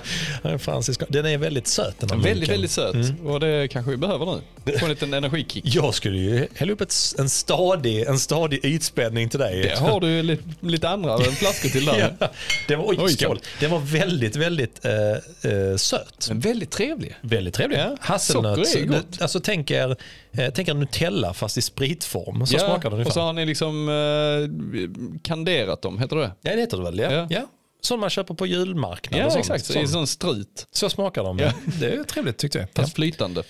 en 0.49 0.59
franciskan. 0.59 1.07
Den 1.11 1.25
är 1.25 1.37
väldigt 1.37 1.67
söt 1.67 1.99
den 1.99 2.09
här 2.09 2.17
Väldigt, 2.17 2.33
munken. 2.35 2.51
väldigt 2.53 2.71
söt. 2.71 2.95
Och 3.25 3.39
det 3.39 3.67
kanske 3.67 3.91
vi 3.91 3.97
behöver 3.97 4.25
nu. 4.25 4.41
Få 4.79 4.85
en 4.85 4.89
liten 4.91 5.13
energikick. 5.13 5.63
Jag 5.75 5.93
skulle 5.93 6.17
ju 6.19 6.47
hälla 6.55 6.71
upp 6.73 6.81
ett, 6.81 6.93
en, 7.19 7.29
stadig, 7.29 8.01
en 8.03 8.19
stadig 8.19 8.65
ytspänning 8.65 9.29
till 9.29 9.39
dig. 9.39 9.61
Det 9.61 9.79
har 9.79 9.99
du 10.01 10.23
lite, 10.23 10.43
lite 10.59 10.89
andra 10.89 11.19
flaskor 11.19 11.69
till 11.69 11.85
där. 11.85 11.97
Ja, 12.19 12.27
den 12.67 12.79
var, 12.79 12.85
oj, 12.89 12.97
Oj, 12.99 13.11
skål. 13.13 13.39
Den 13.59 13.71
var 13.71 13.79
väldigt, 13.79 14.35
väldigt 14.35 14.85
eh, 14.85 14.91
eh, 15.51 15.75
söt. 15.77 16.25
Men 16.29 16.39
väldigt 16.39 16.71
trevlig. 16.71 17.15
Väldigt 17.21 17.53
trevlig. 17.53 17.77
Ja, 17.77 17.97
Hasselnöt. 17.99 18.67
socker 18.67 18.81
är 18.81 18.85
gott. 18.85 19.05
Det- 19.11 19.21
Alltså 19.23 19.39
tänk 19.39 19.71
er, 19.71 19.95
eh, 20.31 20.49
tänk 20.55 20.67
er 20.67 20.73
Nutella 20.73 21.33
fast 21.33 21.57
i 21.57 21.61
spritform. 21.61 22.45
Så 22.45 22.59
smakar 22.59 22.75
den 22.77 22.87
och 22.87 22.93
ungefär. 22.93 23.11
så 23.11 23.21
har 23.21 23.33
ni 23.33 23.45
liksom 23.45 23.89
kanderat 25.23 25.81
dem, 25.81 25.99
heter 25.99 26.15
det 26.15 26.31
Ja, 26.41 26.51
det 26.55 26.61
heter 26.61 26.77
det 26.77 26.83
väl? 26.83 26.99
Ja. 26.99 27.11
Ja. 27.11 27.27
ja. 27.29 27.41
Som 27.87 27.99
man 27.99 28.09
köper 28.09 28.33
på 28.33 28.45
julmarknad. 28.45 29.19
Ja, 29.21 29.29
sånt. 29.29 29.39
exakt. 29.39 29.65
Så, 29.65 29.73
Sån- 29.73 29.81
en 29.81 29.87
sån 29.87 30.07
strut. 30.07 30.67
Så 30.71 30.89
smakar 30.89 31.23
de. 31.23 31.39
Ja. 31.39 31.51
Det 31.79 31.93
är 31.93 32.03
trevligt 32.03 32.37
tyckte 32.37 32.57
jag. 32.59 32.67
Fast 32.75 32.95
flytande. 32.95 33.43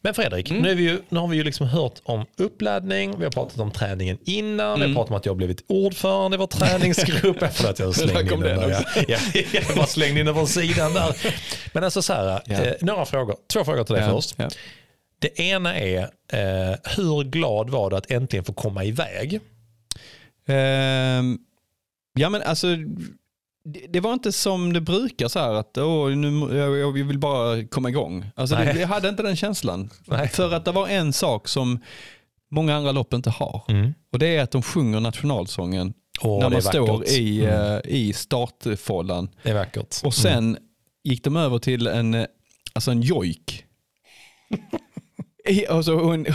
Men 0.00 0.14
Fredrik, 0.14 0.50
Mm. 0.50 0.62
nu, 0.62 0.74
vi 0.74 0.82
ju, 0.82 1.02
nu 1.08 1.18
har 1.20 1.28
vi 1.28 1.36
ju 1.36 1.44
liksom 1.44 1.66
hört 1.66 1.92
om 2.02 2.26
uppladdning, 2.36 3.18
vi 3.18 3.24
har 3.24 3.30
pratat 3.30 3.58
om 3.58 3.70
träningen 3.70 4.18
innan, 4.24 4.80
vi 4.80 4.86
har 4.86 4.94
pratat 4.94 5.10
om 5.10 5.16
att 5.16 5.26
jag 5.26 5.32
har 5.32 5.36
blivit 5.36 5.64
ordförande 5.68 6.34
i 6.34 6.38
vår 6.38 6.46
träningsgrupp. 6.46 7.36
Förlåt, 7.52 7.78
jag 7.78 7.94
slängde 7.94 8.34
in 8.34 8.40
den 8.40 8.58
där. 8.60 8.70
Ja, 8.96 9.02
ja, 9.08 9.18
jag 9.52 9.76
bara 9.76 9.86
slängde 9.86 10.20
in 10.20 10.26
den 10.26 10.34
på 10.34 10.46
sidan 10.46 10.94
där. 10.94 11.16
Men 11.72 11.84
alltså 11.84 12.02
så 12.02 12.12
här, 12.12 12.40
Ja. 12.46 12.54
eh, 12.54 12.72
några 12.80 13.04
frågor. 13.04 13.36
Två 13.52 13.64
frågor 13.64 13.84
till 13.84 13.94
dig 13.94 14.04
Ja, 14.04 14.10
först. 14.20 14.36
Det 15.18 15.40
ena 15.40 15.76
är, 15.78 15.98
eh, 16.32 16.76
hur 16.96 17.24
glad 17.24 17.70
var 17.70 17.90
du 17.90 17.96
att 17.96 18.10
äntligen 18.10 18.44
få 18.44 18.52
komma 18.52 18.84
iväg? 18.84 19.40
Ehm, 20.48 21.38
ja 22.14 22.28
men 22.30 22.42
alltså, 22.42 22.66
det, 23.66 23.86
det 23.88 24.00
var 24.00 24.12
inte 24.12 24.32
som 24.32 24.72
det 24.72 24.80
brukar 24.80 25.28
så 25.28 25.38
här 25.38 25.54
att 25.54 25.78
åh, 25.78 26.10
nu, 26.10 26.56
jag, 26.56 26.76
jag 26.78 26.92
vill 26.92 27.18
bara 27.18 27.64
komma 27.64 27.88
igång. 27.88 28.26
Alltså 28.36 28.56
det, 28.56 28.80
jag 28.80 28.88
hade 28.88 29.08
inte 29.08 29.22
den 29.22 29.36
känslan. 29.36 29.90
Nej. 30.04 30.28
För 30.28 30.52
att 30.54 30.64
det 30.64 30.72
var 30.72 30.88
en 30.88 31.12
sak 31.12 31.48
som 31.48 31.78
många 32.50 32.76
andra 32.76 32.92
lopp 32.92 33.14
inte 33.14 33.30
har. 33.30 33.62
Och 34.12 34.18
det 34.18 34.36
är 34.36 34.42
att 34.42 34.50
de 34.50 34.62
sjunger 34.62 35.00
nationalsången 35.00 35.94
Åh, 36.20 36.40
när 36.40 36.50
man 36.50 36.62
står 36.62 37.04
i, 37.08 37.44
Mm. 37.44 37.72
eh, 37.74 37.80
i 37.84 38.12
startfållan. 38.12 39.28
Det 39.42 39.50
är 39.50 39.54
vackert. 39.54 39.96
Och 40.04 40.14
sen 40.14 40.58
gick 41.04 41.24
de 41.24 41.36
över 41.36 41.58
till 41.58 41.86
en, 41.86 42.14
eh, 42.14 42.26
alltså 42.74 42.90
en 42.90 43.02
jojk. 43.02 43.64
Alltså 45.68 45.92
hon, 45.94 46.02
hon, 46.04 46.26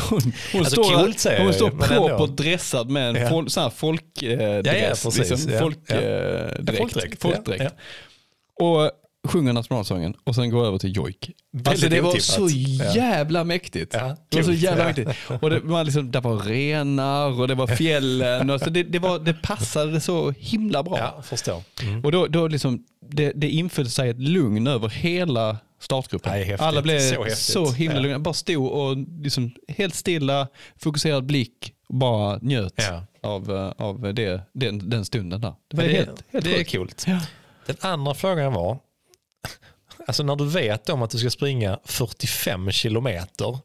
hon 0.52 0.60
Alltså, 0.62 0.84
står, 0.84 1.00
coolt 1.04 1.20
säger 1.20 1.44
hon 1.44 1.54
står 1.54 1.70
propert 1.70 2.38
dressad 2.38 2.90
med 2.90 3.10
en 3.10 3.16
Ja. 3.16 3.30
fol, 3.30 3.50
sån 3.50 3.64
här 3.64 3.70
folkdress. 3.70 4.66
Ja, 4.66 4.74
ja, 4.74 5.12
liksom, 5.18 5.52
folk, 5.60 5.80
Ja. 5.88 5.96
eh, 5.96 6.76
folkdräkt, 6.78 7.22
folkdräkt. 7.22 7.64
ja, 7.64 8.66
Och 8.66 8.92
sjunger 9.28 9.54
nationalsången 9.54 10.14
och 10.24 10.36
sen 10.36 10.50
går 10.50 10.66
över 10.66 10.78
till 10.78 10.96
jojk. 10.96 11.32
Alltså 11.66 11.90
det 11.90 12.02
var 12.02 12.18
så 12.20 12.48
jävla 12.96 13.44
mäktigt. 13.44 13.94
Ja, 13.94 14.18
det 14.30 14.38
var 14.38 14.44
så 14.44 14.52
jävla 14.52 14.84
mäktigt. 14.86 15.10
Och 15.42 15.50
det 15.50 15.60
var, 15.60 15.84
liksom, 15.84 16.12
det 16.12 16.20
var 16.20 16.38
renar 16.38 17.40
och 17.40 17.48
det 17.48 17.56
var 17.56 17.68
fjällen. 17.68 18.50
Och 18.50 18.60
så 18.60 18.70
det, 18.70 18.84
det, 18.84 19.00
var, 19.00 19.20
det 19.20 19.34
passade 19.34 20.02
så 20.02 20.32
himla 20.38 20.84
bra. 20.84 20.98
Ja, 20.98 21.22
förstår. 21.22 21.64
Mm. 21.84 22.06
Och 22.06 22.12
då, 22.12 22.28
då 22.28 22.48
liksom, 22.48 22.84
det, 23.10 23.32
det 23.36 23.50
inföll 23.50 23.90
sig 23.90 24.10
ett 24.10 24.20
lugn 24.20 24.68
över 24.68 24.90
hela 24.90 25.58
startgruppen. 25.82 26.32
Nej. 26.32 26.56
Alla 26.60 26.82
blev 26.82 27.00
Så 27.00 27.26
så, 27.36 27.72
himla 27.72 27.96
Ja. 27.96 28.02
lugna. 28.02 28.20
Bara 28.20 28.34
stod 28.34 28.68
och 28.72 28.98
liksom 28.98 29.52
helt 29.68 29.96
stilla, 29.96 30.48
fokuserad 30.78 31.26
blick 31.26 31.74
och 31.88 31.96
bara 31.96 32.38
njöt 32.42 32.74
Ja. 32.78 33.04
av, 33.24 33.52
eh, 33.52 33.86
av 33.86 34.14
det, 34.14 34.42
den, 34.54 34.90
den 34.90 35.06
stunden 35.06 35.42
där. 35.42 35.54
Det 35.70 35.78
var 35.78 35.84
det, 35.84 35.90
helt, 35.94 36.24
helt 36.32 36.46
det 36.46 36.60
är 36.60 36.64
coolt. 36.64 37.04
Ja. 37.08 37.20
Den 37.66 37.76
andra 37.80 38.14
frågan 38.14 38.54
var, 38.54 38.78
alltså 40.08 40.24
när 40.24 40.36
du 40.36 40.46
vet 40.48 40.90
om 40.90 41.02
att 41.02 41.10
du 41.10 41.18
ska 41.18 41.30
springa 41.30 41.80
45 41.86 42.72
kilometer, 42.72 43.60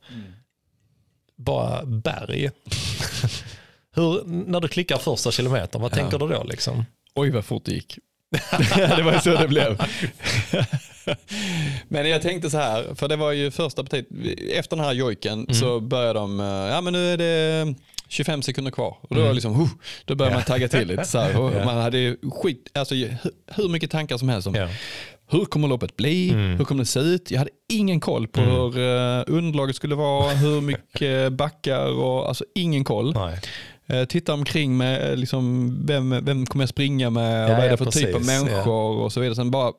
bara 1.36 1.84
berg. 1.84 2.50
Hur, 3.94 4.24
när 4.24 4.60
du 4.60 4.68
klickar 4.68 4.98
första 4.98 5.30
kilometern, 5.30 5.82
vad 5.82 5.92
tänker 5.92 6.18
du 6.18 6.28
då? 6.28 6.44
Liksom? 6.44 6.84
Oj 7.14 7.30
vad 7.30 7.44
fort 7.44 7.64
det 7.64 7.72
gick. 7.72 7.98
det 8.96 9.02
var 9.02 9.12
ju 9.12 9.20
så 9.20 9.30
det 9.34 9.48
blev. 9.48 9.78
men 11.88 12.08
jag 12.08 12.22
tänkte 12.22 12.50
så 12.50 12.58
här, 12.58 12.94
för 12.94 13.08
det 13.08 13.16
var 13.16 13.32
ju 13.32 13.50
första 13.50 13.82
partiet, 13.82 14.06
efter 14.52 14.76
den 14.76 14.84
här 14.84 14.92
jojken 14.92 15.54
så 15.54 15.80
började 15.80 16.18
de, 16.18 16.40
eh, 16.40 16.46
ja 16.46 16.80
men 16.80 16.92
nu 16.92 17.12
är 17.12 17.16
det 17.16 17.74
25 18.08 18.42
sekunder 18.42 18.70
kvar. 18.70 18.96
Och 19.02 19.16
då, 19.16 19.22
det 19.22 19.32
liksom, 19.32 19.54
huh, 19.54 19.68
då 20.04 20.14
började 20.14 20.36
man 20.36 20.44
tagga 20.44 20.68
till 20.68 20.88
lite. 20.88 21.04
Så 21.04 21.18
här. 21.18 21.34
Man 21.64 21.76
hade 21.76 22.16
skit, 22.42 22.70
alltså, 22.74 22.94
hu- 22.94 23.30
hur 23.46 23.68
mycket 23.68 23.90
tankar 23.90 24.16
som 24.18 24.28
helst 24.28 24.48
om 24.48 24.54
Ja. 24.54 24.68
hur 25.30 25.44
kommer 25.44 25.68
loppet 25.68 25.96
bli, 25.96 26.30
hur 26.32 26.64
kommer 26.64 26.82
det 26.82 26.86
se 26.86 27.00
ut. 27.00 27.30
Jag 27.30 27.38
hade 27.38 27.50
ingen 27.72 28.00
koll 28.00 28.28
på 28.28 28.40
hur 28.40 28.78
uh, 28.78 29.24
underlaget 29.26 29.76
skulle 29.76 29.94
vara, 29.94 30.30
hur 30.34 30.60
mycket 30.60 31.32
backar 31.32 31.86
och 31.86 32.28
alltså 32.28 32.44
ingen 32.54 32.84
koll. 32.84 33.14
Nej. 33.14 33.38
Eh, 33.86 34.04
titta 34.04 34.34
omkring 34.34 34.76
mig, 34.76 35.00
eh, 35.10 35.16
liksom, 35.16 35.72
vem, 35.86 36.24
vem 36.24 36.46
kommer 36.46 36.62
jag 36.62 36.68
springa 36.68 37.10
med 37.10 37.44
och 37.44 37.50
Ja, 37.50 37.54
vad 37.56 37.64
är 37.64 37.68
det 37.68 37.70
ja, 37.70 37.76
för 37.76 37.84
typ 37.90 38.14
av 38.14 38.24
människor 38.24 38.96
och 38.96 39.12
så 39.12 39.20
vidare. 39.20 39.34
Sen 39.36 39.50
bara 39.50 39.72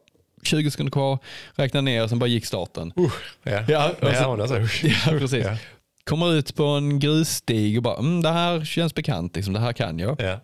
20 0.44 0.72
sekunder 0.72 0.92
kvar, 0.92 1.20
räkna 1.56 1.82
ner 1.82 2.04
och 2.04 2.10
sen 2.10 2.20
bara 2.20 2.28
gick 2.28 2.46
starten. 2.46 2.94
Ja. 2.96 3.10
Ja, 3.44 3.64
Ja, 3.68 3.92
men 4.02 4.42
alltså, 4.42 4.58
Ja, 4.88 5.20
precis. 5.20 5.46
Ja. 5.46 5.58
Kommer 6.04 6.34
ut 6.34 6.56
på 6.56 6.64
en 6.64 7.00
grusstig 7.00 7.78
och 7.78 7.84
bara, 7.84 7.98
mm, 7.98 8.22
det 8.22 8.30
här 8.30 8.66
känns 8.66 8.96
bekant, 8.96 9.36
liksom, 9.36 9.54
det 9.54 9.60
här 9.60 9.74
kan 9.74 10.00
jag. 10.00 10.22
Ja. 10.22 10.40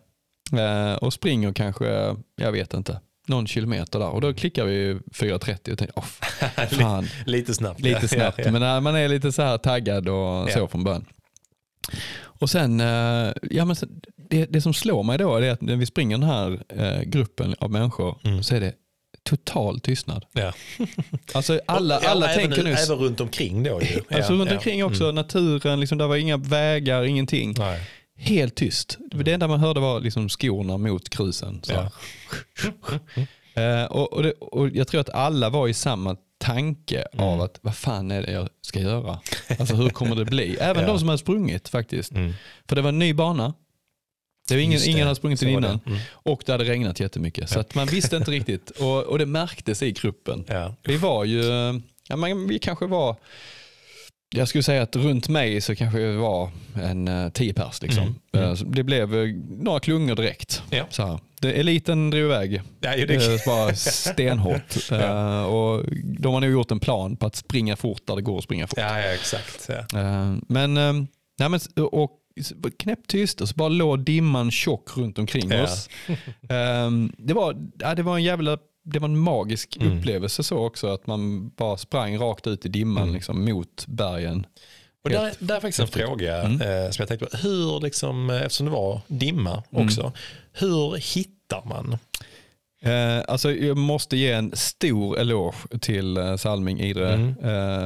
Eh, 0.59 0.95
och 0.95 1.13
springer 1.13 1.53
kanske, 1.53 2.15
jag 2.35 2.51
vet 2.51 2.73
inte, 2.73 2.99
någon 3.27 3.47
kilometer 3.47 3.99
där. 3.99 4.09
Och 4.09 4.21
då 4.21 4.33
klickar 4.33 4.65
vi 4.65 4.93
4.30 4.93 5.71
och 5.71 5.77
tänker, 5.77 5.95
oh, 5.95 6.03
fan, 6.79 7.07
Lite 7.25 7.53
snabbt. 7.53 7.79
lite 7.79 7.99
Ja, 8.01 8.07
snabbt. 8.07 8.37
ja, 8.37 8.43
ja. 8.45 8.51
Men 8.51 8.61
när 8.61 8.79
man 8.81 8.95
är 8.95 9.07
lite 9.09 9.31
så 9.31 9.41
här 9.41 9.57
taggad 9.57 10.09
och 10.09 10.49
så 10.51 10.59
Ja. 10.59 10.67
från 10.67 10.83
början. 10.83 11.05
Och 12.21 12.49
sen, 12.49 12.79
eh, 12.79 13.31
ja 13.51 13.65
men 13.65 13.75
det, 14.29 14.45
det 14.45 14.61
som 14.61 14.73
slår 14.73 15.03
mig 15.03 15.17
då 15.17 15.35
är 15.35 15.49
att 15.51 15.61
när 15.61 15.75
vi 15.75 15.85
springer 15.85 16.17
den 16.17 16.29
här 16.29 16.63
eh, 16.69 17.01
gruppen 17.01 17.55
av 17.59 17.71
människor 17.71 18.19
Mm. 18.23 18.43
så 18.43 18.55
är 18.55 18.59
det 18.59 18.73
total 19.23 19.79
tystnad. 19.79 20.25
Ja. 20.33 20.53
Alltså 21.33 21.59
alla, 21.67 21.99
Ja, 22.03 22.09
alla 22.09 22.29
även, 22.29 22.41
tänker 22.51 22.63
nu, 22.63 22.71
Även 22.73 22.97
runt 22.97 23.19
omkring 23.19 23.63
då 23.63 23.81
ju. 23.81 23.95
alltså 24.17 24.33
Ja, 24.33 24.39
runt 24.39 24.51
omkring 24.51 24.83
också, 24.83 25.03
Mm. 25.03 25.15
naturen, 25.15 25.79
liksom, 25.79 25.97
där 25.97 26.07
var 26.07 26.15
inga 26.15 26.37
vägar, 26.37 27.03
ingenting. 27.03 27.55
Nej. 27.57 27.81
Helt 28.17 28.55
tyst. 28.55 28.97
Det 29.11 29.33
enda 29.33 29.47
man 29.47 29.59
hörde 29.59 29.79
var 29.79 29.99
liksom 29.99 30.29
skorna 30.29 30.77
mot 30.77 31.09
krusen. 31.09 31.59
Så. 31.63 31.73
Eh, 33.55 33.83
och, 33.85 34.13
och, 34.13 34.23
det, 34.23 34.31
och 34.31 34.69
jag 34.69 34.87
tror 34.87 35.01
att 35.01 35.09
alla 35.09 35.49
var 35.49 35.67
i 35.67 35.73
samma 35.73 36.15
tanke 36.43 37.05
Mm. 37.13 37.25
av 37.25 37.41
att 37.41 37.59
vad 37.61 37.75
fan 37.75 38.11
är 38.11 38.21
det 38.21 38.31
jag 38.31 38.49
ska 38.61 38.79
göra? 38.79 39.19
Alltså 39.59 39.75
hur 39.75 39.89
kommer 39.89 40.15
det 40.15 40.25
bli? 40.25 40.57
Även 40.59 40.81
Ja. 40.83 40.87
de 40.89 40.99
som 40.99 41.07
hade 41.07 41.17
sprungit 41.17 41.69
faktiskt. 41.69 42.11
Mm. 42.11 42.33
För 42.67 42.75
det 42.75 42.81
var 42.81 42.89
en 42.89 42.99
ny 42.99 43.13
bana. 43.13 43.53
Det 44.47 44.55
var 44.55 44.61
ingen, 44.61 44.79
det. 44.79 44.87
ingen 44.87 45.03
hade 45.03 45.15
sprungit 45.15 45.39
Så 45.39 45.45
den 45.45 45.53
innan. 45.53 45.79
Mm. 45.85 45.99
Och 46.11 46.43
det 46.45 46.51
hade 46.51 46.63
regnat 46.63 46.99
jättemycket. 46.99 47.49
Så 47.49 47.59
att 47.59 47.75
man 47.75 47.87
visste 47.87 48.15
inte 48.17 48.31
riktigt. 48.37 48.69
Och, 48.69 49.03
och 49.03 49.19
det 49.19 49.25
märktes 49.25 49.83
i 49.83 49.91
gruppen. 49.91 50.45
Ja. 50.47 50.75
Vi 50.83 50.97
var 50.97 51.23
ju, 51.25 51.43
ja, 52.07 52.15
man, 52.15 52.47
vi 52.47 52.59
kanske 52.59 52.85
var, 52.85 53.15
jag 54.33 54.47
skulle 54.47 54.63
säga 54.63 54.81
att 54.81 54.95
runt 54.95 55.29
mig 55.29 55.61
så 55.61 55.75
kanske 55.75 55.99
vi 55.99 56.15
var 56.15 56.49
en 56.75 57.07
uh, 57.07 57.29
tio 57.29 57.53
pers. 57.53 57.81
Liksom. 57.81 58.03
Mm, 58.03 58.15
mm. 58.33 58.49
Eh, 58.49 58.57
det 58.59 58.83
blev 58.83 59.15
eh, 59.15 59.27
några 59.49 59.79
klungor 59.79 60.15
direkt. 60.15 60.63
Ja. 60.69 60.85
Så 60.89 61.05
här. 61.05 61.19
Det, 61.41 61.51
eliten 61.51 62.09
drog 62.09 62.23
iväg. 62.23 62.61
Ja, 62.79 62.95
Det 62.95 63.05
det, 63.05 63.45
var 63.45 63.73
stenhårt. 63.73 64.75
Ja. 64.91 65.39
Eh, 65.41 65.43
och 65.43 65.85
de 66.03 66.33
har 66.33 66.41
nog 66.41 66.51
gjort 66.51 66.71
en 66.71 66.79
plan 66.79 67.15
på 67.15 67.25
att 67.25 67.35
springa 67.35 67.75
fort 67.75 68.01
där 68.07 68.15
det 68.15 68.21
går 68.21 68.37
att 68.37 68.43
springa 68.43 68.67
fort. 68.67 68.79
ja, 68.79 68.99
ja, 68.99 69.13
exakt. 69.13 69.69
Eh, 69.69 70.35
men, 70.47 70.77
eh, 70.77 70.93
nej, 71.39 71.49
men 71.49 71.59
och 71.91 72.19
knäpptyst 72.79 73.41
och 73.41 73.49
så 73.49 73.55
bara 73.55 73.69
låg 73.69 73.99
dimman 73.99 74.51
tjock 74.51 74.97
runt 74.97 75.19
omkring 75.19 75.61
oss. 75.61 75.89
Eh, 76.49 76.91
det, 77.17 77.33
var, 77.33 77.53
det 77.95 78.03
var 78.03 78.15
en 78.15 78.23
jävla 78.23 78.57
det 78.83 78.99
var 78.99 79.07
en 79.09 79.17
magisk 79.19 79.77
Mm. 79.77 79.97
upplevelse 79.97 80.43
så 80.43 80.57
också 80.57 80.87
att 80.87 81.07
man 81.07 81.49
bara 81.49 81.77
sprang 81.77 82.17
rakt 82.17 82.47
ut 82.47 82.65
i 82.65 82.69
dimman 82.69 83.03
Mm. 83.03 83.15
liksom, 83.15 83.45
mot 83.45 83.85
bergen. 83.87 84.45
Och 85.03 85.09
där, 85.09 85.33
där 85.39 85.55
är 85.55 85.59
faktiskt 85.61 85.79
en 85.79 85.87
fråga 85.87 86.41
Mm. 86.43 86.61
eh, 86.61 86.89
som 86.91 87.01
jag 87.01 87.07
tänkte 87.07 87.25
på. 87.25 87.37
Hur, 87.37 87.79
liksom, 87.81 88.29
eh, 88.29 88.41
eftersom 88.41 88.65
det 88.65 88.71
var 88.71 89.01
dimma 89.07 89.63
Mm. 89.71 89.85
också, 89.85 90.11
hur 90.53 90.95
hittar 91.15 91.65
man? 91.65 91.97
Eh, 92.81 93.23
alltså 93.27 93.51
jag 93.51 93.77
måste 93.77 94.17
ge 94.17 94.31
en 94.31 94.51
stor 94.55 95.19
eloge 95.19 95.57
till 95.81 96.17
eh, 96.17 96.35
Salming 96.35 96.79
Idre 96.79 97.13
Mm. 97.13 97.35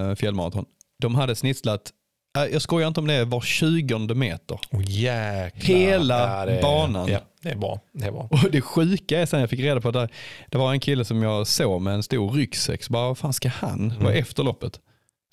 eh, 0.10 0.16
fjällmaraton. 0.16 0.66
De 1.02 1.16
hade 1.16 1.36
snitslat, 1.36 1.92
jag 2.34 2.62
skojar 2.62 2.88
inte 2.88 3.00
om 3.00 3.08
det 3.08 3.14
är 3.14 3.26
var 3.26 3.42
20 3.42 3.98
meter. 4.16 4.60
Oh, 4.72 4.82
jäklar. 4.88 5.76
Hela 5.76 6.46
det 6.46 6.58
är, 6.58 6.62
banan. 6.62 7.08
Ja, 7.12 7.20
det 7.42 7.50
är 7.50 7.56
bra. 7.56 7.80
Det 7.94 8.06
är 8.06 8.12
bra. 8.12 8.28
Och 8.32 8.52
det 8.52 8.62
sjuka 8.62 9.20
är 9.20 9.26
sen 9.26 9.40
jag 9.40 9.50
fick 9.50 9.60
reda 9.60 9.82
på 9.82 9.88
att 9.88 9.94
det, 9.94 10.10
det 10.50 10.58
var 10.58 10.72
en 10.72 10.80
kille 10.80 11.06
som 11.06 11.24
jag 11.24 11.48
såg 11.48 11.82
med 11.82 11.94
en 11.94 12.04
stor 12.04 12.32
ryggsäck. 12.32 12.84
Så 12.84 12.94
bara, 12.94 13.08
vad 13.08 13.18
fan 13.18 13.34
ska 13.34 13.50
han? 13.50 13.90
Det 13.90 13.96
var 14.04 14.12
Mm. 14.12 14.22
efter 14.22 14.44
loppet. 14.44 14.80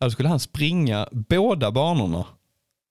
Alltså 0.01 0.15
skulle 0.15 0.29
han 0.29 0.41
springa 0.41 1.09
båda 1.13 1.71
banorna. 1.71 2.25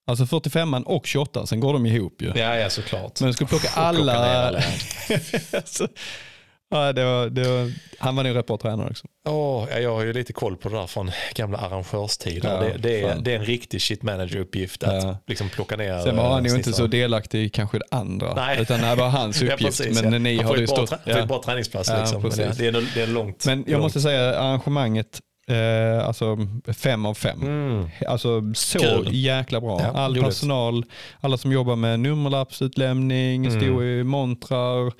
Alltså 0.06 0.26
45 0.26 0.74
och 0.74 1.06
28, 1.06 1.46
sen 1.46 1.60
går 1.60 1.72
de 1.72 1.86
ihop 1.86 2.22
ju. 2.22 2.32
Ja, 2.34 2.56
ja 2.56 2.70
såklart. 2.70 3.20
Men 3.20 3.26
jag 3.28 3.34
skulle 3.34 3.48
plocka 3.48 3.68
alla. 3.74 4.14
alla. 4.14 4.58
alltså, 5.52 5.88
ja, 6.70 6.92
det 6.92 7.04
var, 7.04 7.26
det 7.26 7.48
var, 7.48 7.72
han 7.98 8.16
var 8.16 8.24
nog 8.24 8.36
rätt 8.36 8.46
bra 8.46 8.56
tränare 8.58 8.88
också. 8.90 9.06
Åh, 9.28 9.66
ja, 9.70 9.78
jag 9.78 9.94
har 9.94 10.04
ju 10.04 10.12
lite 10.12 10.32
koll 10.32 10.56
på 10.56 10.68
det 10.68 10.76
där 10.76 10.86
från 10.86 11.10
gamla 11.34 11.58
arrangörstider. 11.58 12.48
Ja, 12.48 12.60
det, 12.60 12.78
det, 12.78 13.00
är, 13.02 13.16
det 13.20 13.32
är 13.32 13.38
en 13.38 13.44
riktig 13.44 13.82
shit 13.82 14.02
manager-uppgift 14.02 14.84
att 14.84 15.04
Ja. 15.04 15.16
liksom 15.26 15.48
plocka 15.48 15.76
ner 15.76 16.00
Sen 16.00 16.16
var 16.16 16.30
han 16.32 16.44
ju 16.44 16.54
inte 16.54 16.72
så 16.72 16.86
delaktig 16.86 17.44
i 17.44 17.48
kanske 17.48 17.78
det 17.78 17.84
andra. 17.90 18.34
Nej. 18.34 18.60
Utan 18.62 18.80
det 18.80 18.86
här 18.86 18.96
var 18.96 19.08
hans 19.08 19.42
Ja, 19.42 19.54
uppgift. 19.54 19.78
precis, 19.78 20.02
men 20.02 20.12
ja. 20.12 20.18
ni 20.18 20.36
Han 20.36 20.46
har 20.46 20.56
ju 20.56 20.66
stått... 20.66 20.90
trä- 20.90 20.98
får 21.12 21.20
ett 21.20 21.28
bra 21.28 21.42
träningspass. 21.44 21.88
Ja, 21.88 21.98
liksom. 22.00 22.22
Men 22.22 22.30
det, 22.30 22.66
är, 22.66 22.94
det 22.94 23.02
är 23.02 23.06
långt. 23.06 23.46
Men 23.46 23.58
jag 23.66 23.70
långt. 23.72 23.82
måste 23.82 24.00
säga 24.00 24.38
arrangemanget, 24.38 25.20
eh, 25.48 26.06
alltså 26.08 26.36
fem 26.76 27.06
av 27.06 27.14
fem. 27.14 27.42
Mm. 27.42 27.88
Alltså 28.08 28.52
så 28.54 28.78
Kul. 28.78 29.08
jäkla 29.12 29.60
bra. 29.60 29.80
Ja, 29.82 30.00
All 30.00 30.22
personal, 30.22 30.84
alla 31.20 31.36
som 31.38 31.52
jobbar 31.52 31.76
med 31.76 32.00
nummerlappsutlämning, 32.00 33.46
Mm. 33.46 33.60
stod 33.60 33.84
i 33.84 34.04
montrar, 34.04 34.92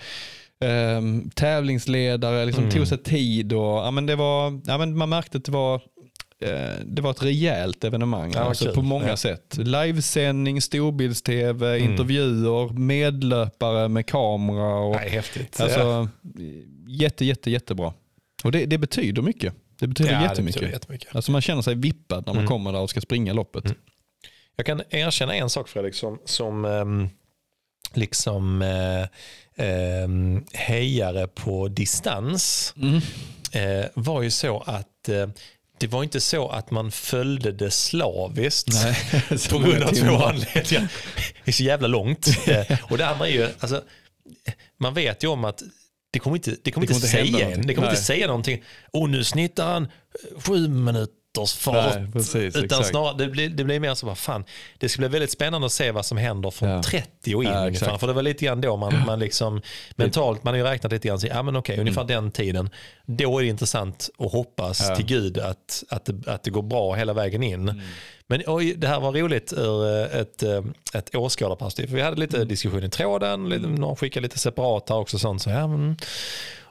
ehm, 0.60 1.30
tävlingsledare, 1.30 2.44
liksom 2.44 2.64
Mm. 2.64 2.74
tog 2.76 2.86
sig 2.86 2.98
tid 2.98 3.52
och 3.52 3.60
ja, 3.60 3.90
men 3.90 4.06
det 4.06 4.16
var, 4.16 4.60
ja, 4.64 4.78
men 4.78 4.96
man 4.96 5.08
märkte 5.08 5.38
att 5.38 5.44
det 5.44 5.52
var 5.52 5.74
eh, 6.40 6.72
det 6.84 7.02
var 7.02 7.10
ett 7.10 7.22
rejält 7.22 7.84
evenemang 7.84 8.32
Ja, 8.34 8.40
alltså 8.40 8.64
kul. 8.64 8.74
på 8.74 8.82
många 8.82 9.08
Ja. 9.08 9.16
sätt. 9.16 9.56
Livesändning, 9.58 10.60
storbilds-tv, 10.60 11.76
Mm. 11.76 11.90
intervjuer, 11.90 12.72
medlöpare 12.72 13.88
med 13.88 14.06
kamera. 14.06 14.74
Och, 14.74 14.96
Nej, 14.96 15.08
häftigt. 15.10 15.60
alltså, 15.60 16.08
jätte, 16.88 17.24
jätte, 17.24 17.50
jättebra. 17.50 17.92
Och 18.44 18.52
det, 18.52 18.66
det 18.66 18.78
betyder 18.78 19.22
mycket. 19.22 19.54
Det 19.80 19.86
betyder 19.86 20.12
ja, 20.12 20.18
det 20.18 20.24
jättemycket. 20.24 20.54
betyder 20.60 20.72
jättemycket. 20.72 21.16
Alltså 21.16 21.32
man 21.32 21.40
känner 21.40 21.62
sig 21.62 21.74
vippad 21.74 22.26
när 22.26 22.32
man 22.34 22.40
Mm. 22.42 22.48
kommer 22.48 22.72
där 22.72 22.80
och 22.80 22.90
ska 22.90 23.00
springa 23.00 23.32
loppet. 23.32 23.64
Mm. 23.64 23.76
Jag 24.56 24.66
kan 24.66 24.82
erkänna 24.90 25.34
en 25.34 25.50
sak 25.50 25.68
Fredrik 25.68 25.94
som, 25.94 26.18
som 26.24 26.64
ehm, 26.64 27.08
liksom 27.94 28.62
eh, 29.56 30.08
hejare 30.52 31.26
på 31.26 31.68
distans 31.68 32.74
Mm. 32.76 33.00
eh, 33.52 33.86
var 33.94 34.22
ju 34.22 34.30
så 34.30 34.60
att 34.66 35.08
eh, 35.08 35.28
det 35.78 35.86
var 35.86 36.02
inte 36.02 36.20
så 36.20 36.48
att 36.48 36.70
man 36.70 36.90
följde 36.90 37.52
det 37.52 37.70
slaviskt. 37.70 38.68
Nej, 38.72 38.96
På 39.50 39.58
grund 39.58 39.82
av 39.82 39.92
två 39.92 40.24
anledningar. 40.24 40.88
Det 41.44 41.50
är 41.50 41.52
så 41.52 41.62
jävla 41.62 41.88
långt. 41.88 42.26
Eh, 42.48 42.78
och 42.90 42.98
det 42.98 43.06
andra 43.06 43.28
är 43.28 43.32
ju, 43.32 43.48
alltså, 43.60 43.82
man 44.80 44.94
vet 44.94 45.24
ju 45.24 45.28
om 45.28 45.44
att 45.44 45.62
det 46.12 46.18
kommer 46.18 46.36
inte, 46.36 46.56
det 46.62 46.70
kommer 46.70 46.86
Det 46.86 46.92
kommer 46.92 47.04
inte 47.04 47.08
säga 47.08 47.50
en. 47.50 47.66
Det 47.66 47.74
kommer 47.74 47.88
Nej. 47.88 47.94
inte 47.96 48.04
säga 48.04 48.26
någonting. 48.26 48.62
Och 48.92 49.10
nu 49.10 49.24
snittar 49.24 49.72
han 49.72 49.88
sju 50.38 50.68
minuters 50.68 51.14
fart. 51.42 51.94
Nej, 51.96 52.12
precis, 52.12 52.56
Utan 52.56 52.64
exakt. 52.64 52.86
snarare, 52.88 53.16
det, 53.18 53.26
blir, 53.28 53.48
det 53.48 53.64
blir 53.64 53.80
mer 53.80 53.94
så, 53.94 54.06
vad 54.06 54.18
fan, 54.18 54.44
det 54.78 54.88
ska 54.88 54.98
bli 55.00 55.08
väldigt 55.08 55.30
spännande 55.30 55.66
att 55.66 55.72
se 55.72 55.90
vad 55.90 56.06
som 56.06 56.16
händer 56.18 56.50
från 56.50 56.68
Ja. 56.68 56.82
30 56.82 57.34
och 57.34 57.44
in. 57.44 57.50
Ja, 57.50 57.68
exakt. 57.70 58.00
För 58.00 58.06
det 58.06 58.12
var 58.12 58.22
lite 58.22 58.44
grann 58.44 58.60
då 58.60 58.76
man, 58.76 59.02
man 59.06 59.18
liksom, 59.18 59.60
mentalt, 59.96 60.44
man 60.44 60.54
har 60.54 60.58
ju 60.58 60.64
räknat 60.64 60.92
lite 60.92 61.08
grann, 61.08 61.20
så, 61.20 61.26
ja 61.26 61.42
men 61.42 61.56
okej, 61.56 61.78
ungefär 61.80 62.04
den 62.04 62.30
tiden. 62.30 62.70
Då 63.06 63.38
är 63.38 63.42
det 63.42 63.48
intressant 63.48 64.10
att 64.18 64.32
hoppas 64.32 64.80
Mm. 64.80 64.90
Ja. 64.90 64.96
till 64.96 65.06
Gud 65.06 65.38
att, 65.38 65.84
att, 65.88 66.04
det, 66.04 66.30
att 66.32 66.42
det 66.42 66.50
går 66.50 66.62
bra 66.62 66.94
hela 66.94 67.12
vägen 67.12 67.42
in. 67.42 67.68
Mm. 67.68 67.80
Men 68.26 68.42
oj, 68.46 68.74
det 68.76 68.86
här 68.88 69.00
var 69.00 69.12
roligt 69.12 69.52
ur 69.52 69.86
eh, 70.12 70.20
ett, 70.20 70.42
eh, 70.42 70.62
ett 70.94 71.14
åskådarperspektiv. 71.14 71.86
För 71.90 71.96
Vi 71.96 72.02
hade 72.02 72.16
lite 72.20 72.36
Mm. 72.36 72.48
diskussion 72.48 72.84
i 72.84 72.90
tråden, 72.90 73.48
lite, 73.48 73.66
någon 73.66 73.96
skickade 73.96 74.22
lite 74.22 74.38
separat 74.38 74.88
här 74.88 74.96
också. 74.96 75.18
Sånt, 75.18 75.42
så, 75.42 75.50
ja, 75.50 75.66
men, 75.66 75.96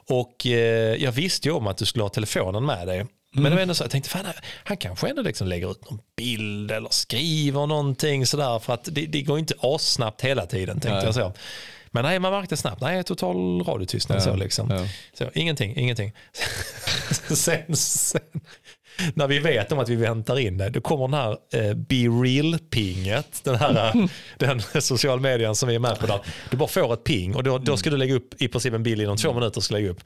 och 0.08 0.46
eh, 0.46 0.94
jag 1.04 1.12
visste 1.12 1.48
ju 1.48 1.54
om 1.54 1.66
att 1.66 1.76
du 1.76 1.84
skulle 1.86 2.02
ha 2.04 2.08
telefonen 2.08 2.66
med 2.66 2.86
dig. 2.86 3.06
Men 3.34 3.40
Mm. 3.40 3.50
det 3.50 3.56
var 3.56 3.62
ändå 3.62 3.74
så, 3.74 3.84
jag 3.84 3.90
tänkte 3.90 4.10
fan, 4.10 4.26
han 4.64 4.76
kanske 4.76 5.08
ändå 5.08 5.22
liksom 5.22 5.46
lägger 5.46 5.70
ut 5.70 5.90
någon 5.90 5.98
bild 6.16 6.70
eller 6.70 6.88
skriver 6.90 7.66
någonting 7.66 8.26
sådär. 8.26 8.58
För 8.58 8.74
att 8.74 8.84
det, 8.92 9.06
det 9.06 9.22
går 9.22 9.38
inte 9.38 9.54
assnabbt 9.60 10.20
hela 10.22 10.46
tiden 10.46 10.80
tänkte 10.80 10.96
Nej. 10.96 11.04
jag 11.04 11.14
så. 11.14 11.32
Men 11.90 12.04
nej, 12.04 12.18
man 12.18 12.32
märkte 12.32 12.56
snabbt, 12.56 12.80
nej 12.80 13.04
total 13.04 13.62
radiotystnad 13.64 14.22
så 14.22 14.36
liksom. 14.36 14.70
ja. 14.70 14.86
Så, 15.18 15.30
ingenting, 15.34 15.76
ingenting. 15.76 16.12
sen, 17.34 17.76
sen, 17.76 18.20
när 19.14 19.26
vi 19.26 19.38
vet 19.38 19.72
om 19.72 19.78
att 19.78 19.88
vi 19.88 19.96
väntar 19.96 20.38
in 20.38 20.58
det, 20.58 20.70
då 20.70 20.80
kommer 20.80 21.08
den 21.08 21.14
här 21.14 21.30
eh, 21.52 21.74
Be 21.74 21.94
Real-pinget, 21.94 23.40
den 23.44 23.54
här 23.56 23.86
eh, 23.96 24.06
den 24.38 24.60
social 24.82 25.20
medien 25.20 25.54
som 25.54 25.68
vi 25.68 25.74
är 25.74 25.78
med 25.78 25.98
på 25.98 26.06
där. 26.06 26.20
Du 26.50 26.56
bara 26.56 26.68
får 26.68 26.94
ett 26.94 27.04
ping 27.04 27.34
och 27.34 27.42
då, 27.42 27.58
då 27.58 27.76
ska 27.76 27.90
du 27.90 27.96
lägga 27.96 28.14
upp 28.14 28.42
i 28.42 28.48
princip 28.48 28.74
en 28.74 28.82
bild 28.82 29.02
inom 29.02 29.16
två 29.16 29.32
minuter. 29.32 29.60
Ska 29.60 29.74
lägga 29.74 29.90
upp. 29.90 30.00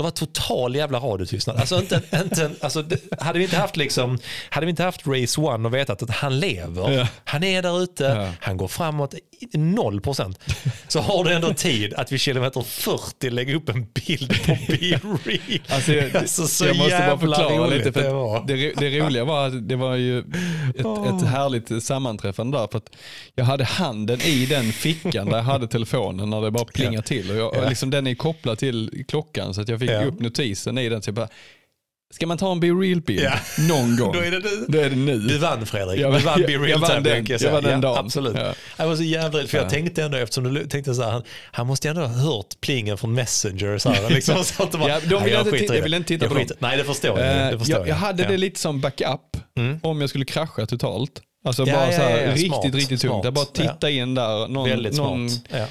Det 0.00 0.04
var 0.04 0.10
total 0.10 0.74
jävla 0.76 0.98
radiotystnad. 0.98 1.56
Alltså 1.56 1.78
inte, 1.78 2.02
inte, 2.24 2.50
alltså, 2.60 2.82
det, 2.82 3.00
hade, 3.20 3.38
vi 3.38 3.44
inte 3.44 3.56
haft 3.56 3.76
liksom, 3.76 4.18
hade 4.50 4.66
vi 4.66 4.70
inte 4.70 4.82
haft 4.82 5.06
Race 5.06 5.40
One 5.40 5.68
och 5.68 5.74
vetat 5.74 6.02
att 6.02 6.10
han 6.10 6.40
lever, 6.40 6.90
Ja. 6.90 7.06
han 7.24 7.44
är 7.44 7.62
där 7.62 7.82
ute, 7.82 8.04
Ja. 8.04 8.32
han 8.40 8.56
går 8.56 8.68
framåt 8.68 9.14
noll 9.52 10.00
procent. 10.00 10.38
Så 10.88 11.00
har 11.00 11.24
du 11.24 11.32
ändå 11.32 11.54
tid 11.54 11.94
att 11.94 12.12
vid 12.12 12.20
kilometer 12.20 12.62
40 12.62 13.30
lägga 13.30 13.54
upp 13.56 13.68
en 13.68 13.86
bild 13.94 14.42
på 14.46 14.56
Be 14.68 14.74
Real. 14.76 15.60
Alltså, 15.68 15.92
jag, 15.92 16.16
Alltså, 16.16 16.46
så 16.46 16.64
jag 16.66 16.76
måste 16.76 16.98
bara 16.98 17.18
förklara 17.18 17.66
lite. 17.66 17.92
För 17.92 18.02
det 18.02 18.10
var. 18.12 18.44
det, 18.46 18.72
det 18.74 19.00
roliga 19.00 19.24
var 19.24 19.46
att 19.46 19.68
det 19.68 19.76
var 19.76 19.96
ju 19.96 20.18
ett, 20.18 20.26
ett 20.78 21.26
härligt 21.28 21.82
sammanträffande 21.84 22.58
där. 22.58 22.68
För 22.70 22.78
att 22.78 22.90
jag 23.34 23.44
hade 23.44 23.64
handen 23.64 24.20
i 24.20 24.46
den 24.46 24.72
fickan 24.72 25.26
där 25.30 25.36
jag 25.36 25.44
hade 25.44 25.68
telefonen 25.68 26.30
när 26.30 26.40
det 26.40 26.50
bara 26.50 26.64
plingade 26.64 27.06
till. 27.06 27.30
Och 27.30 27.36
jag, 27.36 27.56
Ja. 27.56 27.68
liksom, 27.68 27.90
den 27.90 28.06
är 28.06 28.14
kopplad 28.14 28.58
till 28.58 29.04
klockan 29.08 29.54
så 29.54 29.60
att 29.60 29.68
jag 29.68 29.80
fick 29.80 29.90
Ja. 29.90 30.04
upp 30.04 30.20
notisen 30.20 30.78
i 30.78 30.88
den. 30.88 31.02
Så 31.02 31.08
jag 31.08 31.14
bara, 31.14 31.28
ska 32.14 32.26
man 32.26 32.38
ta 32.38 32.52
en 32.52 32.60
Be 32.60 32.66
Real-bild 32.66 33.20
Ja. 33.22 33.32
någon 33.68 33.96
gång? 34.00 34.12
Då 34.12 34.18
är 34.20 34.30
det 34.30 34.38
nu. 34.38 34.64
Då 34.68 34.78
är 34.78 34.90
det 34.90 34.96
nu. 34.96 35.18
Du 35.18 35.38
vann 35.38 35.66
Fredrik. 35.66 36.00
Jag 36.00 36.12
du 36.12 36.18
vann- 36.18 36.24
vann 36.24 36.42
Be 36.46 36.52
jag 36.52 36.68
Real 36.68 36.80
vann 36.80 36.90
Time. 36.90 37.00
den. 37.00 37.24
kan 37.26 37.32
jag 37.32 37.42
Jag 37.42 37.52
vann 37.52 37.62
den 37.62 37.72
ja, 37.72 37.78
dagen. 37.78 38.04
Absolut. 38.06 38.36
Ja. 38.36 38.54
Jag 38.76 38.86
var 38.88 38.96
så 38.96 39.02
jävla 39.02 39.46
för 39.46 39.56
jag 39.58 39.64
Ja. 39.66 39.70
tänkte 39.70 40.02
ändå 40.02 40.16
eftersom 40.18 40.54
du 40.54 40.66
tänkte 40.66 40.94
så 40.94 41.02
här, 41.02 41.10
han, 41.10 41.22
han 41.52 41.66
måste 41.66 41.88
ändå 41.88 42.00
ha 42.00 42.08
hört 42.08 42.60
plingen 42.60 42.98
från 42.98 43.14
Messenger. 43.14 43.78
Så 43.78 43.90
här, 43.90 44.10
liksom, 44.10 44.44
så 44.44 44.62
att 44.62 44.72
det 44.72 44.78
bara, 44.78 44.88
Ja, 44.88 45.00
de 45.10 45.24
vill 45.24 45.32
jag 45.32 45.46
inte 45.46 45.58
titta- 45.58 45.74
jag 45.74 45.78
det. 45.80 45.82
vill 45.82 45.94
inte 45.94 46.08
titta 46.08 46.24
Jag 46.24 46.32
på 46.32 46.38
skiter- 46.38 46.56
Nej, 46.58 46.76
det 46.76 46.84
förstår 46.84 47.20
Eh, 47.20 47.26
jag. 47.26 47.52
Det 47.52 47.58
förstår 47.58 47.78
jag, 47.78 47.88
jag 47.88 47.94
hade 47.94 48.22
ja. 48.22 48.28
det 48.28 48.36
lite 48.36 48.60
som 48.60 48.80
backup 48.80 49.20
Mm. 49.58 49.80
om 49.82 50.00
jag 50.00 50.10
skulle 50.10 50.24
krascha 50.24 50.66
totalt. 50.66 51.10
Alltså 51.44 51.66
Ja, 51.66 51.74
bara 51.74 51.86
så 51.92 52.02
här 52.02 52.10
ja, 52.10 52.16
ja. 52.20 52.30
riktigt, 52.30 52.46
Smart, 52.46 52.64
riktigt 52.64 52.88
tungt. 52.88 53.00
smart. 53.00 53.24
Jag 53.24 53.34
bara 53.34 53.44
titta 53.44 53.90
in 53.90 54.14
där. 54.14 54.48
Någon, 54.48 54.68
Väldigt 54.68 54.96
någon, 54.96 55.30
smart. 55.30 55.68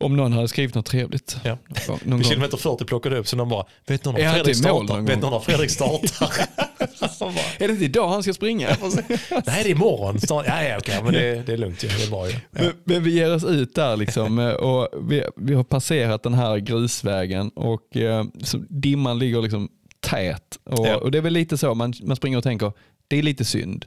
Om 0.00 0.16
någon 0.16 0.32
hade 0.32 0.48
skrivit 0.48 0.74
något 0.74 0.86
trevligt. 0.86 1.36
Ja. 1.44 1.58
Någon 2.02 2.24
kilometer 2.24 2.56
40 2.56 2.84
plockade 2.84 3.18
upp 3.18 3.28
så 3.28 3.36
de 3.36 3.48
bara, 3.48 3.64
vet 3.86 4.04
någon 4.04 4.14
om 4.14 4.20
Är 4.20 4.26
han 4.26 4.34
Fredrik 4.34 4.56
startar? 4.56 4.94
någon 4.96 5.04
Vet 5.04 5.20
någon 5.20 5.32
om 5.32 5.42
Fredrik 5.42 5.70
startar? 5.70 6.28
Bara, 7.20 7.32
Är 7.58 7.68
det 7.68 7.72
inte 7.72 7.84
idag 7.84 8.08
han 8.08 8.22
ska 8.22 8.34
springa? 8.34 8.76
Nej, 8.78 9.04
det 9.44 9.50
är 9.50 9.68
imorgon. 9.68 10.20
Start. 10.20 10.44
Ja, 10.48 10.62
ja, 10.62 10.76
okej, 10.78 11.00
men 11.04 11.12
det, 11.12 11.42
det 11.46 11.52
är 11.52 11.56
lugnt. 11.56 11.80
Det 11.80 11.86
är 12.04 12.10
bra 12.10 12.26
ju. 12.28 12.32
Ja. 12.32 12.38
Men, 12.50 12.72
men 12.84 13.02
vi 13.02 13.10
ger 13.14 13.34
oss 13.34 13.44
ut 13.44 13.74
där 13.74 13.96
liksom 13.96 14.38
eh, 14.38 14.48
och 14.52 14.88
vi, 15.10 15.24
vi 15.36 15.54
har 15.54 15.64
passerat 15.64 16.22
den 16.22 16.34
här 16.34 16.56
grusvägen 16.58 17.48
och 17.48 17.96
eh, 17.96 18.24
så 18.42 18.58
dimman 18.68 19.18
ligger 19.18 19.42
liksom 19.42 19.68
tät. 20.00 20.58
Och, 20.64 20.86
Ja. 20.86 20.96
och 20.96 21.10
det 21.10 21.18
är 21.18 21.22
väl 21.22 21.32
lite 21.32 21.58
så, 21.58 21.74
man, 21.74 21.94
man 22.02 22.16
springer 22.16 22.38
och 22.38 22.44
tänker, 22.44 22.72
det 23.08 23.18
är 23.18 23.22
lite 23.22 23.44
synd. 23.44 23.86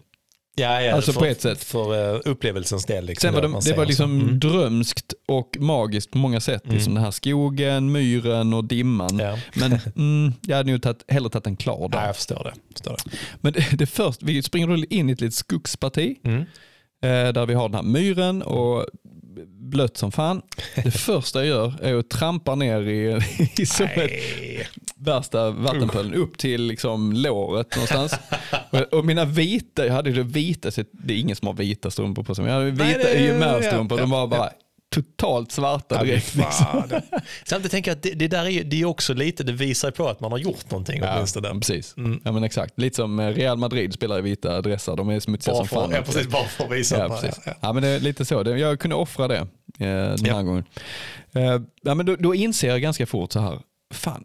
Ja, 0.56 0.82
ja, 0.82 0.96
Alltså 0.96 1.14
för, 1.14 1.20
på 1.20 1.26
ett 1.26 1.42
sätt. 1.42 1.64
För 1.64 2.14
uh, 2.16 2.22
upplevelsens 2.26 2.86
del. 2.86 3.06
Liksom, 3.06 3.28
Sen 3.28 3.34
var 3.36 3.42
det, 3.42 3.70
det 3.70 3.74
var 3.76 3.84
och 3.84 3.88
liksom. 3.88 4.22
Mm. 4.22 4.40
drömskt 4.40 5.14
och 5.28 5.58
magiskt 5.60 6.12
på 6.12 6.18
många 6.18 6.40
sätt. 6.40 6.62
Liksom 6.66 6.94
den 6.94 7.04
här 7.04 7.12
skogen, 7.12 7.92
myren 7.92 8.54
och 8.54 8.64
dimman. 8.66 9.20
Ja. 9.20 9.38
Men 9.56 9.80
mm, 9.96 10.34
jag 10.42 10.58
hade 10.58 10.72
nog 10.72 10.82
tagit, 10.82 11.06
hellre 11.08 11.30
tagit 11.30 11.48
en 11.48 11.56
klar 11.56 11.78
Ja, 11.82 11.88
dag. 11.88 12.08
jag 12.08 12.16
förstår 12.16 12.44
det. 12.44 12.54
Förstår 12.74 12.98
det. 13.06 13.18
Men 13.42 13.54
det, 13.54 13.66
det 13.78 13.86
först, 13.86 14.24
vi 14.24 14.44
springer 14.44 14.94
in 14.94 15.10
i 15.10 15.14
ett 15.14 15.22
litet 15.22 15.36
skogsparti 15.36 16.16
Mm. 16.24 16.40
eh, 17.04 17.34
där 17.34 17.46
vi 17.46 17.54
har 17.54 17.70
den 17.70 17.76
här 17.76 17.84
myren 17.84 18.42
och 18.42 18.86
blött 19.48 19.98
som 19.98 20.12
fan. 20.12 20.42
Det 20.84 20.92
första 21.00 21.40
jag 21.46 21.48
gör 21.48 21.74
är 21.84 21.96
att 21.96 22.10
trampa 22.10 22.56
ner 22.56 22.82
i, 22.82 23.20
i 23.58 23.66
som 23.66 23.86
ett 23.86 23.96
Nej. 23.98 24.68
värsta 24.96 25.52
vattenpölen 25.52 26.14
upp 26.14 26.38
till 26.38 26.62
liksom 26.64 27.14
låret 27.14 27.76
någonstans. 27.76 28.14
och, 28.72 28.80
och 29.00 29.06
mina 29.06 29.26
vita, 29.26 29.86
jag 29.86 29.94
hade 29.94 30.12
det 30.12 30.24
vita, 30.24 30.72
det 30.92 31.14
är 31.14 31.18
ingen 31.18 31.36
som 31.36 31.48
har 31.48 31.54
vita 31.54 31.92
strumpor 31.92 32.24
på 32.24 32.36
sig, 32.36 32.44
men 32.46 32.54
jag 32.54 32.60
hade 32.60 32.72
Nej, 32.72 32.88
vita 32.88 33.10
det- 33.10 33.20
YMR-strumpor, 33.28 33.98
ja, 33.98 34.02
de 34.04 34.10
var 34.12 34.28
bara 34.28 34.50
totalt 34.96 35.52
svarta 35.52 35.96
Ja, 35.96 36.04
direkt. 36.04 36.36
Liksom. 36.36 36.52
fan. 36.66 37.02
Samtidigt 37.46 37.72
tänker 37.72 37.92
jag 37.92 37.96
att 37.96 38.04
det, 38.04 38.14
det 38.14 38.28
där 38.28 38.46
är, 38.46 38.64
det 38.64 38.82
är 38.82 38.86
också 38.86 39.14
lite, 39.14 39.44
det 39.44 39.52
visar 39.52 39.92
på 39.92 40.08
att 40.10 40.20
man 40.20 40.32
har 40.32 40.40
gjort 40.40 40.72
någonting 40.72 41.00
Ja, 41.02 41.14
åtminstone. 41.16 41.50
precis. 41.60 41.98
Mm. 41.98 42.22
Ja, 42.26 42.32
men 42.32 42.44
exakt. 42.44 42.80
Lite 42.80 42.96
som 42.96 43.20
eh, 43.20 43.28
Real 43.28 43.58
Madrid 43.58 43.94
spelar 43.94 44.20
i 44.20 44.22
vita 44.22 44.62
dressar, 44.62 44.96
de 44.96 45.10
är 45.10 45.20
smutsiga 45.20 45.54
Bara 45.54 45.68
som 45.68 45.82
fan. 45.82 45.92
ja, 45.92 46.02
precis, 46.02 46.28
bara 46.28 46.44
för 46.46 46.64
att 46.64 46.72
visa. 46.72 46.98
Ja, 46.98 47.10
precis. 47.10 47.40
Ja. 47.46 47.54
Ja, 47.62 47.74
men 47.74 47.84
det 47.84 47.90
är 47.90 48.00
lite 48.00 48.26
så. 48.26 48.44
Jag 48.58 48.80
kunde 48.80 48.96
offra 48.96 49.28
det 49.28 49.38
eh, 49.38 49.48
den 49.80 50.18
Ja. 50.26 50.36
här 50.36 50.44
gången. 50.44 50.64
Eh, 51.34 51.62
ja, 51.82 51.96
men 51.96 52.06
då, 52.06 52.16
då 52.16 52.36
inser 52.36 52.68
jag 52.68 52.82
ganska 52.82 53.06
fort 53.06 53.32
så 53.32 53.40
här, 53.40 53.60
fan, 53.94 54.24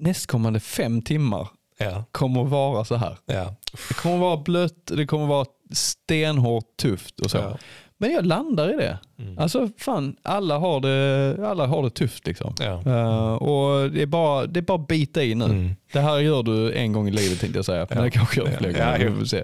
nästkommande 0.00 0.60
fem 0.60 1.02
timmar 1.02 1.48
Ja, 1.80 2.04
kommer 2.12 2.42
att 2.42 2.48
vara 2.50 2.84
så 2.84 2.96
här. 2.96 3.16
ja. 3.26 3.54
Det 3.88 3.94
kommer 3.94 4.14
att 4.14 4.20
vara 4.20 4.36
blött, 4.36 4.86
det 4.86 5.06
kommer 5.06 5.24
att 5.24 5.28
vara 5.30 5.46
stenhårt 5.72 6.76
tufft 6.76 7.20
och 7.20 7.30
så. 7.30 7.36
Ja. 7.38 7.58
Men 8.00 8.12
jag 8.12 8.26
landar 8.26 8.74
i 8.74 8.76
det. 8.76 8.98
Mm. 9.18 9.38
Alltså 9.38 9.68
fan, 9.78 10.16
alla 10.22 10.58
har 10.58 10.80
det, 10.80 11.46
alla 11.48 11.66
har 11.66 11.82
det 11.82 11.90
tufft 11.90 12.26
liksom. 12.26 12.54
Ja. 12.60 12.82
Eh, 12.86 13.34
och 13.34 13.90
det 13.90 14.02
är, 14.02 14.06
bara, 14.06 14.46
det 14.46 14.60
är 14.60 14.62
bara 14.62 14.78
att 14.80 14.88
bita 14.88 15.22
i 15.24 15.34
nu. 15.34 15.44
Mm. 15.44 15.70
Det 15.92 16.00
här 16.00 16.18
gör 16.18 16.42
du 16.42 16.72
en 16.72 16.92
gång 16.92 17.08
i 17.08 17.10
livet 17.10 17.40
tänkte 17.40 17.58
jag 17.58 17.64
säga. 17.64 17.86
Men 17.90 17.98
Ja. 17.98 18.04
det 18.04 18.10
kanske 18.10 18.40
jag 18.40 18.48
Ja. 18.52 18.58
fler 18.58 18.74
Ja, 19.00 19.08
gånger. 19.10 19.24
se. 19.24 19.42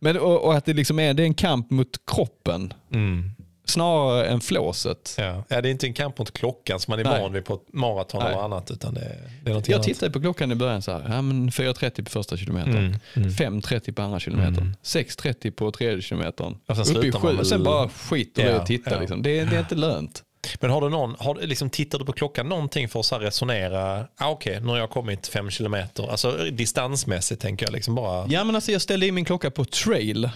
Men, 0.00 0.18
och, 0.18 0.44
och 0.44 0.54
att 0.56 0.64
det, 0.64 0.72
liksom 0.74 0.98
är, 0.98 1.14
det 1.14 1.22
är 1.22 1.26
en 1.26 1.34
kamp 1.34 1.70
mot 1.70 2.06
kroppen 2.06 2.72
Mm. 2.92 3.30
Snarare 3.66 4.26
än 4.26 4.40
flåset. 4.40 5.14
Ja. 5.18 5.44
ja, 5.48 5.60
det 5.60 5.68
är 5.68 5.70
inte 5.70 5.86
en 5.86 5.92
kamp 5.94 6.18
mot 6.18 6.32
klockan 6.32 6.80
som 6.80 6.92
man 6.92 6.98
är 7.00 7.04
Nej. 7.04 7.22
van 7.22 7.32
vid 7.32 7.44
på 7.44 7.54
ett 7.54 7.72
maraton 7.72 8.22
eller 8.22 8.38
annat. 8.44 8.70
Utan 8.70 8.94
det, 8.94 9.00
det 9.44 9.50
är 9.50 9.54
Jag 9.54 9.72
annat. 9.72 9.82
tittade 9.82 10.12
på 10.12 10.20
klockan 10.20 10.52
i 10.52 10.54
början 10.54 10.82
så 10.82 10.92
här, 10.92 11.02
ja, 11.08 11.22
men 11.22 11.50
4.30 11.50 12.04
på 12.04 12.10
första 12.10 12.36
kilometern. 12.36 12.76
Mm. 12.76 12.94
Mm. 13.16 13.28
5.30 13.30 13.92
på 13.92 14.02
andra 14.02 14.20
kilometern. 14.20 14.58
Mm. 14.58 14.74
6.30 14.82 15.50
på 15.50 15.70
tredje 15.72 16.02
kilometern. 16.02 16.56
Och 16.66 16.76
sen 16.86 16.96
Upp 16.96 17.04
i 17.04 17.12
sju. 17.12 17.36
väl- 17.36 17.46
Sen 17.46 17.64
bara 17.64 17.88
skiter 17.88 18.50
Ja, 18.50 18.56
att 18.60 18.66
titta. 18.66 18.90
ja. 18.94 19.00
Liksom. 19.00 19.22
Det, 19.22 19.44
det 19.44 19.56
är 19.56 19.60
inte 19.60 19.74
lönt. 19.74 20.22
Men 20.60 20.70
har 20.70 20.80
du 20.80 20.88
någon, 20.88 21.16
har, 21.18 21.34
liksom, 21.34 21.70
tittar 21.70 21.98
du 21.98 22.04
på 22.04 22.12
klockan 22.12 22.48
någonting 22.48 22.88
för 22.88 23.00
att 23.00 23.06
så 23.06 23.18
resonera, 23.18 24.06
ah, 24.16 24.28
okej 24.30 24.60
nu 24.60 24.66
har 24.66 24.78
jag 24.78 24.90
kommit 24.90 25.26
fem 25.26 25.50
kilometer, 25.50 26.10
alltså 26.10 26.36
distansmässigt 26.52 27.42
tänker 27.42 27.66
jag 27.66 27.72
liksom 27.72 27.94
bara, 27.94 28.26
Ja 28.28 28.44
men 28.44 28.54
alltså 28.54 28.72
jag 28.72 28.82
ställde 28.82 29.06
in 29.06 29.14
min 29.14 29.24
klocka 29.24 29.50
på 29.50 29.64
trail. 29.64 30.30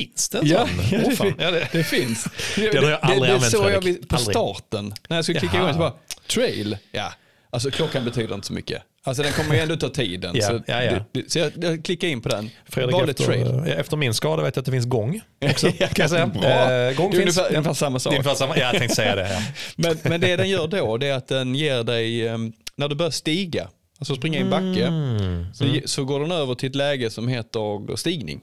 Finns 0.00 0.28
det 0.28 0.38
en 0.38 0.46
Ja, 0.46 0.66
sån? 0.66 0.86
ja, 0.90 0.98
Åh, 1.20 1.26
det. 1.36 1.44
Ja, 1.44 1.50
det, 1.50 1.68
det 1.72 1.84
finns. 1.84 2.28
Det, 2.56 2.78
har 2.78 2.90
jag 2.90 2.98
aldrig 3.02 3.22
det, 3.22 3.26
det 3.26 3.34
använt, 3.34 3.52
såg 3.52 3.70
jag 3.70 3.84
vid- 3.84 4.08
på 4.08 4.16
Aldrig. 4.16 4.36
starten. 4.36 4.94
När 5.08 5.16
jag 5.16 5.24
skulle 5.24 5.38
klicka 5.40 5.56
igång 5.56 5.72
så 5.72 5.78
bara, 5.78 5.92
trail, 6.34 6.76
ja. 6.92 7.12
Alltså 7.52 7.70
klockan 7.70 8.04
betyder 8.04 8.34
inte 8.34 8.46
så 8.46 8.52
mycket. 8.52 8.82
Alltså 9.04 9.22
den 9.22 9.32
kommer 9.32 9.54
ju 9.54 9.60
ändå 9.60 9.76
ta 9.76 9.88
tiden. 9.88 10.36
Ja, 10.36 10.46
så, 10.46 10.60
ja, 10.66 10.82
ja. 10.82 11.04
Det, 11.12 11.32
så 11.32 11.38
jag, 11.38 11.52
jag 11.60 11.84
klickade 11.84 12.12
in 12.12 12.20
på 12.20 12.28
den. 12.28 12.50
Fredrik, 12.68 12.96
efter, 13.08 13.24
trail. 13.24 13.46
ja, 13.66 13.74
efter 13.74 13.96
min 13.96 14.14
skada 14.14 14.42
vet 14.42 14.56
jag 14.56 14.60
att 14.62 14.66
det 14.66 14.72
finns 14.72 14.86
gång. 14.86 15.20
Också, 15.44 15.72
kan 15.78 15.88
jag 15.96 16.10
säga. 16.10 16.26
Bra. 16.26 16.72
Eh, 16.72 16.94
gång 16.96 17.10
det 17.10 17.16
är 17.16 17.22
finns. 17.22 17.38
ungefär, 17.38 17.48
ungefär 17.56 17.72
samma 17.74 17.98
sak. 17.98 18.12
är 18.12 18.16
ungefär 18.16 18.34
samma. 18.34 18.56
Ja, 18.56 18.62
jag 18.62 18.72
tänkte 18.78 18.96
säga 18.96 19.14
det. 19.16 19.28
Ja. 19.32 19.40
Men, 19.76 19.98
men 20.02 20.20
det 20.20 20.36
den 20.36 20.48
gör 20.48 20.66
då 20.68 20.96
det 20.96 21.06
är 21.06 21.14
att 21.14 21.28
den 21.28 21.54
ger 21.54 21.82
dig, 21.84 22.26
eh, 22.26 22.38
när 22.76 22.88
du 22.88 22.94
börjar 22.94 23.10
stiga, 23.10 23.68
alltså 23.98 24.14
springa 24.14 24.38
i 24.38 24.42
en 24.42 24.50
backe, 24.50 24.86
Mm. 24.86 25.46
så, 25.54 25.64
ge- 25.64 25.82
så 25.88 26.04
går 26.04 26.20
den 26.20 26.32
över 26.32 26.54
till 26.54 26.68
ett 26.68 26.74
läge 26.74 27.10
som 27.10 27.28
heter 27.28 27.96
stigning. 27.96 28.40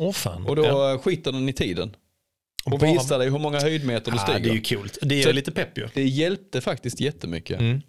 Åh 0.00 0.12
fan. 0.12 0.46
Och 0.46 0.56
då 0.56 0.64
ja. 0.64 0.92
eh, 0.92 0.98
skiter 1.00 1.32
den 1.32 1.48
i 1.48 1.52
tiden. 1.52 1.96
Och 2.64 2.78
bara- 2.78 2.92
visar 2.92 3.18
dig 3.18 3.30
hur 3.30 3.38
många 3.38 3.60
höjdmeter 3.60 4.10
du 4.12 4.16
ah, 4.18 4.20
stiger. 4.20 4.40
det 4.40 4.48
är 4.50 4.54
ju 4.54 4.62
coolt. 4.76 4.98
Det 5.02 5.18
är 5.18 5.22
Så- 5.22 5.32
lite 5.32 5.52
pepp 5.52 5.78
ju. 5.78 5.88
Det 5.94 6.02
hjälpte 6.02 6.60
faktiskt 6.60 7.00
jättemycket. 7.00 7.60
Mm. 7.60 7.80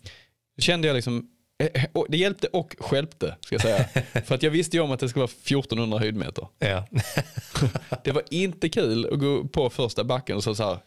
Kände 0.60 0.88
jag 0.88 0.96
liksom, 0.96 1.28
eh, 1.74 1.84
och 1.94 2.06
det 2.10 2.18
hjälpte 2.18 2.48
och 2.48 2.76
stjälpte 2.80 3.36
ska 3.42 3.56
jag 3.56 3.62
säga. 3.62 3.86
För 4.26 4.36
att 4.36 4.44
jag 4.44 4.52
visste 4.52 4.78
ju 4.78 4.84
om 4.84 4.92
att 4.92 5.00
det 5.00 5.10
skulle 5.10 5.22
vara 5.22 5.32
1400 5.32 6.00
höjdmeter. 6.00 6.48
Ja. 6.60 6.88
Det 8.04 8.12
var 8.12 8.24
inte 8.30 8.70
kul 8.70 9.14
att 9.14 9.20
gå 9.20 9.44
på 9.48 9.70
första 9.70 10.04
backen 10.04 10.38
och 10.38 10.44
så, 10.44 10.56
så 10.56 10.64
här, 10.64 10.78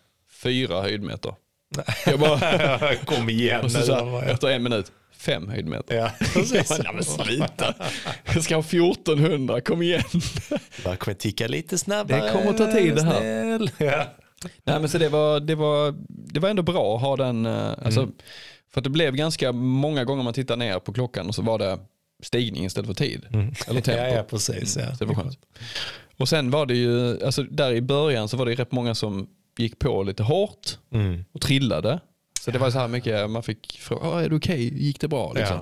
fyra 0.43 0.81
höjdmeter. 0.83 1.35
Jag 2.07 2.21
bara, 2.21 2.97
Kom 3.05 3.31
igen. 3.31 3.65
och 3.65 3.73
så, 3.73 3.83
så 3.83 3.95
här, 3.95 4.23
efter 4.23 4.49
en 4.49 4.63
minut, 4.63 4.93
fem 5.25 5.49
höjdmeter. 5.49 5.97
Ja, 5.97 6.11
precis. 6.35 6.81
Ja, 6.85 6.93
men 6.93 7.05
sluta. 7.05 7.75
Jag 8.35 8.43
ska 8.45 8.55
ha 8.55 8.63
1400, 8.63 9.61
kom 9.61 9.83
igen. 9.83 10.03
Det 10.85 10.97
kommer 10.97 11.15
ticka 11.15 11.47
lite 11.49 11.79
snabbare. 11.79 12.21
Det 12.21 12.33
kommer 12.33 12.53
ta 12.59 12.73
tid 12.73 12.95
det 12.95 13.03
här. 13.03 13.69
Ja. 13.79 14.05
Nej 14.65 14.81
men 14.81 14.89
så 14.89 14.99
det 14.99 15.09
var, 15.09 15.41
det 15.41 15.55
var, 15.55 15.95
det 16.09 16.41
var 16.41 16.49
ändå 16.49 16.63
bra 16.63 16.97
att 16.97 17.03
ha 17.03 17.17
den, 17.17 17.47
eh, 17.47 17.71
alltså, 17.85 18.01
Mm. 18.01 18.15
för 18.73 18.81
att 18.81 18.85
det 18.85 18.91
blev 18.91 19.15
ganska 19.17 19.53
många 19.53 20.05
gånger 20.05 20.23
man 20.23 20.33
tittar 20.35 20.57
ner 20.57 20.79
på 20.79 20.93
klockan 20.93 21.29
och 21.29 21.35
så 21.35 21.43
var 21.43 21.59
det 21.59 21.79
stigning 22.23 22.65
istället 22.65 22.87
för 22.87 22.95
tid. 22.95 23.27
Eller 23.33 23.81
tempo. 23.81 23.91
Mm. 23.91 24.09
Ja, 24.11 24.17
ja, 24.17 24.23
precis. 24.23 24.77
Ja. 24.77 24.95
Så 24.97 25.05
det 25.05 25.15
var 25.15 25.15
skönt. 25.23 25.39
Och 26.17 26.29
sen 26.29 26.51
var 26.51 26.67
det 26.67 26.75
ju, 26.75 27.25
alltså 27.25 27.43
där 27.43 27.73
i 27.73 27.81
början 27.83 28.29
så 28.29 28.37
var 28.37 28.47
det 28.47 28.55
rätt 28.55 28.73
många 28.73 28.95
som 28.95 29.27
gick 29.59 29.79
på 29.79 30.03
lite 30.03 30.23
hårt 30.23 30.79
Mm. 30.93 31.25
och 31.33 31.41
trillade. 31.41 32.01
Så 32.45 32.51
det 32.51 32.59
var 32.59 32.71
så 32.71 32.79
här 32.79 32.89
mycket, 32.89 33.31
man 33.31 33.43
fick 33.43 33.79
fråga, 33.81 34.07
"Ah, 34.09 34.21
är 34.23 34.29
du 34.29 34.37
okej, 34.37 34.83
gick 34.85 35.01
det 35.01 35.09
bra? 35.09 35.33
Liksom. 35.33 35.59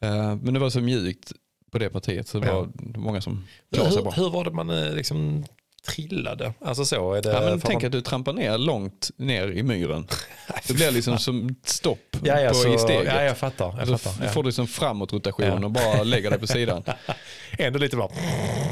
Eh, 0.00 0.36
Men 0.42 0.54
det 0.54 0.60
var 0.60 0.70
så 0.70 0.80
mjukt 0.80 1.32
på 1.70 1.78
det 1.78 1.90
partiet 1.90 2.28
så 2.28 2.38
det 2.38 2.52
var 2.52 2.68
många 2.98 3.20
som 3.20 3.44
klarade 3.72 3.92
sig 3.92 4.02
bra. 4.02 4.12
hur 4.12 4.30
var 4.30 4.44
det 4.44 4.50
man 4.50 4.70
eh, 4.70 4.92
liksom 4.92 5.44
trillade? 5.88 6.52
Alltså 6.60 6.84
så, 6.84 7.14
är 7.14 7.22
det... 7.22 7.28
Ja, 7.32 7.40
men 7.40 7.60
tänk 7.60 7.84
att 7.84 7.92
du 7.92 8.00
trampar 8.00 8.32
ner 8.32 8.58
långt 8.58 9.10
ner 9.16 9.48
i 9.48 9.62
myren. 9.62 10.06
Det 10.66 10.74
blir 10.74 10.90
liksom 10.90 11.18
som 11.18 11.54
stopp 11.64 12.16
ja, 12.22 12.40
ja, 12.40 12.48
på, 12.48 12.54
så, 12.54 12.74
i 12.74 12.78
steget. 12.78 13.12
Ja, 13.16 13.22
jag 13.22 13.38
fattar. 13.38 13.74
Jag 13.78 14.00
fattar 14.00 14.24
ja. 14.24 14.30
får 14.30 14.42
du 14.42 14.46
liksom 14.48 14.66
framåtrotation 14.66 15.46
Ja. 15.46 15.64
och 15.64 15.70
bara 15.70 16.02
lägger 16.02 16.30
dig 16.30 16.38
på 16.38 16.46
sidan. 16.46 16.82
Ändå 17.58 17.78
lite 17.78 17.96
bra. 17.96 18.10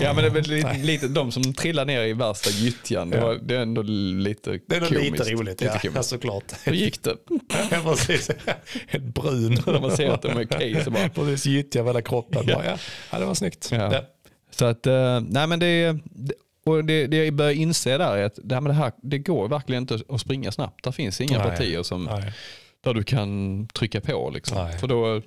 Ja 0.00 0.12
men 0.12 0.16
det 0.24 0.30
är 0.30 0.34
väl 0.34 0.42
lite, 0.44 0.74
lite 0.74 1.08
de 1.08 1.32
som 1.32 1.54
trillar 1.54 1.84
ner 1.84 2.02
i 2.02 2.12
värsta 2.12 2.50
gyttjan, 2.50 3.10
det, 3.10 3.20
var, 3.20 3.34
det 3.34 3.54
är 3.56 3.60
ändå 3.60 3.82
lite 3.82 4.58
Det 4.66 4.76
är 4.76 4.80
komiskt. 4.80 5.10
lite 5.10 5.30
roligt. 5.32 5.60
Lite 5.60 5.80
Ja, 5.84 5.90
ja, 5.94 6.02
såklart. 6.02 6.44
Hur 6.64 6.72
gick 6.72 7.02
det? 7.02 7.16
Ja, 7.70 7.80
precis. 7.84 8.30
Helt 8.88 9.04
brun. 9.04 9.58
När 9.66 9.80
man 9.80 9.96
ser 9.96 10.10
att 10.10 10.22
de 10.22 10.38
är 10.38 10.44
okej 10.44 10.80
så 10.84 10.90
bara. 10.90 11.08
Precis, 11.14 11.46
gyttja 11.46 11.80
över 11.80 11.90
hela 11.90 12.02
kroppen. 12.02 12.44
Ja. 12.46 12.54
Bara, 12.56 12.78
Ja. 13.10 13.18
det 13.18 13.24
var 13.24 13.34
snyggt. 13.34 13.72
Så 14.50 14.64
att, 14.64 14.86
eh, 14.86 15.20
nej 15.20 15.46
men 15.46 15.58
det, 15.58 15.92
det- 16.04 16.34
och 16.64 16.84
det, 16.84 17.06
det 17.06 17.24
jag 17.24 17.34
börjar 17.34 17.52
inse 17.52 17.98
där 17.98 18.16
är 18.16 18.24
att 18.24 18.38
det, 18.42 18.54
här 18.54 18.60
med 18.62 18.70
det, 18.70 18.74
här, 18.74 18.92
det 19.02 19.18
går 19.18 19.48
verkligen 19.48 19.82
inte 19.82 19.98
att 20.08 20.20
springa 20.20 20.52
snabbt. 20.52 20.84
Det 20.84 20.92
finns 20.92 21.20
inga 21.20 21.38
Nej. 21.38 21.50
partier 21.50 21.82
som, 21.82 22.04
Nej. 22.04 22.32
där 22.84 22.94
du 22.94 23.02
kan 23.04 23.66
trycka 23.68 24.00
på. 24.00 24.30
Liksom. 24.34 24.72
För 24.80 24.86
då, 24.86 25.22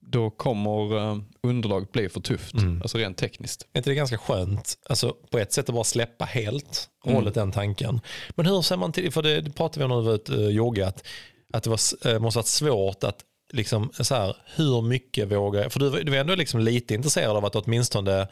då 0.00 0.30
kommer 0.30 0.96
eh, 1.10 1.18
underlaget 1.42 1.92
bli 1.92 2.08
för 2.08 2.20
tufft, 2.20 2.54
Mm. 2.54 2.82
alltså 2.82 2.98
rent 2.98 3.16
tekniskt. 3.18 3.66
Är 3.72 3.78
inte 3.78 3.90
det 3.90 3.94
ganska 3.94 4.18
skönt? 4.18 4.74
Alltså 4.88 5.16
på 5.30 5.38
ett 5.38 5.52
sätt 5.52 5.68
att 5.68 5.74
bara 5.74 5.84
släppa 5.84 6.24
helt 6.24 6.88
och 7.00 7.06
Mm. 7.06 7.16
hållet 7.16 7.34
den 7.34 7.52
tanken. 7.52 8.00
Men 8.30 8.46
hur 8.46 8.62
ser 8.62 8.76
man 8.76 8.92
till, 8.92 9.12
för 9.12 9.22
det, 9.22 9.40
det 9.40 9.50
pratade 9.52 9.78
vi 9.86 9.92
om 9.92 10.04
när 10.04 10.12
vi 10.12 10.18
var 10.36 10.44
och 10.46 10.52
joggat, 10.52 11.04
att 11.52 11.62
det 11.62 11.70
var, 11.70 12.08
eh, 12.12 12.18
måste 12.18 12.38
varit 12.38 12.46
svårt 12.46 13.04
att 13.04 13.18
liksom 13.52 13.90
så 14.00 14.14
här, 14.14 14.36
hur 14.56 14.82
mycket 14.82 15.28
vågar 15.32 15.62
jag, 15.62 15.72
för 15.72 15.80
du, 15.80 15.90
du 15.90 16.10
var 16.10 16.18
ändå 16.18 16.34
liksom 16.34 16.60
lite 16.60 16.94
intresserad 16.94 17.36
av 17.36 17.44
att 17.44 17.56
åtminstone 17.56 18.28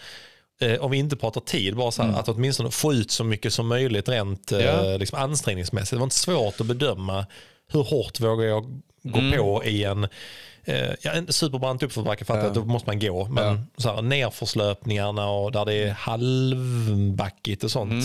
eh, 0.61 0.81
om 0.81 0.91
vi 0.91 0.99
inte 0.99 1.17
pratar 1.17 1.41
tid, 1.41 1.77
bara 1.77 1.91
så 1.91 2.03
här, 2.03 2.19
att 2.21 2.29
åtminstone 2.29 2.71
få 2.71 2.93
ut 2.93 3.11
så 3.11 3.25
mycket 3.25 3.53
som 3.53 3.67
möjligt 3.69 4.09
rent 4.09 4.53
eh, 4.53 4.61
Ja. 4.61 4.97
liksom 4.97 5.19
ansträngningsmässigt. 5.19 5.91
Det 5.91 5.97
var 5.97 6.05
inte 6.05 6.17
svårt 6.17 6.61
att 6.61 6.67
bedöma 6.67 7.27
hur 7.73 7.83
hårt 7.83 8.21
vågar 8.21 8.45
jag 8.47 8.81
gå 9.03 9.19
Mm. 9.19 9.39
på 9.39 9.65
i 9.65 9.85
en, 9.85 10.05
eh, 10.65 10.91
ja, 11.03 11.11
en 11.11 11.33
superbrant 11.33 11.83
uppförsbacke, 11.83 12.25
fattar 12.25 12.45
Ja. 12.45 12.51
då 12.55 12.65
måste 12.65 12.89
man 12.89 12.99
gå. 13.01 13.25
Men 13.29 13.45
Ja. 13.45 13.59
så 13.83 13.95
här, 13.95 14.03
nerförslöpningarna 14.03 15.31
och 15.31 15.53
där 15.53 15.65
det 15.65 15.75
är 15.75 15.91
halvbackigt 15.91 17.65
och 17.65 17.71
sånt. 17.71 17.93
Mm. 17.93 18.05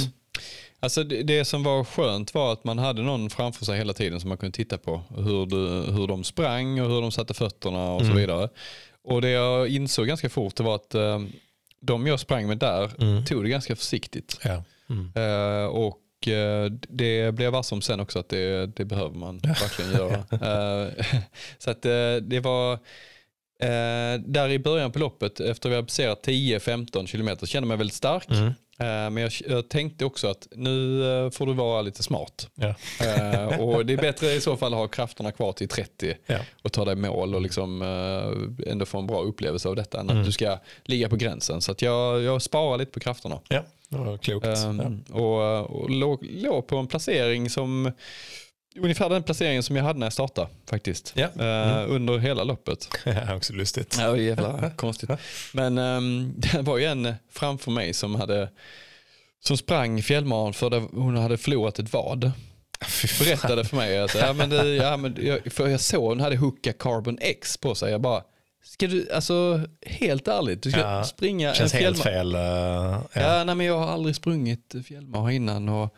Alltså 0.80 1.04
det, 1.04 1.24
det 1.24 1.46
som 1.46 1.64
var 1.64 1.84
skönt 1.84 2.34
var 2.34 2.54
att 2.54 2.64
man 2.64 2.78
hade 2.80 3.02
någon 3.02 3.30
framför 3.30 3.66
sig 3.66 3.78
hela 3.78 3.94
tiden 3.94 4.20
som 4.20 4.30
man 4.30 4.38
kunde 4.38 4.56
titta 4.56 4.78
på. 4.78 5.02
Hur, 5.18 5.46
du, 5.46 5.92
hur 5.94 6.08
de 6.08 6.24
sprang 6.24 6.82
och 6.82 6.90
hur 6.90 7.02
de 7.02 7.12
satte 7.12 7.34
fötterna 7.34 7.92
och 7.92 8.06
så 8.06 8.12
vidare. 8.14 8.50
Och 9.04 9.22
det 9.22 9.30
jag 9.30 9.68
insåg 9.68 10.08
ganska 10.08 10.30
fort 10.30 10.56
det 10.56 10.64
var 10.64 10.76
att 10.76 10.96
eh, 10.96 11.20
de 11.82 12.08
jag 12.08 12.20
sprang 12.20 12.48
med 12.48 12.58
där 12.58 12.92
tog 13.26 13.44
det 13.44 13.50
ganska 13.50 13.76
försiktigt. 13.76 14.40
Ja. 14.44 14.64
Mm. 14.90 15.12
Eh, 15.16 15.66
och 15.66 16.28
eh, 16.28 16.72
det 16.72 17.36
blev 17.36 17.46
jag 17.46 17.52
varse 17.52 17.76
om 17.76 17.82
sen 17.82 18.00
också 18.00 18.20
att 18.20 18.30
det, 18.30 18.66
det 18.76 18.86
behöver 18.86 19.16
man 19.16 19.38
verkligen 19.38 19.92
göra. 19.92 20.24
Eh, 20.32 21.06
så 21.58 21.72
att 21.72 21.82
det 22.22 22.40
var 22.44 22.74
eh, 23.62 24.20
där 24.26 24.50
i 24.50 24.60
början 24.60 24.92
på 24.92 25.00
loppet 25.00 25.40
efter 25.40 25.70
vi 25.70 25.76
hade 25.76 25.86
passerat 25.86 26.28
10-15 26.28 27.06
kilometer 27.06 27.46
kände 27.46 27.66
jag 27.66 27.68
mig 27.68 27.78
väldigt 27.78 27.96
stark. 27.96 28.30
Mm. 28.30 28.54
Eh, 28.80 28.86
men 28.86 29.18
jag, 29.18 29.32
jag 29.48 29.70
tänkte 29.70 30.06
också 30.06 30.28
att 30.28 30.48
nu 30.52 31.04
eh, 31.26 31.30
får 31.30 31.46
du 31.46 31.54
vara 31.54 31.82
lite 31.82 32.04
smart. 32.04 32.50
Ja. 32.56 32.68
Eh, 33.06 33.60
och 33.60 33.86
det 33.86 33.94
är 33.94 33.98
bättre 33.98 34.32
i 34.34 34.42
så 34.42 34.58
fall 34.58 34.74
att 34.74 34.80
ha 34.80 34.88
krafterna 34.88 35.32
kvar 35.32 35.52
till 35.52 35.68
30 35.68 36.16
Ja. 36.26 36.38
och 36.62 36.72
ta 36.72 36.86
dig 36.86 36.96
mål 36.96 37.36
och 37.36 37.42
liksom, 37.42 37.82
ändå 38.68 38.86
få 38.86 38.98
en 39.00 39.08
bra 39.08 39.22
upplevelse 39.22 39.70
av 39.70 39.76
detta 39.76 40.00
än 40.00 40.10
Mm. 40.10 40.20
att 40.22 40.26
du 40.26 40.32
ska 40.32 40.58
ligga 40.84 41.10
på 41.10 41.16
gränsen. 41.16 41.62
Så 41.62 41.72
att 41.72 41.82
jag, 41.82 42.22
jag 42.22 42.42
sparar 42.42 42.78
lite 42.78 42.92
på 42.92 43.00
krafterna. 43.00 43.40
ja, 43.48 43.64
det 43.90 43.98
var 43.98 44.18
klokt. 44.18 44.46
Um, 44.48 45.04
och 45.12 45.62
och 45.82 45.90
låg, 45.90 46.26
låg 46.30 46.68
på 46.68 46.78
en 46.78 46.88
placering 46.88 47.50
som 47.50 47.92
ungefär 48.80 49.10
den 49.10 49.24
placeringen 49.24 49.64
som 49.64 49.76
jag 49.76 49.84
hade 49.84 50.00
när 50.00 50.06
jag 50.06 50.14
startade 50.14 50.48
faktiskt. 50.70 51.14
Ja. 51.16 51.24
Eh, 51.40 51.92
under 51.92 52.18
hela 52.18 52.44
loppet. 52.44 52.90
Ja, 53.06 53.36
också 53.36 53.54
lustigt. 53.54 53.98
Ja, 54.00 54.18
jävla 54.18 54.70
konstigt. 54.76 55.10
Men 55.54 55.78
um, 55.78 56.34
det 56.38 56.62
var 56.62 56.78
ju 56.78 56.86
en 56.86 57.14
framför 57.32 57.72
mig 57.72 57.94
som 57.94 58.16
hade 58.16 58.50
som 59.44 59.58
sprang 59.58 60.02
fjällmaran 60.04 60.54
för 60.54 60.70
det, 60.70 60.78
hon 60.94 61.16
hade 61.18 61.38
förlorat 61.38 61.80
ett 61.80 61.94
vad. 61.94 62.32
Fan. 62.82 63.26
Berättade 63.26 63.66
för 63.66 63.76
mig 63.76 64.00
att 64.00 64.16
ja, 64.16 64.34
men 64.34 64.50
det, 64.50 64.68
ja, 64.76 64.98
men 64.98 65.18
jag, 65.22 65.54
för 65.54 65.68
jag 65.68 65.80
såg 65.82 66.04
hon 66.10 66.20
hade 66.20 66.36
Hooka 66.38 66.74
Carbon 66.74 67.18
X 67.22 67.58
på 67.58 67.76
sig. 67.76 67.92
Jag 67.92 68.02
bara, 68.02 68.24
ska 68.64 68.88
du, 68.88 69.12
alltså 69.12 69.62
helt 69.86 70.28
ärligt, 70.28 70.64
du 70.64 70.72
ska 70.72 70.80
Ja, 70.82 71.04
springa 71.04 71.54
Känns 71.54 71.74
en 71.74 71.80
helt 71.80 71.98
fjällma- 71.98 72.04
fel. 72.04 72.36
eh, 72.36 72.42
ja. 72.42 73.04
Ja, 73.14 73.44
nej, 73.44 73.56
men 73.56 73.66
jag 73.66 73.80
har 73.80 73.88
aldrig 73.88 74.16
sprungit 74.16 74.76
fjällmara 74.88 75.32
innan. 75.32 75.70
Och, 75.70 75.96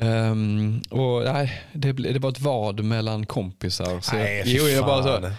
ehm, 0.00 0.82
och, 0.90 1.24
nej, 1.24 1.62
det, 1.72 1.92
det 1.92 2.18
var 2.18 2.30
ett 2.30 2.40
vad 2.40 2.84
mellan 2.84 3.26
kompisar. 3.26 4.00
Så 4.00 4.16
Nej, 4.16 4.38
jag, 4.38 4.46
jo, 4.46 4.68
jag 4.68 4.86
bara 4.86 5.02
så, 5.02 5.30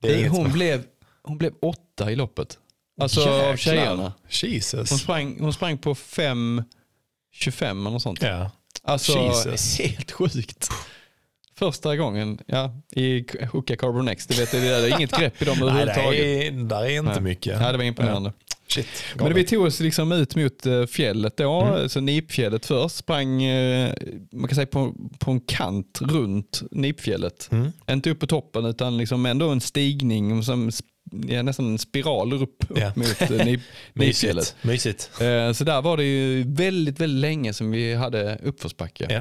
Det 0.00 0.28
hon, 0.28 0.52
blev, 0.52 0.84
hon 1.22 1.38
blev 1.38 1.52
åtta 1.62 2.10
i 2.10 2.16
loppet. 2.16 2.58
Alltså 3.00 3.20
av 3.20 3.36
Jäklar. 3.36 3.56
tjejerna. 3.56 4.12
Jesus. 4.28 4.90
Hon 4.90 4.98
sprang, 4.98 5.40
hon 5.40 5.52
sprang 5.52 5.78
på 5.78 5.94
5.25 5.94 7.64
eller 7.64 7.90
något 7.90 8.02
sånt. 8.02 8.22
Ja. 8.22 8.50
Alltså 8.82 9.18
Jesus. 9.18 9.78
helt 9.80 10.12
sjukt. 10.12 10.68
Första 11.56 11.96
gången 11.96 12.38
ja, 12.46 12.74
i 12.92 13.24
Hooka 13.52 13.76
Carbon 13.76 14.08
X, 14.08 14.26
det 14.26 14.38
vet 14.38 14.52
jag, 14.52 14.62
det 14.62 14.68
är 14.68 14.96
inget 14.96 15.18
grepp 15.18 15.42
i 15.42 15.44
dem 15.44 15.58
Nej, 15.60 15.66
det 15.66 15.70
överhuvudtaget. 15.70 16.20
är, 16.20 16.50
där 16.50 16.84
är 16.84 16.98
inte 16.98 17.12
Nej. 17.12 17.20
mycket. 17.20 17.60
Ja, 17.60 17.72
det 17.72 17.78
var 17.78 17.84
imponerande. 17.84 18.32
Shit. 18.68 18.86
Men 19.16 19.34
vi 19.34 19.44
tog 19.44 19.64
oss 19.66 19.80
liksom 19.80 20.12
ut 20.12 20.36
mot 20.36 20.66
eh, 20.66 20.86
fjället 20.86 21.36
då, 21.36 21.62
Mm. 21.62 21.88
så 21.88 22.00
Nipfjället 22.00 22.66
först, 22.66 22.96
sprang 22.96 23.42
eh, 23.44 23.92
man 24.32 24.48
kan 24.48 24.54
säga 24.54 24.66
på, 24.66 24.94
på 25.18 25.30
en 25.30 25.40
kant 25.40 25.98
runt 26.02 26.62
Nipfjället. 26.70 27.48
Mm. 27.52 27.72
Inte 27.90 28.10
upp 28.10 28.20
på 28.20 28.26
toppen 28.26 28.64
utan 28.64 28.96
liksom 28.96 29.26
ändå 29.26 29.48
en 29.50 29.60
stigning, 29.60 30.42
som, 30.42 30.70
ja, 31.28 31.42
nästan 31.42 31.66
en 31.66 31.78
spiral 31.78 32.32
upp, 32.32 32.42
upp 32.42 32.78
Ja. 32.78 32.92
mot 32.96 33.20
eh, 33.30 33.46
Nip. 33.46 33.60
Mysigt. 33.92 34.56
Mysigt. 34.62 35.10
Så 35.54 35.64
där 35.64 35.82
var 35.82 35.96
det 35.96 36.04
ju 36.04 36.42
väldigt, 36.52 37.00
väldigt 37.00 37.20
länge 37.20 37.52
som 37.52 37.70
vi 37.70 37.94
hade 37.94 38.38
uppförsbacke. 38.44 39.06
Ja. 39.10 39.20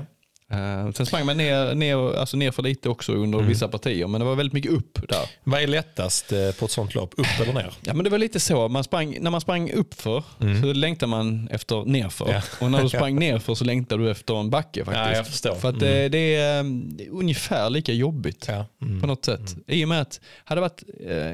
Eh, 0.53 0.91
sen 0.91 1.05
sprang 1.05 1.25
man 1.25 1.38
ner, 1.38 1.75
ner, 1.75 2.15
alltså 2.17 2.38
ner 2.38 2.51
för 2.51 2.63
lite 2.63 2.89
också 2.89 3.13
under 3.13 3.38
Mm. 3.38 3.49
vissa 3.49 3.67
partier, 3.67 4.07
men 4.07 4.21
det 4.21 4.25
var 4.25 4.35
väldigt 4.35 4.53
mycket 4.53 4.71
upp 4.71 4.99
där. 5.09 5.30
Vad 5.43 5.61
är 5.61 5.67
lättast 5.67 6.31
eh, 6.31 6.51
på 6.59 6.65
ett 6.65 6.71
sånt 6.71 6.95
lopp? 6.95 7.13
Upp 7.17 7.25
eller 7.41 7.53
ner? 7.53 7.73
Ja, 7.81 7.93
men 7.93 8.03
det 8.03 8.09
var 8.09 8.17
lite 8.17 8.39
så. 8.39 8.67
Man 8.67 8.84
sprang, 8.84 9.17
när 9.21 9.31
man 9.31 9.41
sprang 9.41 9.71
uppför 9.71 10.23
så 10.61 10.73
längtade 10.73 11.09
man 11.09 11.47
efter 11.51 11.85
nerför. 11.85 12.25
Mm. 12.25 12.35
Ja. 12.59 12.65
Och 12.65 12.71
när 12.71 12.81
du 12.84 12.89
sprang 12.97 13.19
nerför 13.19 13.55
så 13.55 13.63
längtade 13.65 14.03
du 14.03 14.11
efter 14.11 14.39
en 14.39 14.49
backe 14.49 14.85
faktiskt. 14.85 15.05
Ja, 15.09 15.15
jag 15.15 15.27
förstår. 15.27 15.55
För 15.55 15.69
att 15.69 15.80
det, 15.80 16.09
det, 16.09 16.35
är, 16.35 16.59
eh, 16.59 16.63
det 16.65 17.05
är 17.05 17.09
ungefär 17.09 17.69
lika 17.69 17.93
jobbigt 17.93 18.45
Ja. 18.47 18.65
Mm. 18.81 19.01
på 19.01 19.07
något 19.07 19.25
sätt. 19.25 19.55
I 19.67 19.84
och 19.85 19.89
med 19.89 20.01
att 20.01 20.19
hade 20.43 20.61
det 20.61 20.61
varit 20.61 20.84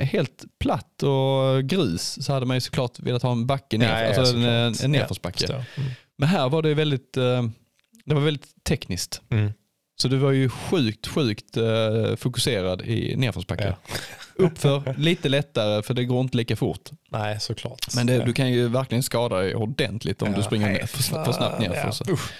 eh, 0.01 0.07
helt 0.07 0.43
platt 0.59 1.03
och 1.03 1.63
grus 1.63 2.25
så 2.25 2.33
hade 2.33 2.45
man 2.45 2.57
ju 2.57 2.61
såklart 2.61 2.99
velat 2.99 3.23
ha 3.23 3.31
en 3.31 3.47
backe 3.47 3.77
ner, 3.77 4.03
Ja, 4.03 4.19
alltså 4.19 4.35
en, 4.35 4.43
en, 4.43 4.73
förstår. 4.73 5.55
Mm. 5.55 5.89
Men 6.17 6.29
här 6.29 6.49
var 6.49 6.61
det 6.61 6.73
väldigt, 6.73 7.17
eh, 7.17 7.43
det 8.09 8.15
var 8.15 8.21
väldigt 8.21 8.63
tekniskt. 8.63 9.21
Mm. 9.29 9.51
Så 10.01 10.07
du 10.07 10.17
var 10.17 10.31
ju 10.31 10.49
sjukt, 10.49 11.07
sjukt 11.07 11.57
eh, 11.57 12.15
fokuserad 12.17 12.81
i 12.81 13.15
nedförsbacke. 13.17 13.75
Ja. 13.87 13.95
Uppför, 14.45 14.93
lite 14.97 15.29
lättare 15.29 15.81
för 15.83 15.93
det 15.93 16.05
går 16.05 16.21
inte 16.21 16.37
lika 16.37 16.55
fort. 16.55 16.89
Nej, 17.11 17.39
såklart. 17.39 17.95
Men 17.95 18.07
det, 18.07 18.13
ja. 18.15 18.25
du 18.25 18.33
kan 18.33 18.51
ju 18.51 18.67
verkligen 18.67 19.03
skada 19.03 19.35
dig 19.37 19.55
ordentligt 19.55 20.21
om 20.21 20.29
Ja, 20.31 20.37
du 20.37 20.43
springer 20.43 20.67
nej, 20.67 20.87
för, 20.87 20.97
för 21.03 21.31
snabbt 21.31 21.59
ner. 21.59 21.73
Ja, 21.75 21.91
Så. 21.91 22.11
usch. 22.11 22.31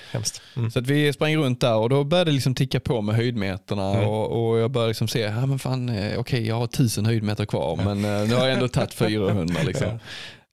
Mm. 0.56 0.72
så 0.72 0.80
att 0.80 0.88
vi 0.88 1.14
sprang 1.14 1.38
runt 1.38 1.62
där 1.62 1.76
och 1.76 1.90
då 1.90 2.04
började 2.04 2.32
det 2.32 2.36
liksom 2.36 2.56
ticka 2.56 2.80
på 2.80 3.02
med 3.02 3.16
höjdmeterna 3.16 3.94
Mm. 3.94 4.08
och, 4.10 4.50
och 4.50 4.60
jag 4.60 4.72
började 4.72 4.88
liksom 4.90 5.08
se, 5.08 5.20
ja 5.20 5.46
men 5.46 5.60
fan, 5.60 5.90
eh, 5.90 6.20
okej 6.20 6.48
jag 6.48 6.56
har 6.56 6.68
tusen 6.68 7.06
höjdmeter 7.06 7.46
kvar 7.46 7.76
men 7.76 8.06
eh, 8.06 8.28
nu 8.30 8.36
har 8.36 8.46
jag 8.48 8.54
ändå 8.54 8.68
tagit 8.68 8.94
400 8.94 9.56
liksom. 9.66 10.00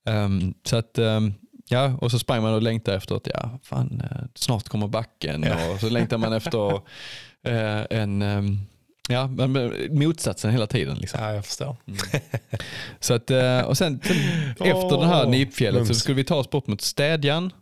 Ehm, 0.08 0.54
så 0.66 0.76
att, 0.76 0.98
ehm, 0.98 1.34
ja, 1.68 1.98
och 2.00 2.10
så 2.10 2.18
sprang 2.18 2.42
man 2.42 2.54
och 2.54 2.62
längtade 2.62 2.96
efter 2.96 3.14
att, 3.14 3.28
ja 3.34 3.58
fan, 3.62 4.02
eh, 4.10 4.16
snart 4.34 4.68
kommer 4.68 4.86
backen 4.88 5.42
Ja. 5.42 5.70
och 5.72 5.80
så 5.80 5.88
längtar 5.88 6.18
man 6.18 6.32
efter 6.32 6.72
eh, 7.46 7.86
en, 7.90 8.22
ehm, 8.22 8.58
ja, 9.08 9.26
men- 9.26 9.72
motsatsen 9.90 10.50
hela 10.50 10.66
tiden. 10.66 10.96
Liksom. 10.98 11.20
Ja, 11.22 11.32
jag 11.34 11.46
förstår. 11.46 11.76
Så 13.00 13.14
att, 13.14 13.30
eh, 13.30 13.60
och 13.60 13.78
sen, 13.78 14.00
sen 14.04 14.16
efter 14.66 14.98
det 15.00 15.06
här 15.06 15.26
nipfjället 15.26 15.80
så 15.82 15.84
mums. 15.92 16.00
skulle 16.00 16.16
vi 16.16 16.24
ta 16.24 16.36
oss 16.36 16.50
bort 16.50 16.66
mot 16.66 16.80
Städjan. 16.80 17.52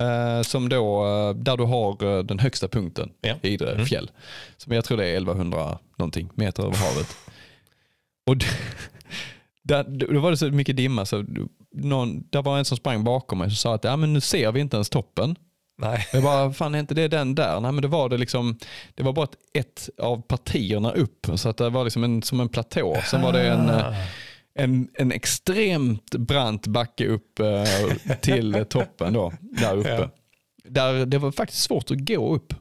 eh, 0.00 0.42
Som 0.42 0.68
då, 0.68 1.06
eh, 1.06 1.34
där 1.34 1.56
du 1.56 1.64
har 1.64 2.22
den 2.22 2.38
högsta 2.38 2.68
punkten 2.68 3.10
Ja. 3.20 3.34
i 3.42 3.48
Idre 3.48 3.72
Mm. 3.72 3.86
fjäll. 3.86 4.10
Som 4.56 4.72
jag 4.72 4.84
tror 4.84 4.98
det 4.98 5.06
är 5.06 5.16
1100 5.16 5.78
någonting 5.98 6.30
meter 6.34 6.62
över 6.62 6.76
havet. 6.76 7.16
Och 8.26 8.36
där, 9.62 9.84
då 10.12 10.20
var 10.20 10.30
det 10.30 10.36
så 10.36 10.50
mycket 10.50 10.76
dimma 10.76 11.04
så 11.06 11.24
någon, 11.74 12.22
där 12.30 12.42
var 12.42 12.58
en 12.58 12.64
som 12.64 12.76
sprang 12.76 13.04
bakom 13.04 13.38
mig 13.38 13.46
och 13.46 13.52
sa 13.52 13.74
att 13.74 13.84
ja, 13.84 13.96
men 13.96 14.12
nu 14.12 14.20
ser 14.20 14.52
vi 14.52 14.60
inte 14.60 14.76
ens 14.76 14.90
toppen. 14.90 15.36
Nej. 15.78 16.06
Jag 16.12 16.22
bara, 16.22 16.52
fan 16.52 16.74
är 16.74 16.78
inte 16.78 16.94
det 16.94 17.08
den 17.08 17.34
där? 17.34 17.60
Nej 17.60 17.72
men 17.72 17.82
det 17.82 17.88
var 17.88 18.08
det 18.08 18.16
liksom, 18.18 18.58
det 18.94 19.02
var 19.02 19.12
bara 19.12 19.28
ett, 19.54 19.88
av 19.98 20.22
partierna 20.22 20.92
upp. 20.92 21.26
Så 21.34 21.48
att 21.48 21.56
det 21.56 21.70
var 21.70 21.84
liksom 21.84 22.04
en, 22.04 22.22
som 22.22 22.40
en 22.40 22.48
platå. 22.48 22.96
Sen 23.10 23.22
var 23.22 23.32
det 23.32 23.48
en, 23.48 23.68
eh, 23.68 23.86
Ah. 23.88 23.94
en, 24.54 24.88
en 24.94 25.12
extremt 25.12 26.10
brant 26.10 26.66
backe 26.66 27.06
upp 27.06 27.38
eh, 27.38 28.14
till 28.20 28.64
toppen 28.68 29.12
då, 29.12 29.32
där 29.40 29.76
uppe. 29.76 29.88
Ja. 29.90 30.10
Där 30.64 31.06
det 31.06 31.18
var 31.18 31.32
faktiskt 31.32 31.62
svårt 31.62 31.90
att 31.90 31.98
gå 32.08 32.34
upp. 32.34 32.54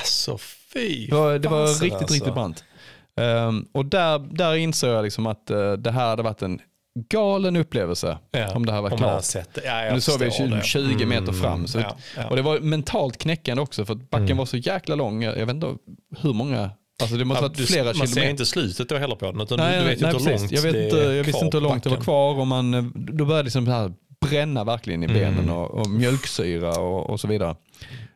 Alltså 0.00 0.38
fy 0.72 1.06
Det 1.06 1.14
var, 1.14 1.38
det 1.38 1.48
var 1.48 1.66
riktigt, 1.66 1.92
alltså. 1.92 2.14
riktigt 2.14 2.34
brant. 2.34 2.64
Ehm, 3.20 3.66
och 3.72 3.86
där, 3.86 4.18
där 4.18 4.54
insåg 4.54 4.90
jag 4.90 5.04
liksom 5.04 5.26
att 5.26 5.50
eh, 5.50 5.72
det 5.72 5.90
här 5.90 6.06
hade 6.08 6.22
varit 6.22 6.42
en 6.42 6.60
galen 7.08 7.56
upplevelse 7.56 8.18
Ja, 8.30 8.52
om 8.54 8.66
det 8.66 8.72
här 8.72 8.82
var 8.82 8.96
klart. 8.96 9.24
sett. 9.24 9.58
Ja, 9.64 9.90
Nu 9.94 10.00
såg 10.00 10.18
vi 10.18 10.24
förstår 10.24 10.46
20 10.46 10.54
det. 10.56 10.62
20 10.96 11.06
meter 11.06 11.32
fram, 11.32 11.66
så- 11.66 11.78
ja, 11.78 11.96
ja. 12.16 12.26
Och 12.28 12.36
det 12.36 12.42
var 12.42 12.60
mentalt 12.60 13.18
knäckande 13.18 13.62
också 13.62 13.84
för 13.84 13.92
att 13.94 14.10
backen 14.10 14.24
Mm. 14.26 14.36
var 14.38 14.46
så 14.46 14.56
jäkla 14.56 14.94
lång. 14.94 15.22
Jag 15.22 15.46
vet 15.46 15.50
inte 15.54 15.74
hur 16.20 16.32
många, 16.32 16.70
alltså 17.02 17.16
det 17.16 17.24
måste 17.24 17.44
Ja, 17.44 17.48
varit 17.48 17.56
du, 17.58 17.66
flera 17.66 17.84
man 17.84 17.94
ser 17.94 18.06
kilometer. 18.06 18.30
inte 18.30 18.46
slutet 18.46 18.88
då 18.88 18.96
heller 18.98 19.16
på 19.16 19.26
den, 19.26 19.40
utan 19.40 19.58
Nej, 19.58 19.72
du, 19.76 19.82
du 19.82 19.88
vet 19.90 20.00
nej, 20.00 20.10
inte 20.14 20.24
hur 20.30 20.38
långt 20.38 20.52
jag, 20.52 20.62
vet 20.62 20.72
det 20.72 20.84
inte, 20.84 21.04
är 21.04 21.12
jag 21.12 21.24
visste 21.24 21.44
inte 21.44 21.56
hur 21.56 21.62
långt 21.62 21.84
det 21.84 21.90
var 21.90 21.96
kvar 21.96 22.34
och 22.40 22.46
man, 22.46 22.92
då 22.96 23.24
började 23.24 23.42
det 23.42 23.44
liksom 23.44 23.66
så 23.66 23.72
här 23.72 23.92
bränna 24.20 24.64
verkligen 24.64 25.02
i 25.02 25.08
benen 25.08 25.38
Mm. 25.38 25.50
och, 25.50 25.70
och 25.70 25.90
mjölksyra 25.90 26.78
och, 26.78 27.10
och 27.10 27.20
så 27.20 27.28
vidare. 27.28 27.56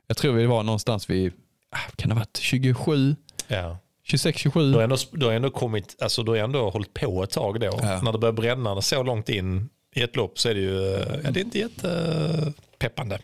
Jag 0.06 0.16
tror 0.16 0.32
vi 0.32 0.46
var 0.46 0.62
någonstans 0.62 1.10
vid, 1.10 1.32
ah, 1.70 1.90
kan 1.96 2.08
det 2.08 2.14
ha 2.14 2.18
varit 2.20 2.36
27, 2.36 3.16
Ja. 3.48 3.78
26, 4.10 4.36
Du 4.36 4.42
27? 4.42 4.72
har 4.74 4.82
ändå, 4.82 4.96
du 5.12 5.26
har 5.26 5.32
ändå 5.32 5.50
kommit, 5.50 5.96
alltså 6.02 6.22
du 6.22 6.30
har 6.30 6.38
ändå 6.38 6.70
hållit 6.70 6.94
på 6.94 7.22
ett 7.22 7.30
tag 7.30 7.60
då. 7.60 7.78
Ja. 7.82 8.00
När 8.02 8.12
det 8.12 8.18
börjar 8.18 8.32
bränna 8.32 8.82
så 8.82 9.02
långt 9.02 9.28
in 9.28 9.68
i 9.94 10.02
ett 10.02 10.16
lopp 10.16 10.38
så 10.38 10.48
är 10.48 10.54
det 10.54 10.60
ju 10.60 10.94
eh, 10.94 11.20
ja, 11.24 11.30
det 11.30 11.40
är 11.40 11.44
inte 11.44 11.58
jättepeppande. 11.58 13.18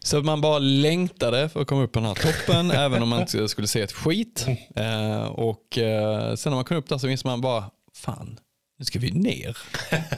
Så 0.00 0.22
man 0.22 0.40
bara 0.40 0.58
längtade 0.58 1.48
för 1.48 1.60
att 1.60 1.66
komma 1.66 1.82
upp 1.82 1.92
på 1.92 1.98
den 2.00 2.08
här 2.08 2.14
toppen, 2.14 2.70
även 2.84 3.02
om 3.02 3.08
man 3.08 3.20
inte 3.20 3.48
skulle 3.48 3.68
se 3.68 3.80
ett 3.80 3.92
skit. 3.92 4.46
Eh, 4.76 5.22
och 5.22 5.78
eh, 5.78 6.34
sen 6.34 6.50
när 6.50 6.56
man 6.56 6.64
kom 6.64 6.76
upp 6.76 6.88
där 6.88 6.98
så 6.98 7.06
minns 7.06 7.24
man 7.24 7.40
bara, 7.40 7.64
fan, 7.94 8.38
nu 8.78 8.84
ska 8.84 8.98
vi 8.98 9.10
ner. 9.10 9.58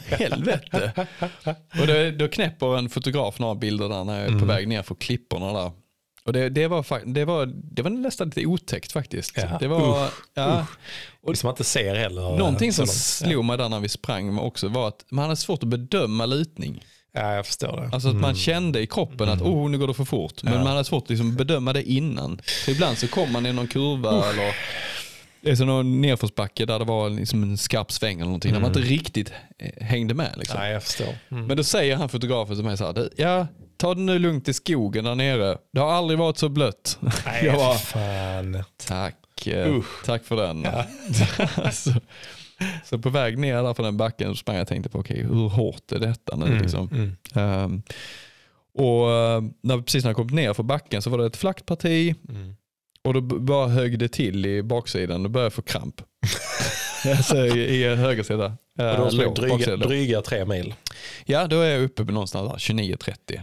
Helvete. 0.16 0.92
och 1.80 1.86
då, 1.86 2.10
då 2.18 2.28
knäpper 2.28 2.78
en 2.78 2.88
fotograf 2.88 3.38
några 3.38 3.54
bilder 3.54 3.88
där 3.88 4.04
när 4.04 4.20
jag 4.20 4.34
är 4.34 4.38
på 4.38 4.44
väg 4.44 4.68
ner 4.68 4.82
för 4.82 4.94
klipporna 4.94 5.52
där. 5.52 5.72
Och 6.24 6.32
det, 6.32 6.48
det, 6.48 6.66
var, 6.68 6.84
det, 7.14 7.24
var, 7.24 7.46
det 7.54 7.82
var 7.82 7.90
nästan 7.90 8.26
lite 8.28 8.46
otäckt 8.46 8.92
faktiskt. 8.92 9.32
Ja. 9.36 9.56
Det 9.60 9.68
var, 9.68 10.08
ja, 10.34 10.66
Och 11.22 11.36
som 11.38 11.46
man 11.46 11.52
inte 11.52 11.64
ser 11.64 11.94
heller. 11.94 12.32
eh, 12.32 12.38
någonting 12.38 12.72
som 12.72 12.86
slog 12.86 13.44
mig 13.44 13.58
där 13.58 13.68
när 13.68 13.80
vi 13.80 13.88
sprang 13.88 14.38
också 14.38 14.68
var 14.68 14.88
att 14.88 15.04
man 15.10 15.22
hade 15.22 15.36
svårt 15.36 15.62
att 15.62 15.68
bedöma 15.68 16.26
lutning. 16.26 16.84
Ja, 17.12 17.34
jag 17.34 17.46
förstår 17.46 17.76
det. 17.76 17.90
Alltså 17.94 18.08
att 18.08 18.14
man 18.16 18.34
kände 18.34 18.80
i 18.80 18.86
kroppen 18.86 19.28
att 19.28 19.40
oh, 19.42 19.70
nu 19.70 19.78
går 19.78 19.86
det 19.88 19.94
för 19.94 20.04
fort. 20.04 20.42
Men 20.42 20.52
Ja. 20.52 20.58
man 20.58 20.68
hade 20.72 20.84
svårt 20.84 21.02
att 21.02 21.08
liksom 21.10 21.34
bedöma 21.36 21.72
det 21.72 21.82
innan. 21.82 22.40
För 22.64 22.72
ibland 22.72 22.98
så 22.98 23.08
kom 23.08 23.32
man 23.32 23.46
i 23.46 23.52
någon 23.52 23.66
kurva 23.68 24.10
eller 24.30 24.54
det 25.42 25.50
är 25.50 25.54
så 25.56 25.64
någon 25.64 26.00
nedförsbacke 26.00 26.66
där 26.66 26.78
det 26.78 26.84
var 26.84 27.10
liksom 27.10 27.42
en 27.42 27.58
skarp 27.58 27.92
sväng 27.92 28.14
eller 28.16 28.24
någonting. 28.24 28.52
Där 28.52 28.60
man 28.60 28.70
inte 28.70 28.80
riktigt 28.80 29.32
eh, 29.58 29.84
hängde 29.86 30.14
med. 30.14 30.34
Liksom. 30.36 30.60
Nej, 30.60 30.72
jag 30.72 30.82
förstår. 30.82 31.14
Mm. 31.30 31.46
Men 31.46 31.56
då 31.56 31.64
säger 31.64 31.96
han 31.96 32.08
fotografen 32.08 32.56
till 32.56 32.64
mig 32.64 32.76
så 32.76 32.84
här, 32.86 32.92
"Du, 32.92 33.10
ja 33.16 33.46
ta 33.80 33.94
det 33.94 34.00
nu 34.00 34.18
lugnt 34.18 34.48
i 34.48 34.52
skogen 34.52 35.04
där 35.04 35.14
nere. 35.14 35.58
Det 35.72 35.80
har 35.80 35.92
aldrig 35.92 36.18
varit 36.18 36.38
så 36.38 36.48
blött. 36.48 36.98
Nej, 37.00 37.44
jag 37.44 37.54
bara, 37.56 37.74
fan. 37.74 38.64
tack, 38.86 39.46
eh, 39.46 39.76
tack 40.04 40.24
för 40.24 40.36
den. 40.36 40.66
så, 41.72 41.92
så 42.84 42.98
på 42.98 43.10
väg 43.10 43.38
ner 43.38 43.62
där 43.62 43.74
för 43.74 43.82
den 43.82 43.96
backen 43.96 44.28
så 44.28 44.36
sprang 44.36 44.56
jag 44.56 44.62
och 44.62 44.68
tänkte 44.68 44.90
på 44.90 44.98
okej 44.98 45.22
hur 45.22 45.48
hårt 45.48 45.92
är 45.92 45.98
detta 45.98 46.36
nu? 46.36 46.58
Liksom. 46.58 46.88
Mm. 46.92 47.16
Ehm, 47.34 47.82
och 48.74 49.10
eh, 49.12 49.42
när, 49.62 49.82
precis 49.82 50.04
när 50.04 50.08
jag 50.08 50.16
kom 50.16 50.26
ner 50.26 50.52
för 50.52 50.62
backen 50.62 51.02
så 51.02 51.10
var 51.10 51.18
det 51.18 51.26
ett 51.26 51.36
flackt 51.36 51.66
parti 51.66 52.14
Mm. 52.28 52.54
och 53.04 53.14
då 53.14 53.20
bara 53.20 53.68
högg 53.68 53.98
det 53.98 54.08
till 54.08 54.46
i 54.46 54.62
baksidan 54.62 55.24
och 55.24 55.30
började 55.30 55.46
jag 55.46 55.52
få 55.52 55.62
kramp. 55.62 56.02
alltså 57.16 57.36
i, 57.46 57.60
i 57.60 57.94
höger 57.94 58.22
sida. 58.22 58.44
Och 58.46 58.84
då 58.84 58.84
Eh, 58.84 59.12
lår, 59.12 59.34
dryga, 59.34 59.48
baksida 59.54 59.76
dryga 59.76 60.22
tre 60.22 60.44
mil. 60.44 60.74
Ja, 61.24 61.46
då 61.46 61.60
är 61.60 61.70
jag 61.70 61.82
uppe 61.82 62.04
på 62.04 62.12
någonstans 62.12 62.50
där, 62.50 62.74
29-30. 62.74 63.40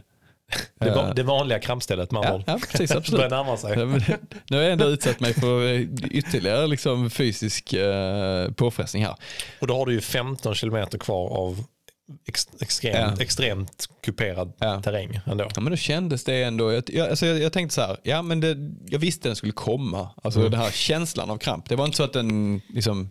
Det, 0.79 0.89
var, 0.91 1.03
Eh, 1.07 1.13
det 1.13 1.23
vanliga 1.23 1.59
krampstället 1.59 2.11
med 2.11 2.19
andra 2.25 2.43
ja, 2.47 2.53
ja, 2.53 2.59
precis, 2.71 2.89
börjar 2.89 2.99
absolut. 3.01 3.29
närma 3.31 3.57
sig. 3.57 3.79
Ja, 3.79 4.17
nu 4.49 4.57
har 4.57 4.63
jag 4.63 4.71
ändå 4.73 4.85
utsatt 4.85 5.19
mig 5.19 5.33
för 5.33 5.73
eh, 5.73 5.81
ytterligare 6.11 6.67
liksom 6.67 7.09
fysisk 7.09 7.73
eh, 7.73 8.51
påfrestning 8.51 9.05
här. 9.05 9.15
Och 9.61 9.67
då 9.67 9.75
har 9.77 9.85
du 9.85 9.93
ju 9.93 10.01
15 10.01 10.55
kilometer 10.55 10.97
kvar 10.97 11.29
av 11.29 11.63
ex, 12.27 12.47
extremt, 12.61 12.95
Ja. 13.17 13.23
extremt 13.23 13.85
kuperad 14.05 14.53
Ja. 14.59 14.81
terräng 14.81 15.19
ändå. 15.25 15.47
Ja, 15.55 15.61
men 15.61 15.71
då 15.71 15.77
kändes 15.77 16.23
det 16.23 16.43
ändå, 16.43 16.73
jag, 16.73 16.83
jag, 16.87 17.09
alltså 17.09 17.25
jag, 17.25 17.39
jag 17.39 17.53
tänkte 17.53 17.75
så 17.75 17.81
här, 17.81 17.97
ja 18.03 18.21
men 18.21 18.39
det, 18.39 18.57
jag 18.85 18.99
visste 18.99 19.29
den 19.29 19.35
skulle 19.35 19.53
komma. 19.53 20.09
Alltså 20.23 20.39
Mm. 20.39 20.51
den 20.51 20.61
här 20.61 20.71
känslan 20.71 21.29
av 21.29 21.37
kramp. 21.37 21.69
Det 21.69 21.75
var 21.75 21.85
inte 21.85 21.97
så 21.97 22.03
att 22.03 22.13
den 22.13 22.61
liksom 22.73 23.09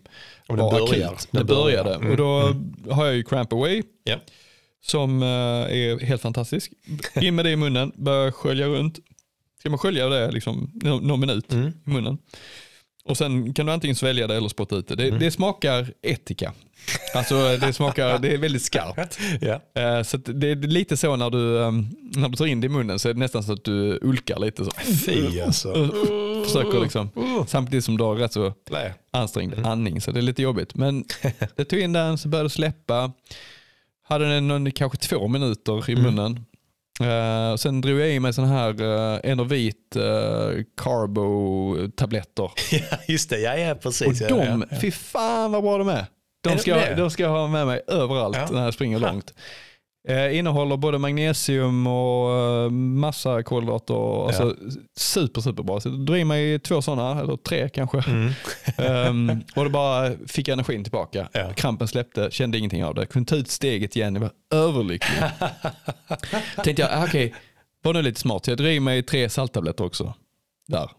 Och 0.49 0.57
den 0.57 0.65
var 0.65 0.87
börjar. 0.87 1.07
akut. 1.07 1.27
Den 1.31 1.45
Det 1.47 1.53
började. 1.55 1.83
börjar. 1.83 1.95
Mm, 1.99 2.11
Och 2.11 2.17
då 2.17 2.55
har 2.93 3.05
jag 3.05 3.15
ju 3.15 3.23
Cramp 3.23 3.53
Away 3.53 3.83
Ja. 4.03 4.15
Som 4.89 5.21
eh, 5.23 5.27
är 5.27 5.99
helt 6.05 6.21
fantastisk. 6.21 6.71
In 7.21 7.35
med 7.35 7.45
det 7.45 7.51
i 7.51 7.55
munnen, 7.55 7.91
börja 7.95 8.31
skölja 8.31 8.67
runt. 8.67 8.99
Ska 9.59 9.69
man 9.69 9.79
skölja 9.79 10.07
det 10.09 10.31
liksom 10.31 10.71
nå- 10.83 10.99
någon 10.99 11.19
minut 11.19 11.53
Mm. 11.53 11.67
i 11.67 11.89
munnen. 11.89 12.17
Och 13.03 13.17
sen 13.17 13.53
kan 13.53 13.65
du 13.65 13.71
antingen 13.71 13.95
svälja 13.95 14.27
det 14.27 14.35
eller 14.35 14.49
spotta 14.49 14.75
ut 14.75 14.87
det. 14.87 14.95
Det, 14.95 15.07
Mm. 15.07 15.19
det 15.19 15.31
smakar 15.31 15.93
etika. 16.01 16.53
Alltså 17.15 17.57
det 17.57 17.73
smakar, 17.73 18.19
det 18.19 18.33
är 18.33 18.37
väldigt 18.37 18.61
skarpt. 18.61 19.19
Eh, 19.75 20.03
Så 20.03 20.17
det 20.17 20.47
är 20.51 20.55
lite 20.55 20.97
så 20.97 21.15
när 21.15 21.29
du, 21.29 21.61
eh, 21.61 21.71
när 22.15 22.29
du 22.29 22.35
tar 22.35 22.45
in 22.45 22.61
det 22.61 22.65
i 22.65 22.69
munnen 22.69 22.99
så 22.99 23.09
är 23.09 23.13
det 23.13 23.19
nästan 23.19 23.43
så 23.43 23.53
att 23.53 23.63
du 23.63 23.99
ulkar 24.01 24.39
lite. 24.39 24.65
Så. 24.65 24.71
Fy 25.05 25.39
alltså. 25.41 25.73
Försöker 26.45 26.79
liksom, 26.83 27.09
samtidigt 27.47 27.85
som 27.85 27.97
du 27.97 28.03
har 28.03 28.15
rätt 28.15 28.33
så 28.33 28.53
ansträngd 29.11 29.65
andning 29.65 30.01
så 30.01 30.11
det 30.11 30.19
är 30.19 30.21
lite 30.21 30.41
jobbigt. 30.41 30.75
Men 30.75 31.05
jag 31.55 31.69
tog 31.69 31.79
in 31.79 31.93
den 31.93 32.17
så 32.17 32.27
började 32.27 32.45
det 32.45 32.49
släppa. 32.53 33.11
Hade 34.07 34.29
den 34.33 34.47
någon, 34.47 34.71
kanske 34.71 34.97
två 34.97 35.27
minuter 35.27 35.89
i 35.89 35.95
munnen. 35.95 36.45
Eh, 37.01 37.55
sen 37.55 37.81
drog 37.81 37.99
jag 37.99 38.09
i 38.09 38.19
mig 38.19 38.33
sådana 38.33 38.53
här 38.53 38.81
uh, 38.81 39.19
Enervit 39.23 39.95
uh, 39.95 40.63
Carbo-tabletter. 40.77 42.51
Ja, 42.71 42.97
just 43.07 43.29
det. 43.29 43.39
Ja, 43.39 43.55
ja 43.57 43.71
Och 43.71 43.81
precis. 43.81 44.21
ja, 44.21 44.27
de, 44.27 44.65
ja. 44.71 44.77
fy 44.81 44.91
fan 44.91 45.51
vad 45.51 45.63
bra 45.63 45.77
de 45.77 45.87
är. 45.89 46.05
De 46.43 46.57
ska, 46.57 46.95
de 46.95 47.11
ska 47.11 47.23
jag 47.23 47.29
ha 47.29 47.47
med 47.47 47.67
mig 47.67 47.81
överallt 47.87 48.37
Ja. 48.37 48.47
när 48.51 48.63
jag 48.63 48.73
springer 48.73 48.99
långt. 48.99 49.33
Eh, 50.07 50.37
innehåller 50.37 50.77
både 50.77 50.97
magnesium 50.97 51.87
och 51.87 52.31
eh, 52.31 52.69
massa 52.69 53.43
kolhydrater. 53.43 53.93
och 53.93 54.27
Alltså, 54.27 54.55
super, 54.97 55.41
super 55.41 55.63
bra. 55.63 55.79
Så 55.79 55.89
drog 55.89 56.17
i 56.19 56.23
mig 56.23 56.59
två 56.59 56.81
sådana, 56.81 57.21
eller 57.21 57.37
tre 57.37 57.69
kanske. 57.69 58.03
Mm. 58.07 58.31
Ehm, 58.77 59.43
och 59.55 59.63
då 59.63 59.69
bara 59.69 60.11
fick 60.27 60.47
jag 60.47 60.53
energin 60.53 60.83
tillbaka. 60.83 61.29
Ja. 61.31 61.53
Krampen 61.53 61.87
släppte, 61.87 62.27
kände 62.31 62.57
ingenting 62.57 62.85
av 62.85 62.95
det. 62.95 63.05
Kunde 63.05 63.29
ta 63.29 63.35
ut 63.35 63.49
steget 63.51 63.95
igen, 63.95 64.15
jag 64.15 64.21
var 64.21 64.31
överlycklig. 64.53 65.19
Tänkte 66.63 66.81
jag, 66.81 66.91
ah, 66.93 67.03
okej, 67.03 67.35
var 67.83 67.93
nu 67.93 68.01
lite 68.01 68.19
smart. 68.19 68.47
Jag 68.47 68.57
drog 68.57 68.71
i 68.71 68.79
mig 68.79 69.03
tre 69.03 69.29
salttabletter 69.29 69.83
också. 69.83 70.13
Där. 70.67 70.89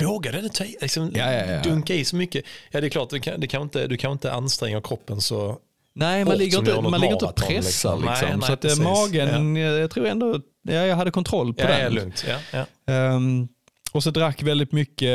Vågade 0.00 0.40
du 0.40 0.48
ta 0.48 0.64
liksom, 0.64 1.12
Ja, 1.14 1.32
ja, 1.32 1.52
ja. 1.52 1.62
dunka 1.62 1.94
i 1.94 2.04
så 2.04 2.16
mycket? 2.16 2.44
Ja, 2.70 2.80
det 2.80 2.86
är 2.86 2.90
klart, 2.90 3.10
du 3.10 3.20
kan, 3.20 3.40
det 3.40 3.46
kan 3.46 3.62
inte, 3.62 3.86
du 3.86 3.96
kan 3.96 4.12
inte 4.12 4.32
anstränga 4.32 4.80
kroppen 4.80 5.20
så... 5.20 5.58
Nej, 5.94 6.24
man 6.24 6.36
ligger 6.38 6.58
inte, 6.58 6.80
man 6.80 7.00
ligger 7.00 7.12
inte 7.12 7.24
och 7.24 7.38
maraton, 7.38 7.48
pressar. 7.48 7.96
liksom. 7.96 8.00
Liksom. 8.10 8.28
Nej, 8.28 8.36
nej, 8.36 8.46
så 8.46 8.52
att 8.52 8.64
eh, 8.64 8.68
precis. 8.68 8.84
magen, 8.84 9.56
jag, 9.56 9.78
jag 9.78 9.90
tror 9.90 10.06
ändå, 10.06 10.40
ja, 10.62 10.72
jag 10.74 10.96
hade 10.96 11.10
kontroll 11.10 11.54
på 11.54 11.62
Ja, 11.62 11.66
den. 11.68 11.80
ja, 11.80 11.88
lugnt. 11.88 12.24
Ja, 12.28 12.38
ja. 12.86 12.92
Ehm, 12.94 13.48
och 13.92 14.02
så 14.02 14.10
drack 14.10 14.42
väldigt 14.42 14.72
mycket 14.72 15.10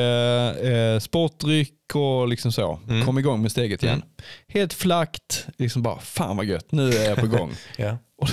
eh, 0.64 1.00
sportdryck 1.00 1.96
och 1.96 2.28
liksom 2.28 2.52
så. 2.52 2.80
Mm. 2.90 3.06
Kom 3.06 3.18
igång 3.18 3.42
med 3.42 3.52
steget 3.52 3.84
igen. 3.84 4.04
Helt 4.48 4.74
flackt, 4.74 5.48
liksom 5.58 5.82
bara 5.82 6.00
fan 6.00 6.38
vad 6.38 6.46
gött, 6.46 6.72
nu 6.72 6.90
är 6.90 7.10
jag 7.10 7.18
på 7.18 7.28
gång. 7.38 7.52
ja. 7.78 7.98
och 8.22 8.28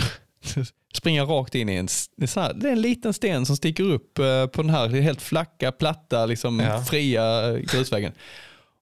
springer 0.95 1.25
rakt 1.27 1.55
in 1.55 1.69
i 1.69 1.75
en, 1.75 1.89
här, 2.37 2.55
det 2.55 2.69
är 2.69 2.73
en 2.73 2.81
liten 2.81 3.13
sten 3.15 3.47
som 3.47 3.57
sticker 3.57 3.85
upp 3.85 4.19
eh, 4.19 4.47
på 4.47 4.63
den 4.63 4.71
här 4.71 4.89
helt 4.89 5.23
flacka, 5.23 5.73
platta, 5.73 6.27
liksom 6.27 6.61
Ja. 6.61 6.83
fria 6.85 7.49
eh, 7.51 7.57
grusvägen. 7.57 8.13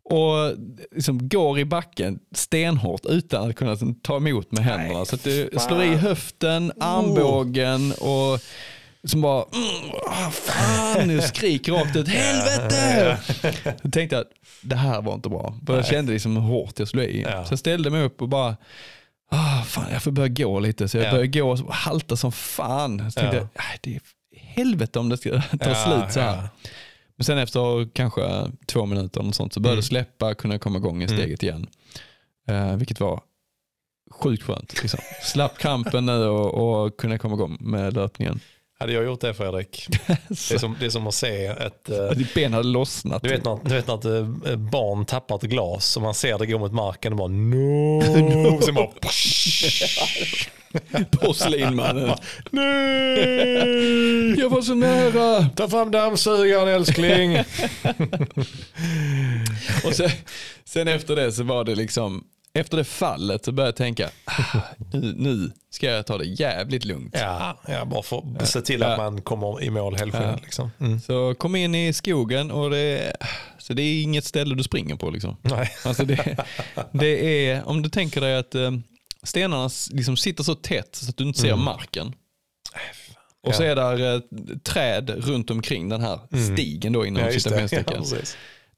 Och 0.04 0.54
liksom 0.94 1.28
går 1.28 1.58
i 1.58 1.64
backen 1.64 2.18
stenhårt 2.34 3.06
utan 3.06 3.50
att 3.50 3.56
kunna 3.56 3.70
liksom, 3.70 3.94
ta 3.94 4.16
emot 4.16 4.52
med 4.52 4.64
händerna. 4.64 4.94
Nej, 4.98 5.06
så 5.06 5.14
att 5.14 5.24
det 5.24 5.48
fan. 5.54 5.60
slår 5.68 5.82
i 5.82 5.94
höften, 5.94 6.72
armbågen 6.80 7.92
och 7.92 8.40
som 9.04 9.20
bara, 9.20 9.44
mm, 9.52 9.90
ah, 10.06 10.30
fan, 10.30 11.08
nu 11.08 11.20
skriker 11.22 11.72
rakt 11.72 11.96
ut, 11.96 12.08
helvete! 12.08 13.18
Då 13.82 13.90
tänkte 13.90 14.16
jag, 14.16 14.20
att 14.22 14.32
det 14.62 14.76
här 14.76 15.02
var 15.02 15.14
inte 15.14 15.28
bra. 15.28 15.54
För 15.66 15.76
jag 15.76 15.86
kände 15.86 16.12
liksom 16.12 16.36
hur 16.36 16.42
hårt 16.42 16.78
jag 16.78 16.88
slog 16.88 17.04
i. 17.04 17.22
Ja. 17.22 17.44
Så 17.44 17.52
jag 17.52 17.58
ställde 17.58 17.90
mig 17.90 18.02
upp 18.02 18.22
och 18.22 18.28
bara, 18.28 18.56
ah, 19.30 19.62
fan, 19.62 19.84
jag 19.92 20.02
får 20.02 20.10
börja 20.10 20.28
gå 20.28 20.60
lite. 20.60 20.88
Så 20.88 20.96
jag 20.96 21.06
Ja. 21.06 21.10
började 21.10 21.38
gå 21.38 21.50
och 21.50 21.74
halta 21.74 22.16
som 22.16 22.32
fan. 22.32 23.10
Så 23.10 23.20
tänkte 23.20 23.36
Ja. 23.36 23.42
jag, 23.42 23.48
"Nej, 23.56 23.78
det 23.80 23.94
är 23.96 24.00
helvete 24.54 24.98
om 24.98 25.08
det 25.08 25.16
ska 25.16 25.30
ta 25.30 25.40
Ja, 25.70 25.74
slut 25.74 26.12
så 26.12 26.20
här. 26.20 26.36
ja. 26.36 26.48
Men 27.22 27.26
sen 27.26 27.38
efter 27.38 27.88
kanske 27.94 28.50
två 28.66 28.86
minuter 28.86 29.20
eller 29.20 29.32
sånt 29.32 29.52
så 29.52 29.60
började 29.60 29.76
Mm. 29.76 29.82
släppa, 29.82 30.34
kunna 30.34 30.58
komma 30.58 30.78
igång 30.78 31.02
i 31.02 31.04
Mm. 31.04 31.16
steget 31.18 31.42
igen. 31.42 31.66
Eh, 32.48 32.76
vilket 32.76 33.00
var 33.00 33.20
sjukt 34.10 34.42
skönt. 34.42 34.82
Liksom. 34.82 35.00
Slapp 35.22 35.58
krampen 35.58 36.06
nu 36.06 36.12
och, 36.24 36.84
och 36.84 36.96
kunna 36.96 37.18
komma 37.18 37.34
igång 37.34 37.56
med 37.60 37.94
löpningen. 37.94 38.40
Hade 38.82 38.92
jag 38.92 39.04
gjort 39.04 39.20
det 39.20 39.34
Fredrik? 39.34 39.86
Det 40.28 40.54
är 40.54 40.58
som, 40.58 40.76
det 40.80 40.86
är 40.86 40.90
som 40.90 41.06
att 41.06 41.14
se 41.14 41.46
ett... 41.46 41.88
eh, 41.88 42.10
Ditt 42.10 42.34
ben 42.34 42.52
hade 42.52 42.68
lossnat. 42.68 43.22
Du 43.22 43.28
vet 43.28 43.44
när, 43.44 43.58
du 43.64 43.74
vet 43.74 43.86
när 43.86 43.96
ett 43.98 44.04
eh, 44.46 44.56
barn 44.56 45.04
tappar 45.04 45.36
ett 45.36 45.42
glas 45.42 45.96
och 45.96 46.02
man 46.02 46.14
ser 46.14 46.38
det 46.38 46.46
gå 46.46 46.58
mot 46.58 46.72
marken 46.72 47.12
och 47.12 47.18
bara 47.18 47.28
no. 47.28 48.02
no. 48.52 48.60
Sen 48.62 48.74
bara 48.74 48.86
Porslinmannen. 51.10 52.16
nej. 52.50 54.40
Jag 54.40 54.48
var 54.50 54.62
så 54.62 54.74
nära. 54.74 55.48
Ta 55.56 55.68
fram 55.68 55.90
dammsugaren 55.90 56.68
älskling. 56.68 57.38
Och 59.84 59.94
sen, 59.94 60.10
sen 60.64 60.88
efter 60.88 61.16
det 61.16 61.32
så 61.32 61.42
var 61.42 61.64
det 61.64 61.74
liksom, 61.74 62.24
efter 62.54 62.76
det 62.76 62.84
fallet 62.84 63.44
så 63.44 63.52
började 63.52 63.68
jag 63.68 63.76
tänka, 63.76 64.10
ah, 64.24 64.58
nu, 64.92 65.14
nu 65.16 65.50
ska 65.70 65.86
jag 65.90 66.06
ta 66.06 66.18
det 66.18 66.24
jävligt 66.24 66.84
lugnt. 66.84 67.14
ja, 67.18 67.60
ja, 67.68 67.84
bara 67.84 68.02
för 68.02 68.22
att 68.38 68.48
se 68.48 68.60
till 68.60 68.82
att 68.82 68.90
Ja. 68.90 68.96
man 68.96 69.22
kommer 69.22 69.62
i 69.62 69.70
mål 69.70 69.96
helskinn. 69.96 70.22
Ja. 70.22 70.38
Liksom. 70.42 70.70
Mm. 70.80 71.00
Så 71.00 71.34
kom 71.34 71.56
in 71.56 71.74
i 71.74 71.92
skogen 71.92 72.50
och 72.50 72.70
det, 72.70 73.16
så 73.58 73.72
det 73.74 73.82
är 73.82 74.02
inget 74.02 74.24
ställe 74.24 74.54
du 74.54 74.62
springer 74.62 74.96
på. 74.96 75.10
Liksom. 75.10 75.36
Nej. 75.42 75.70
Alltså 75.84 76.04
det, 76.04 76.36
det 76.92 77.46
är, 77.50 77.68
om 77.68 77.82
du 77.82 77.88
tänker 77.88 78.20
dig 78.20 78.36
att 78.36 78.54
eh, 78.54 78.70
stenarna 79.22 79.70
liksom 79.90 80.16
sitter 80.16 80.44
så 80.44 80.54
tätt 80.54 80.94
så 80.94 81.10
att 81.10 81.16
du 81.16 81.24
inte 81.24 81.40
ser 81.40 81.52
Mm. 81.52 81.64
marken. 81.64 82.12
Och 83.46 83.54
så 83.54 83.62
är 83.62 83.76
där 83.76 84.14
eh, 84.14 84.20
träd 84.62 85.10
runt 85.10 85.50
omkring 85.50 85.88
den 85.88 86.00
här 86.00 86.18
Mm. 86.32 86.54
stigen 86.56 86.92
då 86.92 87.06
inom. 87.06 87.22
Ja, 87.22 87.30
citationstecken. 87.32 88.04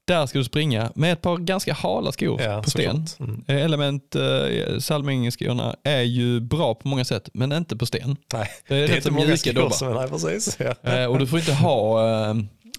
Där 0.07 0.25
ska 0.25 0.37
du 0.37 0.43
springa 0.43 0.91
med 0.95 1.13
ett 1.13 1.21
par 1.21 1.37
ganska 1.37 1.73
hala 1.73 2.11
skor 2.11 2.41
Ja, 2.41 2.61
på 2.63 2.69
sten. 2.69 3.05
Mm. 3.19 3.43
Eh, 3.47 3.63
Element 3.65 4.15
eh, 4.15 4.77
Salming-skorna 4.79 5.75
är 5.83 6.01
ju 6.01 6.39
bra 6.39 6.75
på 6.75 6.87
många 6.87 7.05
sätt, 7.05 7.29
men 7.33 7.51
inte 7.51 7.75
på 7.77 7.85
sten. 7.85 8.15
Nej, 8.33 8.47
Det 8.67 8.73
är, 8.75 8.77
det 8.79 8.83
är 8.83 8.87
rätt 8.87 8.97
inte 8.97 9.11
många 9.11 9.37
skor 9.37 9.53
dobbar. 9.53 9.69
som 9.69 9.87
är 9.87 9.93
nej, 9.93 10.07
precis. 10.09 10.57
Ja. 10.59 10.91
Eh, 10.91 11.05
och 11.05 11.19
du 11.19 11.27
får 11.27 11.39
inte 11.39 11.53
ha, 11.53 12.09
eh, 12.09 12.29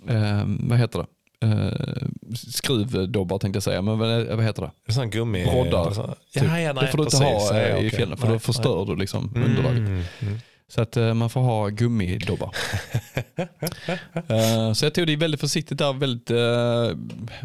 eh, 0.08 0.42
vad 0.46 0.78
heter 0.78 0.98
det, 0.98 1.06
eh, 1.46 2.06
skruvdobbar 2.34 3.38
tänkte 3.38 3.56
jag 3.56 3.62
säga, 3.62 3.82
men 3.82 3.98
vad, 3.98 4.44
heter 4.44 4.62
det? 4.62 4.70
Det 4.86 4.92
sån 4.92 5.10
gummi... 5.10 5.44
Broddar, 5.44 5.90
så- 5.92 6.14
typ. 6.34 6.42
Ja, 6.48 6.60
ja, 6.60 6.72
nej, 6.72 6.84
det 6.84 6.90
får 6.90 6.98
du 6.98 7.04
inte 7.04 7.16
precis. 7.18 7.50
ha 7.50 7.78
i 7.78 7.90
fjällen 7.90 8.16
för 8.16 8.26
Nej, 8.26 8.32
då 8.34 8.38
förstör 8.38 8.84
du 8.86 8.96
liksom 8.96 9.30
nej. 9.34 9.44
underlaget. 9.44 9.78
Mm, 9.78 10.02
mm. 10.20 10.38
Så 10.68 10.82
att 10.82 10.96
eh, 10.96 11.14
man 11.14 11.30
får 11.30 11.40
ha 11.40 11.68
gummidobbar. 11.68 12.50
Eh, 14.28 14.72
så 14.72 14.84
jag 14.86 14.94
tog 14.94 15.06
det 15.06 15.16
väldigt 15.16 15.40
försiktigt 15.40 15.78
där, 15.78 15.92
väldigt, 15.92 16.30
eh, 16.30 16.98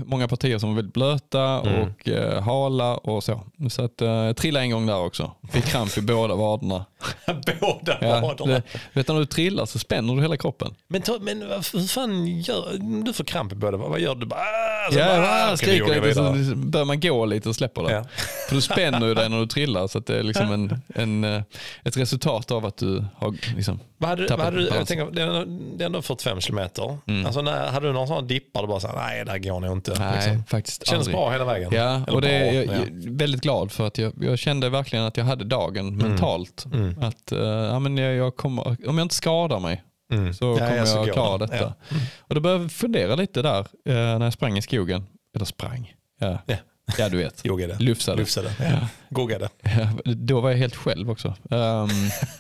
många 0.06 0.28
partier 0.28 0.58
som 0.60 0.70
var 0.70 0.76
väldigt 0.76 0.94
blöta 0.94 1.42
Mm. 1.42 1.82
och 1.82 2.08
eh, 2.10 2.42
hala 2.44 2.98
och 2.98 3.24
så. 3.24 3.42
Så 3.70 3.84
att, 3.86 3.92
jag 3.98 4.38
trillade 4.38 4.66
en 4.66 4.72
gång 4.72 4.86
där 4.86 4.98
också. 5.00 5.32
Fick 5.52 5.66
kramp 5.66 5.98
i 5.98 6.02
båda 6.02 6.36
vaderna. 6.36 6.86
Båda 7.62 7.98
Ja, 8.02 8.20
vaderna. 8.22 8.54
det, 8.54 8.64
vet 8.94 9.08
du 9.08 9.14
när 9.14 9.20
du 9.20 9.26
trillar 9.26 9.66
så 9.66 9.80
spänner 9.80 10.16
du 10.16 10.22
hela 10.22 10.38
kroppen. 10.38 10.76
Men, 10.88 11.02
ta, 11.02 11.18
men 11.22 11.50
vad- 11.50 11.66
hur 11.74 11.88
fan 11.88 12.28
gör 12.28 12.78
du? 13.06 13.14
får 13.14 13.24
kramp 13.24 13.52
i 13.52 13.56
båda. 13.56 13.78
Vad 13.78 14.00
gör 14.00 14.16
du? 14.16 14.26
Bara, 14.26 14.40
ah, 14.40 14.92
så 14.92 15.00
Ja, 15.00 15.06
bara, 15.06 15.46
okej, 15.46 15.58
skriker 15.58 16.02
lite 16.02 16.14
så 16.50 16.56
börjar 16.56 16.86
man 16.86 17.00
gå 17.00 17.26
lite 17.26 17.50
och 17.50 17.56
släpper 17.56 17.84
det. 17.84 17.92
Ja. 17.94 18.04
För 18.50 18.56
du 18.56 18.62
spänner 18.62 19.08
ju 19.08 19.14
dig 19.14 19.30
när 19.30 19.40
du 19.40 19.48
trillar 19.48 19.88
så 19.88 19.98
att 19.98 20.06
det 20.06 20.20
är 20.20 20.24
liksom 20.24 20.52
en, 20.52 20.82
en, 20.96 21.44
ett 21.84 21.98
resultat 21.98 22.52
av 22.52 22.66
att 22.66 22.78
du 22.78 23.06
har 23.16 23.56
liksom, 23.56 23.80
Vad 23.98 24.10
hade, 24.10 24.28
Tappat 24.28 24.38
vad 24.38 24.46
hade 24.54 24.58
du, 24.70 24.76
jag 24.78 24.88
tänker, 24.88 25.12
det, 25.12 25.22
är, 25.22 25.46
det 25.78 25.84
är 25.84 25.86
ändå 25.86 26.02
45 26.02 26.42
kilometer. 26.42 26.98
Mm. 27.08 27.26
Alltså, 27.26 27.42
när, 27.42 27.68
hade 27.72 27.88
du 27.88 27.94
någon 27.94 28.08
sån 28.08 28.28
dippar 28.28 28.62
du 28.62 28.68
bara 28.68 28.80
så 28.80 28.88
här, 28.88 28.96
nej 28.96 29.26
det 29.26 29.32
här 29.32 29.40
går 29.40 29.60
nog 29.60 29.72
inte. 29.78 29.96
nej 30.00 30.16
liksom. 30.16 30.44
faktiskt 30.46 30.88
Kändes 30.88 31.08
aldrig. 31.08 31.16
bra 31.22 31.32
hela 31.32 31.46
vägen. 31.46 31.70
Ja, 31.74 31.96
Eller 31.96 32.14
och 32.16 32.22
det 32.22 32.30
är 32.32 32.54
jag, 32.54 32.66
ja. 32.66 32.72
jag 32.74 32.82
är 32.82 33.18
väldigt 33.18 33.42
glad 33.42 33.72
för 33.72 33.88
att 33.88 33.98
jag, 33.98 34.14
jag 34.22 34.40
kände 34.40 34.70
verkligen 34.70 35.06
att 35.06 35.18
jag 35.18 35.26
hade 35.26 35.44
dagen 35.46 35.98
mentalt. 35.98 36.66
Mm. 36.74 37.04
Att 37.04 37.32
eh, 37.32 37.40
ja, 37.42 37.80
men 37.80 37.98
jag, 37.98 38.16
jag 38.16 38.36
kommer, 38.36 38.68
om 38.88 38.98
jag 38.98 39.06
inte 39.06 39.16
skadar 39.16 39.60
mig 39.60 39.84
Mm. 40.14 40.34
så 40.34 40.56
kommer 40.58 40.78
ja, 40.78 40.86
jag 40.88 41.06
går 41.06 41.14
klara 41.14 41.38
det. 41.38 41.46
detta. 41.46 41.74
Ja. 41.90 41.96
Och 42.20 42.36
då 42.36 42.42
började 42.42 42.64
jag 42.64 42.72
fundera 42.72 43.16
lite 43.16 43.42
där 43.42 43.60
eh, 43.60 43.66
när 43.94 44.24
jag 44.24 44.34
sprang 44.34 44.58
i 44.58 44.62
skogen. 44.62 45.06
Eller 45.36 45.46
sprang, 45.46 45.94
ja, 46.20 46.38
Ja. 46.46 46.56
Ja 46.98 47.10
du 47.10 47.18
vet. 47.18 47.46
Joggade. 47.46 47.76
Lufsade. 47.80 48.18
Lufsade. 48.18 48.52
Ja. 48.60 48.88
Goggade. 49.10 49.50
Ja, 49.62 50.14
Då 50.14 50.42
var 50.42 50.50
jag 50.50 50.58
helt 50.58 50.76
själv 50.76 51.10
också. 51.12 51.28
Um, 51.28 51.90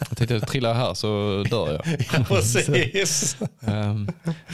jag 0.09 0.17
tänkte 0.17 0.35
att 0.35 0.47
trillar 0.47 0.69
jag 0.69 0.75
här 0.77 0.93
så 0.93 1.43
dör 1.49 1.73
jag. 1.73 1.99
Ja, 2.13 2.23
precis. 2.27 3.37
Ehm, 3.61 4.07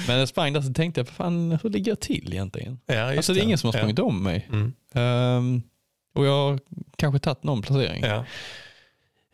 men 0.08 0.20
jag 0.20 0.30
sprang 0.30 0.54
där 0.54 0.62
så 0.62 0.74
tänkte 0.74 1.00
jag, 1.02 1.08
fan 1.08 1.60
hur 1.64 1.70
ligger 1.70 1.92
jag 1.92 2.00
till 2.00 2.34
egentligen? 2.34 2.80
Ja, 2.86 3.18
Alltså 3.18 3.34
det 3.34 3.40
är 3.40 3.44
ingen 3.44 3.58
som 3.58 3.68
har 3.68 3.74
sprungit 3.74 4.00
om 4.00 4.24
mig. 4.24 4.48
Ja. 4.50 4.56
Mm. 4.56 4.74
Ehm, 4.94 5.62
och 6.16 6.26
jag 6.26 6.50
har 6.50 6.60
kanske 6.98 7.20
tagit 7.20 7.44
någon 7.44 7.62
placering. 7.62 8.04
Ja. 8.04 8.26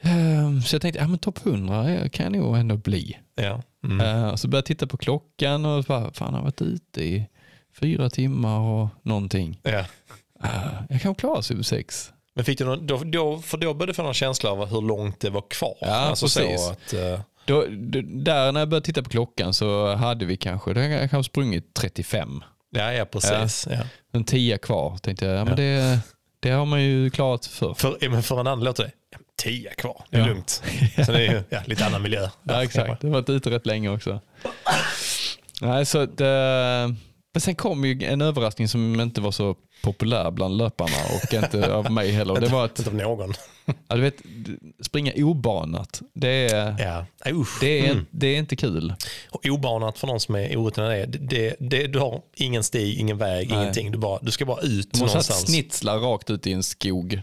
Ehm, 0.02 0.62
så 0.62 0.76
jag 0.76 0.82
tänkte, 0.82 1.00
ja 1.00 1.08
men 1.08 1.20
topp 1.20 1.46
100 1.46 2.10
kan 2.10 2.24
jag 2.34 2.42
nog 2.42 2.58
ändå 2.58 2.78
bli. 2.78 3.18
Ja. 3.36 3.62
Mm. 3.84 4.00
Ehm, 4.02 4.38
så 4.38 4.48
började 4.48 4.58
jag 4.58 4.66
titta 4.66 4.88
på 4.88 4.98
klockan 4.98 5.66
och 5.66 5.84
bara, 5.84 6.14
fan 6.14 6.28
jag 6.34 6.38
har 6.40 6.44
varit 6.44 6.62
ute 6.62 7.04
i 7.04 7.28
fyra 7.80 8.10
timmar 8.10 8.60
och 8.60 8.88
någonting. 9.04 9.60
Ja. 9.64 9.86
Ehm, 10.44 10.86
jag 10.90 11.02
kan 11.02 11.16
klara 11.16 11.42
sub 11.42 11.66
6. 11.66 12.12
Men 12.36 12.46
fick 12.46 12.58
du 12.58 12.66
någon, 12.66 12.88
då, 12.88 12.98
då, 13.06 13.40
för 13.40 13.58
då 13.58 13.74
började 13.74 13.92
du 13.92 13.94
få 13.96 14.04
någon 14.04 14.14
känsla 14.14 14.50
av 14.52 14.66
hur 14.66 14.82
långt 14.82 15.20
det 15.20 15.30
var 15.30 15.44
kvar. 15.50 15.76
Ja, 15.82 15.88
alltså 15.96 16.26
precis. 16.26 16.62
Så 16.66 16.72
att, 16.72 16.94
eh, 16.94 17.20
Då, 17.46 17.66
d- 17.66 18.02
där 18.02 18.52
när 18.52 18.60
jag 18.62 18.70
började 18.70 18.86
titta 18.86 19.04
på 19.04 19.10
klockan 19.10 19.54
så 19.54 19.94
hade 19.96 20.26
vi 20.26 20.38
kanske, 20.38 20.74
har 20.74 20.82
jag 20.82 21.10
kanske 21.12 21.30
sprungit 21.32 21.74
35. 21.74 22.44
ja, 22.70 22.94
ja, 22.94 23.06
precis. 23.06 23.68
Ja. 23.72 23.78
En 24.14 24.24
10 24.24 24.58
kvar 24.58 24.98
tänkte 24.98 25.26
jag, 25.26 25.38
ja, 25.40 25.46
men 25.46 25.56
det, 25.56 26.00
det 26.40 26.50
har 26.50 26.66
man 26.66 26.84
ju 26.84 27.10
klarat 27.10 27.46
för. 27.46 27.74
För, 27.74 28.10
men 28.10 28.24
för 28.24 28.36
en 28.40 28.48
annan 28.48 28.64
låter 28.64 28.84
det, 28.84 28.92
tio 29.44 29.70
kvar, 29.74 30.04
det 30.10 30.18
är 30.18 30.22
Ja. 30.22 30.28
lugnt. 30.28 30.64
Så 31.06 31.12
det 31.12 31.26
är 31.28 31.32
ju 31.32 31.44
lite 31.66 31.86
annan 31.86 32.02
miljö. 32.02 32.30
Ja, 32.44 32.64
exakt, 32.64 33.02
det 33.02 33.08
har 33.08 33.14
varit 33.14 33.30
ute 33.30 33.50
rätt 33.50 33.66
länge 33.66 33.90
också. 33.90 34.20
Nej, 35.62 35.86
så 35.86 35.98
att, 36.00 36.22
eh, 36.22 36.96
men 37.34 37.42
sen 37.42 37.56
kom 37.56 37.86
ju 37.86 38.04
en 38.06 38.22
överraskning 38.22 38.68
som 38.68 39.00
inte 39.02 39.22
var 39.22 39.32
så 39.32 39.56
populär 39.84 40.32
bland 40.32 40.58
löparna 40.58 40.96
och 41.16 41.34
inte 41.34 41.74
av 41.74 41.92
mig 41.92 42.12
heller. 42.12 42.42
Det 42.42 42.48
var 42.48 42.66
att 42.66 42.80
Inte 42.80 42.90
av 42.92 42.96
någon. 42.96 43.34
ja, 43.88 43.96
du 43.96 44.02
vet, 44.02 44.16
springa 44.82 45.12
obanat, 45.16 46.02
det 46.14 46.30
är, 46.52 46.76
Ja. 46.80 47.32
Usch. 47.32 47.58
det 47.62 47.80
är, 47.88 47.92
Mm. 47.92 48.06
det 48.12 48.28
är 48.28 48.38
inte 48.38 48.56
kul. 48.56 48.94
Och 49.30 49.46
obanat 49.46 49.98
för 49.98 50.08
någon 50.08 50.20
som 50.20 50.36
är 50.36 50.58
orutinerad, 50.58 51.10
det, 51.10 51.18
det, 51.18 51.56
det, 51.60 51.88
du 51.88 52.00
har 52.00 52.22
ingen 52.36 52.64
stig, 52.64 53.00
ingen 53.00 53.18
väg, 53.18 53.50
Nej. 53.50 53.58
ingenting. 53.62 53.92
Du, 53.92 53.98
bara, 53.98 54.20
du 54.22 54.32
ska 54.32 54.46
bara 54.46 54.62
ut 54.62 54.94
Du 54.94 55.00
måste 55.00 55.16
någonstans. 55.16 55.42
snitslar 55.48 55.98
rakt 56.00 56.30
ut 56.30 56.48
i 56.48 56.54
en 56.54 56.64
skog. 56.64 57.22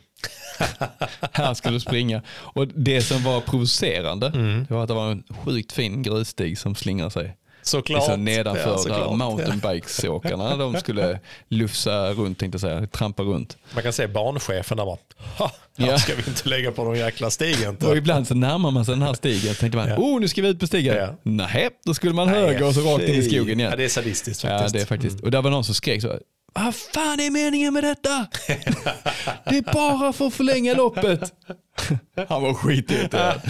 här 1.33 1.55
ska 1.55 1.71
du 1.71 1.81
springa. 1.81 2.23
Och 2.31 2.67
det 2.69 3.03
som 3.03 3.23
var 3.25 3.41
provocerande, 3.41 4.27
Mm. 4.27 4.67
det 4.69 4.75
var 4.75 4.83
att 4.83 4.89
det 4.89 4.95
var 4.95 5.11
en 5.11 5.23
sjukt 5.45 5.73
fin 5.73 6.03
grusstig 6.03 6.59
som 6.59 6.75
slingrar 6.75 7.11
sig. 7.11 7.37
Såklart. 7.63 8.01
Liksom 8.03 8.25
nedanför 8.25 8.63
Ja, 8.63 8.71
där 8.71 8.77
såklart. 8.79 9.17
mountainbikesåkarna, 9.17 10.57
de 10.57 10.75
skulle 10.77 11.19
lufsa 11.49 12.13
runt, 12.13 12.39
tänkte 12.39 12.55
jag 12.57 12.61
säga, 12.61 12.87
trampa 12.87 13.23
runt. 13.23 13.57
Man 13.75 13.83
kan 13.83 13.93
se 13.93 14.07
barnchefen 14.07 14.77
där 14.77 14.85
bara, 14.85 14.97
"Ha, 15.39 15.51
här 15.79 15.87
Ja. 15.89 15.99
ska 15.99 16.15
vi 16.15 16.23
inte 16.29 16.49
lägga 16.49 16.73
på 16.73 16.85
någon 16.85 16.99
jäkla 16.99 17.31
stig 17.31 17.57
Och 17.83 17.97
ibland 17.97 18.27
så 18.29 18.35
närmar 18.35 18.71
man 18.71 18.85
sig 18.85 18.95
den 18.95 19.03
här 19.03 19.15
stigen, 19.15 19.55
tänkte 19.55 19.79
man, 19.79 19.89
Ja. 19.89 19.97
oh 19.97 20.21
nu 20.21 20.29
ska 20.29 20.43
vi 20.43 20.49
ut 20.49 20.61
på 20.61 20.67
stigen. 20.67 20.97
Ja. 20.97 21.15
Nej, 21.23 21.69
då 21.85 21.95
skulle 21.95 22.13
man 22.15 22.29
höger 22.29 22.67
och 22.67 22.75
så 22.75 22.81
rakt 22.81 23.05
in 23.05 23.15
i 23.15 23.23
skogen 23.23 23.61
igen. 23.61 23.71
Ja, 23.71 23.77
det 23.77 23.85
är 23.85 23.89
sadistiskt 23.89 24.45
Ja, 24.45 24.51
faktiskt. 24.51 24.75
Mm. 24.75 24.79
det 24.79 24.85
är 24.85 24.87
faktiskt. 24.97 25.21
Och 25.25 25.31
där 25.31 25.43
var 25.43 25.51
någon 25.51 25.65
som 25.65 25.75
skrek 25.75 26.03
så. 26.03 26.19
Vad 26.53 26.75
fan 26.75 27.21
är 27.21 27.31
meningen 27.31 27.75
med 27.75 27.85
detta? 27.85 28.27
Det 29.45 29.57
är 29.59 29.73
bara 29.73 30.13
för 30.13 30.27
att 30.27 30.35
förlänga 30.35 30.75
loppet. 30.75 31.33
Han 32.29 32.43
var 32.43 32.55
skitirriterad. 32.55 33.41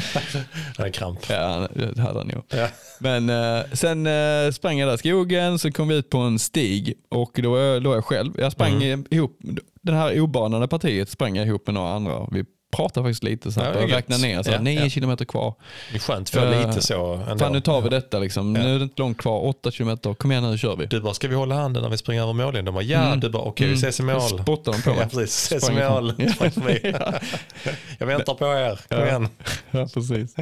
Det 0.77 0.83
är 0.83 0.91
kramp. 0.91 1.19
Ja, 1.29 1.69
det 1.75 2.01
hade 2.01 2.19
han 2.19 2.27
nog. 2.29 2.45
Ja. 2.49 2.69
Men 2.99 3.31
eh, 3.31 3.65
sen 3.73 4.07
eh, 4.07 4.51
sprang 4.53 4.79
jag 4.79 4.89
där 4.89 4.95
i 4.95 4.99
skogen, 4.99 5.59
så 5.59 5.73
kom 5.73 5.89
vi 5.89 5.95
ut 5.97 6.11
på 6.11 6.19
en 6.19 6.39
stig 6.39 6.95
och 7.11 7.31
då 7.43 7.79
låg 7.79 7.97
jag 7.97 8.05
själv. 8.05 8.33
Jag 8.39 8.53
sprang 8.53 8.83
Mm. 8.83 9.05
ihop, 9.11 9.39
det 9.83 9.93
här 9.93 10.21
obanade 10.21 10.69
partiet 10.69 11.09
sprang 11.11 11.37
jag 11.37 11.47
ihop 11.47 11.67
med 11.67 11.75
några 11.75 11.93
andra. 11.93 12.27
Vi 12.33 12.45
pratade 12.71 13.05
faktiskt 13.05 13.23
lite 13.25 13.53
så 13.53 13.61
Ja, 13.61 13.67
att 13.67 13.73
det 13.73 13.79
är 13.79 13.83
jag 13.83 13.91
gött. 13.91 13.99
räknade 13.99 14.23
ner, 14.23 14.43
så 14.43 14.51
här, 14.51 14.57
Ja, 14.57 14.63
nio 14.63 14.83
ja. 14.83 14.89
kilometer 14.89 15.25
kvar. 15.25 15.55
Det 15.91 15.97
är 15.97 16.01
skönt 16.01 16.31
för 16.31 16.53
Eh, 16.53 16.67
lite 16.69 16.83
så 16.83 17.15
ändå. 17.15 17.39
Fan 17.39 17.53
nu 17.53 17.61
tar 17.61 17.81
vi 17.81 17.89
detta 17.89 18.19
liksom, 18.19 18.57
Ja. 18.57 18.63
nu 18.63 18.75
är 18.75 18.79
det 18.79 18.83
inte 18.83 19.03
långt 19.03 19.19
kvar, 19.19 19.45
åtta 19.47 19.71
kilometer, 19.71 20.15
kom 20.15 20.33
igen 20.33 20.51
nu 20.51 20.59
kör 20.59 20.77
vi. 20.77 20.87
Du 20.87 21.01
bara, 21.01 21.15
ska 21.15 21.29
vi 21.29 21.35
hålla 21.35 21.55
handen 21.55 21.83
när 21.83 21.91
vi 21.91 21.97
springer 21.99 22.23
över 22.23 22.33
mållinjen? 22.33 22.65
De 22.65 22.75
bara, 22.75 22.85
ja. 22.85 23.07
Mm. 23.07 23.21
Du 23.21 23.29
bara, 23.31 23.43
okej 23.43 23.67
vi 23.67 23.73
Mm. 23.73 23.79
ses 23.79 24.01
i 24.01 24.03
mål. 24.03 24.21
Spottade 24.21 24.77
de 24.77 24.83
på 24.83 24.91
Ja, 24.91 24.97
mig. 24.97 25.09
precis. 25.09 25.53
Ses 25.53 25.71
i 25.71 25.73
mål. 25.73 26.13
Jag 27.99 28.07
väntar 28.07 28.35
på 28.35 28.45
er. 28.47 28.81
Kom 28.89 28.99
Ja. 28.99 29.07
igen. 29.07 29.29
Ja, 29.71 29.87
precis. 29.95 30.35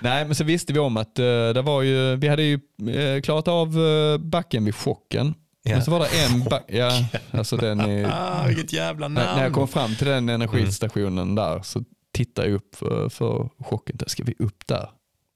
Nej, 0.00 0.24
men 0.24 0.34
så 0.34 0.44
visste 0.44 0.72
vi 0.72 0.78
om 0.78 0.96
att 0.96 1.18
uh, 1.18 1.24
det 1.54 1.62
var 1.62 1.82
ju, 1.82 2.16
vi 2.16 2.28
hade 2.28 2.42
ju 2.42 2.54
eh, 2.94 3.20
klarat 3.22 3.48
av 3.48 3.68
eh, 3.86 4.18
backen 4.18 4.64
vid 4.64 4.74
chocken. 4.74 5.34
Ja. 5.62 5.72
Men 5.72 5.84
så 5.84 5.90
var 5.90 6.00
det 6.00 6.24
en 6.24 6.44
back, 6.44 6.64
ja, 6.68 7.04
alltså 7.30 7.56
den 7.56 7.80
är, 7.80 8.04
Ah, 8.12 8.46
vilket 8.46 8.72
jävla 8.72 9.08
namn. 9.08 9.36
när, 9.36 9.42
jag 9.42 9.52
kom 9.52 9.68
fram 9.68 9.94
till 9.94 10.06
den 10.06 10.28
energistationen 10.28 11.34
där 11.34 11.62
så 11.62 11.82
tittade 12.14 12.48
jag 12.48 12.54
upp 12.54 12.74
för, 12.76 13.08
för 13.08 13.48
chocken, 13.64 13.96
där 13.98 14.08
ska 14.08 14.24
vi 14.24 14.34
upp 14.38 14.66
där? 14.66 14.88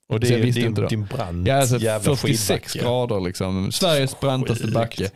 Och 0.08 0.20
det 0.20 0.34
är 0.34 0.38
ju 0.38 0.50
din, 0.50 0.74
din 0.74 1.04
brant 1.04 1.48
Ja, 1.48 1.60
alltså 1.60 1.76
jävla 1.78 2.16
46 2.16 2.72
skidbacke. 2.72 2.78
grader 2.78 3.20
liksom, 3.20 3.72
Sveriges 3.72 4.20
brantaste 4.20 4.66
backe. 4.66 5.10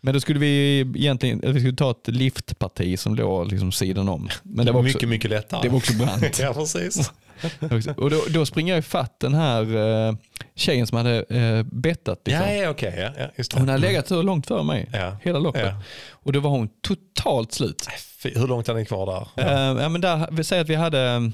Men 0.00 0.14
då 0.14 0.20
skulle 0.20 0.38
vi 0.38 0.80
egentligen, 0.80 1.40
vi 1.52 1.60
skulle 1.60 1.76
ta 1.76 1.90
ett 1.90 2.08
liftparti 2.08 2.98
som 2.98 3.14
låg 3.14 3.50
liksom 3.52 3.72
sidan 3.72 4.08
om. 4.08 4.28
Men 4.42 4.66
det 4.66 4.72
var 4.72 4.80
också, 4.80 4.88
mycket, 4.88 5.08
mycket 5.08 5.30
lättare. 5.30 5.60
det 5.62 5.68
var 5.68 5.76
också 5.76 5.92
brant. 5.92 6.38
ja, 6.40 6.54
precis. 6.54 7.12
Och 7.96 8.10
då, 8.10 8.22
då 8.30 8.46
springer 8.46 8.72
jag 8.72 8.78
ifatt 8.78 9.20
den 9.20 9.34
här 9.34 9.76
uh, 9.76 10.16
tjejen 10.54 10.86
som 10.86 10.96
hade 10.96 11.24
uh, 11.30 11.62
bettat. 11.62 12.20
Liksom. 12.24 12.46
Ja, 12.46 12.52
ja 12.52 12.70
okej. 12.70 12.94
Ja, 12.98 13.10
ja, 13.18 13.26
just 13.36 13.50
det. 13.50 13.58
Hon 13.58 13.68
hade 13.68 13.80
legat 13.80 14.08
så 14.08 14.22
långt 14.22 14.46
före 14.46 14.62
mig, 14.64 14.88
Ja. 14.92 15.16
hela 15.22 15.38
loppet. 15.38 15.62
Ja. 15.64 15.82
Och 16.10 16.32
då 16.32 16.40
var 16.40 16.50
hon 16.50 16.68
totalt 16.82 17.52
slut. 17.52 17.86
Hur 18.24 18.46
långt 18.46 18.68
är 18.68 18.74
ni 18.74 18.84
kvar 18.84 19.06
där? 19.06 19.28
Ja. 19.34 19.82
ja, 19.82 19.88
men 19.88 20.00
där, 20.00 20.28
vi 20.30 20.44
säger 20.44 20.62
att 20.62 20.68
vi 20.68 20.74
hade, 20.74 21.32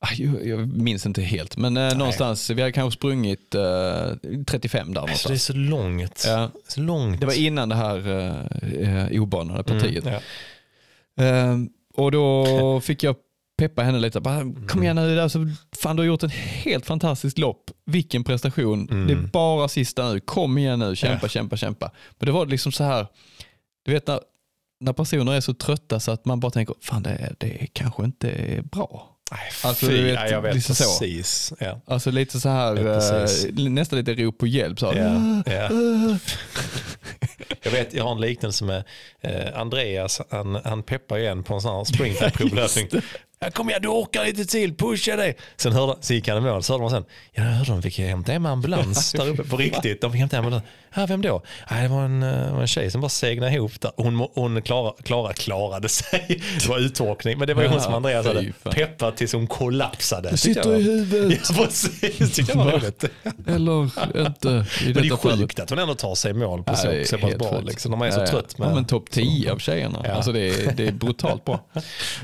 ah, 0.00 0.08
jag, 0.42 0.68
minns 0.68 1.06
inte 1.06 1.22
helt, 1.22 1.56
men 1.56 1.76
uh, 1.76 1.96
någonstans, 1.96 2.50
vi 2.50 2.62
hade 2.62 2.72
kanske 2.72 2.98
sprungit 2.98 3.54
uh, 3.54 4.42
35 4.46 4.94
där 4.94 5.00
Alltså, 5.00 5.28
det 5.28 5.34
är 5.34 5.38
så 5.38 5.52
långt. 5.52 6.24
Ja, 6.26 6.50
Så 6.68 6.80
långt. 6.80 7.20
det 7.20 7.26
var 7.26 7.38
innan 7.38 7.68
det 7.68 7.74
här 7.74 8.08
uh, 8.08 9.22
obanade 9.22 9.62
partiet. 9.62 10.04
Mm, 10.06 10.14
ja. 10.14 10.20
Ehm, 11.16 11.68
och 11.96 12.12
då 12.12 12.80
fick 12.84 13.02
jag 13.02 13.16
peppa 13.58 13.82
henne 13.82 13.98
lite. 13.98 14.20
Bara, 14.20 14.44
Kom 14.68 14.82
igen 14.82 14.96
nu, 14.96 15.20
alltså, 15.20 15.38
fan, 15.76 15.96
du 15.96 16.02
har 16.02 16.06
gjort 16.06 16.22
ett 16.22 16.32
helt 16.32 16.86
fantastiskt 16.86 17.38
lopp. 17.38 17.70
Vilken 17.86 18.24
prestation. 18.24 18.88
Mm. 18.90 19.06
Det 19.06 19.12
är 19.12 19.16
bara 19.32 19.68
sista 19.68 20.12
nu. 20.12 20.20
Kom 20.20 20.58
igen 20.58 20.78
nu, 20.78 20.96
kämpa, 20.96 21.24
Ja. 21.26 21.28
kämpa, 21.28 21.56
kämpa. 21.56 21.90
Men 22.18 22.26
det 22.26 22.32
var 22.32 22.46
liksom 22.46 22.72
så 22.72 22.84
här, 22.84 23.06
du 23.84 23.92
vet 23.92 24.06
när, 24.06 24.20
när 24.80 24.92
personer 24.92 25.32
är 25.32 25.40
så 25.40 25.54
trötta 25.54 26.00
så 26.00 26.10
att 26.12 26.24
man 26.24 26.40
bara 26.40 26.50
tänker, 26.50 26.74
fan 26.80 27.02
det, 27.02 27.34
det 27.38 27.66
kanske 27.72 28.04
inte 28.04 28.30
är 28.30 28.62
bra. 28.62 29.10
Nej, 29.30 29.40
Alltså, 29.64 29.86
fy, 29.86 29.96
du 29.96 30.02
vet, 30.04 30.14
ja, 30.14 30.28
jag 30.28 30.42
vet 30.42 30.54
liksom 30.54 30.74
så. 30.74 30.84
precis. 30.84 31.52
Ja. 31.60 31.80
Alltså 31.86 32.10
lite 32.10 32.40
så 32.40 32.48
här, 32.48 32.76
Ja, 32.76 33.20
eh, 33.64 33.70
nästan 33.70 33.98
lite 33.98 34.14
rop 34.14 34.38
på 34.38 34.46
hjälp. 34.46 34.80
Så 34.80 34.86
Ja, 34.96 35.42
ja. 35.46 35.68
Jag 37.62 37.70
vet, 37.70 37.94
jag 37.94 38.04
har 38.04 38.12
en 38.12 38.20
liknelse 38.20 38.64
med 38.64 38.84
eh, 39.20 39.60
Andreas, 39.60 40.20
han, 40.30 40.54
han 40.64 40.82
peppar 40.82 41.18
igen 41.18 41.42
på 41.42 41.54
en 41.54 41.60
sån 41.60 41.76
här 41.76 41.84
springtime-provlöpning. 41.84 43.02
Ja, 43.44 43.50
kom 43.50 43.70
igen, 43.70 43.82
du 43.82 43.88
orkar 43.88 44.24
lite 44.24 44.44
till, 44.44 44.74
pusha 44.74 45.16
dig. 45.16 45.36
Sen 45.56 45.72
hörde, 45.72 45.94
så 46.00 46.14
gick 46.14 46.28
han 46.28 46.38
i 46.38 46.40
mål, 46.40 46.62
så 46.62 46.72
hörde 46.72 46.82
man 46.82 46.90
sen, 46.90 47.04
ja, 47.32 47.42
jag 47.42 47.50
hörde 47.50 47.70
de 47.70 47.82
fick 47.82 47.98
hämta 47.98 48.32
hem 48.32 48.46
ambulans 48.46 49.12
där 49.12 49.28
uppe 49.28 49.44
på 49.44 49.56
riktigt. 49.64 50.00
De 50.00 50.12
fick 50.12 50.20
hämta 50.20 50.38
ambulans. 50.38 50.64
Ja, 50.96 51.06
vem 51.06 51.22
då? 51.22 51.42
Ja, 51.70 51.76
det 51.76 51.88
var 51.88 52.04
en, 52.04 52.22
eh, 52.22 52.58
en 52.60 52.66
tjej 52.66 52.90
som 52.90 53.00
bara 53.00 53.08
segnade 53.08 53.52
ihop 53.52 53.80
där. 53.80 53.92
Hon, 53.96 54.28
hon 54.34 54.62
klara, 54.62 54.92
klara, 55.02 55.32
klarade 55.32 55.88
sig. 55.88 56.26
Det 56.60 56.68
var 56.68 56.78
uttorkning, 56.78 57.38
men 57.38 57.46
det 57.46 57.54
var 57.54 57.62
ju 57.62 57.68
hon 57.68 57.80
som 57.80 57.94
Andreas 57.94 58.26
hade 58.26 58.52
peppat 58.62 59.16
tills 59.16 59.32
hon 59.32 59.46
kollapsade. 59.46 60.30
Det 60.30 60.36
Tyckte 60.36 60.68
jag 60.68 60.80
sitter 60.80 60.80
i 60.80 60.82
huvudet. 60.82 61.40
Ja, 61.48 61.64
precis. 61.64 62.34
Tyckte 62.34 62.52
jag 62.52 62.64
var 62.64 62.72
roligt. 62.72 63.04
Eller 63.46 63.82
inte 64.26 64.48
i 64.82 64.94
Men 64.94 65.02
det 65.02 65.08
är 65.08 65.16
sjukt 65.16 65.60
att 65.60 65.70
hon 65.70 65.78
ändå 65.78 65.94
tar 65.94 66.14
sig 66.14 66.30
i 66.30 66.34
mål 66.34 66.62
på 66.62 66.72
Ja, 66.72 67.04
så, 67.04 67.18
pass 67.18 67.34
bra. 67.34 67.60
Liksom, 67.60 67.90
när 67.90 67.98
man 67.98 68.08
är 68.08 68.12
så 68.12 68.26
trött. 68.26 68.58
Med, 68.58 68.68
Ja, 68.68 68.74
men 68.74 68.84
topp 68.84 69.10
10 69.10 69.52
av 69.52 69.58
tjejerna. 69.58 70.00
Ja. 70.04 70.12
Alltså 70.12 70.32
det, 70.32 70.40
är, 70.40 70.72
det 70.72 70.88
är 70.88 70.92
brutalt 70.92 71.44
bra. 71.44 71.64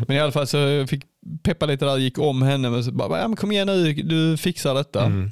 Men 0.06 0.16
i 0.16 0.20
alla 0.20 0.32
fall 0.32 0.46
så 0.46 0.56
jag 0.56 0.88
fick 0.88 1.09
peppa 1.42 1.66
lite 1.66 1.84
där, 1.84 1.96
gick 1.98 2.18
om 2.18 2.42
henne 2.42 2.70
men 2.70 2.84
så 2.84 2.92
bara, 2.92 3.20
ja, 3.20 3.28
men 3.28 3.36
kom 3.36 3.52
igen 3.52 3.66
nu, 3.66 3.92
du 3.92 4.36
fixar 4.36 4.74
detta. 4.74 5.04
Mm. 5.04 5.30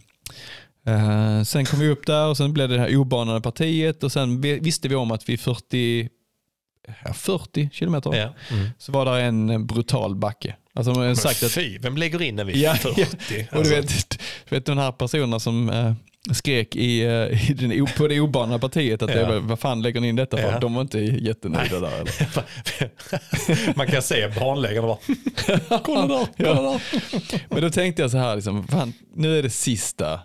Eh, 0.87 1.43
sen 1.43 1.65
kom 1.65 1.79
vi 1.81 1.89
upp 1.89 2.07
där 2.07 2.27
och 2.27 2.37
sen 2.37 2.53
blev 2.53 2.69
det 2.69 2.75
det 2.75 2.81
här 2.81 2.97
obanade 2.97 3.41
partiet 3.41 4.03
och 4.05 4.13
sen 4.13 4.41
vi- 4.41 4.59
visste 4.59 4.89
vi 4.89 4.95
om 4.95 5.11
att 5.11 5.29
vid 5.29 5.41
40, 5.41 6.09
ja, 7.05 7.13
40 7.15 7.71
kilometer 7.73 8.15
Ja. 8.15 8.35
Mm. 8.51 8.69
så 8.79 8.93
var 8.93 9.05
det 9.17 9.23
en 9.23 9.67
brutal 9.67 10.17
backe. 10.17 10.57
Alltså 10.75 10.95
Men 10.95 11.17
sagt 11.17 11.43
att, 11.43 11.53
fy, 11.53 11.79
vem 11.79 11.97
lägger 11.97 12.23
in 12.23 12.37
när 12.37 12.45
vi 12.45 12.63
Ja, 12.65 12.73
är 12.73 12.77
40? 12.77 13.49
och 13.53 13.63
du 13.65 13.71
vet, 13.71 13.89
du 14.49 14.57
vet 14.57 14.67
de 14.67 14.79
här 14.79 14.93
personerna 14.93 15.41
som 15.41 15.71
eh, 15.71 15.93
skrek 16.33 16.77
i, 16.77 17.01
eh, 17.05 17.51
i 17.51 17.55
den, 17.55 17.87
på 17.97 18.09
det 18.09 18.21
obanade 18.21 18.59
partiet 18.61 19.03
att 19.03 19.09
det 19.09 19.21
Ja. 19.21 19.29
var, 19.29 19.37
vad 19.39 19.59
fan 19.59 19.83
lägger 19.83 20.01
ni 20.01 20.09
in 20.09 20.17
detta 20.17 20.37
för? 20.37 20.53
Ja. 20.53 20.59
De 20.59 20.75
var 20.75 20.83
inte 20.83 20.99
jättenöjda 21.01 21.81
där. 21.81 21.91
Eller? 22.01 23.75
Man 23.77 23.87
kan 23.87 24.03
se 24.03 24.29
barnläggarna 24.29 24.87
bara, 24.87 24.99
kolla 25.85 26.07
där, 26.07 26.27
kolla 26.37 26.63
där. 26.63 26.81
Men 27.51 27.63
då 27.63 27.71
tänkte 27.71 28.03
jag 28.03 28.11
så 28.11 28.19
här, 28.19 28.35
liksom, 28.37 28.69
fan, 28.69 28.93
nu 29.15 29.39
är 29.39 29.43
det 29.43 29.51
sista, 29.51 30.21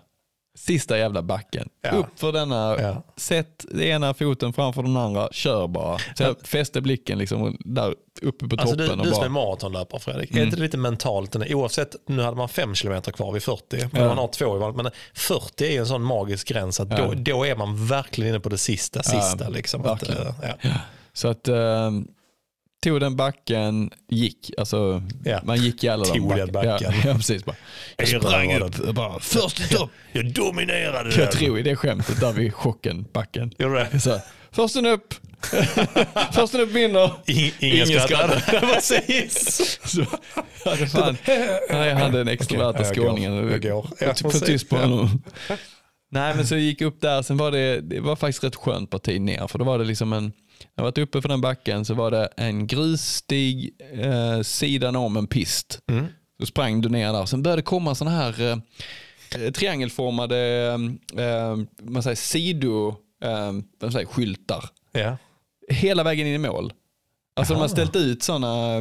sista 0.58 0.98
jävla 0.98 1.22
backen. 1.22 1.68
Ja. 1.82 1.90
Upp 1.90 2.06
för 2.16 2.32
denna, 2.32 2.76
Ja. 2.80 3.02
sätt 3.16 3.64
ena 3.80 4.14
foten 4.14 4.52
framför 4.52 4.82
den 4.82 4.96
andra, 4.96 5.28
kör 5.32 5.66
bara. 5.66 5.98
Så 5.98 6.22
jag 6.22 6.36
fäste 6.46 6.80
blicken 6.80 7.18
liksom, 7.18 7.56
där 7.60 7.94
uppe 8.22 8.48
på 8.48 8.56
Alltså 8.60 8.76
toppen. 8.76 8.86
du, 8.86 8.92
och 9.00 9.04
du 9.06 9.10
som 9.10 9.24
är 9.24 9.28
bara, 9.28 9.44
maratonlöpare 9.46 10.00
Fredrik, 10.00 10.30
är 10.30 10.34
Mm. 10.34 10.44
inte 10.44 10.56
det 10.56 10.62
lite 10.62 10.76
mentalt, 10.78 11.36
oavsett, 11.36 11.96
nu 12.06 12.22
hade 12.22 12.36
man 12.36 12.48
fem 12.48 12.74
kilometer 12.74 13.12
kvar 13.12 13.32
vid 13.32 13.42
40, 13.42 13.88
men 13.92 14.02
Ja. 14.02 14.08
man 14.08 14.18
har 14.18 14.28
två 14.28 14.56
i 14.56 14.58
valet, 14.58 14.76
men 14.76 14.90
40 15.14 15.64
är 15.66 15.70
ju 15.70 15.78
en 15.78 15.86
sån 15.86 16.02
magisk 16.02 16.48
gräns 16.48 16.80
att 16.80 16.90
då, 16.90 17.12
då 17.16 17.46
är 17.46 17.56
man 17.56 17.86
verkligen 17.86 18.30
inne 18.30 18.40
på 18.40 18.48
det 18.48 18.58
sista, 18.58 19.02
sista. 19.02 19.48
liksom. 19.48 19.84
Att, 19.86 20.08
eh, 20.08 20.34
så 21.12 21.28
att, 21.28 21.48
eh, 21.48 21.90
tog 22.84 23.00
den 23.00 23.16
backen, 23.16 23.90
gick. 24.08 24.50
Alltså, 24.58 25.02
Ja. 25.24 25.40
Man 25.44 25.56
gick 25.62 25.84
i 25.84 25.88
alla 25.88 26.04
de 26.04 26.18
Tog 26.18 26.36
den 26.36 26.52
backen. 26.52 26.92
Ja, 26.92 26.92
ja, 27.04 27.14
precis. 27.14 27.44
Bara. 27.44 27.56
Jag 27.96 28.08
sprang 28.08 28.54
upp 28.62 28.76
bara, 28.94 29.20
först 29.20 29.70
topp. 29.70 29.90
Jag 30.12 30.32
dominerade 30.32 31.10
Jag 31.10 31.18
den. 31.18 31.30
tror 31.30 31.58
i 31.58 31.62
det 31.62 31.76
skämtet 31.76 32.20
där 32.20 32.32
vid 32.32 32.54
chocken, 32.54 33.04
backen. 33.12 33.52
Gjorde 33.58 33.88
det? 33.92 34.00
Så, 34.00 34.10
här, 34.10 34.20
försten 34.52 34.86
upp, 34.86 35.14
försten 36.32 36.60
upp 36.60 36.70
vinner. 36.70 37.10
Ingen, 37.26 37.52
Ingen 37.60 37.86
skrattade. 38.00 38.42
Precis. 38.60 39.78
Så, 39.84 40.04
ja, 40.64 40.74
det 40.78 40.86
fan, 40.86 41.16
nej, 41.70 41.88
jag 41.88 41.96
hade 41.96 42.18
den 42.18 42.28
extroverta 42.28 42.68
Okej, 42.70 42.86
jag 42.86 42.96
skåningen. 42.96 43.42
går. 43.42 43.50
Jag 43.50 43.62
går. 43.62 43.88
Ja, 44.00 44.14
tyst 44.30 44.68
på 44.68 44.76
honom. 44.76 45.22
Nej 46.10 46.34
men 46.36 46.46
så 46.46 46.56
gick 46.56 46.80
jag 46.80 46.88
upp 46.88 47.00
där, 47.00 47.22
sen 47.22 47.36
var 47.36 47.50
det, 47.50 47.80
det 47.80 48.00
var 48.00 48.16
faktiskt 48.16 48.44
rätt 48.44 48.56
skönt 48.56 48.90
parti 48.90 49.20
ner. 49.20 49.46
För 49.46 49.58
då 49.58 49.64
var 49.64 49.78
det 49.78 49.84
liksom 49.84 50.12
en, 50.12 50.32
jag 50.76 50.82
varit 50.84 50.98
uppe 50.98 51.22
för 51.22 51.28
den 51.28 51.40
backen 51.40 51.84
så 51.84 51.94
var 51.94 52.10
det 52.10 52.28
en 52.36 52.66
grusstig 52.66 53.70
eh, 53.92 54.40
sidan 54.40 54.96
om 54.96 55.16
en 55.16 55.26
pist. 55.26 55.78
Mm. 55.90 56.06
Så 56.40 56.46
sprang 56.46 56.80
du 56.80 56.88
ner 56.88 57.12
där. 57.12 57.26
Sen 57.26 57.42
började 57.42 57.62
det 57.62 57.66
komma 57.66 57.94
sådana 57.94 58.16
här 58.16 58.50
eh, 59.38 59.50
triangelformade 59.52 60.38
eh, 61.16 61.56
man 61.82 62.02
säger, 62.02 62.16
sido, 62.16 62.88
eh, 63.24 63.52
vad 63.80 63.92
säger, 63.92 64.06
skyltar 64.06 64.64
Ja. 64.92 65.16
hela 65.68 66.02
vägen 66.02 66.26
in 66.26 66.34
i 66.34 66.38
mål. 66.38 66.72
Alltså 67.36 67.54
de 67.54 67.60
har 67.60 67.68
ställt 67.68 67.96
ut 67.96 68.22
sådana, 68.22 68.80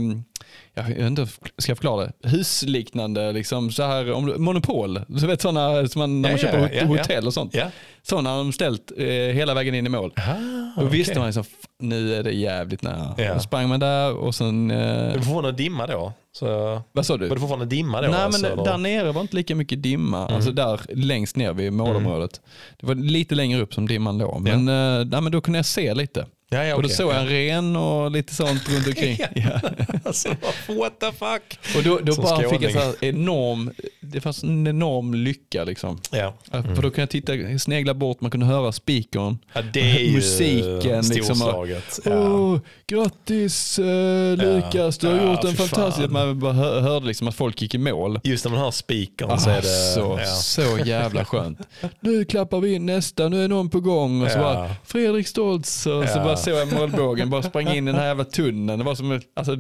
jag 0.74 0.84
vet 0.84 0.98
inte, 1.00 1.28
ska 1.58 1.70
jag 1.72 1.78
förklara 1.78 2.06
det? 2.22 2.30
Husliknande, 2.30 3.32
liksom 3.32 3.72
så 3.72 3.84
här, 3.84 4.12
om 4.12 4.34
monopol. 4.38 5.00
Du 5.08 5.28
vet 5.28 5.42
sådana 5.42 5.88
som 5.88 6.00
man, 6.00 6.22
när 6.22 6.30
man 6.30 6.38
Ja, 6.40 6.44
köper 6.44 6.60
ja, 6.60 6.70
ja, 6.74 6.80
ja. 6.82 6.86
hotell 6.86 7.28
och 7.28 7.34
sånt. 7.34 7.56
Ja. 7.56 7.66
Sådana 8.02 8.30
har 8.30 8.38
de 8.38 8.52
ställt 8.54 8.92
eh, 8.98 9.06
hela 9.08 9.54
vägen 9.54 9.76
in 9.76 9.86
i 9.86 9.90
mål. 9.90 10.14
Ah, 10.16 10.82
Då 10.82 10.86
visste 10.86 11.12
okej. 11.12 11.20
man 11.20 11.28
liksom, 11.28 11.44
nu 11.80 12.16
är 12.16 12.24
det 12.24 12.32
jävligt 12.32 12.82
nära. 12.82 13.16
Ja. 13.18 13.34
Då 13.34 13.40
sprang 13.40 13.70
man 13.70 13.80
där 13.80 14.14
och 14.14 14.36
sen, 14.36 14.68
Det 14.68 14.76
eh, 14.76 15.06
var 15.08 15.14
fortfarande 15.14 15.52
dimma 15.52 15.88
då. 15.88 16.14
Så, 16.32 16.82
vad 16.92 17.06
sa 17.06 17.18
du? 17.18 17.28
var 17.28 17.36
det 17.36 17.40
fortfarande 17.40 17.66
dimma 17.66 18.02
då? 18.02 18.08
Nej 18.08 18.20
alltså, 18.20 18.42
men 18.42 18.52
eller? 18.52 18.64
där 18.64 18.78
nere 18.78 19.12
var 19.12 19.22
inte 19.22 19.36
lika 19.36 19.56
mycket 19.56 19.84
dimma, 19.84 20.28
alltså 20.28 20.52
där 20.52 20.80
längst 20.90 21.36
ner 21.36 21.54
vid 21.54 21.74
målområdet. 21.74 22.42
Det 22.80 22.86
var 22.88 22.96
lite 22.96 23.36
längre 23.36 23.62
upp 23.62 23.74
som 23.74 23.88
dimman 23.88 24.18
låg, 24.18 24.42
men, 24.42 24.68
eh, 24.68 25.06
nej, 25.06 25.22
men 25.22 25.32
då 25.32 25.42
kunde 25.42 25.58
jag 25.60 25.66
se 25.66 25.94
lite. 25.94 26.26
Ja, 26.54 26.64
ja, 26.64 26.76
Och 26.76 26.82
då 26.82 26.88
okej. 26.88 26.98
såg 26.98 27.14
jag 27.14 27.22
en 27.22 27.28
ren 27.28 27.76
och 27.76 28.12
lite 28.12 28.36
sånt 28.36 28.70
runt 28.70 28.88
omkring. 28.88 29.18
ja. 29.36 29.60
alltså, 30.06 30.30
what 30.68 31.00
the 31.00 31.12
fuck? 31.12 31.60
Och 31.78 31.84
då, 31.84 32.00
då 32.04 32.22
bara 32.22 32.50
fick 32.50 32.62
jag 32.62 32.72
så 32.72 32.80
här 32.80 32.96
enorm, 33.02 33.72
det 34.00 34.22
fanns 34.22 34.44
en 34.44 34.68
enorm 34.68 35.14
lycka 35.14 35.64
liksom. 35.64 36.00
Ja. 36.12 36.34
För 36.52 36.60
då 36.60 36.82
kunde 36.82 37.02
jag 37.02 37.10
titta, 37.10 37.60
snegla 37.60 37.94
bort, 37.94 38.22
man 38.22 38.32
kunde 38.32 38.46
höra 38.46 38.72
speakern. 38.72 39.38
ja, 39.54 39.62
det 39.74 39.92
är 39.92 40.00
ju 40.00 40.16
Musiken, 40.16 41.06
liksom, 41.06 41.42
och-. 41.42 41.68
Åh, 42.06 42.60
grattis 42.88 43.80
eh, 43.80 44.38
Lukas, 44.38 44.98
du 44.98 45.08
har 45.08 45.32
gjort 45.32 45.44
en 45.44 45.54
fantastisk... 45.54 46.02
fan. 46.02 46.14
Man 46.14 46.40
bara 46.40 46.54
hör, 46.54 46.82
hörde 46.82 47.06
liksom 47.06 47.28
att 47.28 47.36
folk 47.36 47.62
gick 47.62 47.76
i 47.76 47.78
mål. 47.78 48.20
Just 48.24 48.46
när 48.46 48.52
man 48.52 48.60
hör 48.60 48.72
speakern 48.72 49.40
så 49.40 49.50
är 49.50 49.62
det... 49.62 49.94
så, 49.96 50.20
ja. 50.20 50.26
så 50.26 50.80
jävla 50.86 51.26
skönt. 51.26 51.60
Nu 52.00 52.26
klappar 52.26 52.60
vi 52.60 52.74
in 52.74 52.86
nästa, 52.86 53.30
nu 53.30 53.44
är 53.44 53.48
någon 53.48 53.70
på 53.70 53.80
gång. 53.80 54.22
Och 54.22 54.32
så 54.32 54.38
bara, 54.40 54.70
Fredrik 54.84 55.28
Stoltz. 55.28 55.86
Och 55.86 56.10
så 56.10 56.20
bara 56.20 56.38
såg 56.44 56.54
jag 56.54 56.74
målbågen, 56.74 57.30
bara 57.30 57.44
sprang 57.44 57.68
in 57.68 57.88
i 57.88 57.92
den 57.92 58.00
här 58.00 58.08
jävla 58.08 58.24
tunneln. 58.24 58.80
Det 58.80 58.86
var 58.86 58.96
som, 58.96 59.22
alltså, 59.36 59.56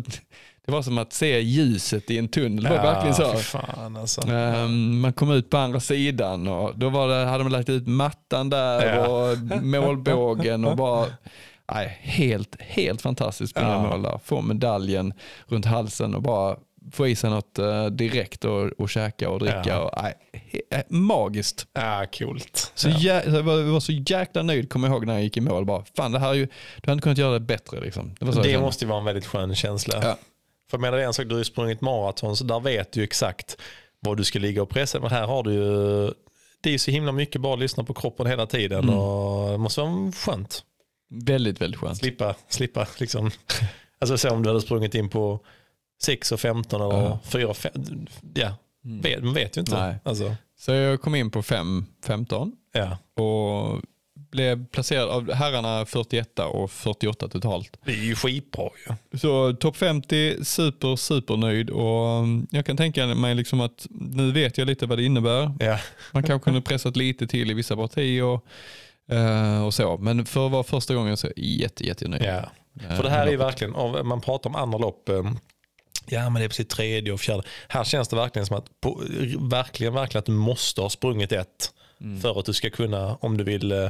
det 0.66 0.72
var 0.72 0.82
som 0.82 0.98
att 0.98 1.14
se 1.14 1.40
ljuset 1.40 2.12
i 2.12 2.18
en 2.18 2.28
tunnel. 2.28 2.64
Det 2.64 2.70
var 2.70 2.78
verkligen 2.84 3.16
så. 3.16 3.34
fan 3.34 3.98
alltså. 3.98 4.28
Ehm, 4.32 5.00
man 5.00 5.14
kom 5.14 5.32
ut 5.32 5.50
på 5.50 5.58
andra 5.58 5.80
sidan 5.80 6.48
och 6.48 6.72
då 6.78 6.90
var 6.90 7.08
det, 7.08 7.26
hade 7.26 7.44
man 7.44 7.52
lagt 7.54 7.70
ut 7.70 7.88
mattan 7.88 8.50
där 8.50 8.96
Ja. 8.96 9.08
och 9.08 9.38
målbågen 9.64 10.66
och 10.66 10.78
bara 10.78 11.06
nej, 11.74 11.98
helt, 12.02 12.62
helt 12.62 13.02
fantastiskt 13.02 13.52
springa 13.52 13.70
Ja. 13.70 13.82
mål 13.90 14.02
där. 14.02 14.20
Få 14.26 14.42
medaljen 14.42 15.14
runt 15.48 15.66
halsen 15.66 16.16
och 16.16 16.22
bara 16.22 16.56
få 16.92 17.08
i 17.08 17.16
sig 17.16 17.30
något 17.30 17.60
eh, 17.60 17.86
direkt 17.86 18.46
och, 18.46 18.72
och 18.78 18.90
käka 18.90 19.30
och 19.30 19.40
dricka. 19.40 19.64
Ja. 19.66 19.80
Och, 19.80 20.04
nej, 20.04 20.14
eh, 20.70 20.82
magiskt. 20.90 21.68
Ja, 21.74 22.06
coolt. 22.18 22.72
Så 22.76 22.90
jä, 22.90 23.24
jag, 23.26 23.44
var, 23.44 23.58
jag 23.58 23.64
var 23.64 23.80
så 23.80 23.92
jäkla 23.92 24.44
nöjd 24.44 24.70
kommer 24.70 24.88
jag 24.88 24.96
ihåg 24.96 25.06
när 25.06 25.14
jag 25.14 25.24
gick 25.24 25.38
i 25.38 25.42
mål. 25.42 25.66
Bara, 25.66 25.84
Fan, 25.98 26.12
det 26.12 26.20
här 26.20 26.30
är 26.30 26.34
ju, 26.34 26.46
du 26.46 26.52
hade 26.82 26.94
inte 26.94 27.04
kunnat 27.04 27.18
göra 27.18 27.34
det 27.34 27.40
bättre. 27.40 27.80
Liksom. 27.80 28.16
Det, 28.20 28.26
jag 28.26 28.44
Det 28.44 28.60
måste 28.60 28.86
ju 28.86 28.90
vara 28.90 29.00
en 29.00 29.06
väldigt 29.06 29.26
skön 29.26 29.56
känsla. 29.56 29.94
Ja. 29.96 30.18
För 30.70 30.78
jag 30.78 30.82
menar, 30.82 30.98
det 30.98 31.04
är 31.04 31.08
en 31.08 31.14
sak, 31.14 31.26
du 31.26 31.32
har 31.32 31.40
ju 31.40 31.46
sprungit 31.46 31.82
maraton 31.82 32.38
så 32.38 32.44
där 32.44 32.60
vet 32.60 32.92
du 32.92 33.00
ju 33.00 33.04
exakt 33.04 33.58
vad 34.00 34.18
du 34.18 34.24
ska 34.24 34.40
ligga 34.40 34.62
och 34.62 34.70
pressa. 34.70 35.00
Men 35.00 35.10
här 35.10 35.28
har 35.28 35.44
du 35.44 35.54
ju, 35.54 36.06
det 36.62 36.70
är 36.70 36.72
ju 36.72 36.80
så 36.80 36.92
himla 36.92 37.12
mycket 37.12 37.42
bara 37.42 37.54
att 37.54 37.60
lyssna 37.60 37.84
på 37.84 37.94
kroppen 37.94 38.28
hela 38.28 38.46
tiden 38.46 38.84
Mm. 38.84 38.98
och 38.98 39.52
det 39.52 39.58
måste 39.58 39.82
vara 39.82 40.12
skönt. 40.12 40.64
Väldigt, 41.26 41.62
väldigt 41.62 41.80
skönt. 41.80 41.98
Slippa, 41.98 42.36
slippa 42.50 42.88
liksom. 43.00 43.32
Alltså 44.00 44.18
så 44.18 44.30
om 44.30 44.44
du 44.44 44.50
hade 44.50 44.62
sprungit 44.62 44.96
in 44.96 45.10
på 45.10 45.40
6 46.04 46.32
och 46.32 46.40
15 46.40 46.82
eller 46.82 47.02
Ja. 47.04 47.20
4 47.24 47.48
och 47.48 47.58
5. 47.58 48.08
Ja, 48.34 48.56
vet, 48.82 49.24
man 49.24 49.34
vet 49.34 49.58
ju 49.58 49.62
inte. 49.62 49.80
Nej. 49.88 49.96
Alltså, 50.04 50.36
Så 50.60 50.72
jag 50.72 51.02
kom 51.02 51.16
in 51.16 51.32
på 51.32 51.42
5.15 51.42 52.52
ja. 52.74 52.98
och 53.24 53.82
blev 54.32 54.66
placerad 54.68 55.10
av 55.10 55.32
herrarna 55.34 55.86
41 55.86 56.40
och 56.40 56.72
48 56.72 57.28
totalt. 57.28 57.78
Det 57.86 57.92
är 57.92 58.04
ju 58.04 58.16
skitbra 58.16 58.70
ju. 59.12 59.18
Så 59.18 59.54
topp 59.54 59.78
50, 59.78 60.46
super, 60.46 60.96
super 60.96 61.38
nöjd 61.38 61.70
och 61.70 62.20
um, 62.20 62.48
jag 62.52 62.66
kan 62.66 62.78
tänka 62.78 63.06
mig 63.08 63.36
liksom 63.36 63.62
att 63.62 63.88
nu 63.90 64.32
vet 64.32 64.58
jag 64.58 64.66
lite 64.68 64.86
vad 64.86 64.98
det 64.98 65.04
innebär. 65.04 65.52
Ja. 65.60 65.80
Man 66.12 66.24
kanske 66.24 66.44
kunde 66.46 66.62
pressat 66.62 66.96
lite 66.98 67.28
till 67.28 67.52
i 67.52 67.54
vissa 67.54 67.76
partier 67.76 68.24
och, 68.24 68.46
eh, 69.16 69.66
och 69.66 69.74
så. 69.74 69.98
Men 69.98 70.26
för 70.26 70.46
att 70.46 70.52
vara 70.52 70.64
första 70.64 70.96
gången 70.96 71.18
så 71.18 71.28
är 71.28 71.34
jag 71.36 71.46
jätte, 71.46 71.86
jätte 71.88 72.08
nöjd. 72.08 72.24
Ja. 72.24 72.50
Eh, 72.90 72.96
För 72.96 73.04
det 73.04 73.10
här 73.10 73.28
är 73.28 73.32
ju 73.32 73.38
loppet. 73.38 73.62
verkligen, 73.62 74.08
man 74.08 74.22
pratar 74.22 74.50
om 74.50 74.56
andra 74.56 74.78
lopp, 74.78 75.10
eh, 75.10 75.32
ja 76.06 76.30
men 76.30 76.40
det 76.40 76.46
är 76.46 76.50
precis 76.50 76.68
tredje 76.68 77.14
och 77.14 77.20
fjärde. 77.20 77.44
Här 77.68 77.84
känns 77.84 78.08
det 78.08 78.16
verkligen 78.16 78.46
som 78.46 78.58
att, 78.58 78.82
på, 78.82 79.04
verkligen, 79.40 79.94
verkligen 79.94 80.20
att 80.20 80.26
du 80.26 80.32
måste 80.32 80.82
ha 80.82 80.90
sprungit 80.90 81.32
ett 81.32 81.74
Mm. 82.04 82.22
för 82.22 82.40
att 82.40 82.46
du 82.46 82.54
ska 82.54 82.70
kunna, 82.70 83.16
om 83.16 83.38
du 83.38 83.44
vill 83.44 83.72
eh, 83.72 83.90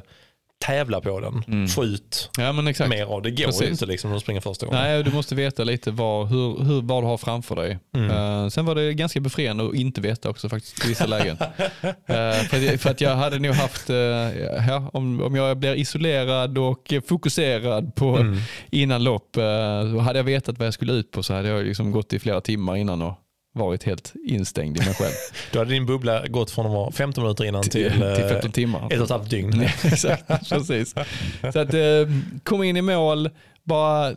tävla 0.66 1.02
på 1.02 1.20
den, 1.20 1.68
få 1.68 1.86
ut 1.86 2.30
Ja 2.38 2.52
men 2.52 2.68
exakt. 2.68 2.90
mer 2.90 3.06
av 3.06 3.22
det. 3.22 3.32
går 3.32 3.46
Precis. 3.46 3.70
inte 3.70 3.86
liksom 3.86 4.10
när 4.10 4.16
du 4.18 4.22
springer 4.22 4.42
första 4.42 4.66
gången. 4.66 4.82
Nej, 4.82 5.04
du 5.04 5.12
måste 5.12 5.36
veta 5.36 5.64
lite 5.64 5.92
vad, 5.92 6.28
hur, 6.28 6.64
hur, 6.64 6.82
vad 6.82 7.04
du 7.04 7.08
har 7.08 7.18
framför 7.18 7.56
dig. 7.56 7.80
Mm. 7.96 8.12
Eh, 8.12 8.48
sen 8.50 8.66
var 8.66 8.76
det 8.76 8.94
ganska 8.94 9.20
befriande 9.20 9.66
att 9.68 9.76
inte 9.76 10.02
veta 10.02 10.30
också 10.30 10.50
faktiskt 10.50 10.86
i 10.86 10.88
vissa 10.88 11.06
lägen. 11.06 11.38
Eh, 11.42 12.34
för, 12.50 12.58
att, 12.58 12.64
jag- 12.64 12.82
för 12.82 12.90
att 12.90 13.02
jag 13.02 13.16
hade 13.16 13.40
nog 13.40 13.54
haft, 13.56 13.90
uh, 13.90 13.96
ja, 14.68 14.90
om, 14.94 15.22
om 15.22 15.36
jag 15.36 15.58
blir 15.58 15.76
isolerad 15.76 16.58
och 16.58 16.94
fokuserad 17.08 17.96
på 17.96 18.18
Mm. 18.18 18.38
innan 18.72 19.04
lopp, 19.04 19.38
uh, 19.38 20.00
hade 20.00 20.20
jag 20.20 20.24
vetat 20.24 20.58
vad 20.58 20.68
jag 20.68 20.74
skulle 20.74 20.94
ut 20.94 21.12
på 21.12 21.24
så 21.24 21.34
hade 21.34 21.50
jag 21.50 21.66
liksom 21.66 21.92
gått 21.92 22.14
i 22.14 22.20
flera 22.20 22.42
timmar 22.42 22.76
innan 22.76 23.02
och 23.02 23.14
varit 23.54 23.84
helt 23.84 24.14
instängd 24.26 24.78
i 24.78 24.86
mig 24.86 24.94
själv. 24.94 25.14
Då 25.52 25.60
hade 25.60 25.72
din 25.72 25.86
bubbla 25.86 26.28
gått 26.28 26.52
från 26.52 26.66
att 26.66 26.72
vara 26.72 26.92
15 26.92 27.24
minuter 27.24 27.46
innan 27.46 27.64
till, 27.64 27.72
till, 27.92 28.04
eh, 28.04 28.16
till 28.16 28.26
15 28.26 28.52
timmar. 28.52 28.94
ett 28.94 29.00
och 29.00 29.04
ett 29.04 29.10
halvt 29.10 29.30
dygn. 29.30 29.62
Exakt, 29.84 30.28
precis. 30.50 30.96
Så 31.54 31.60
att 31.60 31.74
eh, 31.74 31.82
kom 32.44 32.64
in 32.64 32.78
i 32.78 32.82
mål, 32.82 33.30
bara, 33.64 34.16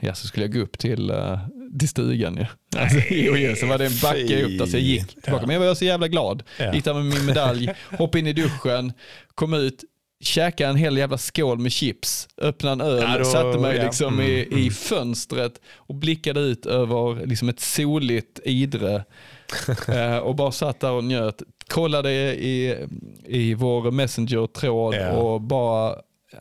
ja 0.00 0.14
så 0.14 0.26
skulle 0.26 0.46
jag 0.46 0.52
gå 0.52 0.60
upp 0.60 0.78
till, 0.78 1.10
uh, 1.10 1.38
till 1.78 1.88
stugan 1.88 2.36
ju. 2.36 2.46
Alltså, 2.80 2.98
jo, 3.10 3.56
så 3.56 3.66
var 3.66 3.78
det 3.78 3.86
en 3.86 3.98
backe 4.02 4.44
upp 4.44 4.58
där 4.58 4.66
så 4.66 4.76
jag 4.76 4.82
gick 4.82 5.08
tillbaka. 5.08 5.42
Ja. 5.42 5.46
Men 5.46 5.60
jag 5.60 5.68
var 5.68 5.74
så 5.74 5.84
jävla 5.84 6.08
glad. 6.08 6.42
Ja. 6.58 6.74
Gick 6.74 6.84
där 6.84 6.94
med 6.94 7.04
min 7.04 7.26
medalj, 7.26 7.70
hoppade 7.98 8.18
in 8.18 8.26
i 8.26 8.32
duschen, 8.32 8.92
kom 9.34 9.54
ut, 9.54 9.84
käkade 10.22 10.70
en 10.70 10.76
hel 10.76 10.96
jävla 10.96 11.18
skål 11.18 11.58
med 11.58 11.72
chips, 11.72 12.28
öppnade 12.38 12.72
en 12.84 12.90
öl, 12.90 13.04
Ja, 13.12 13.18
då- 13.18 13.24
satte 13.24 13.58
mig 13.58 13.76
ja. 13.76 13.82
liksom 13.84 14.14
Mm, 14.14 14.26
i, 14.26 14.66
i 14.66 14.70
fönstret 14.70 15.60
och 15.76 15.94
blickade 15.94 16.40
ut 16.40 16.66
över 16.66 17.26
liksom 17.26 17.48
ett 17.48 17.60
soligt 17.60 18.40
Idre. 18.44 19.04
Eh, 19.88 20.16
och 20.16 20.34
bara 20.34 20.52
satt 20.52 20.80
där 20.80 20.90
och 20.90 21.04
njöt. 21.04 21.42
Kollade 21.68 22.10
i, 22.34 22.76
i 23.24 23.54
vår 23.54 23.90
messenger-tråd 23.90 24.94
Ja. 24.94 25.10
och 25.12 25.40
bara, 25.40 25.90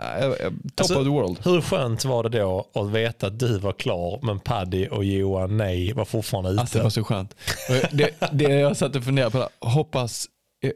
eh, 0.01 0.25
eh, 0.25 0.31
top 0.31 0.51
Alltså, 0.77 0.95
of 0.99 1.03
the 1.03 1.09
world. 1.09 1.37
Hur 1.43 1.61
skönt 1.61 2.05
var 2.05 2.23
det 2.23 2.39
då 2.39 2.67
att 2.73 2.89
veta 2.91 3.27
att 3.27 3.39
du 3.39 3.57
var 3.57 3.73
klar 3.73 4.19
men 4.23 4.39
Paddy 4.39 4.87
och 4.87 5.03
Johan 5.05 5.57
nej 5.57 5.93
var 5.93 6.05
fortfarande 6.05 6.49
ute? 6.49 6.61
Alltså 6.61 6.77
det 6.77 6.83
var 6.83 6.89
så 6.89 7.03
skönt. 7.03 7.35
Det, 7.91 8.09
det 8.31 8.43
jag 8.53 8.77
satt 8.77 8.95
och 8.95 9.03
funderade 9.03 9.31
på, 9.31 9.67
hoppas, 9.67 10.25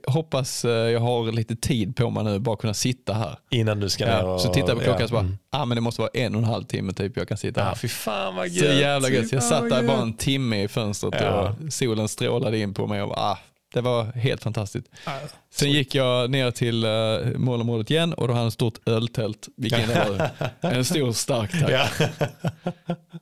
hoppas 0.07 0.66
eh, 0.66 0.72
jag 0.72 0.99
har 0.99 1.32
lite 1.32 1.56
tid 1.56 1.95
på 1.95 2.10
mig 2.10 2.24
nu, 2.24 2.40
bara 2.40 2.56
kunna 2.56 2.74
sitta 2.74 3.14
här. 3.14 3.38
Innan 3.49 3.80
du 3.80 3.90
ska 3.90 4.06
ner 4.06 4.12
Ja, 4.12 4.24
och, 4.34 4.41
så 4.41 4.53
tittade 4.53 4.72
jag 4.72 4.80
på 4.80 4.84
klockan 4.84 5.03
och 5.03 5.10
så 5.10 5.14
bara, 5.16 5.20
mm. 5.24 5.38
ah, 5.49 5.66
men 5.66 5.76
det 5.76 5.82
måste 5.82 6.02
vara 6.02 6.12
en 6.14 6.36
och 6.36 6.41
en 6.41 6.48
halv 6.48 6.64
timme 6.64 6.94
typ 6.94 7.18
jag 7.18 7.28
kan 7.28 7.38
sitta 7.38 7.62
Ah, 7.62 7.66
här. 7.66 7.76
fy 7.76 7.88
fan 7.88 8.36
vad 8.36 8.48
gött. 8.48 8.66
Så 8.76 8.82
jävla 8.82 9.10
gött. 9.10 9.32
Jag 9.32 9.44
satt 9.44 9.70
där 9.70 9.84
bara 9.84 10.02
en 10.02 10.14
timme 10.14 10.64
i 10.64 10.68
fönstret 10.68 11.14
Ja. 11.22 11.49
och 11.68 11.74
solen 11.74 12.07
strålade 12.07 12.57
in 12.60 12.74
på 12.74 12.88
mig. 12.88 13.02
Och, 13.02 13.18
ah, 13.18 13.40
det 13.74 13.82
var 13.82 14.03
helt 14.03 14.44
fantastiskt. 14.44 14.88
Ah, 15.06 15.12
Sen 15.53 15.72
gick 15.72 15.95
jag 15.95 16.30
ner 16.30 16.52
till 16.52 16.86
uh, 16.86 17.38
målområdet 17.38 17.91
igen 17.91 18.14
och 18.14 18.28
då 18.28 18.34
hade 18.34 18.40
han 18.40 18.48
ett 18.48 18.53
stort 18.53 18.80
öltält. 18.86 19.48
In 19.57 19.70
där, 19.70 20.30
en 20.62 20.86
stor 20.86 21.12
stark 21.12 21.52
tack. 21.52 21.72
Ja. 21.72 21.88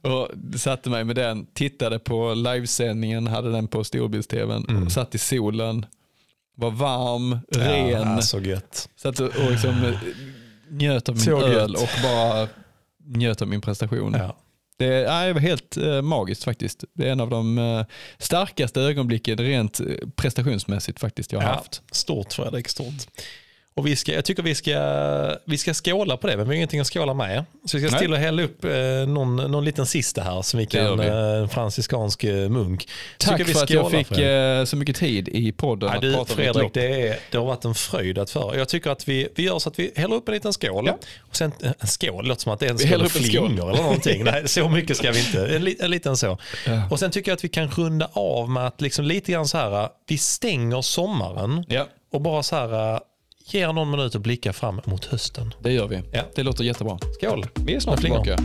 Och 0.12 0.28
satte 0.60 0.90
mig 0.90 1.04
med 1.04 1.16
den, 1.16 1.46
tittade 1.54 2.00
på 2.00 2.34
livesändningen, 2.34 3.28
hade 3.28 3.52
den 3.52 3.68
på 3.68 3.84
storbilds-tvn, 3.84 4.66
Mm. 4.70 4.84
och 4.84 4.92
satt 4.92 5.16
i 5.16 5.18
solen, 5.18 5.86
var 6.56 6.72
varm, 6.72 7.40
ren, 7.52 7.90
Ja, 7.90 8.22
så 8.22 8.40
gött. 8.40 8.90
satt 8.96 9.20
och 9.20 9.28
och 9.28 9.52
liksom 9.52 9.84
eh, 9.84 10.00
njöt 10.70 11.10
av 11.10 11.16
min 11.16 11.24
Så 11.24 11.42
öl 11.42 11.72
gött. 11.72 11.82
och 11.82 11.90
bara 12.04 12.48
njöt 13.06 13.42
av 13.42 13.48
min 13.48 13.62
prestation. 13.62 14.16
Ja. 14.18 14.38
Det, 14.78 15.08
nej, 15.08 15.28
det 15.28 15.34
var 15.34 15.42
helt 15.42 15.78
eh, 15.78 16.02
magiskt 16.02 16.44
faktiskt. 16.44 16.84
Det 16.94 17.08
är 17.08 17.12
en 17.12 17.20
av 17.22 17.30
de 17.30 17.58
eh, 17.58 17.86
starkaste 18.18 18.82
ögonblicken 18.82 19.38
rent 19.38 19.80
eh, 19.80 19.86
prestationsmässigt 20.16 21.00
faktiskt 21.00 21.32
jag 21.32 21.40
har 21.42 21.48
Ja, 21.50 21.54
haft. 21.56 21.82
Stort 21.92 22.34
Fredrik, 22.34 22.68
stort. 22.68 22.94
Och 23.76 23.88
vi 23.88 23.96
ska, 23.96 24.14
jag 24.14 24.26
tycker 24.26 24.44
vi 24.44 24.56
ska, 24.56 25.38
vi 25.46 25.58
ska 25.58 25.74
skåla 25.74 26.18
på 26.18 26.28
det, 26.28 26.38
men 26.38 26.46
vi 26.46 26.50
har 26.50 26.56
ingenting 26.56 26.80
att 26.80 26.88
skåla 26.88 27.14
med. 27.14 27.46
Så 27.66 27.78
vi 27.78 27.88
ska 27.88 27.98
stilla 27.98 28.16
och 28.16 28.22
hälla 28.22 28.44
upp 28.44 28.66
eh, 28.66 28.72
någon, 29.08 29.36
någon 29.36 29.66
liten 29.66 29.86
sista 29.86 30.22
här 30.22 30.42
som 30.42 30.60
vi 30.60 30.66
kan, 30.66 31.00
vi. 31.00 31.08
eh, 31.08 31.14
en 31.14 31.50
franciskansk 31.50 32.24
eh, 32.24 32.50
munk. 32.50 32.88
Tack 33.18 33.46
för 33.50 33.64
att 33.64 33.70
jag 33.70 33.92
fick 33.92 34.12
eh, 34.12 34.66
så 34.66 34.76
mycket 34.78 34.96
tid 34.96 35.28
i 35.28 35.52
podden 35.52 35.90
Ja, 35.90 35.96
att 35.96 36.02
du, 36.02 36.14
prata 36.14 36.34
Fredrik, 36.34 36.74
det, 36.74 37.08
är, 37.08 37.20
det 37.32 37.38
har 37.38 37.46
varit 37.46 37.66
en 37.66 37.76
fröjd 37.76 38.18
att 38.18 38.30
föra. 38.30 38.58
Jag 38.58 38.70
tycker 38.70 38.90
att 38.90 39.08
vi, 39.08 39.28
vi 39.36 39.44
gör 39.44 39.60
så 39.60 39.70
att 39.70 39.80
vi 39.80 39.92
häller 39.96 40.16
upp 40.16 40.28
en 40.28 40.34
liten 40.34 40.54
skål. 40.54 40.84
Ja. 40.88 40.98
Och 41.20 41.36
sen, 41.36 41.52
eh, 41.64 41.72
en 41.80 41.88
skål 41.88 42.28
låter 42.28 42.42
som 42.42 42.54
att 42.54 42.60
det 42.60 42.66
är 42.66 42.72
en 42.72 42.78
skål 42.80 43.10
flingor 43.10 43.72
eller 43.72 43.84
någonting. 43.84 44.24
Nej, 44.24 44.48
så 44.48 44.70
mycket 44.70 44.98
ska 44.98 45.12
vi 45.12 45.20
inte. 45.20 45.56
En, 45.56 45.76
en 45.80 45.92
liten 45.92 46.18
så. 46.18 46.38
Ja. 46.66 46.88
Och 46.92 47.00
sen 47.00 47.12
tycker 47.12 47.32
jag 47.32 47.36
att 47.36 47.44
vi 47.44 47.50
kan 47.50 47.68
runda 47.68 48.10
av 48.14 48.50
med 48.50 48.68
att 48.68 48.82
liksom 48.82 49.06
lite 49.06 49.32
grann 49.32 49.48
så 49.48 49.58
här, 49.58 49.90
vi 50.08 50.18
stänger 50.18 50.82
sommaren 50.82 51.66
Ja, 51.68 51.88
och 52.14 52.22
bara 52.22 52.44
så 52.44 52.56
här, 52.56 53.00
ger 53.46 53.74
någon 53.74 53.92
minut 53.92 54.16
att 54.16 54.22
blicka 54.22 54.54
fram 54.54 54.82
mot 54.86 55.06
hösten. 55.06 55.54
det 55.60 55.72
gör 55.72 55.88
vi. 55.88 56.02
Ja. 56.12 56.22
Det 56.36 56.44
låter 56.44 56.64
jättebra. 56.64 57.00
Skål! 57.20 57.46
Vi 57.56 57.76
är 57.76 57.80
snart 57.80 58.02
tillbaka. 58.02 58.38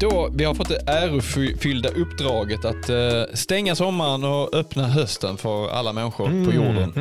Då, 0.00 0.30
vi 0.34 0.44
har 0.44 0.54
fått 0.54 0.68
det 0.68 0.82
ärofyllda 0.86 1.88
uppdraget 1.88 2.64
att 2.64 2.88
eh, 2.88 3.22
stänga 3.34 3.74
sommaren 3.74 4.24
och 4.24 4.54
öppna 4.54 4.88
hösten 4.88 5.36
för 5.36 5.68
alla 5.68 5.92
människor 5.92 6.44
på 6.44 6.52
jorden. 6.52 6.92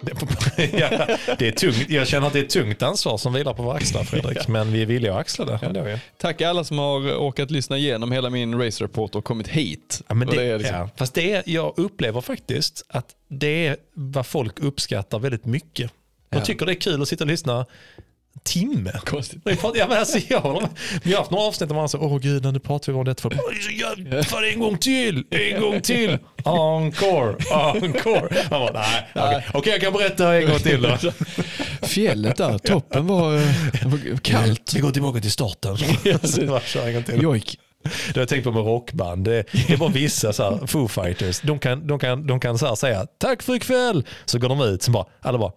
Det, 0.00 0.12
ja, 0.78 1.16
det 1.38 1.48
är 1.48 1.52
tungt. 1.52 1.90
Jag 1.90 2.08
känner 2.08 2.26
att 2.26 2.32
det 2.32 2.38
är 2.38 2.44
ett 2.44 2.50
tungt 2.50 2.82
ansvar 2.82 3.16
som 3.16 3.32
vilar 3.32 3.54
på 3.54 3.62
våra 3.62 3.76
axlar 3.76 4.04
Fredrik. 4.04 4.48
Men 4.48 4.72
vi 4.72 4.82
är 4.82 4.86
villiga 4.86 5.12
att 5.14 5.20
axla 5.20 5.44
det. 5.44 5.58
Ja, 5.62 5.68
det 5.68 5.80
är. 5.80 6.00
Tack 6.18 6.42
alla 6.42 6.64
som 6.64 6.78
har 6.78 6.98
orkat 7.00 7.50
lyssna 7.50 7.78
igenom 7.78 8.12
hela 8.12 8.30
min 8.30 8.62
race 8.62 8.84
report 8.84 9.14
och 9.14 9.24
kommit 9.24 9.48
hit. 9.48 10.02
Ja, 10.08 10.14
men 10.14 10.28
Och 10.28 10.34
det, 10.34 10.42
är 10.42 10.58
liksom- 10.58 10.76
ja. 10.76 10.88
Fast 10.96 11.14
det 11.14 11.32
är, 11.32 11.42
jag 11.46 11.74
upplever 11.76 12.20
faktiskt 12.20 12.84
att 12.88 13.06
det 13.28 13.66
är 13.66 13.76
vad 13.94 14.26
folk 14.26 14.58
uppskattar 14.60 15.18
väldigt 15.18 15.44
mycket. 15.44 15.92
De 16.30 16.42
tycker 16.42 16.66
det 16.66 16.72
är 16.72 16.80
kul 16.80 17.02
att 17.02 17.08
sitta 17.08 17.24
och 17.24 17.28
lyssna 17.28 17.66
timme. 18.42 18.92
Konstigt. 19.04 19.42
Ja, 19.74 19.86
men 19.88 19.98
alltså, 19.98 20.18
jag 20.28 20.40
håller 20.40 20.60
med. 20.60 20.70
Vi 21.02 21.12
har 21.12 21.18
haft 21.18 21.30
några 21.30 21.44
avsnitt 21.44 21.68
där 21.68 21.76
man 21.76 21.88
säger, 21.88 22.04
åh 22.04 22.18
gud, 22.18 22.52
nu 22.52 22.58
pratar 22.58 22.92
vi 22.92 22.98
om 22.98 23.04
detta. 23.04 23.22
För, 23.22 23.28
"Åh, 23.34 23.40
det 23.52 23.56
är 23.58 23.62
så 23.62 23.70
jävla- 23.70 24.22
fan, 24.24 24.44
en 24.44 24.60
gång 24.60 24.78
till, 24.78 25.24
en 25.30 25.60
gång 25.60 25.80
till. 25.80 26.18
Encore, 26.44 27.36
encore. 27.82 28.28
Man 28.50 28.60
bara, 28.60 28.72
nej, 28.72 29.06
okej, 29.14 29.44
Okej, 29.54 29.72
jag 29.72 29.80
kan 29.80 29.92
berätta 29.92 30.34
en 30.34 30.46
gång 30.50 30.58
till 30.58 30.82
då. 30.82 30.96
Fjället 31.86 32.36
där, 32.36 32.58
toppen 32.58 33.06
var, 33.06 33.36
eh, 33.36 33.42
var 33.84 34.18
kallt. 34.18 34.72
Vi 34.74 34.80
går 34.80 34.90
tillbaka 34.90 35.20
till 35.20 35.30
starten. 35.30 35.76
Så 36.28 36.46
bara 36.46 36.60
det 37.82 38.14
har 38.14 38.20
jag 38.20 38.28
tänkt 38.28 38.44
på 38.44 38.52
med 38.52 38.64
rockband. 38.64 39.24
Det, 39.24 39.44
det 39.52 39.72
är 39.72 39.76
bara 39.76 39.88
vissa 39.90 40.32
så 40.32 40.42
här, 40.42 40.66
Foo 40.66 40.88
Fighters. 40.88 41.40
De 41.40 41.58
kan, 41.58 41.86
de 41.86 41.98
kan, 41.98 42.26
de 42.26 42.40
kan 42.40 42.58
så 42.58 42.66
här 42.66 42.74
säga 42.74 43.06
tack 43.18 43.42
för 43.42 43.54
ikväll. 43.54 44.06
Så 44.24 44.38
går 44.38 44.48
de 44.48 44.60
ut. 44.60 44.82
Så 44.82 44.90
bara, 44.90 45.04
alla 45.20 45.38
bara 45.38 45.52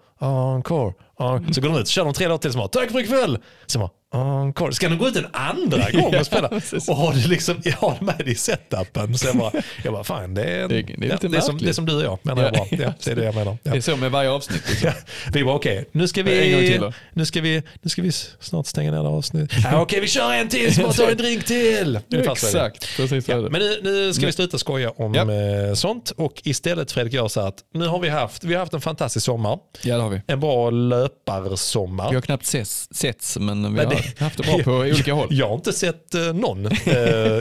encore. 0.55 0.93
encore. 1.19 1.53
Så 1.53 1.61
går 1.61 1.69
de 1.69 1.77
ut. 1.79 1.87
Så 1.87 1.91
kör 1.91 2.05
de 2.05 2.13
tre 2.13 2.27
låtar 2.27 2.41
till. 2.41 2.51
Så 2.51 2.57
bara, 2.57 2.67
tack 2.67 2.91
för 2.91 2.99
ikväll. 2.99 3.37
Så 3.65 3.79
bara, 3.79 3.89
encore. 4.13 4.73
Ska 4.73 4.89
de 4.89 4.97
gå 4.97 5.07
ut 5.07 5.15
en 5.15 5.27
andra 5.33 5.91
gång 5.93 6.15
och 6.15 6.25
spela? 6.25 6.47
och 6.87 6.95
ha 6.95 7.11
det, 7.13 7.27
liksom, 7.27 7.61
det 7.63 7.75
med 8.01 8.27
i 8.27 8.35
setupen. 8.35 9.17
Så 9.17 9.27
jag 9.27 9.35
bara, 9.37 9.51
jag 9.83 9.93
bara 9.93 10.03
fan 10.03 10.33
det 10.33 10.43
är, 10.43 10.67
Det 10.67 10.67
det 10.67 11.05
är 11.07 11.09
ja, 11.09 11.17
det 11.29 11.37
är, 11.37 11.41
som, 11.41 11.57
det 11.57 11.69
är 11.69 11.73
som 11.73 11.85
du 11.85 11.95
och 11.95 12.03
jag 12.03 12.19
menar 12.21 12.43
jag 12.43 12.51
Ja. 12.55 12.57
bara. 12.71 12.83
Ja, 12.83 12.93
det 13.03 13.11
är 13.11 13.15
det 13.15 13.23
jag 13.23 13.35
menar. 13.35 13.51
Det 13.63 13.69
Ja. 13.69 13.75
är 13.75 13.81
så 13.81 13.95
med 13.95 14.11
varje 14.11 14.29
avsnitt. 14.29 14.63
Liksom. 14.69 14.89
Vi 15.33 15.43
bara 15.43 15.55
okej, 15.55 15.89
nu, 15.91 16.07
ska 16.07 16.23
vi, 16.23 16.91
nu, 17.13 17.25
ska 17.25 17.41
vi, 17.41 17.63
nu 17.81 17.89
ska 17.89 18.01
vi 18.01 18.11
snart 18.39 18.65
stänga 18.67 18.91
ner 18.91 19.03
det 19.03 19.09
avsnittet. 19.09 19.65
Okej, 19.73 19.99
vi 20.01 20.07
kör 20.07 20.33
en 20.33 20.49
till 20.49 20.75
så 20.75 20.81
bara 20.81 20.93
ta 20.93 21.09
en 21.11 21.17
drink 21.17 21.45
till. 21.45 21.99
Det. 22.07 22.17
Exakt, 22.17 22.97
precis 22.97 23.27
Ja, 23.27 23.35
det. 23.37 23.49
men 23.49 23.61
nu, 23.61 23.79
nu 23.83 24.13
ska 24.13 24.25
vi 24.25 24.31
sluta 24.31 24.57
skoja 24.57 24.89
om 24.91 25.15
eh, 25.15 25.73
sånt 25.75 26.11
och 26.11 26.41
istället 26.43 26.91
Fredrik 26.91 27.13
gör 27.13 27.27
så 27.27 27.39
att 27.41 27.55
nu 27.73 27.87
har 27.87 27.99
vi 27.99 28.09
haft, 28.09 28.43
vi 28.43 28.53
har 28.53 28.59
haft 28.59 28.73
en 28.73 28.81
fantastisk 28.81 29.25
sommar. 29.25 29.59
Ja, 29.81 29.95
det 29.97 30.03
har 30.03 30.09
vi. 30.09 30.21
En 30.27 30.39
bra 30.39 30.69
löparsommar. 30.69 32.09
Vi 32.09 32.15
har 32.15 32.21
knappt 32.21 32.45
setts, 32.45 32.87
setts 32.91 33.37
men 33.37 33.63
vi 33.63 33.69
Men 33.69 33.85
har 33.85 33.93
det- 33.93 34.02
haft 34.19 34.37
det 34.37 34.43
bra 34.43 34.57
på 34.63 34.71
olika 34.71 35.13
håll. 35.13 35.27
Jag 35.31 35.47
har 35.47 35.55
inte 35.55 35.73
sett 35.73 36.15
eh, 36.15 36.21
någon. 36.33 36.65
Eh, 36.65 36.93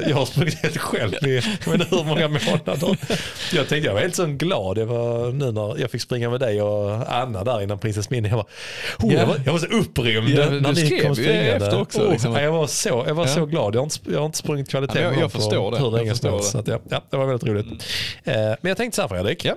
jag 0.08 0.16
har 0.16 0.26
sprungit 0.26 0.54
helt 0.54 0.78
själv 0.78 1.14
i 1.14 1.40
hur 1.64 2.04
många 2.04 2.28
månader. 2.28 2.96
Jag 3.52 3.68
tänkte 3.68 3.76
jag 3.76 3.94
var 3.94 4.00
helt 4.00 4.14
så 4.16 4.26
glad. 4.26 4.78
Jag 4.78 4.86
var 4.86 5.32
nu 5.32 5.52
när 5.52 5.78
jag 5.80 5.90
fick 5.90 6.02
springa 6.02 6.30
med 6.30 6.40
dig 6.40 6.62
och 6.62 7.12
Anna 7.14 7.44
där 7.44 7.62
innan 7.62 7.78
Princess 7.78 8.10
Minnie. 8.10 8.28
Jag 8.28 8.36
var, 8.36 8.46
oh, 8.98 9.12
Ja. 9.14 9.18
jag 9.20 9.26
var, 9.26 9.36
jag 9.44 9.52
var 9.52 9.58
så 9.58 9.66
upprymd 9.66 10.28
Ja, 10.28 10.50
när 10.50 10.72
ni 10.72 11.00
kom 11.00 11.14
springande. 11.14 11.50
efter 11.50 11.80
också, 11.80 12.10
liksom. 12.10 12.34
jag 12.34 12.52
var 12.52 12.66
så, 12.66 13.04
jag 13.06 13.14
var 13.14 13.26
så 13.26 13.46
glad. 13.46 13.74
Jag 13.74 13.80
har 13.80 13.84
inte, 13.84 13.96
jag 14.12 14.18
har 14.18 14.26
inte 14.26 14.38
sprungit 14.38 14.68
kvalitet 14.70 14.98
Ja, 15.00 15.12
jag- 15.12 15.20
jag 15.22 15.32
förstår 15.32 15.70
det. 15.70 15.78
hur 15.78 15.90
länge 15.90 16.14
som 16.14 16.32
helst. 16.32 16.54
Ja, 16.66 16.78
ja, 16.90 17.02
det 17.10 17.16
var 17.16 17.26
väldigt 17.26 17.48
roligt. 17.48 17.66
Eh, 18.24 18.34
men 18.34 18.58
jag 18.62 18.76
tänkte 18.76 18.96
så 18.96 19.02
här 19.02 19.08
Fredrik. 19.08 19.44
Ja. 19.44 19.54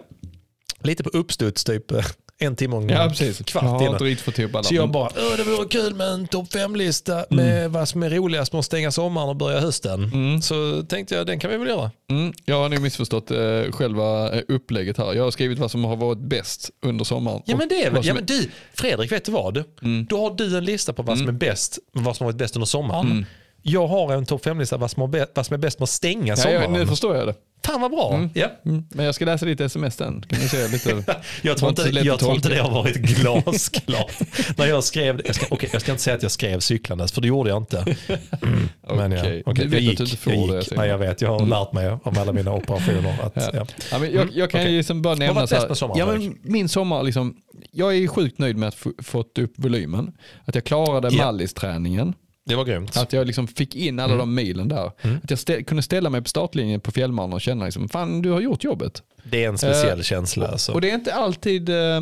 Lite 0.83 1.03
på 1.03 1.09
uppstuds 1.09 1.63
typ 1.63 1.91
en 2.39 2.55
timme 2.55 2.75
en 2.77 2.89
Ja, 2.89 3.07
precis. 3.09 3.37
kvart 3.45 3.63
jag 3.63 3.69
har 3.69 3.87
inte 3.91 4.03
riktigt 4.03 4.25
fått 4.25 4.39
ihop 4.39 4.55
alla. 4.55 4.63
Så 4.63 4.75
jag 4.75 4.81
men- 4.83 4.91
bara, 4.91 5.09
Åh, 5.17 5.37
det 5.37 5.43
vore 5.43 5.67
kul 5.67 5.95
med 5.95 6.07
en 6.07 6.27
topp 6.27 6.53
fem-lista 6.53 7.25
med 7.29 7.71
vad 7.71 7.87
som 7.89 8.03
är 8.03 8.09
roligast 8.09 8.53
med 8.53 8.59
att 8.59 8.65
stänga 8.65 8.91
sommaren 8.91 9.29
och 9.29 9.35
börja 9.35 9.59
hösten. 9.59 10.11
Så 10.41 10.83
tänkte 10.83 11.15
jag, 11.15 11.27
den 11.27 11.39
kan 11.39 11.51
vi 11.51 11.57
väl 11.57 11.67
göra. 11.67 11.91
Mm, 12.11 12.33
jag 12.45 12.55
har 12.55 12.69
nog 12.69 12.81
missförstått 12.81 13.31
eh, 13.31 13.37
själva 13.71 14.33
eh, 14.33 14.41
upplägget 14.47 14.97
här. 14.97 15.13
Jag 15.13 15.23
har 15.23 15.31
skrivit 15.31 15.59
vad 15.59 15.71
som 15.71 15.83
har 15.85 15.95
varit 15.95 16.19
bäst 16.19 16.69
under 16.85 17.05
sommaren. 17.05 17.41
Ja 17.45 17.57
men 17.57 17.67
det 17.67 17.75
är 17.75 17.83
väl, 17.85 17.93
vad 17.95 18.05
ja, 18.05 18.13
men 18.13 18.25
du, 18.25 18.49
Fredrik 18.73 19.11
vet 19.11 19.25
du 19.25 19.31
vad? 19.31 19.63
Då 20.09 20.21
har 20.21 20.35
du 20.35 20.57
en 20.57 20.65
lista 20.65 20.93
på 20.93 21.03
vad 21.03 21.17
som 21.17 21.27
är 21.27 21.31
bäst, 21.31 21.79
vad 21.93 22.15
som 22.15 22.25
har 22.25 22.31
varit 22.33 22.39
bäst 22.39 22.55
under 22.55 22.65
sommaren. 22.67 23.25
Jag 23.67 23.87
har 23.87 24.13
en 24.13 24.25
topp 24.25 24.43
fem-lista 24.43 24.77
vad, 24.77 24.91
vad 25.35 25.45
som 25.45 25.53
är 25.53 25.57
bäst 25.57 25.79
med 25.79 25.83
att 25.83 25.89
stänga 25.89 26.27
Ja, 26.27 26.35
sommaren. 26.35 26.61
ja, 26.61 26.69
nu 26.79 26.87
förstår 26.87 27.15
jag 27.15 27.27
det. 27.27 27.33
Fan 27.65 27.81
vad 27.81 27.91
bra. 27.91 28.29
Ja. 28.33 28.47
Mm. 28.65 28.83
Men 28.89 29.05
jag 29.05 29.15
ska 29.15 29.25
läsa 29.25 29.45
ditt 29.45 29.61
sms 29.61 29.95
sen. 29.95 30.25
Kan 30.29 30.39
du 30.39 30.47
se 30.47 30.67
lite? 30.67 31.15
Jag 31.41 31.57
tror, 31.57 31.69
inte, 31.69 31.83
var 31.83 32.05
jag 32.05 32.19
tror 32.19 32.35
inte 32.35 32.49
det 32.49 32.61
har 32.61 32.71
varit 32.71 32.95
glasklart. 32.95 34.11
När 34.57 34.65
jag 34.67 34.83
skrev, 34.83 35.21
jag 35.25 35.35
ska, 35.35 35.45
okej, 35.49 35.69
jag 35.73 35.81
ska 35.81 35.91
inte 35.91 36.03
säga 36.03 36.15
att 36.15 36.21
jag 36.23 36.31
skrev 36.31 36.59
cyklandes, 36.59 37.11
för 37.11 37.21
det 37.21 37.27
gjorde 37.27 37.49
jag 37.49 37.57
inte. 37.61 37.95
Mm, 38.41 38.69
men 38.97 39.11
ja, 39.11 39.19
Okej. 39.19 39.43
okej, 39.45 39.65
Du 39.65 39.69
vet 39.71 39.83
jag 39.83 39.91
att 39.91 39.97
du 39.97 40.03
inte 40.03 40.17
får 40.17 40.33
jag 40.33 40.49
det, 40.49 40.59
gick. 40.59 40.71
Nej, 40.77 40.89
jag 40.89 40.97
vet, 40.97 41.21
jag 41.21 41.39
har 41.39 41.45
lärt 41.45 41.73
mig 41.73 41.97
om 42.03 42.17
alla 42.17 42.31
mina 42.33 42.53
operationer. 42.53 43.15
Att, 43.23 43.33
ja. 43.35 43.49
Ja. 43.53 43.65
Ja, 43.91 43.99
men 43.99 44.13
jag, 44.13 44.29
jag 44.33 44.51
kan 44.51 44.71
ju 44.71 44.77
liksom 44.77 45.01
bara 45.01 45.09
Vad 45.09 45.19
nämna 45.19 45.33
var 45.33 45.41
bäst 45.41 45.53
här, 45.53 45.67
med 45.67 45.77
sommaren, 45.77 45.99
ja, 45.99 46.05
men 46.05 46.37
Min 46.41 46.69
sommar, 46.69 47.03
liksom, 47.03 47.35
jag 47.71 47.95
är 47.97 48.07
sjukt 48.07 48.37
nöjd 48.39 48.57
med 48.57 48.67
att 48.67 48.75
få 48.75 48.91
fått 49.03 49.37
upp 49.37 49.53
volymen. 49.55 50.11
Att 50.45 50.55
jag 50.55 50.63
klarade 50.63 51.09
Ja. 51.11 51.25
Mallis-träningen. 51.25 52.13
Det 52.45 52.55
var 52.55 52.65
grymt. 52.65 52.97
Att 52.97 53.13
jag 53.13 53.27
liksom 53.27 53.47
fick 53.47 53.75
in 53.75 53.99
alla 53.99 54.15
de 54.15 54.35
milen 54.35 54.67
där. 54.67 54.85
Att 54.85 55.29
jag 55.29 55.37
stä- 55.37 55.63
kunde 55.63 55.83
ställa 55.83 56.09
mig 56.09 56.21
på 56.21 56.29
startlinjen 56.29 56.79
på 56.79 56.91
fjällmannen 56.91 57.33
och 57.33 57.41
känna 57.41 57.65
liksom, 57.65 57.89
fan 57.89 58.21
du 58.21 58.31
har 58.31 58.41
gjort 58.41 58.63
jobbet. 58.63 59.03
Det 59.23 59.43
är 59.43 59.49
en 59.49 59.57
speciell 59.57 59.99
Eh, 59.99 60.03
känsla. 60.03 60.47
Alltså. 60.47 60.71
Och 60.71 60.81
det 60.81 60.89
är 60.89 60.95
inte 60.95 61.13
alltid, 61.13 61.69
eh, 61.69 62.01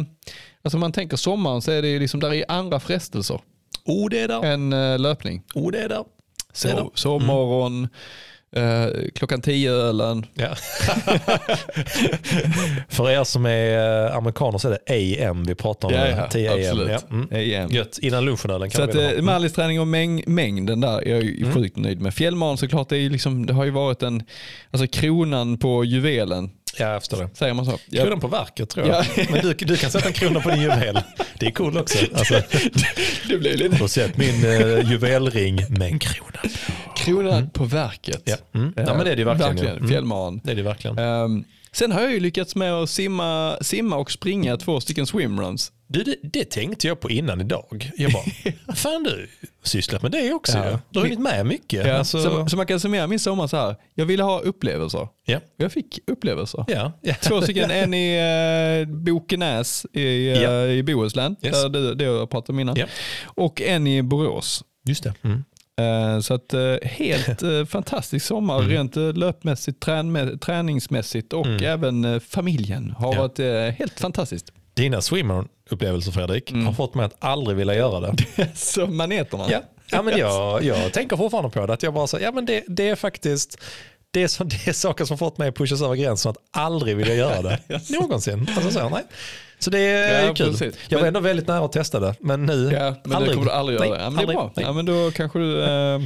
alltså 0.61 0.78
man 0.78 0.91
tänker 0.91 1.18
sommaren 1.18 1.61
så 1.61 1.72
är 1.72 1.82
det 1.82 1.99
liksom, 1.99 2.20
där 2.20 2.34
är 2.34 2.45
andra 2.52 2.80
frestelser 2.80 3.40
oh, 3.86 4.10
det 4.10 4.20
är 4.20 4.28
där. 4.28 4.44
än 4.45 4.74
eh, 4.74 4.99
löpning. 4.99 5.44
Oh, 5.56 5.72
det 5.72 5.80
är 5.80 5.90
där. 5.90 6.03
Det 6.64 6.70
är 6.70 6.76
där. 6.76 6.90
Eh, 8.55 8.85
klockan 9.15 9.41
tio 9.41 9.71
ölen. 9.71 10.25
Ja. 10.34 10.47
För 12.89 13.09
er 13.09 13.23
som 13.23 13.45
är 13.45 14.05
eh, 14.07 14.15
amerikaner 14.17 14.57
så 14.57 14.67
är 14.69 14.77
det 14.85 14.93
AM 15.27 15.43
vi 15.43 15.55
pratar 15.55 15.88
om. 15.88 15.93
Ja, 15.93 16.07
ja, 16.07 16.27
10 16.30 16.51
AM. 16.51 16.59
absolut. 16.59 16.89
Ja. 16.89 16.99
Mm. 17.11 17.27
AM. 17.65 17.71
Gött. 17.71 17.97
Innan 18.01 18.25
lunchen 18.25 18.38
kan 18.59 18.71
Så 18.71 18.77
vi 18.85 18.89
att 18.89 18.95
väl 18.95 19.03
eh, 19.05 19.15
ha. 19.15 19.21
Mallis-träning 19.21 19.80
och 19.81 19.88
mäng, 19.88 20.23
mängden 20.27 20.81
där 20.81 21.07
är 21.07 21.15
jag 21.15 21.23
Mm. 21.23 21.53
sjukt 21.53 21.77
nöjd 21.77 22.01
med. 22.01 22.13
Fjällmaran 22.13 22.57
såklart, 22.57 22.89
det, 22.89 22.97
är 22.97 23.09
liksom, 23.09 23.45
det 23.45 23.53
har 23.53 23.65
ju 23.65 23.71
varit 23.71 24.03
en, 24.03 24.23
alltså 24.71 24.88
kronan 24.88 25.57
på 25.57 25.84
juvelen, 25.85 26.51
Ja, 26.80 26.91
jag 26.91 27.02
förstår 27.02 27.18
det. 27.18 27.30
säger 27.34 27.54
man 27.54 27.66
så? 27.66 27.80
Kronan 27.91 28.20
på 28.20 28.28
verket 28.28 28.70
tror 28.70 28.88
jag. 28.88 29.06
Ja. 29.16 29.24
Men 29.30 29.41
du, 29.41 29.54
du 29.54 29.78
kan 29.78 29.91
sätta 29.91 30.08
en 30.08 30.14
krona 30.14 30.40
på 30.40 30.50
din 30.50 30.62
juvel. 30.62 31.00
Det 31.40 31.45
är 31.45 31.52
cool 31.52 31.78
också. 31.78 31.98
Alltså, 32.14 32.41
Det 33.30 33.38
blir 33.38 33.58
lite 33.58 33.76
har 33.78 33.88
sett 33.88 34.18
min 34.18 34.45
uh, 34.45 34.91
juvelring 34.91 35.56
med 35.56 35.82
en 35.82 36.00
krona. 36.00 36.40
kronan 36.95 37.50
på 37.50 37.64
verket. 37.64 38.22
Ja. 38.26 38.36
Mm. 38.56 38.74
ja, 38.76 38.94
men 38.95 39.06
det 39.06 39.12
är 39.12 39.16
det 39.16 39.24
verkligen. 39.24 39.58
ju. 39.58 39.70
Mm. 39.70 39.88
Fjällmaran. 39.88 40.41
Det 40.44 40.52
är 40.52 40.56
det 40.56 40.62
verkligen. 40.64 40.98
Ehm, 40.98 41.44
sen 41.74 41.91
har 41.91 42.02
jag 42.02 42.12
ju 42.12 42.20
lyckats 42.20 42.56
med 42.56 42.74
att 42.74 42.90
simma, 42.90 43.58
simma 43.62 43.95
och 43.95 44.12
springa 44.12 44.58
två 44.58 44.80
stycken 44.82 45.06
swimruns. 45.08 45.72
Du, 45.88 46.04
det, 46.04 46.16
det 46.24 46.45
tänkte 46.45 46.88
jag 46.88 47.00
på 47.00 47.10
innan 47.10 47.41
idag. 47.41 47.91
Jag 47.98 48.12
bara, 48.12 48.24
fan 48.76 49.04
du 49.04 49.28
sysslat 49.64 50.02
med 50.02 50.12
det 50.12 50.34
också 50.34 50.58
Ja. 50.58 50.80
Du 50.90 51.00
har 51.00 51.04
hunnit 51.06 51.20
med 51.20 51.45
mycket. 51.45 51.88
Ja, 51.88 51.98
Alltså, 51.98 52.22
så, 52.24 52.48
så 52.50 52.58
man 52.58 52.66
kan 52.66 52.80
summera 52.80 53.08
min 53.08 53.20
sommar 53.20 53.48
så 53.48 53.58
här. 53.58 53.76
Jag 53.94 54.06
ville 54.06 54.24
ha 54.24 54.40
upplevelser. 54.40 55.08
ja. 55.26 55.40
Jag 55.58 55.72
fick 55.72 56.00
upplevelser. 56.08 56.66
Ja. 56.68 56.91
Ja. 57.02 57.14
Två 57.22 57.41
stycken, 57.41 57.72
en 57.72 57.94
i 57.94 58.20
uh, 58.82 58.88
Bokenäs 58.95 59.86
i, 59.94 60.30
Ja. 60.44 60.66
i 60.66 60.84
Bohuslän, 60.84 61.36
Yes. 61.41 61.62
där 61.62 61.70
du, 61.70 61.95
det 61.95 62.04
jag 62.04 62.30
pratade 62.30 62.52
om 62.54 62.60
innan. 62.60 62.78
Och 63.26 63.62
en 63.62 63.88
i 63.88 64.02
Borås. 64.02 64.64
Just 64.86 65.04
det. 65.04 65.14
Mm. 65.22 65.44
Eh, 65.82 66.20
så 66.20 66.34
att 66.34 66.54
eh, 66.54 66.76
helt 66.82 67.44
uh, 67.44 67.66
fantastisk 67.70 68.26
sommar, 68.26 68.60
Mm. 68.60 68.70
rent 68.70 68.95
löpmässigt, 69.18 69.80
trän, 69.80 70.40
träningsmässigt 70.40 71.34
och 71.34 71.48
även 71.48 72.06
eh, 72.06 72.20
familjen 72.20 72.91
har 72.98 73.14
Ja. 73.16 73.20
varit 73.22 73.40
eh, 73.40 73.48
helt 73.80 74.00
fantastiskt. 74.00 74.52
Dina 74.74 75.02
swimmer-upplevelser 75.02 76.12
Fredrik 76.12 76.52
Mm. 76.52 76.66
har 76.66 76.74
fått 76.74 76.95
mig 76.95 77.06
att 77.06 77.16
aldrig 77.20 77.58
vilja 77.58 77.76
göra 77.76 78.00
det. 78.12 78.48
så 78.56 78.88
maneterna. 78.88 79.45
Ja, 79.50 79.62
ja 79.91 80.02
men 80.02 80.18
jag, 80.18 80.64
jag 80.64 80.94
tänker 80.94 81.18
fortfarande 81.18 81.50
på 81.50 81.66
det. 81.66 81.74
Att 81.74 81.84
jag 81.84 81.94
bara 81.94 82.08
så, 82.08 82.18
ja, 82.22 82.32
men 82.32 82.45
det, 82.45 82.64
det 82.68 82.90
är 82.90 82.95
faktiskt 82.95 83.58
det 84.14 84.23
är, 84.23 84.27
så, 84.27 84.44
det 84.44 84.68
är 84.68 84.73
saker 84.73 85.06
som 85.06 85.18
fått 85.18 85.38
mig 85.38 85.48
att 85.49 85.56
pushas 85.56 85.81
över 85.81 85.95
gränsen 85.95 86.30
att 86.30 86.38
aldrig 86.52 86.98
vilja 86.98 87.15
göra 87.15 87.41
det. 87.41 87.60
Någonsin. 87.99 88.48
Alltså 88.56 88.72
så, 88.72 88.90
nej. 88.90 89.03
så 89.60 89.69
det 89.69 89.80
är 89.80 90.26
Ja, 90.27 90.34
kul. 90.34 90.52
precis. 90.52 90.76
Jag 90.90 90.98
var 90.98 91.02
Men- 91.02 91.07
ändå 91.07 91.19
väldigt 91.19 91.48
nära 91.48 91.65
att 91.65 91.72
testa 91.72 91.99
det. 91.99 92.15
Men 92.19 92.45
nu, 92.45 92.69
Ja, 92.73 92.95
men 93.03 93.15
aldrig. 93.18 93.34
kommer 93.34 93.45
du 93.45 93.52
aldrig 93.52 93.80
göra. 93.80 93.90
Nej, 93.90 93.99
ja, 94.03 94.10
men 94.10 94.15
det 94.15 94.19
är 94.19 94.22
aldrig. 94.22 94.38
bra. 94.38 94.52
Nej. 94.56 94.65
Ja, 94.65 94.73
men 94.73 94.85
då 94.85 95.11
kanske 95.11 95.40
du, 95.40 95.64
eh, 95.64 95.99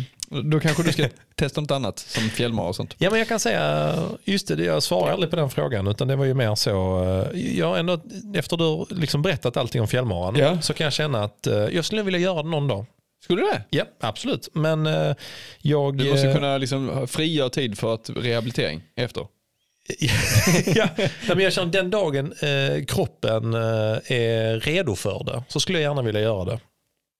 då 0.43 0.59
kanske 0.59 0.83
du 0.83 0.91
ska 0.91 1.07
testa 1.35 1.61
något 1.61 1.71
annat 1.71 1.99
som 1.99 2.29
fjällmara 2.29 2.67
och 2.67 2.75
sånt. 2.75 2.95
Ja 2.97 3.09
men 3.09 3.19
jag 3.19 3.27
kan 3.27 3.39
säga, 3.39 3.93
just 4.23 4.47
det, 4.47 4.63
jag 4.63 4.83
svarar 4.83 5.13
aldrig 5.13 5.29
på 5.29 5.35
den 5.35 5.49
frågan 5.49 5.87
utan 5.87 6.07
det 6.07 6.15
var 6.15 6.25
ju 6.25 6.33
mer 6.33 6.55
så, 6.55 7.03
eh, 7.33 7.39
jag 7.57 7.79
ändå, 7.79 7.99
efter 8.35 8.57
du 8.57 8.63
har 8.63 8.87
liksom 8.89 9.21
berättat 9.21 9.57
allting 9.57 9.81
om 9.81 9.87
fjällmaran 9.87 10.35
Ja. 10.35 10.61
så 10.61 10.73
kan 10.73 10.83
jag 10.83 10.93
känna 10.93 11.23
att 11.23 11.47
eh, 11.47 11.53
jag 11.57 11.85
skulle 11.85 12.03
vilja 12.03 12.19
göra 12.19 12.43
det 12.43 12.49
någon 12.49 12.67
dag. 12.67 12.85
Skulle 13.27 13.41
det? 13.41 13.63
Ja, 13.69 13.85
absolut. 13.99 14.49
Men 14.53 14.87
eh, 14.87 15.15
jag... 15.61 15.97
Du 15.97 16.09
måste 16.09 16.27
eh, 16.27 16.35
kunna 16.35 16.57
liksom 16.57 17.07
frigöra 17.07 17.49
tid 17.49 17.77
för 17.77 17.93
att 17.93 18.09
rehabilitering 18.09 18.81
efter. 18.95 19.27
ja, 20.75 20.89
men 21.27 21.39
jag 21.39 21.53
känner 21.53 21.71
den 21.71 21.89
dagen 21.89 22.33
eh, 22.41 22.85
kroppen 22.85 23.53
eh, 23.53 24.11
är 24.11 24.59
redo 24.59 24.95
för 24.95 25.23
det 25.23 25.43
så 25.47 25.59
skulle 25.59 25.79
jag 25.79 25.89
gärna 25.89 26.01
vilja 26.01 26.21
göra 26.21 26.45
det. 26.45 26.59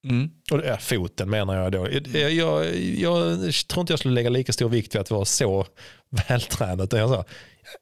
Mm. 0.10 0.30
Och 0.52 0.66
är 0.66 0.78
foten 0.78 1.30
menar 1.30 1.56
jag 1.56 1.72
då. 1.72 1.88
Jag, 2.14 2.32
jag, 2.32 2.76
jag 2.76 3.40
tror 3.68 3.82
inte 3.82 3.94
jag 3.94 4.00
skulle 4.00 4.14
lägga 4.14 4.30
lika 4.30 4.54
stor 4.54 4.70
vikt 4.70 4.96
vid 4.96 5.02
att 5.02 5.12
vara 5.12 5.26
så 5.26 5.66
vältränad. 6.10 6.94
Jag 6.94 7.10
sa, 7.10 7.26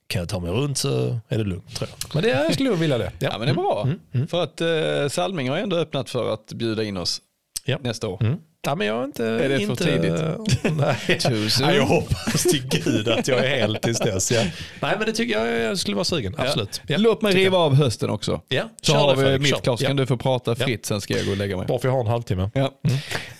kan 0.07 0.19
jag 0.19 0.29
ta 0.29 0.39
mig 0.39 0.51
runt 0.51 0.77
så 0.77 1.19
är 1.27 1.37
det 1.37 1.43
lugnt 1.43 1.75
tror 1.75 1.89
jag. 1.89 2.15
Men 2.15 2.23
det, 2.23 2.29
jag 2.29 2.53
skulle 2.53 2.71
vilja 2.71 2.97
det. 2.97 3.11
Ja, 3.19 3.37
men 3.37 3.47
det 3.47 3.51
är 3.51 3.55
bra. 3.55 3.81
Mm, 3.83 3.99
mm. 4.13 4.27
För 4.27 4.43
att 4.43 4.61
eh, 4.61 5.07
Salming 5.09 5.49
har 5.49 5.57
ändå 5.57 5.77
öppnat 5.77 6.09
för 6.09 6.33
att 6.33 6.53
bjuda 6.53 6.83
in 6.83 6.97
oss 6.97 7.21
Ja. 7.65 7.77
nästa 7.81 8.07
år. 8.07 8.21
Mm. 8.23 8.37
Ja, 8.61 8.75
men 8.75 8.87
jag 8.87 8.99
är 8.99 9.03
inte... 9.05 9.25
Är 9.25 9.49
det 9.49 9.55
för 9.55 9.61
inte, 9.71 9.83
tidigt? 9.85 10.21
Nej. 10.77 11.19
Nej, 11.61 11.75
jag 11.75 11.85
hoppas 11.85 12.43
till 12.43 12.67
gud 12.67 13.07
att 13.09 13.27
jag 13.27 13.45
är 13.45 13.59
helt 13.59 13.81
tills 13.81 13.99
dess. 13.99 14.31
Ja. 14.31 14.41
Nej, 14.79 14.95
men 14.97 15.05
det 15.05 15.11
tycker 15.13 15.39
jag 15.39 15.61
jag 15.61 15.79
skulle 15.79 15.95
vara 15.95 16.03
sugen. 16.05 16.35
Absolut. 16.37 16.81
Ja. 16.87 16.97
Låt 16.97 17.21
mig 17.21 17.33
riva 17.35 17.57
av 17.57 17.75
hösten 17.75 18.09
också. 18.09 18.41
Ja, 18.47 18.63
Så 18.81 18.91
kör 18.91 18.99
har 18.99 19.15
vi 19.15 19.21
Fredrik, 19.23 19.41
mitt. 19.53 19.63
Claes, 19.63 19.81
Ja. 19.81 19.87
kan 19.87 19.95
du 19.95 20.05
få 20.05 20.17
prata 20.17 20.55
fritt 20.55 20.85
sen 20.85 21.01
ska 21.01 21.17
jag 21.17 21.25
gå 21.25 21.31
och 21.31 21.37
lägga 21.37 21.57
mig. 21.57 21.65
Bara 21.67 21.79
för 21.79 21.87
jag 21.87 21.93
har 21.93 22.01
en 22.01 22.07
halvtimme. 22.07 22.49
Ja. 22.53 22.71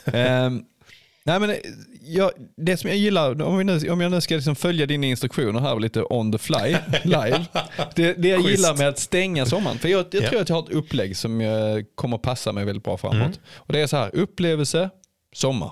Ehm, 0.05 0.61
nej 1.23 1.39
men, 1.39 1.55
jag, 2.05 2.31
det 2.57 2.77
som 2.77 2.89
jag 2.89 2.97
gillar, 2.99 3.41
om, 3.41 3.57
vi 3.57 3.63
nu, 3.63 3.89
om 3.89 4.01
jag 4.01 4.11
nu 4.11 4.21
ska 4.21 4.35
liksom 4.35 4.55
följa 4.55 4.85
dina 4.85 5.05
instruktioner 5.07 5.59
här 5.59 5.79
lite 5.79 6.03
on 6.03 6.31
the 6.31 6.37
fly, 6.37 6.75
live. 7.03 7.45
Det, 7.95 8.13
det 8.13 8.27
jag 8.27 8.41
gillar 8.41 8.77
med 8.77 8.87
att 8.89 8.99
stänga 8.99 9.45
sommaren, 9.45 9.77
för 9.79 9.89
jag, 9.89 10.05
jag 10.11 10.23
Ja. 10.23 10.29
tror 10.29 10.41
att 10.41 10.49
jag 10.49 10.55
har 10.55 10.63
ett 10.63 10.69
upplägg 10.69 11.17
som 11.17 11.41
eh, 11.41 11.47
kommer 11.95 12.17
passa 12.17 12.51
mig 12.51 12.65
väldigt 12.65 12.83
bra 12.83 12.97
framåt. 12.97 13.15
Mm. 13.21 13.31
Och 13.55 13.73
Det 13.73 13.79
är 13.79 13.87
så 13.87 13.97
här, 13.97 14.15
upplevelse, 14.15 14.89
sommar. 15.33 15.71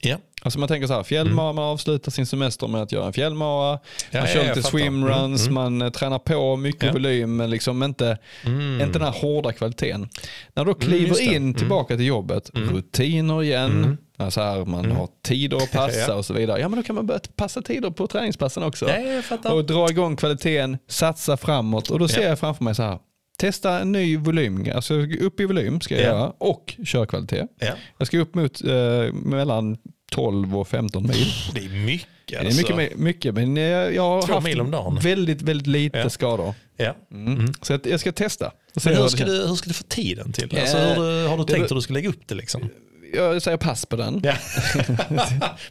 Ja. 0.00 0.16
Alltså 0.42 0.58
man 0.58 0.68
tänker 0.68 0.86
så 0.86 0.92
här, 0.94 1.02
fjällmara, 1.02 1.52
man 1.52 1.64
avslutar 1.64 2.10
sin 2.10 2.26
semester 2.26 2.66
med 2.68 2.82
att 2.82 2.92
göra 2.92 3.06
en 3.06 3.12
fjällmara, 3.12 3.68
Mm. 3.68 3.80
Ja, 4.10 4.18
man 4.20 4.28
kör 4.28 4.48
lite 4.48 4.62
swimruns, 4.62 5.42
Mm, 5.42 5.54
man 5.54 5.82
eh, 5.82 5.90
tränar 5.90 6.18
på 6.18 6.56
mycket 6.56 6.82
Ja. 6.82 6.92
volym 6.92 7.36
men 7.36 7.50
liksom 7.50 7.82
inte, 7.82 8.18
Mm. 8.46 8.80
inte 8.80 8.98
den 8.98 9.02
här 9.12 9.20
hårda 9.20 9.52
kvaliteten. 9.52 10.08
När 10.54 10.64
du 10.64 10.72
då 10.72 10.78
Mm, 10.78 10.88
kliver 10.88 11.20
in 11.22 11.36
Mm. 11.36 11.54
tillbaka 11.54 11.96
till 11.96 12.06
jobbet, 12.06 12.50
rutiner 12.54 13.42
igen, 13.42 13.70
Mm. 13.70 13.96
Alltså 14.16 14.40
här, 14.40 14.64
man 14.64 14.90
har 14.90 15.08
tider 15.22 15.56
att 15.56 15.72
passa 15.72 15.98
Ja. 16.08 16.14
och 16.14 16.24
så 16.26 16.34
vidare. 16.34 16.60
Ja 16.60 16.68
men 16.68 16.76
då 16.78 16.82
kan 16.82 16.94
man 16.96 17.06
börja 17.06 17.20
passa 17.36 17.62
tider 17.62 17.90
på 17.90 18.06
träningspassen 18.06 18.62
också. 18.62 18.88
Ja, 18.88 19.22
jag. 19.44 19.54
Och 19.54 19.64
dra 19.64 19.90
igång 19.90 20.16
kvaliteten, 20.16 20.78
satsa 20.88 21.36
framåt 21.36 21.90
och 21.90 21.98
då 21.98 22.08
ser 22.08 22.22
Ja. 22.22 22.28
jag 22.28 22.38
framför 22.38 22.64
mig 22.64 22.74
så 22.74 22.82
här, 22.82 22.98
testa 23.38 23.80
en 23.80 23.92
ny 23.92 24.16
volym, 24.16 24.66
alltså 24.74 24.94
upp 25.20 25.40
i 25.40 25.44
volym 25.44 25.80
ska 25.80 25.94
jag 25.94 26.02
Ja. 26.04 26.08
göra 26.08 26.32
och 26.38 26.74
körkvalitet. 26.86 27.46
Ja. 27.58 27.72
Jag 27.98 28.06
ska 28.06 28.18
upp 28.18 28.34
mot 28.34 28.64
eh, 28.64 29.12
mellan 29.12 29.76
12 30.12 30.56
och 30.58 30.68
15 30.68 31.02
mil. 31.02 31.26
Det 31.54 31.60
är 31.64 31.84
mycket. 31.86 32.08
Det 32.28 32.34
är 32.36 32.44
Alltså. 32.44 32.76
mycket, 32.76 32.98
mycket 32.98 33.34
men 33.34 33.56
jag 33.56 34.02
har 34.02 34.22
Två 34.22 34.32
haft 34.34 34.46
mil 34.46 34.60
om 34.60 34.70
dagen. 34.70 34.98
väldigt, 35.02 35.42
väldigt 35.42 35.66
lite 35.66 35.98
Ja. 35.98 36.10
skador. 36.10 36.54
Ja. 36.76 36.94
Mm. 37.12 37.52
Så 37.62 37.74
att 37.74 37.86
jag 37.86 38.00
ska 38.00 38.12
testa. 38.12 38.52
Hur 38.84 39.08
ska, 39.08 39.24
du, 39.24 39.46
hur 39.46 39.54
ska 39.54 39.68
du 39.68 39.74
få 39.74 39.84
tiden 39.88 40.32
till? 40.32 40.56
Eh, 40.56 40.60
Alltså, 40.62 40.76
hur, 40.78 41.28
har 41.28 41.38
du 41.38 41.44
tänkt 41.44 41.70
hur 41.70 41.74
du 41.76 41.82
ska 41.82 41.92
lägga 41.94 42.08
upp 42.08 42.28
det? 42.28 42.34
Liksom? 42.34 42.68
Jag 43.16 43.42
säger 43.42 43.56
pass 43.56 43.86
på 43.86 43.96
den. 43.96 44.20
Ja. 44.24 44.34
Men 45.08 45.18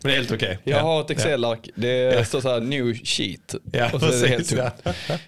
det 0.02 0.12
är 0.12 0.16
helt 0.16 0.32
okej. 0.32 0.60
Jag 0.64 0.80
ja. 0.80 0.84
har 0.84 1.02
ett 1.02 1.10
Excel-ark, 1.10 1.70
det 1.76 2.28
står 2.28 2.42
så 2.42 2.50
här 2.50 2.60
new 2.62 2.94
sheet. 3.04 3.56
Ja, 3.72 3.90
och 3.94 4.00
så 4.00 4.06
är 4.08 4.22
det 4.22 4.28
helt 4.28 4.38
precis. 4.50 4.58
Ja. 4.58 4.70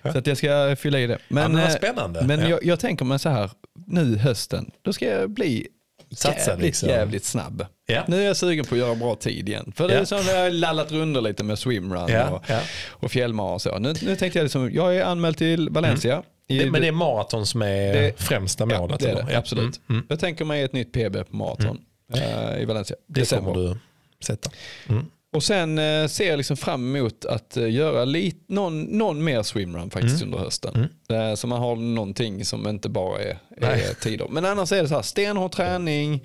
tomt. 0.02 0.14
Så 0.14 0.18
att 0.18 0.28
jag 0.28 0.38
ska 0.38 0.76
fylla 0.80 1.00
i 1.00 1.08
det. 1.08 1.18
Men, 1.28 1.52
men 1.52 1.62
vad 1.62 1.70
eh, 1.72 1.76
spännande. 1.78 2.24
men 2.26 2.40
Ja. 2.40 2.50
jag, 2.50 2.66
jag 2.66 2.80
tänker 2.80 3.06
mig 3.06 3.20
så 3.20 3.30
här, 3.30 3.50
nu 3.88 4.18
hösten, 4.18 4.72
då 4.82 4.94
ska 4.94 5.06
jag 5.06 5.30
bli 5.30 5.68
Satsa 6.16 6.50
jävligt, 6.52 6.66
liksom. 6.66 6.90
jävligt 6.90 7.26
snabb. 7.26 7.66
Ja. 7.86 8.04
Nu 8.08 8.22
är 8.22 8.26
jag 8.28 8.38
sugen 8.38 8.66
på 8.66 8.76
att 8.76 8.80
göra 8.80 8.96
bra 8.96 9.16
tid 9.16 9.50
igen. 9.50 9.72
För 9.76 9.88
det 9.88 9.94
är 9.94 9.98
Ja. 10.00 10.06
som 10.06 10.22
jag 10.28 10.44
har 10.44 10.50
lallat 10.50 10.92
runder 10.92 11.22
lite 11.22 11.44
med 11.44 11.60
swimrun 11.60 12.06
Ja, 12.10 12.30
och, 12.30 12.44
ja. 12.48 12.60
och 12.90 13.12
fjällmara 13.12 13.54
och 13.54 13.62
så. 13.62 13.80
Nu, 13.80 13.94
nu 14.02 14.16
tänkte 14.16 14.40
jag 14.40 14.44
liksom, 14.44 14.72
jag 14.74 14.96
är 14.98 15.04
anmäld 15.04 15.38
till 15.38 15.70
Valencia. 15.70 16.24
I, 16.50 16.60
Det, 16.60 16.72
men 16.72 16.82
det 16.82 16.88
är 16.88 16.92
maraton 16.92 17.46
som 17.46 17.62
är 17.62 17.94
Det- 17.94 18.22
främsta 18.22 18.68
ja, 18.70 18.80
målet? 18.80 19.00
det 19.00 19.10
är 19.10 19.16
det, 19.16 19.26
Ja. 19.32 19.38
absolut. 19.38 19.64
Mm, 19.64 19.76
mm. 19.90 20.06
Jag 20.10 20.20
tänker 20.20 20.46
mig 20.46 20.64
ett 20.64 20.74
nytt 20.74 20.92
PB 20.94 21.24
på 21.30 21.36
maraton 21.36 21.78
eh, 22.14 22.62
i 22.62 22.66
Valencia. 22.66 22.96
Det 23.08 23.20
December. 23.20 23.54
kommer 23.54 23.68
du 23.70 23.78
sätta. 24.26 24.52
Mm. 24.90 25.06
Och 25.34 25.44
sen 25.44 25.78
eh, 25.80 26.08
ser 26.08 26.28
jag 26.30 26.38
liksom 26.38 26.58
fram 26.58 26.96
emot 26.96 27.26
att 27.26 27.58
eh, 27.58 27.70
göra 27.72 28.06
lit, 28.06 28.44
någon, 28.48 28.82
någon 28.84 29.24
mer 29.24 29.44
swimrun 29.44 29.90
faktiskt 29.90 30.22
Mm. 30.22 30.28
under 30.34 30.46
hösten. 30.46 30.88
Eh, 31.10 31.36
så 31.36 31.48
man 31.48 31.60
har 31.62 31.76
någonting 31.76 32.46
som 32.46 32.68
inte 32.68 32.90
bara 32.90 33.22
är, 33.22 33.38
är 33.62 33.94
tider. 33.94 34.28
Men 34.30 34.46
annars 34.46 34.72
är 34.72 34.82
det 34.82 34.88
så 34.90 34.96
här, 34.96 35.02
stenhård 35.02 35.52
träning, 35.52 36.24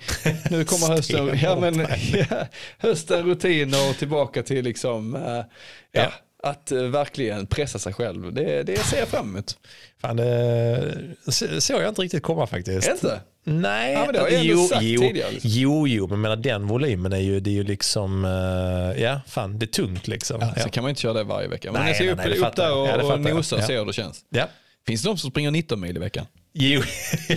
nu 0.51 0.63
kommer 0.65 0.87
hösten, 0.95 1.39
ja, 1.43 1.59
men, 1.59 1.79
ja, 2.29 2.47
hösten 2.77 3.25
rutiner 3.25 3.89
och 3.89 3.97
tillbaka 3.97 4.43
till 4.43 4.63
liksom, 4.65 5.15
eh, 5.15 5.21
ja, 5.31 5.43
Ja. 5.91 6.11
att 6.43 6.71
eh, 6.71 6.81
verkligen 6.81 7.47
pressa 7.47 7.79
sig 7.79 7.93
själv. 7.93 8.33
Det, 8.33 8.63
det 8.63 8.77
ser 8.79 8.99
jag 8.99 9.07
fram 9.07 9.29
emot. 9.29 9.57
Fan, 10.01 10.15
det 10.15 10.93
så- 11.27 11.61
såg 11.61 11.81
jag 11.81 11.89
inte 11.89 12.01
riktigt 12.01 12.23
komma 12.23 12.47
faktiskt. 12.47 12.89
Inte? 12.89 13.19
Nej, 13.43 13.93
Ja, 13.93 14.05
men 14.05 14.13
det 14.13 14.19
har 14.19 14.29
jag 14.29 14.43
jo, 14.43 14.67
sagt 14.67 14.81
jo, 14.83 15.01
tidigare, 15.01 15.31
liksom. 15.31 15.49
jo, 15.53 15.87
jo, 15.87 16.07
men 16.07 16.21
menar, 16.21 16.35
den 16.35 16.67
volymen 16.67 17.13
är 17.13 17.17
ju, 17.17 17.39
det 17.39 17.49
är 17.49 17.53
ju 17.53 17.63
liksom, 17.63 18.25
eh, 18.25 19.03
ja, 19.03 19.21
fan, 19.27 19.59
det 19.59 19.65
är 19.65 19.67
tungt 19.67 20.07
liksom. 20.07 20.41
Ja, 20.41 20.53
Ja. 20.55 20.63
Så 20.63 20.69
kan 20.69 20.83
man 20.83 20.89
inte 20.89 21.01
köra 21.01 21.13
det 21.13 21.23
varje 21.23 21.47
vecka. 21.47 21.71
Men 21.71 21.81
Nej, 21.81 21.89
jag 21.89 21.95
ska 21.95 22.03
nej, 22.03 22.13
upp, 22.13 22.39
nej, 22.41 22.49
upp 22.49 22.55
där 22.55 22.73
och, 22.75 22.87
Ja, 22.87 23.13
och 23.13 23.19
nosa 23.21 23.55
och 23.55 23.63
se 23.63 23.77
hur 23.77 23.85
det 23.85 23.93
känns. 23.93 24.19
Ja. 24.29 24.47
Finns 24.87 25.01
det 25.01 25.09
de 25.09 25.17
som 25.17 25.29
springer 25.31 25.51
19 25.51 25.79
mil 25.79 25.97
i 25.97 25.99
veckan? 25.99 26.25
Jo, 26.53 26.81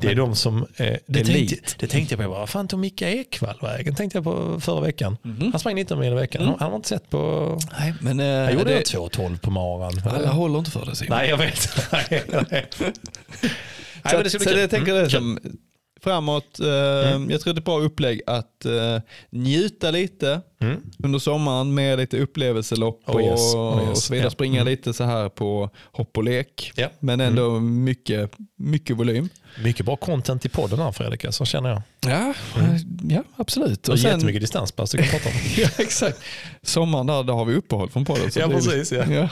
det 0.00 0.08
är 0.08 0.14
de 0.14 0.36
som... 0.36 0.66
Eh, 0.76 0.96
det, 1.06 1.24
tänkte, 1.24 1.56
det 1.78 1.86
tänkte 1.86 2.14
jag 2.14 2.24
på. 2.24 2.30
Vad 2.30 2.48
fan 2.48 2.68
tog 2.68 2.80
Micke 2.80 3.02
Ekvall 3.02 3.58
vägen? 3.62 3.94
tänkte 3.94 4.18
jag 4.18 4.24
på 4.24 4.60
förra 4.60 4.80
veckan. 4.80 5.16
Mhm. 5.22 5.50
Han 5.52 5.60
sprang 5.60 5.74
19 5.74 5.98
mil 5.98 6.12
i 6.12 6.14
veckan. 6.14 6.44
Han, 6.44 6.56
han 6.60 6.70
har 6.70 6.76
inte 6.76 6.88
sett 6.88 7.10
på... 7.10 7.58
Nej, 7.78 7.94
men 8.00 8.18
Han 8.18 8.28
eh, 8.28 8.50
gjorde 8.50 8.64
det, 8.64 8.74
det... 8.74 8.82
2.12 8.98 9.38
på 9.38 9.50
maran. 9.50 10.02
alla 10.06 10.30
håller 10.30 10.58
inte 10.58 10.70
för 10.70 10.86
det 10.86 10.96
Simon. 10.96 11.18
Nej, 11.18 11.28
jag 11.28 11.36
vet. 11.36 11.68
nej. 14.04 14.10
Så, 14.10 14.16
men 14.16 14.24
det 14.24 14.30
så 14.30 14.38
kul. 14.38 14.58
jag 14.58 14.70
tänker 14.70 14.92
Mm, 14.92 15.04
det 15.04 15.10
som 15.10 15.38
framåt, 16.02 16.60
eh, 16.60 16.66
jag 16.66 17.40
tror 17.40 17.44
det 17.44 17.50
är 17.50 17.58
ett 17.58 17.64
bra 17.64 17.80
upplägg 17.80 18.20
att 18.26 18.64
eh, 18.64 19.00
njuta 19.30 19.90
lite 19.90 20.40
Mm. 20.60 20.76
under 21.04 21.18
sommaren 21.18 21.74
med 21.74 21.98
lite 21.98 22.18
upplevelselopp 22.18 23.02
Oh 23.06 23.22
yes, 23.22 23.54
och, 23.54 23.74
oh 23.74 23.80
yes, 23.82 23.90
och 23.90 23.98
så 23.98 24.12
vidare. 24.12 24.26
ja. 24.26 24.30
Springa 24.30 24.64
lite 24.64 24.92
så 24.92 25.04
här 25.04 25.28
på 25.28 25.70
hopp 25.92 26.16
och 26.16 26.24
lek. 26.24 26.72
Ja. 26.76 26.88
Men 27.00 27.20
ändå 27.20 27.60
mycket, 27.60 28.30
mycket 28.56 28.96
volym. 28.96 29.28
Mycket 29.64 29.86
bra 29.86 29.96
content 29.96 30.44
i 30.46 30.48
podden 30.48 30.78
här 30.78 30.92
Fredrik, 30.92 31.24
så 31.30 31.44
känner 31.44 31.68
jag. 31.70 31.82
Ja, 32.00 32.34
ja 33.08 33.24
absolut. 33.36 33.88
Och 33.88 33.96
jättemycket 33.96 34.40
distanspass 34.40 34.90
du 34.90 34.98
kan 34.98 35.08
prata 35.08 35.28
om. 35.28 35.34
ja, 35.56 35.68
exakt. 35.78 36.18
Sommaren 36.62 37.06
där, 37.06 37.22
där 37.22 37.32
har 37.34 37.44
vi 37.44 37.54
uppehåll 37.54 37.90
från 37.90 38.04
podden. 38.04 38.30
så 38.32 38.40
Ja, 38.40 38.48
precis, 38.48 38.92
ja. 38.92 39.04
ja. 39.12 39.28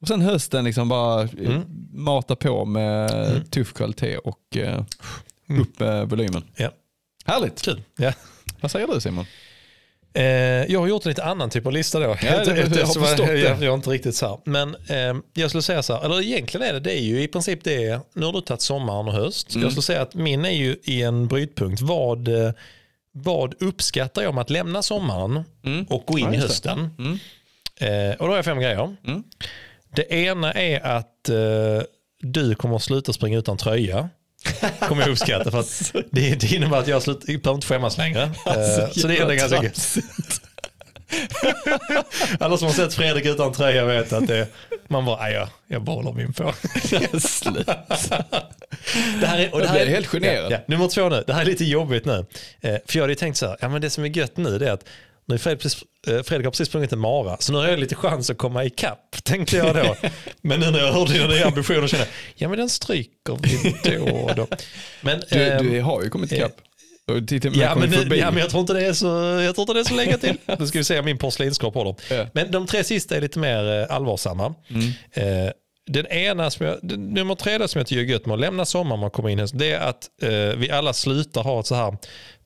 Och 0.00 0.08
sen 0.08 0.20
hösten 0.20 0.64
liksom 0.64 0.88
bara 0.88 1.22
eh, 1.22 1.28
Mm. 1.38 1.62
mata 1.92 2.36
på 2.36 2.64
med 2.64 3.50
tuff 3.50 3.72
kvalitet 3.72 4.16
och 4.18 4.56
eh, 4.56 4.84
Mm. 5.50 5.62
upp 5.62 5.80
med 5.80 6.08
volymen. 6.10 6.42
Ja. 6.56 6.70
Härligt. 7.26 7.62
Kul. 7.62 7.82
Ja. 7.96 8.12
Vad 8.60 8.70
säger 8.70 8.86
du 8.86 9.00
Simon? 9.00 9.26
Eh, 10.14 10.24
jag 10.72 10.80
har 10.80 10.86
gjort 10.86 11.04
en 11.04 11.08
lite 11.08 11.24
annan 11.24 11.50
typ 11.50 11.66
av 11.66 11.72
lista 11.72 11.98
då. 12.00 12.04
Ja, 12.06 12.14
det- 12.20 12.28
jag 12.28 12.46
har 12.46 12.62
Eftersom 12.62 13.02
förstått 13.04 13.26
det. 13.26 13.38
Jag, 13.38 13.50
jag 13.56 13.62
är 13.62 13.74
inte 13.74 13.90
riktigt 13.90 14.14
så 14.14 14.26
här. 14.28 14.38
Men 14.44 14.74
eh, 14.88 15.22
jag 15.34 15.50
skulle 15.50 15.62
säga 15.62 15.82
så 15.82 15.92
här, 15.96 16.04
eller 16.04 16.22
egentligen 16.22 16.66
är 16.68 16.72
det, 16.72 16.80
det 16.80 16.98
är 16.98 17.02
ju 17.02 17.22
i 17.22 17.28
princip 17.28 17.64
det, 17.64 18.00
nu 18.14 18.26
har 18.26 18.32
du 18.32 18.40
tagit 18.40 18.60
sommaren 18.60 19.06
och 19.08 19.12
höst. 19.14 19.50
Mm. 19.54 19.62
Jag 19.62 19.72
skulle 19.72 19.82
säga 19.82 20.02
att 20.02 20.14
min 20.14 20.44
är 20.44 20.50
ju 20.50 20.76
i 20.84 21.02
en 21.02 21.26
brytpunkt. 21.28 21.80
Vad, 21.82 22.28
eh, 22.28 22.50
vad 23.12 23.54
uppskattar 23.62 24.22
jag 24.22 24.28
om 24.30 24.38
att 24.38 24.50
lämna 24.50 24.82
sommaren 24.82 25.44
Mm. 25.64 25.84
och 25.84 26.04
gå 26.06 26.18
in 26.18 26.24
Ja, 26.26 26.34
i 26.34 26.36
hösten? 26.36 26.90
Mm. 26.98 27.18
Eh, 27.80 28.16
och 28.16 28.26
då 28.26 28.32
har 28.32 28.36
jag 28.36 28.44
fem 28.44 28.58
grejer. 28.60 28.96
Det 29.94 30.12
ena 30.12 30.52
är 30.52 30.80
att 30.86 31.28
eh, 31.28 31.82
du 32.20 32.54
kommer 32.54 32.76
att 32.76 32.82
sluta 32.82 33.12
springa 33.12 33.38
utan 33.38 33.56
tröja. 33.56 34.08
Kommer 34.80 35.02
jag 35.02 35.10
uppskatta 35.10 35.50
för 35.50 35.60
att 35.60 35.92
det, 36.10 36.40
det 36.40 36.52
innebär 36.52 36.78
att 36.78 36.88
jag 36.88 37.02
slut, 37.02 37.20
jag 37.26 37.40
behöver 37.40 37.54
inte 37.54 37.66
skämmas 37.66 37.98
längre. 37.98 38.22
Eh, 38.22 38.90
så 38.90 39.08
det 39.08 39.16
är 39.16 39.22
ändå 39.22 39.34
ganska 39.34 39.62
gött. 39.62 39.98
Alla 42.40 42.56
som 42.56 42.66
har 42.66 42.74
sett 42.74 42.94
Fredrik 42.94 43.26
utan 43.26 43.52
tröja 43.52 43.84
vet 43.84 44.12
att 44.12 44.26
det, 44.26 44.48
man 44.88 45.04
bara, 45.04 45.18
"Aj, 45.22 45.32
jag, 45.32 45.48
jag 45.66 45.84
behåller 45.84 46.12
min 46.12 46.32
på. 46.32 46.52
Slut. 47.20 47.66
Det 49.20 49.26
här 49.26 49.38
är, 49.38 49.54
och 49.54 49.60
det 49.60 49.68
här 49.68 49.80
är, 49.80 49.86
helt 49.86 50.06
generad. 50.06 50.52
Ja, 50.52 50.56
ja. 50.56 50.58
Nummer 50.66 50.88
två 50.88 51.08
nu, 51.08 51.24
det 51.26 51.32
här 51.32 51.40
är 51.40 51.44
lite 51.46 51.64
jobbigt 51.64 52.04
nu. 52.04 52.26
Eh, 52.60 52.76
för 52.86 52.96
jag 52.98 53.02
hade 53.02 53.12
ju 53.12 53.16
tänkt 53.16 53.36
så 53.36 53.46
här, 53.46 53.56
ja 53.60 53.68
men 53.68 53.80
det 53.80 53.90
som 53.90 54.04
är 54.04 54.08
gött 54.08 54.36
nu 54.36 54.58
det 54.58 54.68
är 54.68 54.72
att 54.72 54.84
nu 55.28 55.34
är 55.34 55.38
Fredrik, 55.38 55.62
precis, 55.62 55.82
eh, 56.06 56.22
Fredrik 56.22 56.44
har 56.44 56.50
precis 56.50 56.68
sprungit 56.68 56.92
en 56.92 56.98
mara, 56.98 57.36
så 57.40 57.52
nu 57.52 57.58
har 57.58 57.68
jag 57.68 57.78
lite 57.78 57.94
chans 57.94 58.30
att 58.30 58.38
komma 58.38 58.64
ikapp, 58.64 59.16
tänkte 59.24 59.56
jag 59.56 59.74
då. 59.74 59.96
men 60.42 60.60
nu 60.60 60.70
när 60.70 60.78
jag 60.78 60.92
hörde 60.92 61.12
dina 61.12 61.26
nya 61.26 61.46
ambitioner 61.46 61.86
kände 61.86 62.06
jag, 62.06 62.14
ja 62.34 62.48
men 62.48 62.58
den 62.58 62.68
stryker 62.68 63.38
vi 63.42 63.76
då 63.96 64.16
och 64.16 64.34
då. 64.34 64.46
Men, 65.00 65.22
Du, 65.30 65.42
ehm, 65.42 65.70
du 65.70 65.80
har 65.80 66.02
ju 66.02 66.10
kommit 66.10 66.32
ikapp. 66.32 66.52
Med 66.52 67.56
Ja 67.56 67.74
men, 67.74 67.90
nu, 67.90 68.16
ja 68.16 68.30
men 68.30 68.40
jag 68.40 68.50
tror 68.50 68.60
inte 68.60 68.72
det 68.72 68.86
är 68.86 68.92
så, 68.92 69.06
jag 69.44 69.54
tror 69.54 69.62
inte 69.62 69.72
det 69.72 69.80
är 69.80 69.84
så 69.84 69.94
länge 69.94 70.18
till. 70.18 70.36
Nu 70.58 70.66
ska 70.66 70.78
vi 70.78 70.84
se 70.84 70.98
om 70.98 71.04
min 71.04 71.18
porslinskropp 71.18 71.74
håller. 71.74 71.94
Ja. 72.10 72.26
Men 72.34 72.50
de 72.50 72.66
tre 72.66 72.84
sista 72.84 73.16
är 73.16 73.20
lite 73.20 73.38
mer 73.38 73.80
eh, 73.80 73.94
allvarsamma. 73.96 74.54
Eh, 75.12 75.24
den 75.90 76.06
ena, 76.06 76.50
som 76.50 76.66
jag, 76.66 76.78
den, 76.82 77.08
nummer 77.08 77.34
tre 77.34 77.58
där 77.58 77.66
som 77.66 77.78
jag 77.78 77.86
tycker 77.86 78.02
är 78.02 78.06
gött 78.06 78.26
med 78.26 78.34
att 78.34 78.40
lämna 78.40 78.64
sommaren 78.64 79.04
och 79.04 79.12
komma 79.12 79.30
in 79.30 79.38
höst, 79.38 79.58
det 79.58 79.72
är 79.72 79.80
att 79.80 80.08
eh, 80.22 80.58
vi 80.58 80.70
alla 80.70 80.92
slutar 80.92 81.42
ha 81.42 81.60
ett 81.60 81.66
så 81.66 81.74
här 81.74 81.96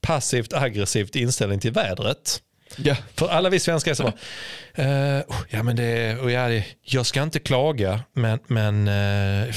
passivt 0.00 0.52
aggressivt 0.52 1.16
inställning 1.16 1.60
till 1.60 1.72
vädret. 1.72 2.40
Ja. 2.76 2.96
För 3.16 3.28
alla 3.28 3.50
vi 3.50 3.60
svenskar 3.60 3.90
är 3.90 3.94
så 3.94 4.02
bara, 4.02 4.14
uh, 4.78 5.20
oh, 5.20 5.42
ja 5.50 5.62
men 5.62 5.76
det, 5.76 6.16
oh, 6.16 6.32
ja, 6.32 6.48
det, 6.48 6.64
jag 6.82 7.06
ska 7.06 7.22
inte 7.22 7.38
klaga, 7.38 8.00
men, 8.12 8.38
men 8.46 8.88
uh, 8.88 9.54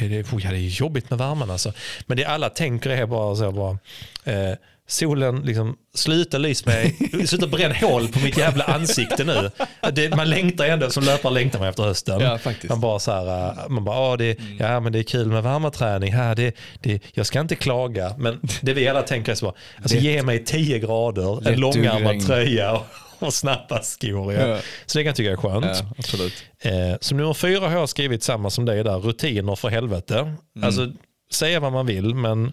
det, 0.00 0.32
oh, 0.32 0.44
ja, 0.44 0.50
det 0.50 0.58
är 0.58 0.80
jobbigt 0.80 1.10
med 1.10 1.18
värmen 1.18 1.50
alltså. 1.50 1.72
Men 2.06 2.16
det 2.16 2.24
alla 2.24 2.50
tänker 2.50 2.90
är 2.90 3.06
bara 3.06 3.36
så 3.36 3.52
bara, 3.52 3.70
uh, 3.70 4.54
solen 4.88 5.40
liksom, 5.40 5.76
sluta 5.94 6.38
lys 6.38 6.66
mig, 6.66 6.96
sluta 7.26 7.46
bränn 7.46 7.72
hål 7.72 8.08
på 8.08 8.18
mitt 8.18 8.38
jävla 8.38 8.64
ansikte 8.64 9.24
nu. 9.24 9.50
Det, 9.92 10.16
man 10.16 10.30
längtar 10.30 10.64
ändå, 10.64 10.90
som 10.90 11.04
löpare 11.04 11.34
längtar 11.34 11.58
man 11.58 11.68
efter 11.68 11.82
hösten. 11.82 12.20
Ja. 12.20 12.38
Man 12.68 12.80
bara 12.80 12.98
så 12.98 13.12
här, 13.12 13.48
eh, 13.48 13.68
man 13.68 13.84
bara, 13.84 14.16
det, 14.16 14.38
ja 14.58 14.80
men 14.80 14.92
det 14.92 14.98
är 14.98 15.02
kul 15.02 15.28
med 15.28 15.42
värmeträning, 15.42 16.12
här, 16.12 16.34
det, 16.34 16.56
det, 16.80 17.02
jag 17.14 17.26
ska 17.26 17.40
inte 17.40 17.56
klaga. 17.56 18.14
Men 18.18 18.40
det 18.60 18.74
vi 18.74 18.88
alla 18.88 19.02
tänker 19.02 19.32
är 19.32 19.36
så 19.36 19.54
alltså 19.76 19.94
Lätt. 19.94 20.04
ge 20.04 20.22
mig 20.22 20.44
10 20.44 20.78
grader, 20.78 21.48
en 21.48 21.60
långärmad 21.60 22.26
tröja 22.26 22.72
och, 22.72 22.86
och 23.18 23.34
snabba 23.34 23.82
skor. 23.82 24.32
Ja. 24.32 24.46
Ja. 24.46 24.58
Så 24.86 24.98
det 24.98 25.04
kan 25.04 25.06
jag 25.08 25.16
tycka 25.16 25.30
är 25.30 25.36
skönt. 25.36 25.66
Ja, 25.66 25.92
absolut. 25.98 26.44
Eh, 26.62 26.72
som 27.00 27.16
nummer 27.18 27.34
fyra 27.34 27.68
har 27.68 27.78
jag 27.78 27.88
skrivit 27.88 28.22
samma 28.22 28.50
som 28.50 28.64
dig 28.64 28.84
där, 28.84 28.98
rutiner 28.98 29.56
för 29.56 29.68
helvete. 29.68 30.18
Mm. 30.18 30.38
Alltså 30.62 30.92
säga 31.32 31.60
vad 31.60 31.72
man 31.72 31.86
vill 31.86 32.14
men 32.14 32.52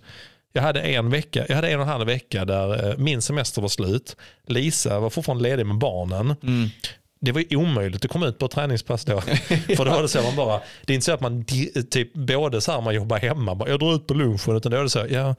jag 0.56 0.62
hade 0.62 0.82
en 0.82 1.10
vecka, 1.10 1.46
jag 1.48 1.56
hade 1.56 1.70
en 1.70 1.76
och 1.80 1.86
en 1.86 1.92
halv 1.92 2.08
vecka 2.08 2.46
där 2.46 2.90
eh, 2.90 2.98
min 2.98 3.22
semester 3.22 3.62
var 3.62 3.70
slut. 3.70 4.16
Lisa 4.48 5.00
var 5.00 5.10
fortfarande 5.10 5.44
ledig 5.44 5.66
med 5.66 5.78
barnen. 5.78 6.36
Mm. 6.44 6.70
Det 7.20 7.32
var 7.32 7.44
ju 7.50 7.58
omöjligt 7.58 8.06
att 8.06 8.12
komma 8.12 8.28
ut 8.28 8.40
på 8.40 8.46
ett 8.46 8.52
träningspass 8.52 9.06
då. 9.06 9.22
För 9.78 9.86
då 9.86 9.92
var 9.92 10.02
det 10.02 10.08
så 10.08 10.22
man 10.22 10.36
bara, 10.36 10.62
det 10.86 10.94
är 10.94 10.96
inte 10.96 11.06
så 11.06 11.12
att 11.12 11.22
man 11.22 11.46
typ 11.90 12.14
både 12.14 12.62
så 12.62 12.72
här 12.72 12.82
man 12.82 12.96
jobbar 12.96 13.18
hemma, 13.18 13.56
bara, 13.56 13.70
jag 13.70 13.80
drar 13.80 13.96
ut 13.96 14.08
på 14.08 14.14
lunchen, 14.14 14.56
utan 14.56 14.72
då 14.72 14.78
är 14.78 14.84
det 14.84 14.90
så, 14.90 15.06
ja, 15.10 15.36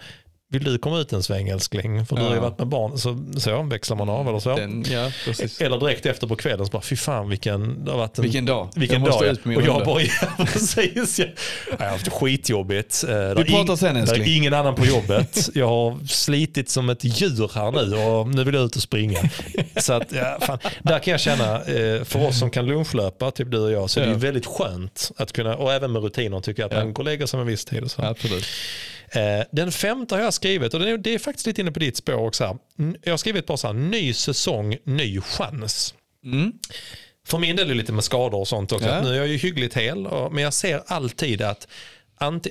vill 0.65 0.73
du 0.73 0.79
komma 0.79 0.99
ut 0.99 1.13
en 1.13 1.23
sväng 1.23 1.49
älskling? 1.49 2.07
För 2.07 2.17
du 2.17 2.23
har 2.23 2.31
ju 2.31 2.35
Ja. 2.37 2.41
varit 2.43 2.59
med 2.59 2.67
barn, 2.69 2.99
så, 2.99 3.25
så 3.41 3.63
växlar 3.63 3.97
man 3.97 4.09
av 4.09 4.29
eller 4.29 4.39
så. 4.39 4.57
Den, 4.57 4.85
ja, 4.91 5.11
precis. 5.25 5.61
Eller 5.61 5.79
direkt 5.81 6.07
efter 6.07 6.27
på 6.27 6.37
kvällen 6.37 6.67
så 6.67 6.71
bara, 6.73 6.83
fy 6.83 6.97
fan 6.97 7.29
vilken, 7.29 7.85
det 7.85 7.91
har 7.91 7.99
varit 7.99 8.19
en, 8.19 8.23
Vilken 8.23 8.45
dag. 8.47 8.69
vilken 8.77 9.01
Jag 9.03 9.09
måste 9.09 9.25
dag. 9.25 9.33
ut 9.33 9.43
på 9.43 9.49
min 9.49 9.59
och 9.59 9.65
jag 9.67 9.85
bara, 9.85 10.03
ja, 10.39 10.45
precis. 10.45 11.19
Jag, 11.19 11.29
jag 11.79 11.85
har 11.87 11.91
haft 11.93 12.13
skitjobbigt. 12.13 13.05
Eh, 13.05 13.11
det 13.11 13.15
är 13.17 13.45
pratar 13.45 13.77
sen, 13.77 13.95
Det 13.95 14.01
älskling. 14.01 14.23
är 14.23 14.37
ingen 14.37 14.55
annan 14.55 14.75
på 14.75 14.87
jobbet. 14.87 15.49
Jag 15.55 15.69
har 15.69 16.07
slitit 16.07 16.69
som 16.71 16.89
ett 16.91 17.05
djur 17.05 17.51
här 17.55 17.73
nu 17.73 17.97
och 17.97 18.29
nu 18.29 18.45
vill 18.45 18.55
jag 18.55 18.65
ut 18.65 18.77
och 18.77 18.83
springa. 18.83 19.19
Så 19.77 19.93
att, 19.93 20.13
ja, 20.13 20.39
fan, 20.41 20.59
där 20.83 20.99
kan 20.99 21.11
jag 21.13 21.21
känna, 21.21 21.55
eh, 21.65 22.05
för 22.05 22.27
oss 22.29 22.39
som 22.39 22.51
kan 22.51 22.67
lunchlöpa, 22.67 23.31
typ 23.31 23.51
du 23.51 23.59
och 23.59 23.71
jag, 23.73 23.91
så 23.91 24.01
är 24.01 24.05
det 24.05 24.11
Ja. 24.11 24.15
ju 24.17 24.21
väldigt 24.21 24.47
skönt 24.47 25.11
att 25.17 25.33
kunna, 25.33 25.57
och 25.57 25.73
även 25.73 25.93
med 25.93 26.03
rutiner 26.03 26.41
tycker 26.41 26.63
jag, 26.63 26.67
att 26.69 26.73
Ja. 26.73 26.85
man 26.85 26.95
går 26.95 27.03
och 27.03 27.05
lägger 27.05 27.27
sig 27.27 27.41
en 27.41 27.47
viss 27.47 27.65
tid. 27.65 27.83
Och 27.85 27.91
så. 27.91 28.03
Absolut. 28.03 28.45
Eh, 29.17 29.45
Den 29.53 29.73
femte 29.73 30.15
har 30.15 30.23
jag 30.23 30.35
skrivit 30.35 30.75
och 30.75 30.81
det 30.81 31.15
är, 31.15 31.19
faktiskt 31.19 31.47
lite 31.47 31.61
inne 31.61 31.73
på 31.73 31.79
ditt 31.79 31.97
spår 31.97 32.15
också. 32.27 32.59
Jag 33.03 33.13
har 33.13 33.17
skrivit 33.17 33.47
bara 33.47 33.57
så 33.57 33.67
här, 33.67 33.75
ny 33.75 34.13
säsong, 34.13 34.77
ny 34.85 35.21
chans. 35.21 35.95
Mm. 36.25 36.53
För 37.27 37.39
min 37.39 37.57
del 37.57 37.65
är 37.67 37.69
det 37.69 37.79
lite 37.79 37.93
med 37.93 38.05
skador 38.05 38.41
och 38.41 38.49
sånt 38.49 38.73
också. 38.73 38.89
Ja. 38.89 39.01
Nu 39.03 39.09
är 39.09 39.15
jag 39.15 39.27
ju 39.27 39.37
hyggligt 39.37 39.75
hel, 39.75 40.09
men 40.31 40.45
jag 40.45 40.55
ser 40.55 40.83
alltid 40.87 41.43
att 41.43 41.69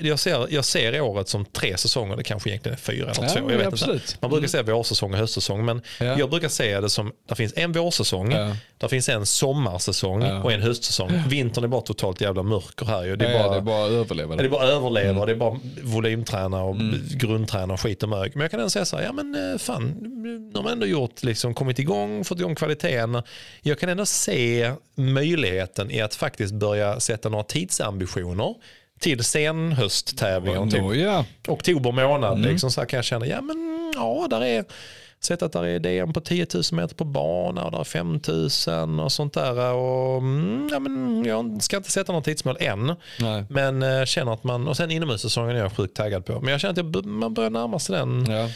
jag, 0.02 0.20
ser, 0.20 0.48
jag 0.54 0.66
ser 0.66 1.02
året 1.02 1.30
som 1.30 1.46
tre 1.46 1.78
säsonger, 1.78 2.16
det 2.18 2.24
kanske 2.24 2.50
egentligen 2.50 2.74
är 2.74 2.80
fyra 2.82 3.12
eller 3.12 3.24
Ja, 3.24 3.30
två. 3.30 3.52
Jag 3.52 3.58
vet 3.58 3.68
absolut. 3.68 4.02
inte. 4.02 4.14
Man 4.22 4.32
brukar 4.32 4.48
säga 4.48 4.64
vårsäsong 4.64 5.14
och 5.14 5.20
höstsäsong, 5.20 5.66
men 5.66 5.82
Ja. 6.00 6.06
jag 6.20 6.30
brukar 6.30 6.50
se 6.50 6.80
det 6.80 6.90
som, 6.90 7.12
det 7.30 7.36
finns 7.36 7.54
en 7.56 7.72
vårsäsong, 7.72 8.32
Ja. 8.32 8.56
det 8.78 8.90
finns 8.90 9.10
en 9.10 9.26
sommarsäsong 9.26 10.22
Ja. 10.22 10.44
och 10.44 10.52
en 10.54 10.62
höstsäsong. 10.62 11.24
Vintern 11.28 11.64
är 11.64 11.68
bara 11.68 11.82
totalt 11.82 12.22
jävla 12.22 12.44
mörker 12.44 12.86
här 12.86 13.04
ju. 13.04 13.16
Det 13.16 13.26
är 13.26 13.32
Ja, 13.32 13.40
bara, 13.44 13.52
det 13.52 13.58
är 13.58 13.62
bara 13.62 13.86
att 13.86 13.92
överleva. 13.92 14.36
Det 14.36 14.44
är 14.46 14.50
bara 14.50 14.64
att 14.64 14.70
överleva, 14.70 15.26
det 15.26 15.32
är 15.32 15.36
bara 15.36 15.60
volymträna 15.84 16.64
och 16.64 16.76
Mm. 16.76 17.02
grundträna 17.12 17.74
och 17.74 17.82
skit 17.82 18.04
och 18.04 18.10
mög. 18.10 18.32
Men 18.36 18.42
jag 18.42 18.52
kan 18.52 18.60
ändå 18.60 18.70
säga 18.70 18.86
så 18.86 18.98
här, 18.98 19.04
ja 19.04 19.12
men 19.12 19.52
eh, 19.52 19.58
fan, 19.58 19.96
de 20.54 20.66
har 20.66 20.72
ändå 20.72 20.86
gjort, 20.86 21.24
liksom, 21.24 21.54
kommit 21.54 21.80
igång, 21.80 22.24
fått 22.26 22.40
igång 22.40 22.56
kvaliteten. 22.56 23.22
Jag 23.62 23.80
kan 23.80 23.90
ändå 23.90 24.06
se 24.06 24.72
möjligheten 24.96 25.92
i 25.92 26.02
att 26.02 26.16
faktiskt 26.16 26.54
börja 26.54 27.00
sätta 27.00 27.30
några 27.30 27.44
tidsambitioner 27.44 28.56
till 29.06 29.24
senhösttävlingar. 29.24 30.66
Typ 30.72 30.82
Nå, 30.82 30.94
ja. 30.94 31.26
oktober 31.48 31.92
månad. 31.92 32.38
Mm. 32.38 32.50
Liksom, 32.52 32.72
så 32.72 32.82
här 32.82 32.88
kan 32.88 32.98
jag 32.98 33.06
känna, 33.06 33.26
ja 33.28 33.42
men 33.42 33.92
ja, 33.96 34.28
där 34.30 34.44
är 34.44 34.66
Sett 35.20 35.42
att 35.42 35.52
där 35.52 35.66
är 35.66 35.80
DM 35.80 36.14
på 36.14 36.22
10 36.22 36.48
000 36.54 36.64
meter 36.72 36.96
på 36.96 37.04
bana 37.04 37.64
och 37.64 37.72
där 37.72 37.80
är 37.80 37.84
5 37.84 38.20
000 38.68 39.00
och 39.00 39.12
sånt 39.12 39.34
där. 39.34 39.74
Och, 39.74 40.18
mm, 40.18 40.70
ja, 40.72 40.80
men 40.80 41.26
jag 41.26 41.64
ska 41.64 41.78
inte 41.78 41.92
sätta 41.92 42.12
något 42.12 42.26
tidsmål 42.26 42.58
än. 42.60 42.96
Nej. 43.20 43.44
Men 43.50 43.84
eh, 43.84 44.06
känner 44.06 44.34
att 44.34 44.44
man, 44.44 44.68
och 44.68 44.78
sen 44.78 44.92
inomhussäsongen 44.92 45.56
är 45.56 45.60
jag 45.60 45.72
sjukt 45.78 45.96
taggad 45.98 46.26
på. 46.26 46.40
Men 46.40 46.52
jag 46.52 46.62
känner 46.62 46.72
att 46.72 46.96
jag, 46.96 47.06
man 47.06 47.34
börjar 47.34 47.50
närma 47.50 47.80
sig 47.80 47.96
den 47.96 48.26
Ja. 48.30 48.50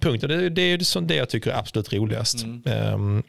punkten. 0.00 0.28
Det, 0.30 0.48
det 0.50 0.62
är 0.62 0.78
så- 0.78 1.00
det 1.00 1.14
jag 1.16 1.28
tycker 1.28 1.50
är 1.50 1.58
absolut 1.58 1.92
roligast. 1.92 2.42
Mm. 2.44 2.62
Ehm, 2.66 3.12
men 3.14 3.22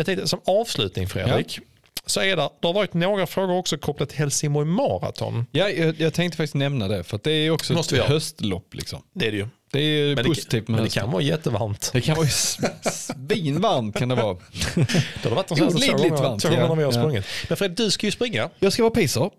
jag 0.00 0.06
tänkte 0.06 0.28
som 0.28 0.40
avslutning 0.44 1.08
Fredrik. 1.08 1.58
Så 2.06 2.20
är 2.20 2.36
det, 2.36 2.48
det 2.60 2.66
har 2.66 2.72
varit 2.74 2.94
några 2.94 3.26
frågor 3.26 3.56
också 3.56 3.78
kopplat 3.78 4.08
till 4.08 4.18
Helsingborg 4.18 4.66
Marathon. 4.66 5.46
Ja, 5.52 5.68
jag, 5.68 6.00
jag 6.00 6.14
tänkte 6.14 6.36
faktiskt 6.36 6.54
nämna 6.54 6.88
det, 6.88 7.04
för 7.04 7.16
att 7.16 7.22
det 7.24 7.32
är 7.32 7.50
också 7.50 7.72
Måste 7.72 7.96
ett 7.96 8.04
höstlopp. 8.04 8.74
Liksom. 8.74 9.02
Det 9.14 9.26
är 9.26 9.30
det 9.30 9.36
ju. 9.36 9.48
Det 9.72 9.80
är 9.80 10.16
Men 10.16 10.24
positivt 10.24 10.66
det, 10.66 10.72
med 10.72 10.76
men 10.80 10.84
det 10.84 10.94
kan 10.94 11.10
vara 11.10 11.22
jättevarmt. 11.22 11.90
Det 11.92 12.00
kan 12.00 12.16
vara 12.16 12.28
svinvarmt 12.28 13.98
kan 13.98 14.08
det 14.08 14.14
vara. 14.14 14.34
Det 15.22 15.28
har 15.28 15.36
varit 15.36 15.48
de 15.48 15.56
senaste 15.56 15.86
två 15.86 15.96
gångerna, 15.96 16.16
varmt, 16.22 16.42
två 16.42 16.48
gångerna 16.48 16.68
ja. 16.68 16.74
vi 16.74 16.82
har 16.82 16.92
Ja. 16.92 16.98
sprungit. 17.00 17.24
Men 17.48 17.56
Fred, 17.56 17.70
du 17.70 17.90
ska 17.90 18.06
ju 18.06 18.10
springa. 18.10 18.50
Jag 18.58 18.72
ska 18.72 18.82
vara 18.82 18.94
pacer. 18.94 19.30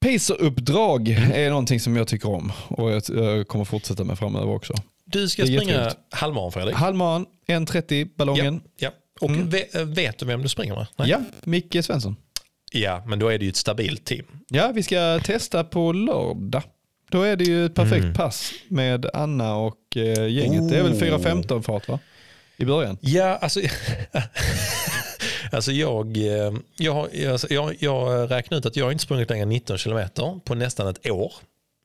Paceruppdrag 0.00 1.08
är 1.34 1.50
någonting 1.50 1.80
som 1.80 1.96
jag 1.96 2.08
tycker 2.08 2.28
om 2.30 2.52
och 2.68 2.90
jag, 2.92 3.02
jag 3.08 3.48
kommer 3.48 3.64
fortsätta 3.64 4.04
med 4.04 4.18
framöver 4.18 4.48
också. 4.54 4.74
Du 5.04 5.28
ska 5.28 5.42
springa 5.42 5.92
halvmaran 6.10 6.52
Fredrik. 6.52 6.74
Halvmaran, 6.74 7.26
1.30 7.48 8.08
ballongen. 8.16 8.60
Ja. 8.78 8.90
Och 9.20 9.30
Mm. 9.30 9.48
ve- 9.50 9.84
vet 9.84 10.18
du 10.18 10.26
vem 10.26 10.42
du 10.42 10.48
springer 10.48 10.74
med? 10.74 10.86
Nej. 10.96 11.08
Ja, 11.10 11.20
Micke 11.44 11.76
Svensson. 11.84 12.16
ja, 12.72 13.02
men 13.06 13.18
då 13.18 13.28
är 13.28 13.38
det 13.38 13.44
ju 13.44 13.48
ett 13.48 13.56
stabilt 13.56 14.04
team. 14.04 14.26
Ja, 14.48 14.72
vi 14.74 14.82
ska 14.82 15.20
testa 15.24 15.64
på 15.64 15.92
lördag. 15.92 16.62
Då 17.10 17.22
är 17.22 17.36
det 17.36 17.44
ju 17.44 17.66
ett 17.66 17.74
perfekt 17.74 18.02
Mm. 18.02 18.14
pass 18.14 18.52
med 18.68 19.06
Anna 19.14 19.56
och 19.56 19.96
eh, 19.96 20.26
gänget. 20.28 20.68
Det 20.70 20.78
är 20.78 20.82
väl 20.82 20.92
Oh. 20.92 20.98
4.15 20.98 21.62
fart 21.62 21.88
va? 21.88 21.98
I 22.56 22.64
början. 22.64 22.98
Ja, 23.00 23.36
alltså, 23.36 23.60
alltså 25.52 25.72
jag, 25.72 26.16
eh, 26.16 26.52
jag, 26.76 26.92
har- 26.94 27.28
alltså, 27.30 27.46
jag, 27.50 27.76
jag 27.80 28.30
räknar 28.30 28.58
ut 28.58 28.66
att 28.66 28.76
jag 28.76 28.92
inte 28.92 29.04
sprungit 29.04 29.30
längre 29.30 29.42
än 29.42 29.48
19 29.48 29.78
kilometer 29.78 30.40
på 30.44 30.54
nästan 30.54 30.88
ett 30.88 31.10
år 31.10 31.32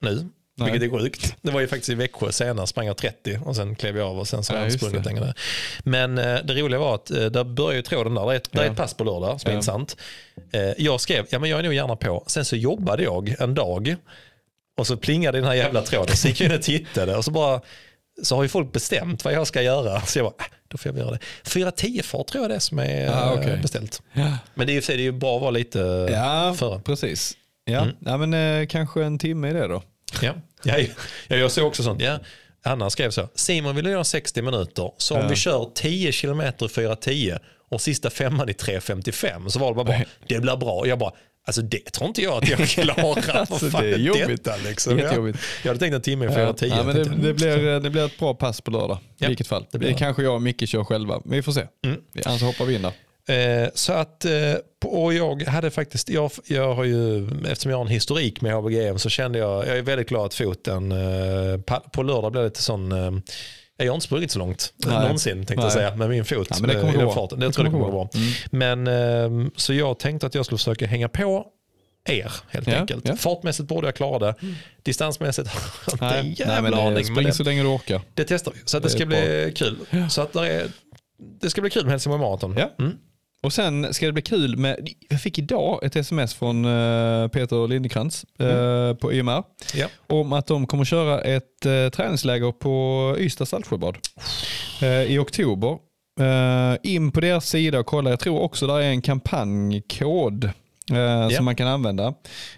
nu. 0.02 0.28
Nej. 0.58 0.72
Vilket 0.72 0.94
är 0.94 1.00
sjukt. 1.00 1.36
Det 1.42 1.52
var 1.52 1.62
ju 1.62 1.68
faktiskt 1.68 1.90
i 1.90 1.96
Växjö 1.96 2.32
senast, 2.32 2.70
sprang 2.72 2.86
jag 2.88 2.98
30 2.98 3.40
och 3.46 3.56
sen 3.56 3.76
klev 3.76 3.98
jag 3.98 4.08
av 4.08 4.20
och 4.20 4.28
sen 4.28 4.44
så 4.44 4.54
har 4.54 4.58
Ja, 4.58 4.64
jag 4.66 4.72
inte 4.74 4.86
sprungit 4.86 5.06
längre. 5.06 5.34
Men 5.84 6.18
eh, 6.18 6.40
det 6.44 6.54
roliga 6.54 6.80
var 6.80 6.96
att 6.96 7.12
eh, 7.12 7.26
där 7.26 7.44
börjar 7.44 7.76
ju 7.76 7.82
tråden 7.82 8.14
där. 8.16 8.26
Det 8.26 8.32
är 8.34 8.36
ett, 8.36 8.52
det 8.52 8.60
är 8.60 8.66
Ja. 8.66 8.72
ett 8.72 8.78
pass 8.78 8.94
på 8.94 9.04
lördag, 9.04 9.42
som 9.42 9.48
är 9.50 9.52
Ja. 9.54 9.58
intressant. 9.58 9.98
Eh, 10.54 10.62
jag 10.78 11.02
skrev, 11.02 11.26
ja 11.30 11.40
men 11.40 11.50
jag 11.50 11.60
är 11.60 11.64
nog 11.64 11.74
gärna 11.74 11.96
på. 11.96 12.24
Sen 12.28 12.46
så 12.46 12.56
jobbade 12.56 13.04
jag 13.04 13.36
en 13.40 13.54
dag 13.54 13.96
och 14.78 14.88
så 14.88 14.98
plingade 14.98 15.38
den 15.38 15.48
här 15.48 15.54
jävla 15.54 15.82
tråden. 15.82 16.16
Så 16.18 16.28
gick 16.28 16.42
jag 16.42 16.50
in 16.52 16.56
och 16.58 16.62
tittade 16.64 17.16
och 17.16 17.26
så 17.26 17.32
bara 17.32 17.62
så 18.24 18.36
har 18.36 18.44
ju 18.44 18.50
folk 18.50 18.72
bestämt 18.72 19.26
vad 19.26 19.34
jag 19.34 19.48
ska 19.48 19.62
göra. 19.62 20.02
Så 20.02 20.20
jag 20.20 20.26
bara, 20.26 20.36
äh, 20.46 20.52
då 20.68 20.78
får 20.78 20.92
jag 20.92 21.00
göra 21.00 21.12
det. 21.12 21.20
4.10 21.44 22.02
fart 22.04 22.28
tror 22.28 22.44
jag 22.44 22.52
det 22.52 22.56
är 22.56 22.60
som 22.60 22.80
är 22.80 23.10
Ah, 23.10 23.34
okej. 23.34 23.60
beställt. 23.62 24.02
Ja, 24.14 24.38
Men 24.54 24.68
det 24.68 24.74
är, 24.74 24.76
ju- 24.76 24.82
det 24.82 24.94
är 24.94 24.98
ju 24.98 25.12
bra 25.12 25.36
att 25.36 25.42
vara 25.42 25.52
lite 25.52 25.80
ja 26.12 26.56
före. 26.58 26.80
precis. 26.80 27.38
Ja, 27.66 27.82
Mm. 27.82 27.96
ja 28.00 28.18
men 28.18 28.34
eh, 28.62 28.68
kanske 28.68 29.04
en 29.04 29.20
timme 29.20 29.50
i 29.50 29.54
det 29.54 29.68
då. 29.68 29.84
Ja. 30.22 30.34
Ja, 30.64 30.78
ja, 31.28 31.36
jag 31.38 31.52
såg 31.52 31.68
också 31.68 31.84
sånt. 31.84 32.02
Ja. 32.02 32.20
Anna 32.64 32.90
skrev 32.90 33.10
så, 33.12 33.30
Simon 33.36 33.76
vill 33.76 33.86
göra 33.86 34.04
60 34.04 34.42
minuter, 34.42 34.92
så 34.98 35.16
om 35.16 35.22
Ja. 35.22 35.28
vi 35.28 35.36
kör 35.36 35.70
10 35.76 36.12
kilometer 36.12 36.66
i 36.66 36.70
4.10 36.70 37.40
och 37.70 37.82
sista 37.82 38.10
femman 38.10 38.50
i 38.50 38.52
3.55 38.52 39.50
så 39.50 39.60
var 39.60 39.68
det 39.68 39.76
bara, 39.76 39.86
bara 39.86 40.04
det 40.28 40.40
blir 40.40 40.58
bra. 40.58 40.88
Jag 40.88 41.00
bara, 41.00 41.12
alltså 41.48 41.62
det 41.62 41.92
tror 41.92 42.08
inte 42.08 42.22
jag 42.22 42.44
att 42.44 42.50
jag 42.50 42.68
klarar. 42.68 43.36
Alltså, 43.52 43.70
fan 43.70 43.84
det 43.84 43.94
är 43.94 43.98
jobbigt. 43.98 44.28
Detta, 44.44 44.58
liksom. 44.58 44.98
ja. 44.98 45.04
Jättejobbigt. 45.04 45.40
Jag 45.64 45.70
hade 45.70 45.80
tänkt 45.80 45.94
en 45.96 46.02
timme 46.02 46.26
i 46.26 46.28
Ja, 46.28 46.34
4.10. 46.34 46.66
ja, 46.78 46.84
men 46.84 46.96
det, 46.96 47.04
det, 47.04 47.34
blir, 47.34 47.80
det 47.80 47.90
blir 47.90 48.06
ett 48.06 48.20
bra 48.20 48.34
pass 48.34 48.62
på 48.62 48.72
lördag. 48.72 48.98
Ja, 49.18 49.26
I 49.26 49.28
vilket 49.28 49.48
fall. 49.48 49.62
det 49.62 49.68
Det, 49.72 49.78
blir 49.80 49.90
det. 49.90 49.98
kanske 49.98 50.24
jag 50.24 50.36
och 50.36 50.42
Micke 50.42 50.70
kör 50.70 50.84
själva. 50.84 51.22
Men 51.26 51.36
vi 51.36 51.42
får 51.42 51.52
se. 51.52 51.64
Mm. 51.86 52.00
Annars 52.26 52.42
hoppar 52.42 52.66
vi 52.66 52.76
in 52.76 52.82
där. 52.82 52.92
Eh, 53.32 53.70
så 53.74 53.94
att, 53.94 54.26
eh, 54.26 54.32
och 54.86 55.14
jag 55.14 55.44
hade 55.44 55.72
faktiskt, 55.72 56.10
jag, 56.10 56.32
jag 56.48 56.74
har 56.76 56.84
ju, 56.84 57.28
eftersom 57.48 57.72
jag 57.72 57.78
har 57.78 57.86
en 57.86 57.92
historik 57.92 58.42
med 58.42 58.54
HBGM 58.54 59.00
så 59.00 59.10
kände 59.10 59.40
jag, 59.40 59.68
jag 59.68 59.78
är 59.78 59.82
väldigt 59.82 60.10
glad 60.10 60.26
att 60.26 60.34
foten, 60.34 60.92
eh, 60.92 61.80
på, 61.92 62.04
lördag 62.04 62.32
blev 62.32 62.44
det 62.44 62.50
lite 62.50 62.62
sån, 62.62 62.92
eh, 62.92 63.12
jag 63.78 63.88
har 63.88 63.96
inte 63.96 64.06
sprungit 64.06 64.32
så 64.32 64.40
långt 64.40 64.74
Nej. 64.78 65.02
någonsin 65.02 65.38
tänkte 65.38 65.54
jag 65.54 65.64
Nej. 65.64 65.72
säga 65.72 65.96
med 65.96 66.10
min 66.10 66.26
fot. 66.26 66.48
Ja, 66.50 66.56
men 66.60 66.70
det 66.70 66.82
kommer 66.82 66.94
gå 67.06 67.14
bra. 67.14 67.28
Det 67.32 67.46
Jag 67.46 67.54
tror 67.54 67.66
det 67.66 67.72
kommer 67.72 67.86
gå 67.86 67.92
bra. 67.92 68.10
Men, 68.52 68.88
eh, 68.88 69.50
så 69.56 69.74
jag 69.74 70.00
tänkte 70.00 70.28
att 70.28 70.36
jag 70.36 70.46
skulle 70.46 70.58
försöka 70.58 70.88
hänga 70.88 71.10
på 71.10 71.46
er 72.10 72.32
helt 72.50 72.68
Ja, 72.68 72.76
enkelt. 72.76 73.08
ja. 73.08 73.16
Fartmässigt 73.16 73.70
borde 73.70 73.88
jag 73.88 73.96
klara 73.96 74.20
det. 74.20 74.36
Distansmässigt 74.84 75.48
har 75.48 75.62
jag 75.86 75.94
inte 75.94 76.20
en 76.20 76.34
jävla 76.34 76.62
men, 76.62 76.74
aning. 76.74 76.94
Men 76.94 77.06
spring 77.06 77.26
det, 77.26 77.34
så 77.34 77.44
länge 77.44 77.62
du 77.62 77.68
orkar. 77.68 78.02
det 78.14 78.24
testar 78.24 78.52
vi. 78.56 78.60
Så 78.66 78.78
att 78.78 78.84
det, 78.84 78.90
Det 78.90 78.94
ska 78.94 79.06
bli 79.06 79.54
kul. 79.56 79.78
Så 80.10 80.22
att 80.22 80.34
det, 80.34 80.48
är, 80.54 80.68
det 81.42 81.50
ska 81.50 81.62
bli 81.62 81.70
kul 81.70 81.84
med 81.84 81.92
Helsingborg 81.92 82.22
Marathon. 82.22 82.56
Ja. 82.58 82.72
Mm. 82.80 82.98
Och 83.44 83.54
sen 83.54 83.94
ska 83.94 84.06
det 84.06 84.12
bli 84.12 84.22
kul 84.22 84.58
med, 84.58 84.90
jag 85.10 85.22
fick 85.22 85.40
idag 85.40 85.80
ett 85.84 85.96
sms 85.96 86.34
från 86.34 86.66
eh, 86.66 87.28
Peter 87.28 87.68
Lindekrantz 87.68 88.26
eh, 88.40 88.94
på 88.94 89.14
YMR 89.14 89.44
Ja. 89.76 89.88
om 90.08 90.34
att 90.34 90.48
de 90.48 90.68
kommer 90.68 90.86
köra 90.86 91.22
ett 91.22 91.66
eh, 91.66 91.90
träningsläger 91.90 92.52
på 92.52 93.16
Ystad 93.20 93.46
Saltsjöbad 93.46 93.98
i 95.08 95.18
oktober. 95.18 95.78
In 96.84 97.12
på 97.12 97.20
deras 97.20 97.50
sida 97.50 97.80
och 97.80 97.86
kolla. 97.86 98.10
Jag 98.10 98.20
tror 98.20 98.40
också 98.40 98.68
där 98.68 98.76
är 98.80 98.82
en 98.90 99.02
kampanjkod 99.02 100.50
eh, 100.92 101.30
som 101.30 101.46
man 101.46 101.56
kan 101.56 101.68
använda. 101.68 102.14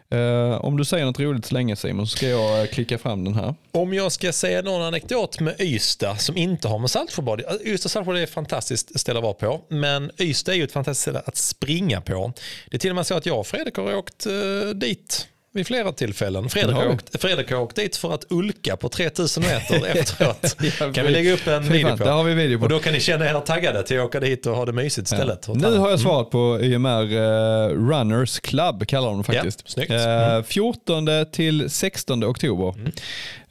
Eh, 0.10 0.66
om 0.66 0.78
du 0.78 0.86
säger 0.86 1.06
något 1.06 1.20
roligt 1.20 1.46
så 1.46 1.54
länge 1.54 1.76
Simon 1.76 2.08
så 2.08 2.18
ska 2.18 2.28
jag 2.28 2.62
eh, 2.62 2.68
klicka 2.68 2.98
fram 2.98 3.24
den 3.24 3.36
här. 3.36 3.56
Om 3.72 3.94
jag 3.94 4.12
ska 4.12 4.34
säga 4.34 4.62
någon 4.62 4.82
anekdot 4.82 5.40
med 5.40 5.62
Ystad 5.62 6.16
som 6.16 6.38
inte 6.38 6.68
har 6.68 6.80
med 6.80 6.90
Saltsjöbad 6.90 7.42
Ystad 7.66 7.90
Saltsjöbad 7.90 8.20
är 8.20 8.24
ett 8.24 8.30
fantastiskt 8.30 9.00
ställe 9.00 9.20
att 9.20 9.24
vara 9.24 9.34
på. 9.34 9.62
Men 9.70 10.12
Ystad 10.20 10.52
är 10.52 10.56
ju 10.56 10.64
ett 10.64 10.72
fantastiskt 10.72 11.02
ställe 11.02 11.22
att 11.26 11.38
springa 11.38 12.02
på. 12.02 12.34
Det 12.70 12.78
är 12.78 12.80
till 12.80 12.90
och 12.90 12.96
med 12.96 13.08
så 13.08 13.16
att 13.16 13.26
jag 13.26 13.40
och 13.40 13.48
Fredrik 13.48 13.78
har 13.78 13.96
åkt 13.96 14.28
uh, 14.28 14.70
dit 14.70 15.28
vid 15.54 15.68
flera 15.68 15.92
tillfällen. 15.92 16.50
Fredrik 16.50 16.76
har, 16.76 16.88
åkt, 16.88 17.22
Fredrik 17.22 17.52
har 17.52 17.60
åkt 17.60 17.76
dit 17.76 17.98
för 17.98 18.14
att 18.14 18.26
ulka 18.30 18.78
på 18.78 18.90
3000 18.90 19.44
meter 19.44 19.86
efteråt. 19.98 20.58
kan 20.94 21.06
vi 21.06 21.12
lägga 21.12 21.34
upp 21.34 21.48
en 21.48 21.64
video 21.64 21.98
på? 21.98 22.04
Det 22.04 22.10
har 22.10 22.24
vi 22.24 22.34
video 22.34 22.58
på. 22.58 22.64
Och 22.64 22.70
då 22.70 22.80
kan 22.80 22.94
ni 22.94 23.00
känna 23.00 23.30
er 23.30 23.40
taggade 23.40 23.84
till 23.84 24.00
att 24.00 24.06
åka 24.06 24.20
dit 24.20 24.46
och 24.46 24.56
ha 24.56 24.66
det 24.66 24.72
mysigt 24.72 25.12
istället. 25.12 25.46
Ja. 25.48 25.54
Nu 25.54 25.68
har 25.68 25.74
jag 25.74 25.88
mm. 25.88 25.98
svarat 25.98 26.30
på 26.30 26.60
YMR 26.62 27.04
uh, 27.04 27.20
eh, 27.20 27.68
Runners 27.70 28.40
Club, 28.40 28.88
kallar 28.88 29.08
de 29.08 29.18
det 29.18 29.24
faktiskt. 29.24 29.78
Ja, 29.90 30.38
uh, 30.38 30.44
14 30.44 31.08
till 31.32 31.70
16 31.70 32.24
oktober. 32.24 32.74
Mm. 32.80 32.92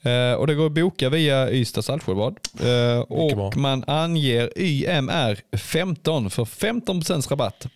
Uh, 0.06 0.34
och 0.34 0.46
det 0.46 0.54
går 0.54 0.66
att 0.66 0.72
boka 0.72 1.08
via 1.08 1.50
Ystad 1.50 1.82
Saltsjöbad. 1.82 2.36
Uh, 2.64 3.00
och 3.00 3.36
bra. 3.36 3.52
man 3.56 3.84
anger 3.86 4.52
YMR 4.56 5.56
15 5.56 6.30
för 6.30 6.44
15% 6.44 7.30
rabatt. 7.30 7.66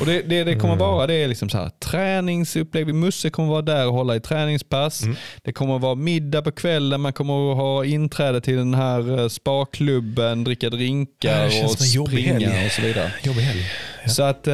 Och 0.00 0.06
det, 0.06 0.22
det, 0.22 0.44
det 0.44 0.54
kommer 0.54 0.74
mm. 0.74 0.78
vara 0.78 1.06
det 1.06 1.14
är 1.14 1.28
liksom 1.28 1.48
så 1.48 1.58
här, 1.58 1.70
träningsupplägg. 1.78 2.94
Musse 2.94 3.30
kommer 3.30 3.48
vara 3.48 3.62
där 3.62 3.86
och 3.86 3.94
hålla 3.94 4.16
i 4.16 4.20
träningspass. 4.20 5.02
Mm. 5.02 5.16
Det 5.42 5.52
kommer 5.52 5.78
vara 5.78 5.94
middag 5.94 6.42
på 6.42 6.52
kvällen. 6.52 7.00
Man 7.00 7.12
kommer 7.12 7.52
att 7.52 7.56
ha 7.56 7.84
inträde 7.84 8.40
till 8.40 8.56
den 8.56 8.74
här 8.74 9.18
eh, 9.18 9.28
spaklubben, 9.28 10.44
dricka 10.44 10.70
drinkar 10.70 11.46
och 11.64 11.70
springa 11.70 12.64
och 12.66 12.72
så 12.72 12.82
vidare. 12.82 13.12
Jobbig 13.22 13.42
helg. 13.42 13.62
Så 14.06 14.22
att 14.22 14.48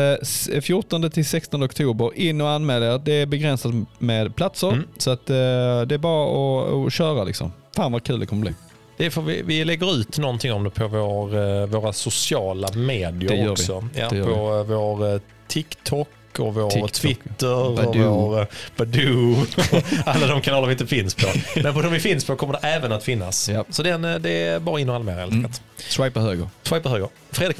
14 0.63 1.05
eh, 1.05 1.11
till 1.11 1.25
16 1.25 1.65
oktober, 1.65 2.11
in 2.15 2.41
och 2.41 2.51
anmäl 2.51 2.83
er. 2.83 3.01
Det 3.05 3.13
är 3.13 3.27
begränsat 3.27 3.73
med 3.99 4.37
platser. 4.37 4.69
Mm. 4.69 4.85
Så 4.99 5.11
att 5.11 5.31
eh, 5.31 5.37
det 5.37 5.95
är 5.95 5.99
bara 5.99 6.25
att, 6.25 6.87
att 6.87 6.93
köra 6.93 7.25
liksom. 7.25 7.53
Fan 7.77 7.93
vad 7.93 8.05
kul 8.05 8.21
det 8.21 8.27
kommer 8.27 8.43
bli. 8.43 8.55
Det 8.97 9.11
får 9.11 9.23
vi, 9.23 9.43
vi 9.43 9.65
lägger 9.65 9.95
ut 9.95 10.19
någonting 10.19 10.53
om 10.53 10.65
det 10.65 10.71
på 10.71 10.89
vår, 10.89 11.37
eh, 11.37 11.67
våra 11.67 11.93
sociala 11.93 12.69
medier 12.75 13.51
också. 13.51 13.89
Ja, 13.95 14.09
på 14.09 14.65
vår 14.69 15.21
TikTok 15.49 16.09
och 16.41 16.55
vår 16.55 16.71
TikTok. 16.71 16.93
Twitter 16.93 17.77
Badoo. 17.77 18.05
och 18.05 18.31
vår 18.31 18.47
Badoo. 18.77 19.47
Alla 20.05 20.27
de 20.27 20.41
kanaler 20.41 20.67
vi 20.67 20.73
inte 20.73 20.87
finns 20.87 21.15
på. 21.15 21.27
Men 21.63 21.75
på 21.75 21.83
de 21.83 21.93
vi 21.93 22.01
finns 22.01 22.25
på 22.25 22.37
kommer 22.37 22.53
det 22.53 22.69
även 22.69 22.93
att 22.93 23.05
finnas. 23.05 23.49
Yep. 23.49 23.67
Så 23.71 23.83
den, 23.83 24.03
det 24.03 24.31
är 24.31 24.61
bara 24.61 24.81
in 24.81 24.89
och 24.89 24.97
anmäla 24.97 25.21
helt 25.21 25.33
mm. 25.33 25.51
Swipa 25.77 26.21
höger. 26.21 26.49
Swipa 26.63 26.89
höger. 26.89 27.09
Fredrik, 27.31 27.57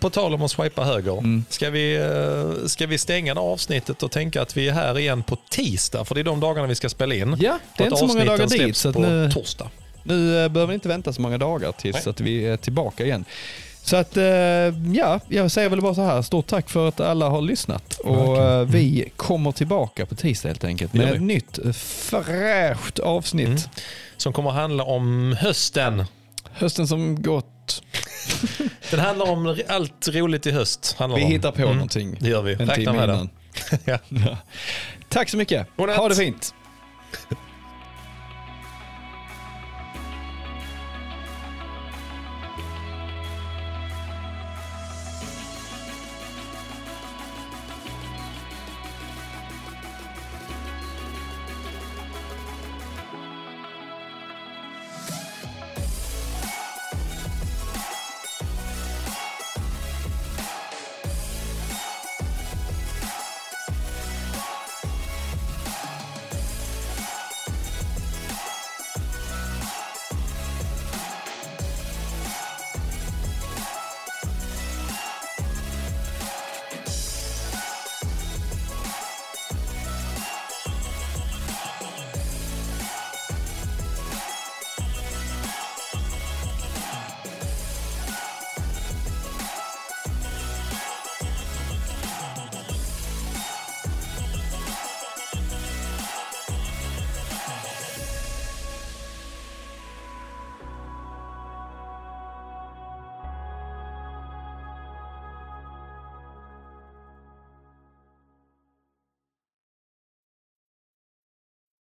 på 0.00 0.10
tal 0.10 0.34
om 0.34 0.42
att 0.42 0.50
swipa 0.50 0.84
höger. 0.84 1.18
Mm. 1.18 1.44
Ska, 1.48 1.70
vi, 1.70 1.96
eh, 1.96 2.66
ska 2.66 2.86
vi 2.86 2.98
stänga 2.98 3.34
det 3.34 3.40
avsnittet 3.40 4.02
och 4.02 4.10
tänka 4.10 4.42
att 4.42 4.56
vi 4.56 4.68
är 4.68 4.72
här 4.72 4.98
igen 4.98 5.22
på 5.22 5.36
tisdag? 5.50 6.04
För 6.04 6.14
det 6.14 6.20
är 6.20 6.24
de 6.24 6.40
dagarna 6.40 6.66
vi 6.68 6.74
ska 6.74 6.88
spela 6.88 7.14
in. 7.14 7.36
Ja, 7.40 7.58
det 7.76 7.82
är 7.82 7.86
inte 7.86 7.98
så 7.98 8.06
många 8.06 8.24
dagar 8.24 8.46
dit. 8.46 8.76
Så 8.76 8.92
på 8.92 9.00
nu, 9.00 9.30
torsdag. 9.30 9.70
Nu 10.02 10.44
eh, 10.44 10.48
behöver 10.48 10.66
vi 10.66 10.74
inte 10.74 10.88
vänta 10.88 11.12
så 11.12 11.20
många 11.20 11.38
dagar 11.38 11.72
tills 11.72 12.06
att 12.06 12.20
vi 12.20 12.46
är 12.46 12.56
tillbaka 12.56 13.04
igen. 13.04 13.24
Så 13.88 13.96
att, 13.96 14.16
eh, 14.16 14.24
ja, 14.92 15.20
jag 15.28 15.50
säger 15.50 15.68
väl 15.68 15.80
bara 15.80 15.94
så 15.94 16.02
här. 16.02 16.22
Stort 16.22 16.46
tack 16.46 16.70
för 16.70 16.88
att 16.88 17.00
alla 17.00 17.28
har 17.28 17.42
lyssnat. 17.42 17.94
Och 17.94 18.42
mm. 18.42 18.66
vi 18.66 19.12
kommer 19.16 19.52
tillbaka 19.52 20.06
på 20.06 20.14
tisdag 20.14 20.48
helt 20.48 20.64
enkelt 20.64 20.92
med 20.92 21.12
ett 21.14 21.22
nytt 21.22 21.58
fräscht 21.76 22.98
avsnitt. 22.98 23.48
Mm. 23.48 23.60
Som 24.16 24.32
kommer 24.32 24.50
handla 24.50 24.84
om 24.84 25.36
hösten. 25.40 26.04
Hösten 26.52 26.88
som 26.88 27.22
gått. 27.22 27.82
Den 28.90 29.00
handlar 29.00 29.30
om 29.30 29.60
allt 29.68 30.08
roligt 30.08 30.46
i 30.46 30.50
höst. 30.50 30.96
vi 30.98 31.04
om. 31.04 31.14
hittar 31.14 31.52
på 31.52 31.62
mm. 31.62 31.74
någonting. 31.74 32.16
Det 32.20 32.28
gör 32.28 32.42
vi. 32.42 32.54
Räkna 32.54 32.92
med 32.92 33.08
det. 33.08 33.28
ja. 34.08 34.38
Tack 35.08 35.28
så 35.28 35.36
mycket. 35.36 35.66
Ha 35.76 36.08
det 36.08 36.14
fint. 36.14 36.54